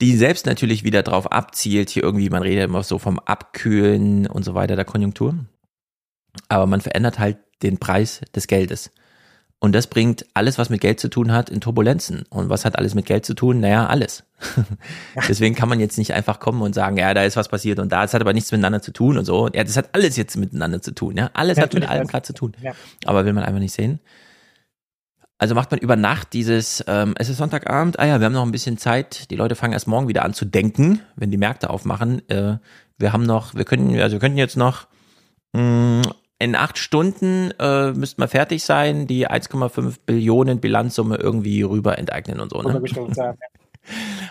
[0.00, 4.44] die selbst natürlich wieder darauf abzielt, hier irgendwie, man redet immer so vom Abkühlen und
[4.44, 5.34] so weiter der Konjunktur,
[6.48, 8.90] aber man verändert halt den Preis des Geldes.
[9.60, 12.22] Und das bringt alles, was mit Geld zu tun hat, in Turbulenzen.
[12.30, 13.58] Und was hat alles mit Geld zu tun?
[13.58, 14.22] Naja, alles.
[15.28, 17.90] Deswegen kann man jetzt nicht einfach kommen und sagen, ja, da ist was passiert und
[17.90, 19.48] da, es hat aber nichts miteinander zu tun und so.
[19.52, 21.30] Ja, das hat alles jetzt miteinander zu tun, ja.
[21.34, 22.52] Alles hat mit allem das- gerade zu tun.
[22.62, 22.72] Ja.
[23.04, 23.98] Aber will man einfach nicht sehen.
[25.38, 28.44] Also macht man über Nacht dieses, ähm, es ist Sonntagabend, ah ja, wir haben noch
[28.46, 31.70] ein bisschen Zeit, die Leute fangen erst morgen wieder an zu denken, wenn die Märkte
[31.70, 32.28] aufmachen.
[32.28, 32.58] Äh,
[32.98, 34.86] wir haben noch, wir können, also wir könnten jetzt noch
[35.52, 36.02] mh,
[36.38, 42.40] in acht Stunden äh, müssten wir fertig sein, die 1,5 Billionen Bilanzsumme irgendwie rüber enteignen
[42.40, 42.62] und so.
[42.62, 42.80] Ne?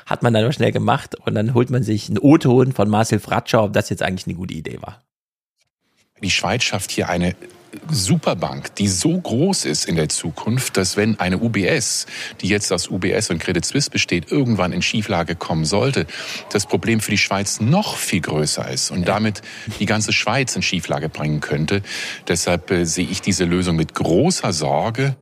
[0.06, 3.20] Hat man dann aber schnell gemacht und dann holt man sich einen O-Ton von Marcel
[3.20, 5.02] Fratscher, ob das jetzt eigentlich eine gute Idee war.
[6.22, 7.36] Die Schweiz schafft hier eine
[7.90, 12.06] Superbank, die so groß ist in der Zukunft, dass wenn eine UBS,
[12.42, 16.06] die jetzt aus UBS und Credit Suisse besteht, irgendwann in Schieflage kommen sollte,
[16.52, 19.42] das Problem für die Schweiz noch viel größer ist und damit
[19.80, 21.82] die ganze Schweiz in Schieflage bringen könnte.
[22.28, 25.16] Deshalb äh, sehe ich diese Lösung mit großer Sorge.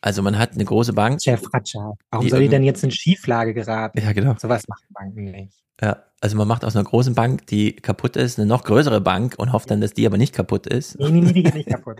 [0.00, 1.20] Also man hat eine große Bank.
[1.22, 1.94] Chef Fratscher.
[2.10, 4.00] Warum Die soll die irgend- denn jetzt in Schieflage geraten?
[4.00, 4.34] Ja, genau.
[4.38, 5.54] Sowas machen Banken nicht.
[5.80, 9.34] Ja, also man macht aus einer großen Bank, die kaputt ist, eine noch größere Bank
[9.38, 10.98] und hofft dann, dass die aber nicht kaputt ist.
[10.98, 11.98] Nee, nee, nee, die geht nicht kaputt.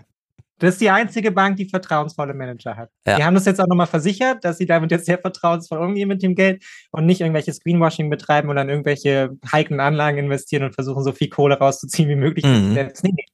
[0.59, 2.89] Das ist die einzige Bank, die vertrauensvolle Manager hat.
[3.07, 3.15] Ja.
[3.15, 6.21] Die haben das jetzt auch nochmal versichert, dass sie damit jetzt sehr vertrauensvoll umgehen mit
[6.21, 11.01] dem Geld und nicht irgendwelches Greenwashing betreiben und dann irgendwelche heiklen Anlagen investieren und versuchen,
[11.03, 12.45] so viel Kohle rauszuziehen wie möglich.
[12.45, 12.73] Mhm.
[12.73, 13.25] Nee, nee.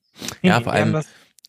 [0.43, 1.01] Ja, nee, vor allem,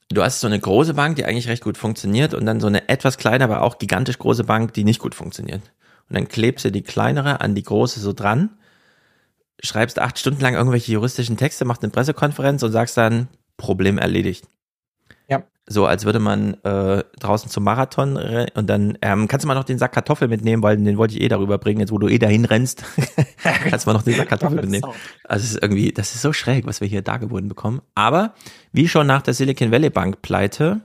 [0.09, 2.89] du hast so eine große Bank, die eigentlich recht gut funktioniert und dann so eine
[2.89, 5.61] etwas kleine, aber auch gigantisch große Bank, die nicht gut funktioniert.
[6.09, 8.51] Und dann klebst du die kleinere an die große so dran,
[9.63, 14.49] schreibst acht Stunden lang irgendwelche juristischen Texte, machst eine Pressekonferenz und sagst dann, Problem erledigt.
[15.29, 15.45] Ja.
[15.69, 19.55] So, als würde man äh, draußen zum Marathon re- und dann, ähm, kannst du mal
[19.55, 22.09] noch den Sack Kartoffel mitnehmen, weil den wollte ich eh darüber bringen, jetzt wo du
[22.09, 22.85] eh dahin rennst,
[23.43, 24.85] kannst du mal noch den Sack Kartoffel mitnehmen.
[25.25, 27.83] Also es ist irgendwie, das ist so schräg, was wir hier dargeboten bekommen.
[27.95, 28.35] Aber
[28.73, 30.83] wie schon nach der Silicon Valley Bank Pleite,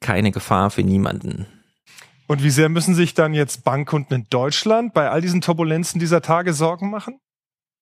[0.00, 1.46] keine Gefahr für niemanden.
[2.28, 6.20] Und wie sehr müssen sich dann jetzt Bankkunden in Deutschland bei all diesen Turbulenzen dieser
[6.20, 7.18] Tage Sorgen machen?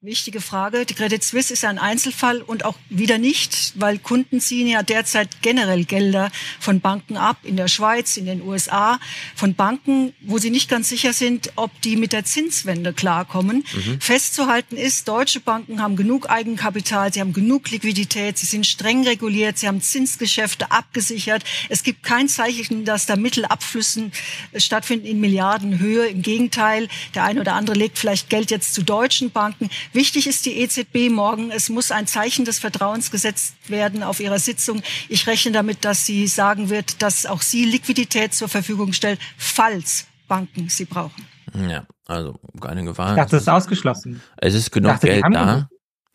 [0.00, 0.86] Wichtige Frage.
[0.86, 5.42] Die Credit Suisse ist ein Einzelfall und auch wieder nicht, weil Kunden ziehen ja derzeit
[5.42, 9.00] generell Gelder von Banken ab, in der Schweiz, in den USA,
[9.34, 13.64] von Banken, wo sie nicht ganz sicher sind, ob die mit der Zinswende klarkommen.
[13.74, 14.00] Mhm.
[14.00, 19.58] Festzuhalten ist, deutsche Banken haben genug Eigenkapital, sie haben genug Liquidität, sie sind streng reguliert,
[19.58, 21.42] sie haben Zinsgeschäfte abgesichert.
[21.70, 24.12] Es gibt kein Zeichen, dass da Mittelabflüssen
[24.54, 26.06] stattfinden in Milliardenhöhe.
[26.06, 26.86] Im Gegenteil,
[27.16, 29.68] der eine oder andere legt vielleicht Geld jetzt zu deutschen Banken.
[29.92, 31.50] Wichtig ist die EZB morgen.
[31.50, 34.82] Es muss ein Zeichen des Vertrauens gesetzt werden auf ihrer Sitzung.
[35.08, 40.06] Ich rechne damit, dass sie sagen wird, dass auch sie Liquidität zur Verfügung stellt, falls
[40.28, 41.26] Banken sie brauchen.
[41.68, 43.10] Ja, also keine Gefahr.
[43.10, 44.20] Ich dachte, es ist ausgeschlossen.
[44.36, 45.68] Es ist genug dachte, Geld da.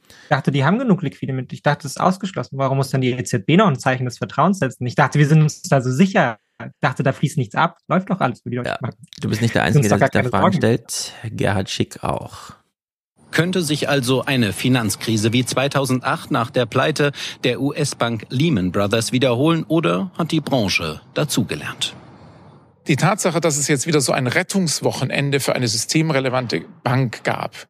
[0.08, 1.52] Ich dachte, die haben genug Liquide mit.
[1.54, 2.58] Ich dachte, es ist ausgeschlossen.
[2.58, 4.86] Warum muss dann die EZB noch ein Zeichen des Vertrauens setzen?
[4.86, 6.38] Ich dachte, wir sind uns da so sicher.
[6.60, 7.78] Ich dachte, da fließt nichts ab.
[7.88, 10.24] Läuft doch alles für die Deutsche ja, Du bist nicht der Einzige, der sich da
[10.24, 11.14] Fragen stellt.
[11.26, 12.54] Gerhard Schick auch.
[13.34, 17.12] Könnte sich also eine Finanzkrise wie 2008 nach der Pleite
[17.44, 21.96] der US-Bank Lehman Brothers wiederholen oder hat die Branche dazugelernt?
[22.86, 27.68] Die Tatsache, dass es jetzt wieder so ein Rettungswochenende für eine systemrelevante Bank gab,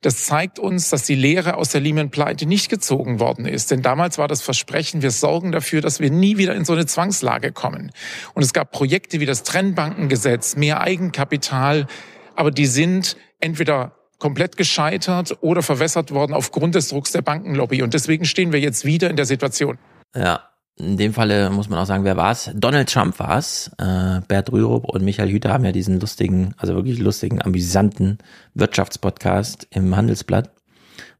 [0.00, 3.70] das zeigt uns, dass die Lehre aus der Lehman-Pleite nicht gezogen worden ist.
[3.70, 6.86] Denn damals war das Versprechen, wir sorgen dafür, dass wir nie wieder in so eine
[6.86, 7.92] Zwangslage kommen.
[8.34, 11.86] Und es gab Projekte wie das Trennbankengesetz, mehr Eigenkapital,
[12.34, 13.94] aber die sind entweder
[14.24, 17.82] komplett gescheitert oder verwässert worden aufgrund des Drucks der Bankenlobby.
[17.82, 19.76] Und deswegen stehen wir jetzt wieder in der Situation.
[20.16, 22.50] Ja, in dem Falle muss man auch sagen, wer war es?
[22.54, 23.70] Donald Trump war es.
[23.76, 28.16] Äh, Bert Rürup und Michael Hüter haben ja diesen lustigen, also wirklich lustigen, amüsanten
[28.54, 30.50] Wirtschaftspodcast im Handelsblatt,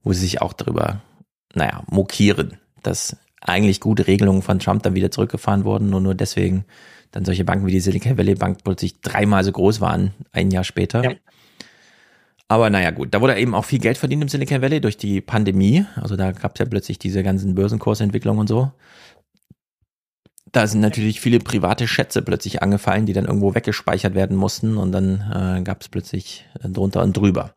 [0.03, 1.03] wo sie sich auch darüber,
[1.53, 6.65] naja, mokieren, dass eigentlich gute Regelungen von Trump dann wieder zurückgefahren wurden und nur deswegen
[7.11, 10.65] dann solche Banken wie die Silicon Valley Bank plötzlich dreimal so groß waren, ein Jahr
[10.65, 11.05] später.
[11.05, 11.11] Ja.
[12.49, 15.21] Aber naja, gut, da wurde eben auch viel Geld verdient im Silicon Valley durch die
[15.21, 15.87] Pandemie.
[15.97, 18.71] Also da gab es ja plötzlich diese ganzen Börsenkursentwicklungen und so.
[20.53, 24.93] Da sind natürlich viele private Schätze plötzlich angefallen, die dann irgendwo weggespeichert werden mussten und
[24.93, 27.55] dann äh, gab es plötzlich äh, drunter und drüber.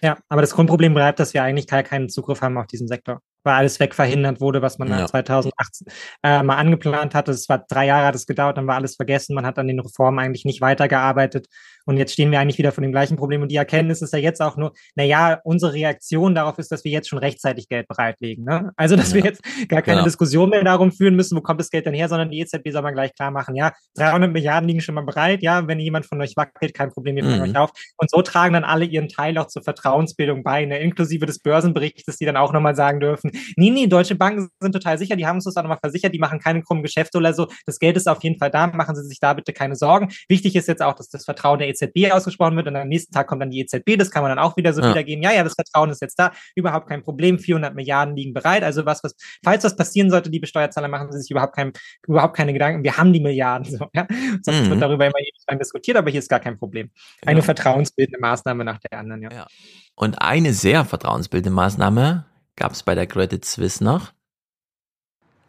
[0.00, 3.54] Ja, aber das Grundproblem bleibt, dass wir eigentlich keinen Zugriff haben auf diesen Sektor weil
[3.54, 5.06] alles wegverhindert wurde, was man ja.
[5.06, 5.86] 2018
[6.22, 7.30] äh, mal angeplant hatte.
[7.30, 9.34] Es war drei Jahre hat es gedauert, dann war alles vergessen.
[9.34, 11.46] Man hat an den Reformen eigentlich nicht weitergearbeitet.
[11.84, 13.42] Und jetzt stehen wir eigentlich wieder vor dem gleichen Problem.
[13.42, 16.84] Und die Erkenntnis ist ja jetzt auch nur, na ja, unsere Reaktion darauf ist, dass
[16.84, 18.44] wir jetzt schon rechtzeitig Geld bereitlegen.
[18.44, 18.72] Ne?
[18.76, 19.16] Also, dass ja.
[19.16, 20.04] wir jetzt gar keine ja.
[20.04, 22.82] Diskussion mehr darum führen müssen, wo kommt das Geld denn her, sondern die EZB soll
[22.82, 25.42] man gleich klar machen, ja, 300 Milliarden liegen schon mal bereit.
[25.42, 27.50] Ja, wenn jemand von euch wackelt, kein Problem, wir fangen mhm.
[27.50, 27.70] euch auf.
[27.96, 30.78] Und so tragen dann alle ihren Teil auch zur Vertrauensbildung bei, ne?
[30.78, 34.98] inklusive des Börsenberichtes, die dann auch nochmal sagen dürfen, nee, nee, deutsche Banken sind total
[34.98, 37.48] sicher, die haben uns das auch nochmal versichert, die machen keine krummen Geschäfte oder so.
[37.66, 40.08] Das Geld ist auf jeden Fall da, machen Sie sich da bitte keine Sorgen.
[40.28, 43.26] Wichtig ist jetzt auch, dass das Vertrauen der EZB ausgesprochen wird und am nächsten Tag
[43.26, 44.90] kommt dann die EZB, das kann man dann auch wieder so ja.
[44.90, 45.22] wiedergeben.
[45.22, 48.62] Ja, ja, das Vertrauen ist jetzt da, überhaupt kein Problem, 400 Milliarden liegen bereit.
[48.62, 51.72] Also was, was, falls was passieren sollte, liebe Steuerzahler, machen Sie sich überhaupt, kein,
[52.06, 52.84] überhaupt keine Gedanken.
[52.84, 53.64] Wir haben die Milliarden.
[53.64, 54.06] So, ja?
[54.42, 54.70] Sonst mhm.
[54.70, 55.14] wird darüber immer
[55.46, 56.90] Mal diskutiert, aber hier ist gar kein Problem.
[57.22, 57.44] Eine genau.
[57.44, 59.30] vertrauensbildende Maßnahme nach der anderen, ja.
[59.32, 59.46] ja.
[59.94, 62.24] Und eine sehr vertrauensbildende Maßnahme
[62.56, 64.12] gab es bei der Credit Suisse noch.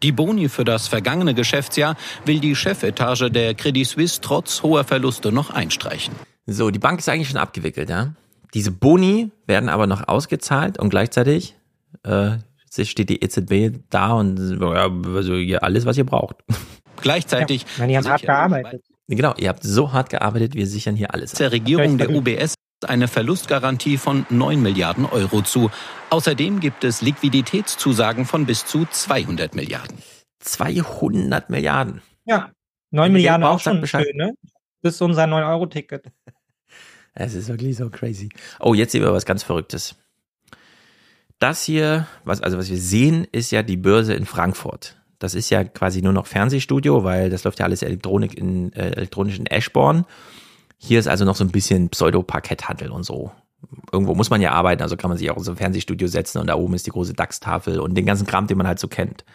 [0.03, 5.31] Die Boni für das vergangene Geschäftsjahr will die Chefetage der Credit Suisse trotz hoher Verluste
[5.31, 6.13] noch einstreichen.
[6.45, 8.13] So, die Bank ist eigentlich schon abgewickelt, ja.
[8.53, 11.55] Diese Boni werden aber noch ausgezahlt und gleichzeitig
[12.03, 12.37] äh,
[12.69, 16.37] steht die EZB da und ja, also hier alles, was ihr braucht.
[17.01, 17.65] Gleichzeitig.
[17.77, 18.83] Ja, ihr habt hart gearbeitet.
[19.07, 21.33] Genau, ihr habt so hart gearbeitet, wir sichern hier alles.
[21.33, 25.71] Der Regierung der UBS eine Verlustgarantie von 9 Milliarden Euro zu.
[26.09, 29.97] Außerdem gibt es Liquiditätszusagen von bis zu 200 Milliarden.
[30.39, 32.01] 200 Milliarden?
[32.25, 32.51] Ja,
[32.91, 34.33] 9 Milliarden auch schon schön, ne?
[34.81, 36.11] Das ist unser 9-Euro-Ticket.
[37.17, 38.27] Es ist wirklich so crazy.
[38.59, 39.95] Oh, jetzt sehen wir was ganz Verrücktes.
[41.39, 44.97] Das hier, was, also was wir sehen, ist ja die Börse in Frankfurt.
[45.19, 48.91] Das ist ja quasi nur noch Fernsehstudio, weil das läuft ja alles Elektronik in, äh,
[48.91, 50.05] elektronisch in Ashbourne.
[50.85, 53.31] Hier ist also noch so ein bisschen Pseudo-Parketthandel und so.
[53.91, 56.37] Irgendwo muss man ja arbeiten, also kann man sich auch in so ein Fernsehstudio setzen
[56.37, 58.87] und da oben ist die große DAX-Tafel und den ganzen Kram, den man halt so
[58.87, 59.25] kennt.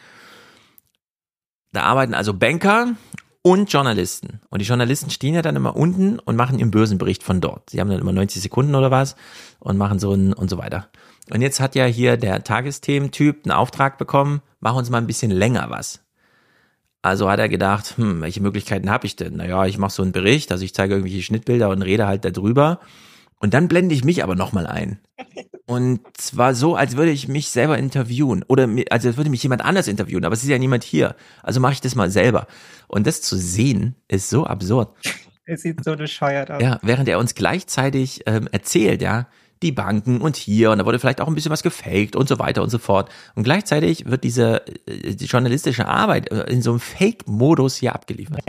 [1.72, 2.94] Da arbeiten also Banker
[3.42, 4.40] und Journalisten.
[4.48, 7.70] Und die Journalisten stehen ja dann immer unten und machen ihren Börsenbericht von dort.
[7.70, 9.16] Sie haben dann immer 90 Sekunden oder was
[9.58, 10.88] und machen so ein und so weiter.
[11.32, 15.32] Und jetzt hat ja hier der Tagesthementyp einen Auftrag bekommen, mach uns mal ein bisschen
[15.32, 16.04] länger was.
[17.02, 19.36] Also hat er gedacht, hm, welche Möglichkeiten habe ich denn?
[19.36, 22.80] Naja, ich mache so einen Bericht, also ich zeige irgendwelche Schnittbilder und rede halt darüber.
[23.40, 24.98] Und dann blende ich mich aber nochmal ein.
[25.64, 28.44] Und zwar so, als würde ich mich selber interviewen.
[28.48, 31.16] Oder also als würde mich jemand anders interviewen, aber es ist ja niemand hier.
[31.42, 32.46] Also mache ich das mal selber.
[32.86, 34.94] Und das zu sehen, ist so absurd.
[35.46, 36.62] Es sieht so bescheuert aus.
[36.62, 39.26] Ja, während er uns gleichzeitig ähm, erzählt, ja,
[39.62, 42.38] die Banken und hier und da wurde vielleicht auch ein bisschen was gefaked und so
[42.38, 43.10] weiter und so fort.
[43.34, 48.44] Und gleichzeitig wird diese äh, die journalistische Arbeit äh, in so einem Fake-Modus hier abgeliefert.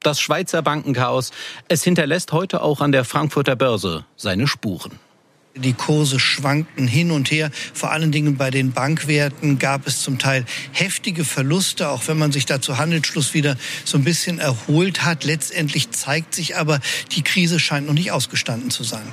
[0.00, 1.30] Das Schweizer Bankenchaos,
[1.68, 4.92] es hinterlässt heute auch an der Frankfurter Börse seine Spuren.
[5.56, 7.50] Die Kurse schwankten hin und her.
[7.72, 12.32] Vor allen Dingen bei den Bankwerten gab es zum Teil heftige Verluste, auch wenn man
[12.32, 15.22] sich da zu Handelsschluss wieder so ein bisschen erholt hat.
[15.22, 16.80] Letztendlich zeigt sich aber,
[17.12, 19.06] die Krise scheint noch nicht ausgestanden zu sein.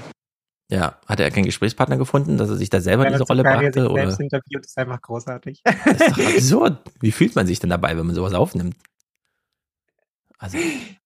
[0.72, 3.90] Ja, hat er keinen Gesprächspartner gefunden, dass er sich da selber in diese Rolle brachte?
[3.90, 4.04] Oder?
[4.04, 5.62] Selbst interviewt ist einfach großartig.
[5.66, 6.78] Das ist doch absurd.
[7.02, 8.78] Wie fühlt man sich denn dabei, wenn man sowas aufnimmt?
[10.38, 10.58] Also,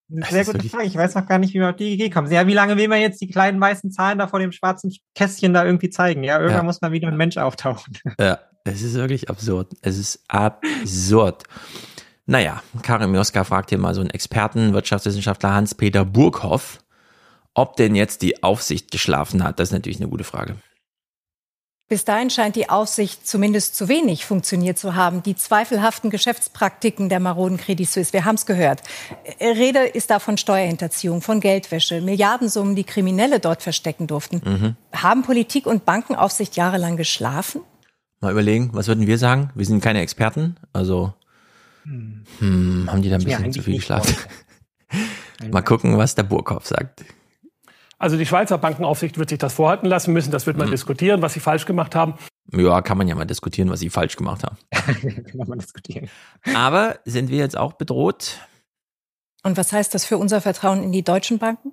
[0.07, 0.85] sehr gute Frage.
[0.85, 2.31] Ich weiß noch gar nicht, wie wir auf die Idee kommen.
[2.31, 5.55] Ja, wie lange will man jetzt die kleinen weißen Zahlen da vor dem schwarzen Kästchen
[5.55, 6.23] da irgendwie zeigen?
[6.23, 6.63] Ja, irgendwann ja.
[6.63, 7.97] muss mal wieder ein Mensch auftauchen.
[8.19, 9.73] Ja, es ist wirklich absurd.
[9.81, 11.43] Es ist absurd.
[12.27, 16.84] Naja, Karim Joska fragt hier mal so einen Experten, Wirtschaftswissenschaftler Hans-Peter Burghoff,
[17.55, 19.59] ob denn jetzt die Aufsicht geschlafen hat.
[19.59, 20.57] Das ist natürlich eine gute Frage.
[21.87, 25.21] Bis dahin scheint die Aufsicht zumindest zu wenig funktioniert zu haben.
[25.21, 28.81] Die zweifelhaften Geschäftspraktiken der maroden Credit Suisse, wir haben es gehört.
[29.39, 34.41] Rede ist da von Steuerhinterziehung, von Geldwäsche, Milliardensummen, die Kriminelle dort verstecken durften.
[34.43, 34.75] Mhm.
[34.99, 37.61] Haben Politik und Bankenaufsicht jahrelang geschlafen?
[38.19, 39.51] Mal überlegen, was würden wir sagen?
[39.53, 41.13] Wir sind keine Experten, also
[41.83, 44.15] hm, haben die da ein bisschen ja, zu viel geschlafen?
[45.51, 47.05] Mal gucken, was der Burkhoff sagt.
[48.05, 50.29] Also die Schweizer Bankenaufsicht wird sich das vorhalten lassen müssen.
[50.29, 50.73] Das wird man mhm.
[50.73, 52.13] diskutieren, was sie falsch gemacht haben.
[52.51, 54.57] Ja, kann man ja mal diskutieren, was sie falsch gemacht haben.
[54.71, 56.07] kann man mal diskutieren.
[56.53, 58.37] Aber sind wir jetzt auch bedroht?
[59.41, 61.71] Und was heißt das für unser Vertrauen in die deutschen Banken?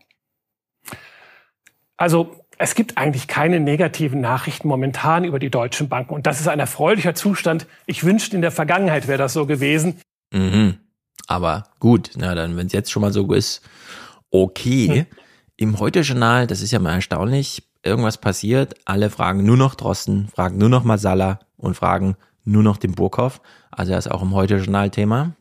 [1.98, 6.14] Also es gibt eigentlich keine negativen Nachrichten momentan über die deutschen Banken.
[6.14, 7.66] Und das ist ein erfreulicher Zustand.
[7.84, 10.00] Ich wünschte, in der Vergangenheit wäre das so gewesen.
[10.32, 10.78] Mhm.
[11.26, 13.60] Aber gut, na dann, wenn es jetzt schon mal so ist,
[14.30, 15.06] okay.
[15.10, 15.21] Hm.
[15.62, 20.58] Im Heute-Journal, das ist ja mal erstaunlich, irgendwas passiert, alle fragen nur noch Drosten, fragen
[20.58, 23.40] nur noch Masala und fragen nur noch den Burkhoff.
[23.70, 25.36] Also er ist auch im Heute-Journal Thema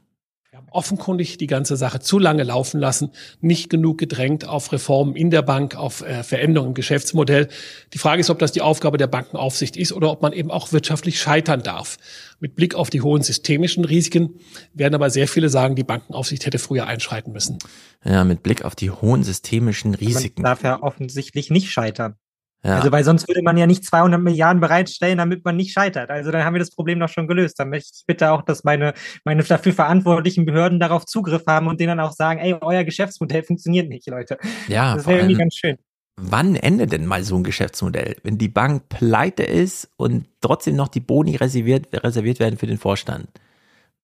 [0.72, 5.42] offenkundig die ganze Sache zu lange laufen lassen, nicht genug gedrängt auf Reformen in der
[5.42, 7.50] Bank, auf äh, Veränderungen im Geschäftsmodell.
[7.94, 10.72] Die Frage ist, ob das die Aufgabe der Bankenaufsicht ist oder ob man eben auch
[10.72, 11.98] wirtschaftlich scheitern darf.
[12.40, 14.40] Mit Blick auf die hohen systemischen Risiken
[14.74, 17.60] werden aber sehr viele sagen, die Bankenaufsicht hätte früher einschreiten müssen.
[18.04, 20.42] Ja, mit Blick auf die hohen systemischen Risiken.
[20.42, 22.16] Man darf ja offensichtlich nicht scheitern.
[22.64, 22.76] Ja.
[22.76, 26.12] Also, weil sonst würde man ja nicht 200 Milliarden bereitstellen, damit man nicht scheitert.
[26.12, 27.60] Also, dann haben wir das Problem doch schon gelöst.
[27.60, 28.94] Dann möchte ich bitte auch, dass meine,
[29.26, 33.44] meine dafür verantwortlichen Behörden darauf Zugriff haben und denen dann auch sagen, ey, euer Geschäftsmodell
[33.44, 34.38] funktioniert nicht, Leute.
[34.68, 35.78] Ja, das wäre irgendwie ganz schön.
[36.18, 38.18] Wann endet denn mal so ein Geschäftsmodell?
[38.22, 42.78] Wenn die Bank pleite ist und trotzdem noch die Boni reserviert, reserviert werden für den
[42.78, 43.28] Vorstand.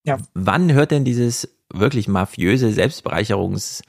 [0.04, 0.18] Ja.
[0.34, 3.84] Wann hört denn dieses wirklich mafiöse Selbstbereicherungs-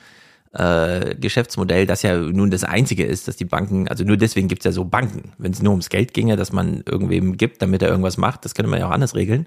[0.53, 4.65] äh, Geschäftsmodell, das ja nun das einzige ist, dass die Banken, also nur deswegen gibt's
[4.65, 5.33] ja so Banken.
[5.39, 8.55] Wenn es nur ums Geld ginge, dass man irgendwem gibt, damit er irgendwas macht, das
[8.55, 9.47] könnte man ja auch anders regeln.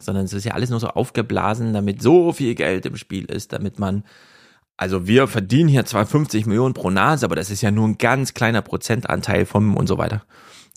[0.00, 3.52] Sondern es ist ja alles nur so aufgeblasen, damit so viel Geld im Spiel ist,
[3.52, 4.04] damit man,
[4.76, 7.98] also wir verdienen hier zwar 50 Millionen pro Nase, aber das ist ja nur ein
[7.98, 10.24] ganz kleiner Prozentanteil vom und so weiter.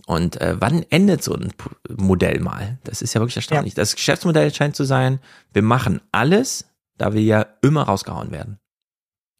[0.06, 1.52] Und äh, wann endet so ein
[1.98, 2.78] Modell mal?
[2.84, 3.74] Das ist ja wirklich erstaunlich.
[3.74, 3.82] Ja.
[3.82, 5.20] Das Geschäftsmodell scheint zu sein,
[5.52, 6.66] wir machen alles,
[6.98, 8.60] da wir ja immer rausgehauen werden.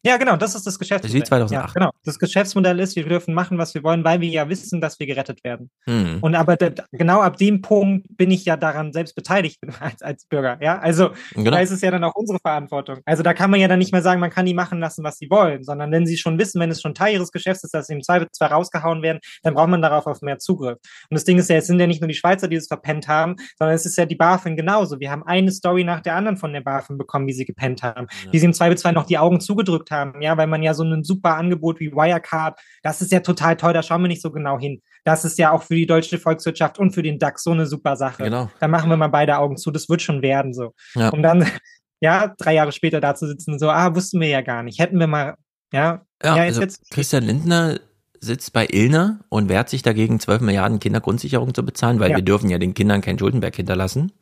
[0.04, 1.22] Ja, genau, das ist das Geschäftsmodell.
[1.22, 1.52] Wie 2008.
[1.52, 1.90] Ja, genau.
[2.04, 5.06] Das Geschäftsmodell ist, wir dürfen machen, was wir wollen, weil wir ja wissen, dass wir
[5.06, 5.70] gerettet werden.
[5.86, 6.18] Mhm.
[6.20, 6.56] Und aber
[6.92, 10.58] genau ab dem Punkt bin ich ja daran selbst beteiligt als, als Bürger.
[10.60, 11.50] Ja, also genau.
[11.50, 13.00] da ist es ja dann auch unsere Verantwortung.
[13.06, 15.18] Also da kann man ja dann nicht mehr sagen, man kann die machen lassen, was
[15.18, 17.88] sie wollen, sondern wenn sie schon wissen, wenn es schon Teil ihres Geschäfts ist, dass
[17.88, 20.78] sie im Zweifel zwar rausgehauen werden, dann braucht man darauf auf mehr Zugriff.
[21.10, 23.08] Und das Ding ist ja, es sind ja nicht nur die Schweizer, die es verpennt
[23.08, 25.00] haben, sondern es ist ja die BaFin genauso.
[25.00, 28.06] Wir haben eine Story nach der anderen von der BaFin bekommen, wie sie gepennt haben,
[28.24, 28.32] ja.
[28.32, 31.04] wie sie im Zweifelsfall noch die Augen zugedrückt haben, ja, weil man ja so ein
[31.04, 34.58] super Angebot wie Wirecard, das ist ja total toll, da schauen wir nicht so genau
[34.58, 34.82] hin.
[35.04, 37.96] Das ist ja auch für die deutsche Volkswirtschaft und für den DAX so eine super
[37.96, 38.24] Sache.
[38.24, 38.50] Genau.
[38.60, 40.74] Da machen wir mal beide Augen zu, das wird schon werden so.
[40.94, 41.10] Ja.
[41.10, 41.46] Und dann,
[42.00, 44.78] ja, drei Jahre später da zu sitzen, so, ah, wussten wir ja gar nicht.
[44.78, 45.34] Hätten wir mal,
[45.72, 46.02] ja.
[46.22, 47.78] Ja, ja also jetzt, Christian Lindner
[48.20, 52.16] sitzt bei Illner und wehrt sich dagegen, 12 Milliarden Kindergrundsicherung zu bezahlen, weil ja.
[52.16, 54.12] wir dürfen ja den Kindern kein Schuldenberg hinterlassen.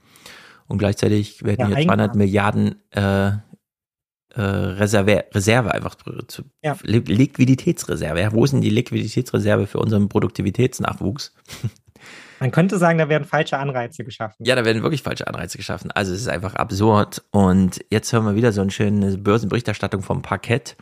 [0.68, 3.32] Und gleichzeitig werden ja, hier 200 Milliarden äh,
[4.36, 5.96] äh, Reserve, Reserve einfach
[6.28, 6.76] zu, ja.
[6.82, 8.20] Liquiditätsreserve.
[8.20, 11.34] Ja, wo ist denn die Liquiditätsreserve für unseren Produktivitätsnachwuchs?
[12.40, 14.44] Man könnte sagen, da werden falsche Anreize geschaffen.
[14.44, 15.90] Ja, da werden wirklich falsche Anreize geschaffen.
[15.90, 17.22] Also es ist einfach absurd.
[17.30, 20.76] Und jetzt hören wir wieder so eine schöne Börsenberichterstattung vom Parkett.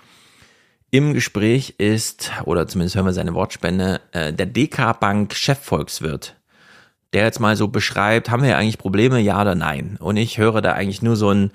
[0.91, 6.36] Im Gespräch ist, oder zumindest hören wir seine Wortspende, äh, der DK Bank Chefvolkswirt,
[7.12, 9.97] der jetzt mal so beschreibt, haben wir eigentlich Probleme, ja oder nein?
[10.00, 11.52] Und ich höre da eigentlich nur so ein,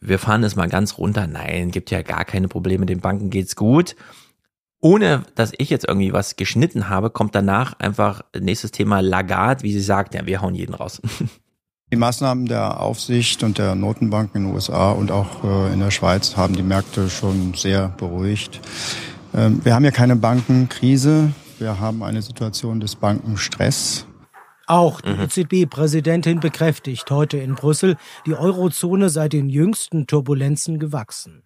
[0.00, 1.26] wir fahren es mal ganz runter.
[1.26, 3.96] Nein, gibt ja gar keine Probleme, den Banken geht's gut.
[4.80, 9.72] ohne dass ich jetzt irgendwie was geschnitten habe, kommt danach einfach nächstes Thema Lagarde, wie
[9.72, 11.02] sie sagt, ja, wir hauen jeden raus.
[11.90, 15.90] Die Maßnahmen der Aufsicht und der Notenbanken in den USA und auch äh, in der
[15.90, 18.60] Schweiz haben die Märkte schon sehr beruhigt.
[19.34, 21.32] Ähm, wir haben ja keine Bankenkrise.
[21.58, 24.04] Wir haben eine Situation des Bankenstress.
[24.68, 25.22] Auch die mhm.
[25.22, 31.42] EZB-Präsidentin bekräftigt heute in Brüssel, die Eurozone sei den jüngsten Turbulenzen gewachsen.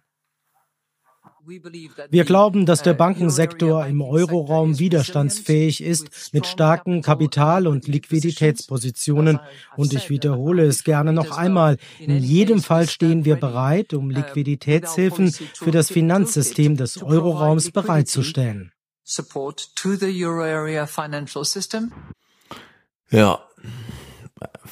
[1.45, 9.39] Wir glauben, dass der Bankensektor im Euroraum widerstandsfähig ist mit starken Kapital- und Liquiditätspositionen.
[9.75, 11.77] Und ich wiederhole es gerne noch einmal.
[11.99, 18.71] In jedem Fall stehen wir bereit, um Liquiditätshilfen für das Finanzsystem des Euroraums bereitzustellen.
[23.13, 23.39] Ja,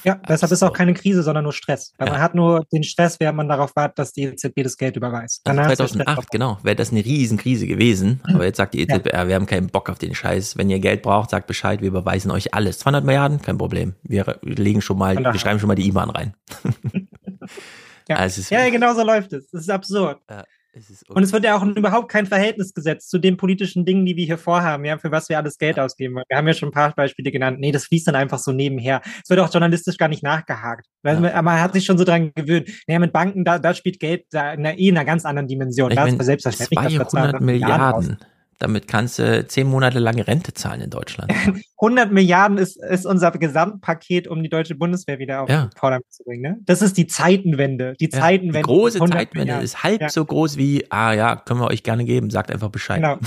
[0.04, 1.94] ja, deshalb ist auch keine Krise, sondern nur Stress.
[1.96, 2.14] Weil ja.
[2.14, 5.42] Man hat nur den Stress, während man darauf wartet, dass die EZB das Geld überweist.
[5.44, 8.20] Danach 2008, genau, wäre das eine Riesenkrise gewesen.
[8.24, 9.28] Aber jetzt sagt die EZB, ja.
[9.28, 10.56] wir haben keinen Bock auf den Scheiß.
[10.56, 12.78] Wenn ihr Geld braucht, sagt Bescheid, wir überweisen euch alles.
[12.80, 13.94] 200 Milliarden, kein Problem.
[14.02, 16.34] Wir legen schon mal, wir schreiben schon mal die IBAN rein.
[18.08, 18.16] ja.
[18.16, 19.50] Also ja, genau so läuft es.
[19.50, 20.20] Das ist absurd.
[20.28, 20.44] Ja.
[20.74, 24.16] Es und es wird ja auch überhaupt kein Verhältnis gesetzt zu den politischen Dingen, die
[24.16, 26.14] wir hier vorhaben, ja, für was wir alles Geld ausgeben.
[26.26, 27.60] Wir haben ja schon ein paar Beispiele genannt.
[27.60, 29.02] Nee, das fließt dann einfach so nebenher.
[29.22, 30.86] Es wird auch journalistisch gar nicht nachgehakt.
[31.04, 31.20] Ja.
[31.20, 32.70] Man, man, hat sich schon so dran gewöhnt.
[32.86, 35.46] Naja, mit Banken, da, da spielt Geld da in, einer, eh in einer ganz anderen
[35.46, 35.90] Dimension.
[35.90, 36.98] Ich da ist selbstverständlich.
[37.06, 38.16] 200 Milliarden.
[38.58, 41.32] Damit kannst du zehn Monate lange Rente zahlen in Deutschland.
[41.80, 45.68] 100 Milliarden ist, ist unser Gesamtpaket, um die deutsche Bundeswehr wieder auf ja.
[45.76, 46.42] Vordermann zu bringen.
[46.42, 46.58] Ne?
[46.64, 47.94] Das ist die Zeitenwende.
[47.98, 48.58] Die Zeitenwende.
[48.58, 49.64] Die große Zeitenwende Milliarden.
[49.64, 50.08] ist halb ja.
[50.08, 53.02] so groß wie, ah ja, können wir euch gerne geben, sagt einfach Bescheid.
[53.02, 53.18] Genau.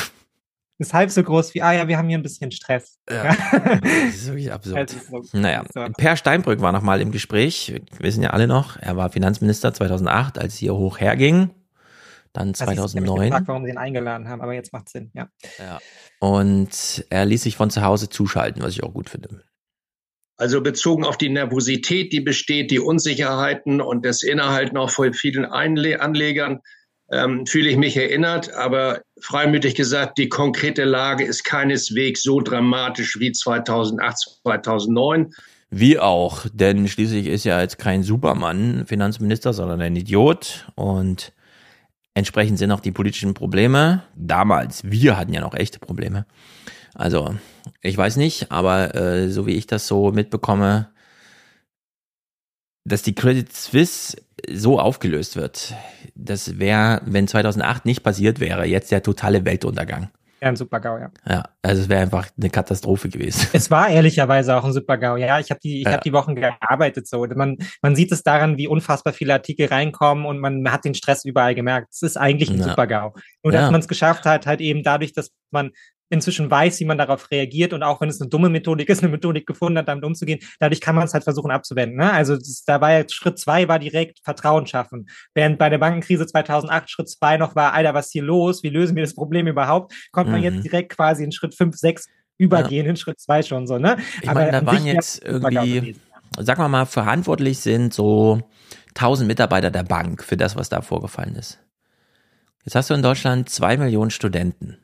[0.78, 3.00] Ist halb so groß wie, ah ja, wir haben hier ein bisschen Stress.
[3.10, 3.34] Ja.
[3.82, 4.92] das ist wirklich absurd.
[4.92, 5.64] Ist so naja,
[5.98, 7.74] Per Steinbrück war nochmal im Gespräch.
[7.74, 11.52] Wir wissen ja alle noch, er war Finanzminister 2008, als es hier hoch herging.
[12.36, 13.08] Dann 2009.
[13.08, 15.30] Also ich gefragt, warum sie ihn eingeladen haben, aber jetzt macht Sinn, ja.
[15.58, 15.80] ja.
[16.20, 19.42] Und er ließ sich von zu Hause zuschalten, was ich auch gut finde.
[20.38, 25.46] Also bezogen auf die Nervosität, die besteht, die Unsicherheiten und das Innehalten auch von vielen
[25.46, 26.60] Einle Anlegern,
[27.10, 28.54] ähm, fühle ich mich erinnert.
[28.54, 35.34] Aber freimütig gesagt, die konkrete Lage ist keineswegs so dramatisch wie 2008, 2009.
[35.70, 40.68] Wie auch, denn schließlich ist ja jetzt kein Supermann Finanzminister, sondern ein Idiot.
[40.76, 41.32] Und
[42.16, 44.04] Entsprechend sind auch die politischen Probleme.
[44.16, 46.26] Damals, wir hatten ja noch echte Probleme.
[46.94, 47.36] Also,
[47.82, 50.88] ich weiß nicht, aber äh, so wie ich das so mitbekomme,
[52.86, 54.18] dass die Credit Suisse
[54.50, 55.74] so aufgelöst wird,
[56.16, 60.10] das wäre, wenn 2008 nicht passiert wäre, jetzt der totale Weltuntergang.
[60.46, 61.12] Ja, ein Super-GAU, ja.
[61.28, 63.48] Ja, also es wäre einfach eine Katastrophe gewesen.
[63.52, 65.18] Es war ehrlicherweise auch ein Super-GAU.
[65.18, 65.94] Ja, ich habe die, ich ja.
[65.94, 67.26] habe die Wochen gearbeitet so.
[67.26, 71.26] Man, man sieht es daran, wie unfassbar viele Artikel reinkommen und man hat den Stress
[71.26, 71.88] überall gemerkt.
[71.92, 72.66] Es ist eigentlich ein ja.
[72.66, 73.16] Super-GAU.
[73.42, 73.72] Nur, dass ja.
[73.72, 75.72] man es geschafft hat, halt eben dadurch, dass man
[76.10, 79.12] inzwischen weiß, wie man darauf reagiert und auch wenn es eine dumme Methodik ist, eine
[79.12, 81.98] Methodik gefunden hat, damit umzugehen, dadurch kann man es halt versuchen abzuwenden.
[81.98, 82.12] Ne?
[82.12, 85.08] Also das, da war jetzt Schritt zwei war direkt Vertrauen schaffen.
[85.34, 88.64] Während bei der Bankenkrise 2008 Schritt zwei noch war, Alter, was ist hier los?
[88.64, 89.94] Wie lösen wir das Problem überhaupt?
[90.12, 90.64] Kommt man jetzt mhm.
[90.64, 92.92] direkt quasi in Schritt fünf, sechs übergehen, ja.
[92.92, 93.78] in Schritt zwei schon so.
[93.78, 93.98] Ne?
[94.22, 95.96] Ich meine, da waren jetzt irgendwie,
[96.38, 98.42] sagen wir mal, verantwortlich sind so
[98.90, 101.60] 1000 Mitarbeiter der Bank für das, was da vorgefallen ist.
[102.64, 104.78] Jetzt hast du in Deutschland zwei Millionen Studenten.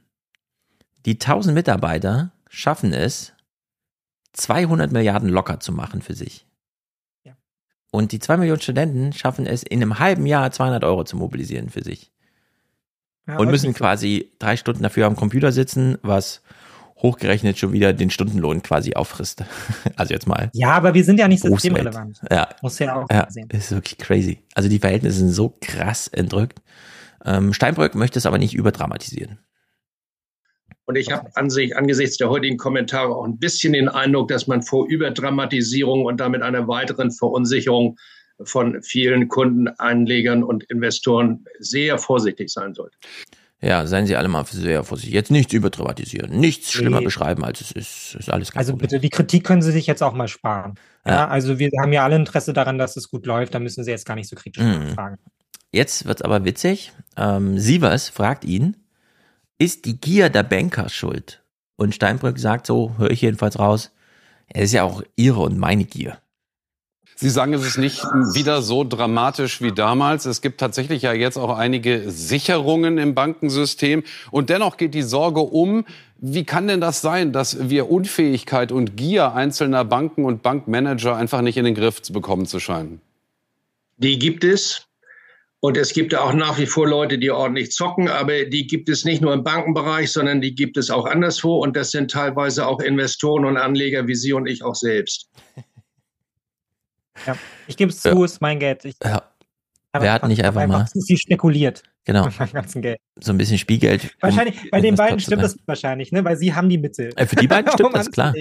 [1.06, 3.34] Die 1000 Mitarbeiter schaffen es,
[4.34, 6.46] 200 Milliarden locker zu machen für sich.
[7.24, 7.34] Ja.
[7.92, 11.70] Und die 2 Millionen Studenten schaffen es, in einem halben Jahr 200 Euro zu mobilisieren
[11.70, 12.12] für sich.
[13.28, 16.42] Ja, und müssen quasi drei Stunden dafür am Computer sitzen, was
[17.02, 19.44] hochgerechnet schon wieder den Stundenlohn quasi auffrisst.
[19.96, 20.50] Also jetzt mal.
[20.54, 22.22] Ja, aber wir sind ja nicht systemrelevant.
[22.32, 22.50] Ja.
[22.62, 23.50] Muss ja auch ja, sehen.
[23.52, 24.40] Ist wirklich crazy.
[24.56, 26.62] Also die Verhältnisse sind so krass entrückt.
[27.24, 29.38] Ähm, Steinbrück möchte es aber nicht überdramatisieren.
[30.85, 34.48] Und ich habe an sich angesichts der heutigen Kommentare auch ein bisschen den Eindruck, dass
[34.48, 37.98] man vor Überdramatisierung und damit einer weiteren Verunsicherung
[38.43, 42.98] von vielen Kunden, Einlegern und Investoren sehr vorsichtig sein sollte.
[43.61, 45.14] Ja, seien Sie alle mal sehr vorsichtig.
[45.14, 47.06] Jetzt nichts überdramatisieren, nichts schlimmer nee.
[47.06, 48.16] beschreiben, als es ist.
[48.16, 48.90] Ist alles kein Also Problem.
[48.90, 50.74] bitte, die Kritik können Sie sich jetzt auch mal sparen.
[51.06, 51.11] Ja.
[51.11, 51.27] ja.
[51.27, 53.53] also wir haben ja alle Interesse daran, dass es gut läuft.
[53.53, 54.95] Da müssen Sie jetzt gar nicht so kritisch mhm.
[54.95, 55.18] fragen.
[55.72, 56.92] Jetzt wird's aber witzig.
[57.18, 58.77] Ähm, Sievers fragt ihn,
[59.61, 61.43] ist die Gier der Banker schuld?
[61.75, 63.91] Und Steinbrück sagt so, höre ich jedenfalls raus,
[64.48, 66.17] es ist ja auch ihre und meine Gier.
[67.15, 70.25] Sie sagen, es ist nicht wieder so dramatisch wie damals.
[70.25, 74.03] Es gibt tatsächlich ja jetzt auch einige Sicherungen im Bankensystem.
[74.31, 75.85] Und dennoch geht die Sorge um,
[76.17, 81.41] wie kann denn das sein, dass wir Unfähigkeit und Gier einzelner Banken und Bankmanager einfach
[81.41, 82.99] nicht in den Griff zu bekommen zu scheinen?
[83.98, 84.88] Die gibt es.
[85.64, 89.06] Und es gibt auch nach wie vor Leute, die ordentlich zocken, aber die gibt es
[89.06, 91.59] nicht nur im Bankenbereich, sondern die gibt es auch anderswo.
[91.59, 95.30] Und das sind teilweise auch Investoren und Anleger wie Sie und ich auch selbst.
[97.27, 98.25] Ja, ich gebe es zu, ja.
[98.25, 98.85] ist mein Geld.
[98.85, 99.22] Ich ja.
[99.93, 101.83] Wer hat nicht einfach, einfach mal zu viel spekuliert.
[102.06, 102.27] Genau.
[103.19, 104.15] So ein bisschen Spielgeld.
[104.22, 106.23] Wahrscheinlich, um bei den beiden stimmt das wahrscheinlich, ne?
[106.23, 107.11] Weil sie haben die Mittel.
[107.15, 108.33] Äh, für die beiden stimmt um das, klar.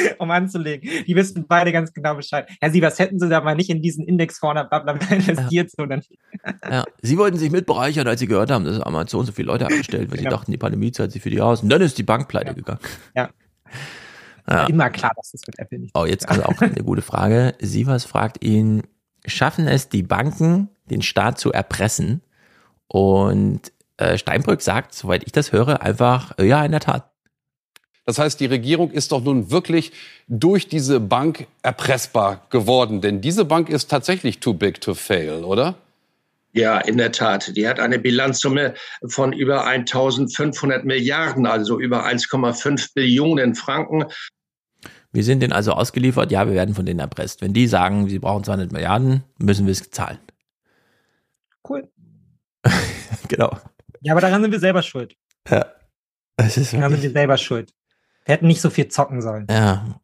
[0.18, 0.88] Um anzulegen.
[1.06, 2.48] Die wissen beide ganz genau Bescheid.
[2.60, 4.68] Herr Sie, was hätten Sie da mal nicht in diesen Index vorne
[5.10, 5.74] investiert, ja.
[5.76, 6.02] sondern.
[6.68, 6.84] Ja.
[7.02, 10.18] Sie wollten sich mitbereichern, als Sie gehört haben, dass Amazon so viele Leute angestellt, weil
[10.18, 10.30] genau.
[10.30, 11.62] Sie dachten, die Pandemie zahlt sich für die aus.
[11.62, 12.52] Und dann ist die Bank pleite ja.
[12.54, 12.80] gegangen.
[13.14, 13.30] Ja.
[14.48, 14.66] Ja.
[14.66, 15.96] Immer klar, dass das mit Apple nicht.
[15.96, 17.54] Oh, jetzt also auch eine gute Frage.
[17.60, 18.82] Sievers fragt ihn,
[19.24, 22.22] schaffen es die Banken, den Staat zu erpressen?
[22.88, 27.11] Und äh, Steinbrück sagt, soweit ich das höre, einfach, ja, in der Tat.
[28.04, 29.92] Das heißt, die Regierung ist doch nun wirklich
[30.26, 33.00] durch diese Bank erpressbar geworden.
[33.00, 35.76] Denn diese Bank ist tatsächlich too big to fail, oder?
[36.52, 37.56] Ja, in der Tat.
[37.56, 38.74] Die hat eine Bilanzsumme
[39.06, 44.04] von über 1500 Milliarden, also über 1,5 Billionen Franken.
[45.12, 47.40] Wir sind denen also ausgeliefert, ja, wir werden von denen erpresst.
[47.40, 50.18] Wenn die sagen, sie brauchen 200 Milliarden, müssen wir es zahlen.
[51.68, 51.88] Cool.
[53.28, 53.56] genau.
[54.00, 55.14] Ja, aber daran sind wir selber schuld.
[55.48, 55.66] Ja.
[56.36, 57.72] Das ist daran sind wir selber schuld.
[58.24, 59.46] Wir hätten nicht so viel zocken sollen.
[59.50, 60.00] Ja.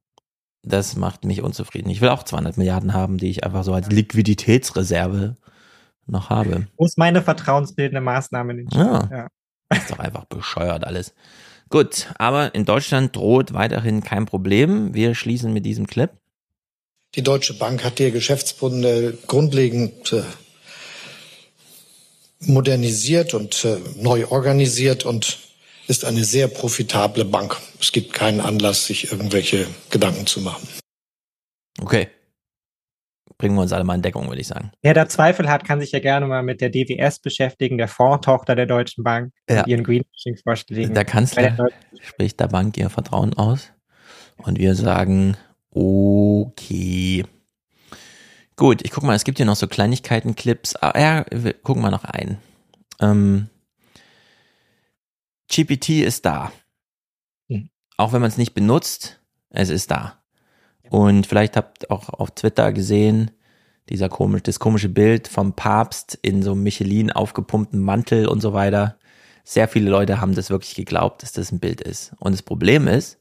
[0.63, 1.89] Das macht mich unzufrieden.
[1.89, 5.37] Ich will auch 200 Milliarden haben, die ich einfach so als Liquiditätsreserve
[6.07, 6.67] noch habe.
[6.77, 8.53] Wo ist meine vertrauensbildende Maßnahme?
[8.53, 9.09] In den ja.
[9.11, 9.29] ja.
[9.77, 11.15] Ist doch einfach bescheuert alles.
[11.71, 14.95] Gut, aber in Deutschland droht weiterhin kein Problem.
[14.95, 16.11] Wir schließen mit diesem Clip.
[17.15, 20.23] Die Deutsche Bank hat ihr Geschäftsmodell grundlegend äh,
[22.41, 25.39] modernisiert und äh, neu organisiert und
[25.89, 27.57] ist eine sehr profitable Bank.
[27.81, 30.69] Es gibt keinen Anlass, sich irgendwelche Gedanken zu machen.
[31.81, 32.09] Okay.
[33.39, 34.73] Bringen wir uns alle mal in Deckung, würde ich sagen.
[34.83, 38.55] Wer da Zweifel hat, kann sich ja gerne mal mit der DWS beschäftigen, der Fondtochter
[38.57, 39.65] der Deutschen Bank, ja.
[39.65, 40.93] ihren Greenwashing-Vorschlägen.
[40.93, 43.73] Der Kanzler der spricht der Bank ihr Vertrauen aus.
[44.39, 45.37] Und wir sagen,
[45.71, 47.25] okay.
[48.57, 50.75] Gut, ich guck mal, es gibt hier noch so Kleinigkeiten, Clips.
[50.77, 52.39] Ah, ja, wir gucken mal noch ein.
[53.01, 53.49] Ähm,
[55.51, 56.53] GPT ist da.
[57.49, 57.71] Mhm.
[57.97, 59.21] Auch wenn man es nicht benutzt,
[59.51, 60.23] es ist da.
[60.91, 63.31] Und vielleicht habt ihr auch auf Twitter gesehen,
[63.89, 68.53] dieser komisch, das komische Bild vom Papst in so einem Michelin aufgepumpten Mantel und so
[68.53, 68.99] weiter.
[69.45, 72.13] Sehr viele Leute haben das wirklich geglaubt, dass das ein Bild ist.
[72.19, 73.19] Und das Problem ist,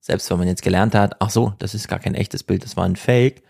[0.00, 2.76] selbst wenn man jetzt gelernt hat, ach so, das ist gar kein echtes Bild, das
[2.76, 3.42] war ein Fake,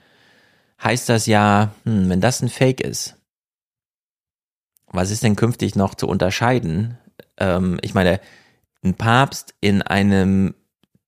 [0.83, 3.17] heißt das ja, hm, wenn das ein Fake ist,
[4.87, 6.97] was ist denn künftig noch zu unterscheiden?
[7.37, 8.21] Ähm, ich meine,
[8.83, 10.55] ein Papst in einem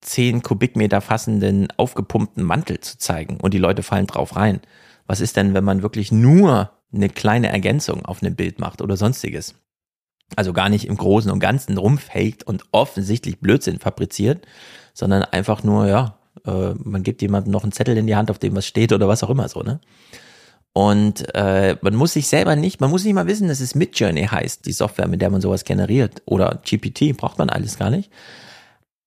[0.03, 4.61] 10 Kubikmeter fassenden, aufgepumpten Mantel zu zeigen und die Leute fallen drauf rein.
[5.07, 8.97] Was ist denn, wenn man wirklich nur eine kleine Ergänzung auf einem Bild macht oder
[8.97, 9.55] sonstiges?
[10.37, 14.47] Also gar nicht im Großen und Ganzen rumfaked und offensichtlich Blödsinn fabriziert,
[14.95, 18.39] sondern einfach nur, ja, äh, man gibt jemandem noch einen Zettel in die Hand, auf
[18.39, 19.81] dem was steht oder was auch immer so, ne?
[20.73, 24.27] Und äh, man muss sich selber nicht, man muss nicht mal wissen, dass es Midjourney
[24.27, 26.23] heißt, die Software, mit der man sowas generiert.
[26.27, 28.11] Oder GPT, braucht man alles gar nicht.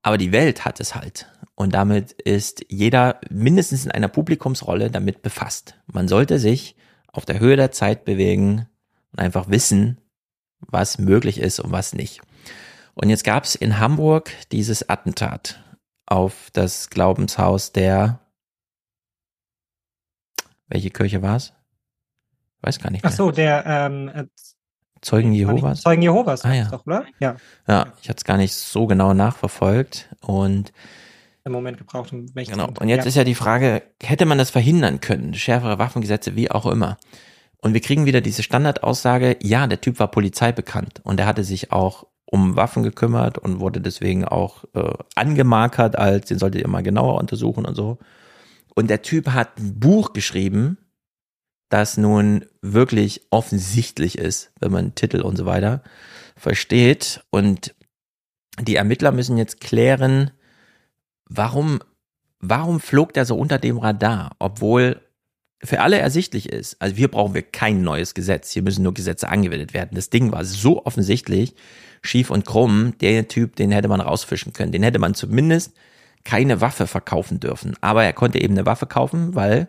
[0.02, 1.28] Aber die Welt hat es halt.
[1.56, 5.76] Und damit ist jeder mindestens in einer Publikumsrolle damit befasst.
[5.92, 6.76] Man sollte sich
[7.08, 8.68] auf der Höhe der Zeit bewegen
[9.12, 10.00] und einfach wissen,
[10.60, 12.22] was möglich ist und was nicht.
[12.96, 15.64] Und jetzt gab es in Hamburg dieses Attentat
[16.06, 18.20] auf das Glaubenshaus der
[20.74, 21.54] welche Kirche war es?
[22.62, 23.04] Weiß gar nicht.
[23.04, 23.12] Mehr.
[23.12, 24.26] Ach so, der ähm, äh,
[25.02, 25.82] Zeugen Jehovas.
[25.82, 26.70] Zeugen Jehovas, ah, ja.
[26.70, 27.06] doch, oder?
[27.20, 27.36] Ja.
[27.68, 30.72] Ja, ich hatte es gar nicht so genau nachverfolgt und
[31.44, 32.70] im Moment gebraucht um Genau.
[32.80, 33.10] Und jetzt ja.
[33.10, 35.34] ist ja die Frage, hätte man das verhindern können?
[35.34, 36.98] Schärfere Waffengesetze, wie auch immer.
[37.58, 41.74] Und wir kriegen wieder diese Standardaussage, ja, der Typ war polizeibekannt und er hatte sich
[41.74, 46.82] auch um Waffen gekümmert und wurde deswegen auch äh, angemarkert als, den solltet ihr mal
[46.82, 48.00] genauer untersuchen und so.
[48.76, 50.78] Und der Typ hat ein Buch geschrieben,
[51.70, 55.84] das nun wirklich offensichtlich ist, wenn man Titel und so weiter
[56.36, 57.24] versteht.
[57.32, 57.74] Und
[58.60, 60.32] die Ermittler müssen jetzt klären,
[61.26, 61.80] warum,
[62.40, 65.02] warum flog der so unter dem Radar, obwohl
[65.64, 66.76] für alle ersichtlich ist.
[66.80, 68.52] Also hier brauchen wir kein neues Gesetz.
[68.52, 69.96] Hier müssen nur Gesetze angewendet werden.
[69.96, 71.56] Das Ding war so offensichtlich
[72.02, 72.98] schief und krumm.
[73.00, 74.74] Der Typ, den hätte man rausfischen können.
[74.74, 75.74] Den hätte man zumindest
[76.24, 77.76] keine Waffe verkaufen dürfen.
[77.82, 79.68] Aber er konnte eben eine Waffe kaufen, weil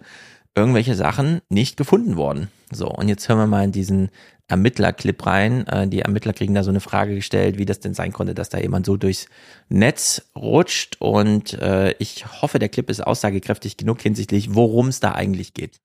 [0.55, 2.49] irgendwelche Sachen nicht gefunden wurden.
[2.70, 4.10] So, und jetzt hören wir mal in diesen
[4.47, 5.66] Ermittlerclip rein.
[5.66, 8.50] Äh, die Ermittler kriegen da so eine Frage gestellt, wie das denn sein konnte, dass
[8.50, 9.26] da jemand so durchs
[9.68, 10.97] Netz rutscht.
[11.00, 15.81] Und äh, ich hoffe, der Clip ist aussagekräftig genug hinsichtlich, worum es da eigentlich geht.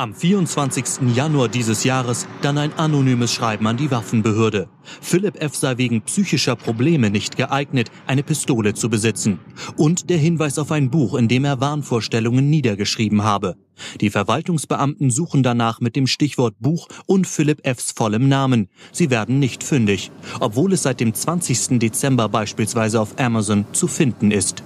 [0.00, 1.14] Am 24.
[1.14, 4.66] Januar dieses Jahres dann ein anonymes Schreiben an die Waffenbehörde.
[5.02, 5.54] Philipp F.
[5.54, 9.40] sei wegen psychischer Probleme nicht geeignet, eine Pistole zu besitzen.
[9.76, 13.56] Und der Hinweis auf ein Buch, in dem er Wahnvorstellungen niedergeschrieben habe.
[14.00, 18.70] Die Verwaltungsbeamten suchen danach mit dem Stichwort Buch und Philipp F.s vollem Namen.
[18.92, 21.78] Sie werden nicht fündig, obwohl es seit dem 20.
[21.78, 24.62] Dezember beispielsweise auf Amazon zu finden ist.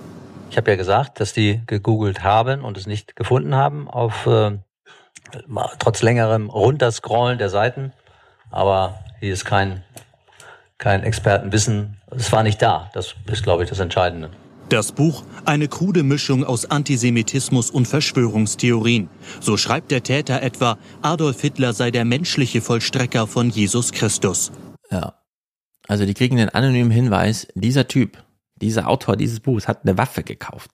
[0.53, 4.59] Ich habe ja gesagt, dass die gegoogelt haben und es nicht gefunden haben auf äh,
[5.79, 7.93] trotz längerem Runterscrollen der Seiten.
[8.51, 9.83] Aber hier ist kein,
[10.79, 12.01] kein Expertenwissen.
[12.11, 12.91] Es war nicht da.
[12.95, 14.31] Das ist, glaube ich, das Entscheidende.
[14.69, 19.11] Das Buch eine krude Mischung aus Antisemitismus und Verschwörungstheorien.
[19.41, 24.53] So schreibt der Täter etwa, Adolf Hitler sei der menschliche Vollstrecker von Jesus Christus.
[24.91, 25.15] Ja.
[25.87, 28.25] Also die kriegen den anonymen Hinweis, dieser Typ,
[28.57, 30.71] dieser Autor dieses Buchs hat eine Waffe gekauft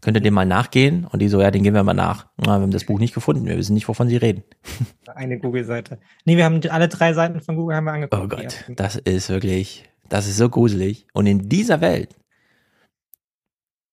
[0.00, 1.04] könnt ihr dem mal nachgehen?
[1.04, 2.26] Und die so, ja, den gehen wir mal nach.
[2.38, 4.44] Na, wir haben das Buch nicht gefunden, wir wissen nicht, wovon sie reden.
[5.14, 5.98] Eine Google-Seite.
[6.24, 8.22] Nee, wir haben alle drei Seiten von Google haben wir angeguckt.
[8.22, 11.06] Oh Gott, das ist wirklich, das ist so gruselig.
[11.12, 12.16] Und in dieser Welt,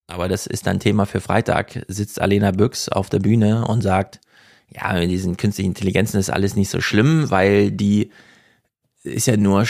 [0.08, 4.22] aber das ist dann Thema für Freitag, sitzt Alena Büchs auf der Bühne und sagt,
[4.69, 8.11] ja, mit diesen künstlichen Intelligenzen ist alles nicht so schlimm, weil die
[9.03, 9.66] ist ja nur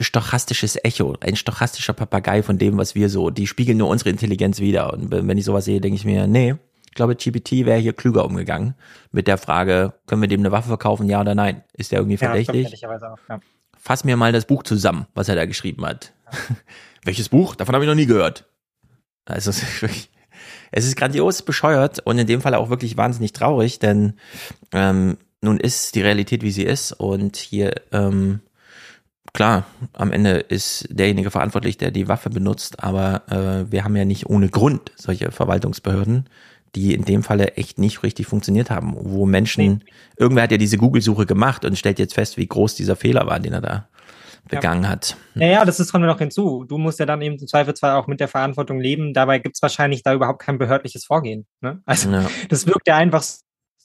[0.00, 4.60] stochastisches Echo, ein stochastischer Papagei von dem, was wir so, die spiegeln nur unsere Intelligenz
[4.60, 4.92] wieder.
[4.92, 6.54] Und wenn ich sowas sehe, denke ich mir, nee,
[6.86, 8.74] ich glaube, GPT wäre hier klüger umgegangen
[9.12, 11.62] mit der Frage, können wir dem eine Waffe verkaufen, ja oder nein?
[11.74, 12.80] Ist der irgendwie verdächtig?
[12.80, 13.40] Ja, auch, ja.
[13.78, 16.12] Fass mir mal das Buch zusammen, was er da geschrieben hat.
[16.32, 16.38] Ja.
[17.04, 17.54] Welches Buch?
[17.54, 18.46] Davon habe ich noch nie gehört.
[19.26, 19.50] Also
[20.72, 24.14] es ist grandios bescheuert und in dem Fall auch wirklich wahnsinnig traurig, denn
[24.72, 28.40] ähm, nun ist die Realität, wie sie ist und hier ähm,
[29.36, 34.04] klar, am Ende ist derjenige verantwortlich, der die Waffe benutzt, aber äh, wir haben ja
[34.04, 36.28] nicht ohne Grund solche Verwaltungsbehörden,
[36.74, 39.84] die in dem Falle echt nicht richtig funktioniert haben, wo Menschen,
[40.16, 43.38] irgendwer hat ja diese Google-Suche gemacht und stellt jetzt fest, wie groß dieser Fehler war,
[43.38, 43.88] den er da
[44.48, 44.90] begangen ja.
[44.90, 45.16] hat.
[45.34, 46.64] Naja, das ist kommt noch hinzu.
[46.64, 49.12] Du musst ja dann eben im Zweifelsfall auch mit der Verantwortung leben.
[49.12, 51.46] Dabei gibt es wahrscheinlich da überhaupt kein behördliches Vorgehen.
[51.60, 51.82] Ne?
[51.84, 52.26] Also ja.
[52.48, 53.24] das wirkt ja einfach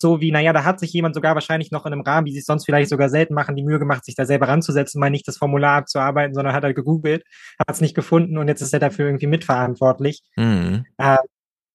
[0.02, 2.40] so wie, naja, da hat sich jemand sogar wahrscheinlich noch in einem Rahmen, wie sie
[2.40, 5.28] es sonst vielleicht sogar selten machen, die Mühe gemacht, sich da selber ranzusetzen, mal nicht
[5.28, 7.24] das Formular abzuarbeiten, sondern hat er halt gegoogelt,
[7.60, 10.22] hat es nicht gefunden und jetzt ist er dafür irgendwie mitverantwortlich.
[10.36, 10.86] Mhm.
[10.98, 11.18] Äh,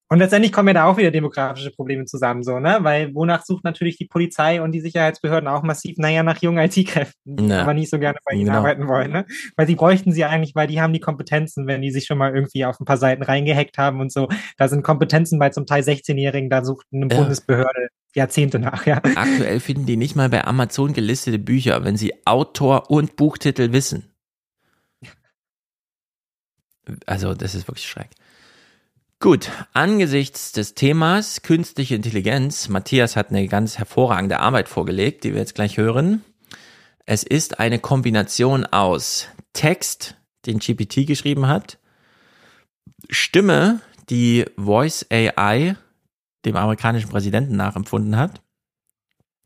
[0.09, 2.79] und letztendlich kommen ja da auch wieder demografische Probleme zusammen, so, ne?
[2.83, 7.37] Weil wonach sucht natürlich die Polizei und die Sicherheitsbehörden auch massiv, naja, nach jungen IT-Kräften,
[7.37, 8.59] die aber nicht so gerne bei ihnen genau.
[8.59, 9.27] arbeiten wollen, ne?
[9.57, 12.33] Weil sie bräuchten sie eigentlich, weil die haben die Kompetenzen, wenn die sich schon mal
[12.33, 14.29] irgendwie auf ein paar Seiten reingehackt haben und so.
[14.59, 17.17] Da sind Kompetenzen bei zum Teil 16-Jährigen, da sucht eine ja.
[17.17, 18.97] Bundesbehörde Jahrzehnte nach, ja.
[18.97, 24.11] Aktuell finden die nicht mal bei Amazon gelistete Bücher, wenn sie Autor und Buchtitel wissen.
[27.05, 28.11] Also, das ist wirklich schreck.
[29.21, 35.41] Gut, angesichts des Themas künstliche Intelligenz, Matthias hat eine ganz hervorragende Arbeit vorgelegt, die wir
[35.41, 36.25] jetzt gleich hören.
[37.05, 41.79] Es ist eine Kombination aus Text, den GPT geschrieben hat,
[43.11, 45.77] Stimme, die Voice AI
[46.47, 48.41] dem amerikanischen Präsidenten nachempfunden hat.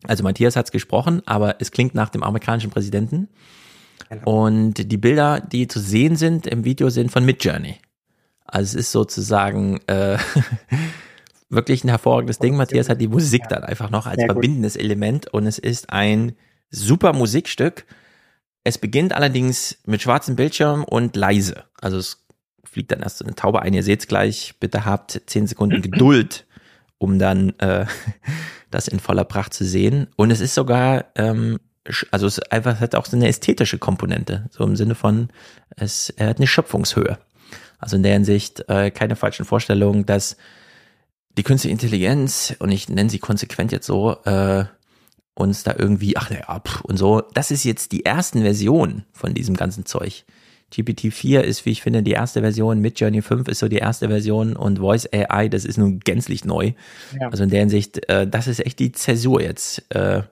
[0.04, 3.28] Also Matthias hat es gesprochen, aber es klingt nach dem amerikanischen Präsidenten.
[4.08, 4.44] Genau.
[4.44, 7.76] Und die Bilder, die zu sehen sind im Video, sind von Midjourney.
[8.44, 10.18] Also es ist sozusagen äh,
[11.48, 12.56] wirklich ein hervorragendes Ding.
[12.56, 16.32] Matthias hat die Musik dann einfach noch als verbindendes Element und es ist ein
[16.70, 17.84] super Musikstück.
[18.64, 21.64] Es beginnt allerdings mit schwarzem Bildschirm und leise.
[21.80, 22.24] Also es
[22.64, 23.74] fliegt dann erst so eine Taube ein.
[23.74, 24.54] Ihr seht es gleich.
[24.60, 26.46] Bitte habt zehn Sekunden Geduld,
[27.00, 27.86] um dann äh,
[28.70, 30.06] das in voller Pracht zu sehen.
[30.16, 31.58] Und es ist sogar, ähm,
[32.12, 35.30] also es einfach hat auch so eine ästhetische Komponente, so im Sinne von,
[35.76, 37.18] es hat eine Schöpfungshöhe.
[37.78, 40.36] Also in der Hinsicht äh, keine falschen Vorstellungen, dass
[41.36, 44.66] die künstliche Intelligenz, und ich nenne sie konsequent jetzt so, äh,
[45.34, 49.32] uns da irgendwie, ach naja, ab und so, das ist jetzt die ersten Version von
[49.32, 50.24] diesem ganzen Zeug.
[50.72, 54.56] GPT-4 ist, wie ich finde, die erste Version, Midjourney 5 ist so die erste Version
[54.56, 56.72] und Voice AI, das ist nun gänzlich neu.
[57.18, 57.28] Ja.
[57.28, 59.84] Also in der Hinsicht, äh, das ist echt die Zäsur jetzt.
[59.94, 60.22] Äh,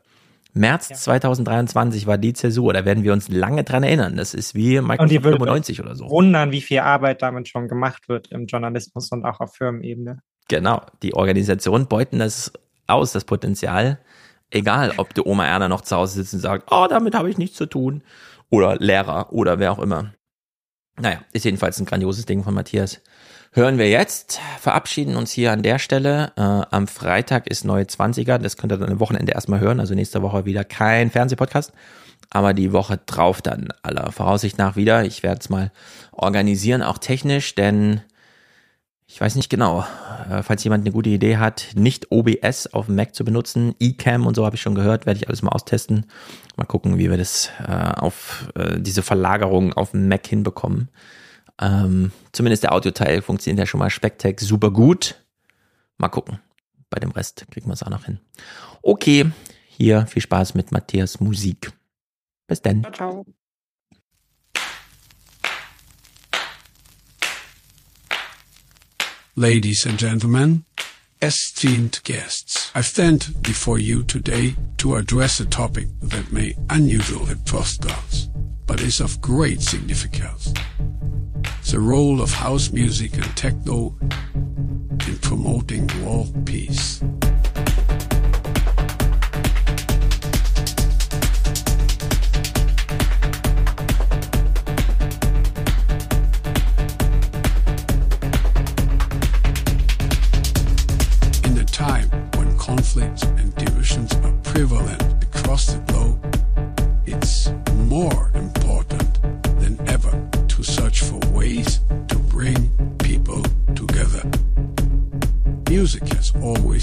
[0.55, 0.97] März ja.
[0.97, 4.17] 2023 war die Zäsur, da werden wir uns lange dran erinnern.
[4.17, 6.11] Das ist wie Microsoft 95 oder so.
[6.11, 10.21] Wundern, wie viel Arbeit damit schon gemacht wird im Journalismus und auch auf Firmenebene.
[10.49, 12.53] Genau, die Organisationen beuten das
[12.87, 13.99] aus, das Potenzial.
[14.51, 17.37] Egal, ob die Oma Erna noch zu Hause sitzt und sagt, oh, damit habe ich
[17.37, 18.03] nichts zu tun.
[18.51, 20.15] Oder Lehrer oder wer auch immer.
[21.01, 23.01] Naja, ist jedenfalls ein grandioses Ding von Matthias
[23.53, 26.33] hören wir jetzt, verabschieden uns hier an der Stelle.
[26.37, 29.95] Äh, am Freitag ist neue 20er, das könnt ihr dann am Wochenende erstmal hören, also
[29.95, 31.73] nächste Woche wieder kein Fernsehpodcast,
[32.31, 35.05] aber die Woche drauf dann aller Voraussicht nach wieder.
[35.05, 35.73] Ich werde es mal
[36.13, 38.01] organisieren, auch technisch, denn
[39.11, 39.85] Ich weiß nicht genau.
[40.31, 44.27] Äh, falls jemand eine gute Idee hat, nicht OBS auf dem Mac zu benutzen, eCam
[44.27, 46.05] und so habe ich schon gehört, werde ich alles mal austesten.
[46.57, 50.91] Mal gucken, wie wir das äh, auf äh, diese Verlagerung auf dem Mac hinbekommen.
[51.61, 55.17] Ähm, zumindest der Audioteil funktioniert ja schon mal Spectec super gut.
[55.97, 56.39] Mal gucken.
[56.91, 58.21] Bei dem Rest kriegen wir es auch noch hin.
[58.83, 59.31] Okay,
[59.69, 61.73] hier viel Spaß mit Matthias Musik.
[62.47, 62.83] Bis dann.
[62.83, 63.27] Ciao, ciao.
[69.39, 70.65] Ladies and gentlemen,
[71.23, 77.49] esteemed guests, I stand before you today to address a topic that may unusual at
[77.49, 78.29] first glance,
[78.67, 80.53] but is of great significance.
[81.71, 83.97] The role of house music and techno
[85.07, 87.01] in promoting world peace.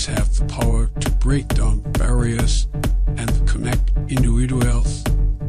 [0.06, 2.67] Had the power to break down barriers
[3.17, 5.03] and connect individuals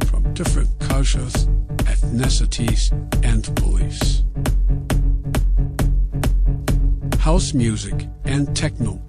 [0.06, 1.46] from different cultures,
[1.84, 2.92] ethnicities,
[3.24, 4.22] and beliefs.
[7.20, 9.00] House music and techno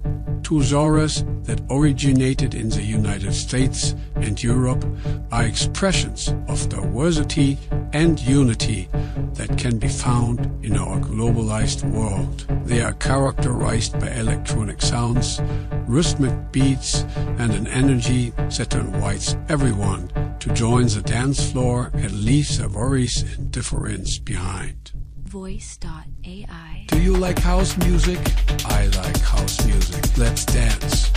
[0.48, 4.86] two genres that originated in the United States and Europe
[5.30, 7.58] are expressions of diversity
[7.94, 8.90] and unity
[9.34, 12.46] that can be found in our globalized world.
[12.66, 15.42] They are characterized by electronic sounds,
[15.88, 17.06] rhythmic beats,
[17.38, 20.10] and an energy that invites everyone
[20.40, 24.92] to join the dance floor and leave their worries and difference behind.
[25.24, 26.86] Voice.ai.
[26.88, 28.20] Do you like house music?
[28.66, 30.18] I like house music.
[30.18, 31.12] Let's dance.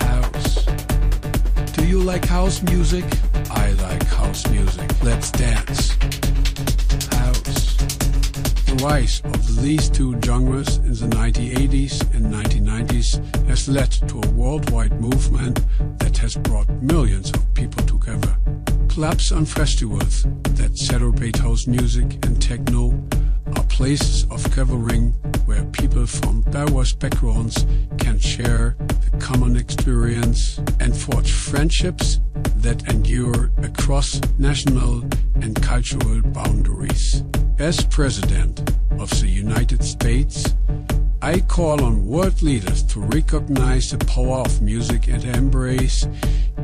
[0.00, 0.64] House.
[1.72, 3.04] Do you like house music?
[3.50, 4.90] I like house music.
[5.02, 5.90] Let's dance.
[7.10, 7.76] House.
[8.66, 14.28] The rise of these two genres in the 1980s and 1990s has led to a
[14.30, 15.60] worldwide movement
[15.98, 18.36] that has brought millions of people together.
[18.88, 22.90] Clubs and festivals that celebrate house music and techno
[23.72, 25.12] places of gathering
[25.46, 27.64] where people from diverse backgrounds
[27.98, 32.20] can share the common experience and forge friendships
[32.56, 35.02] that endure across national
[35.36, 37.22] and cultural boundaries.
[37.58, 38.60] As President
[39.00, 40.54] of the United States,
[41.24, 46.04] I call on world leaders to recognize the power of music and embrace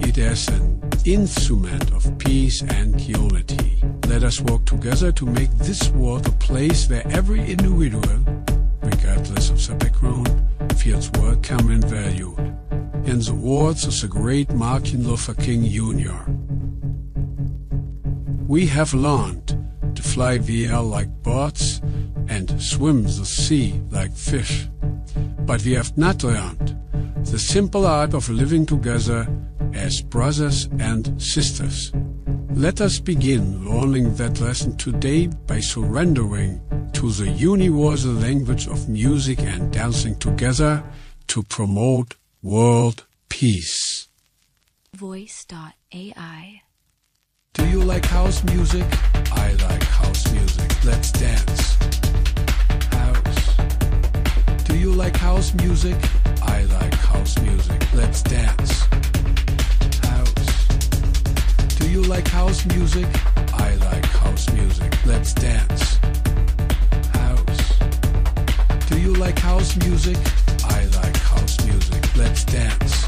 [0.00, 3.80] it as an instrument of peace and unity.
[4.08, 8.02] Let us work together to make this world a place where every individual,
[8.82, 10.28] regardless of their background,
[10.76, 12.36] feels welcome and valued.
[13.04, 16.18] In the words of the great Martin Luther King Jr.,
[18.48, 19.56] we have learned
[19.94, 21.80] to fly VL like birds
[22.28, 24.68] and swim the sea like fish.
[25.40, 26.76] But we have not learned
[27.24, 29.26] the simple art of living together
[29.74, 31.92] as brothers and sisters.
[32.50, 36.60] Let us begin learning that lesson today by surrendering
[36.94, 40.82] to the universal language of music and dancing together
[41.28, 44.08] to promote world peace.
[44.94, 46.62] Voice.ai
[47.52, 48.84] Do you like house music?
[49.32, 50.84] I like house music.
[50.84, 52.17] Let's dance.
[54.88, 55.96] You like house music?
[56.40, 57.92] I like house music.
[57.92, 58.86] Let's dance.
[60.00, 60.66] House.
[61.76, 63.06] Do you like house music?
[63.52, 64.90] I like house music.
[65.04, 65.98] Let's dance.
[67.12, 67.78] House.
[68.88, 70.16] Do you like house music?
[70.64, 72.16] I like house music.
[72.16, 73.07] Let's dance.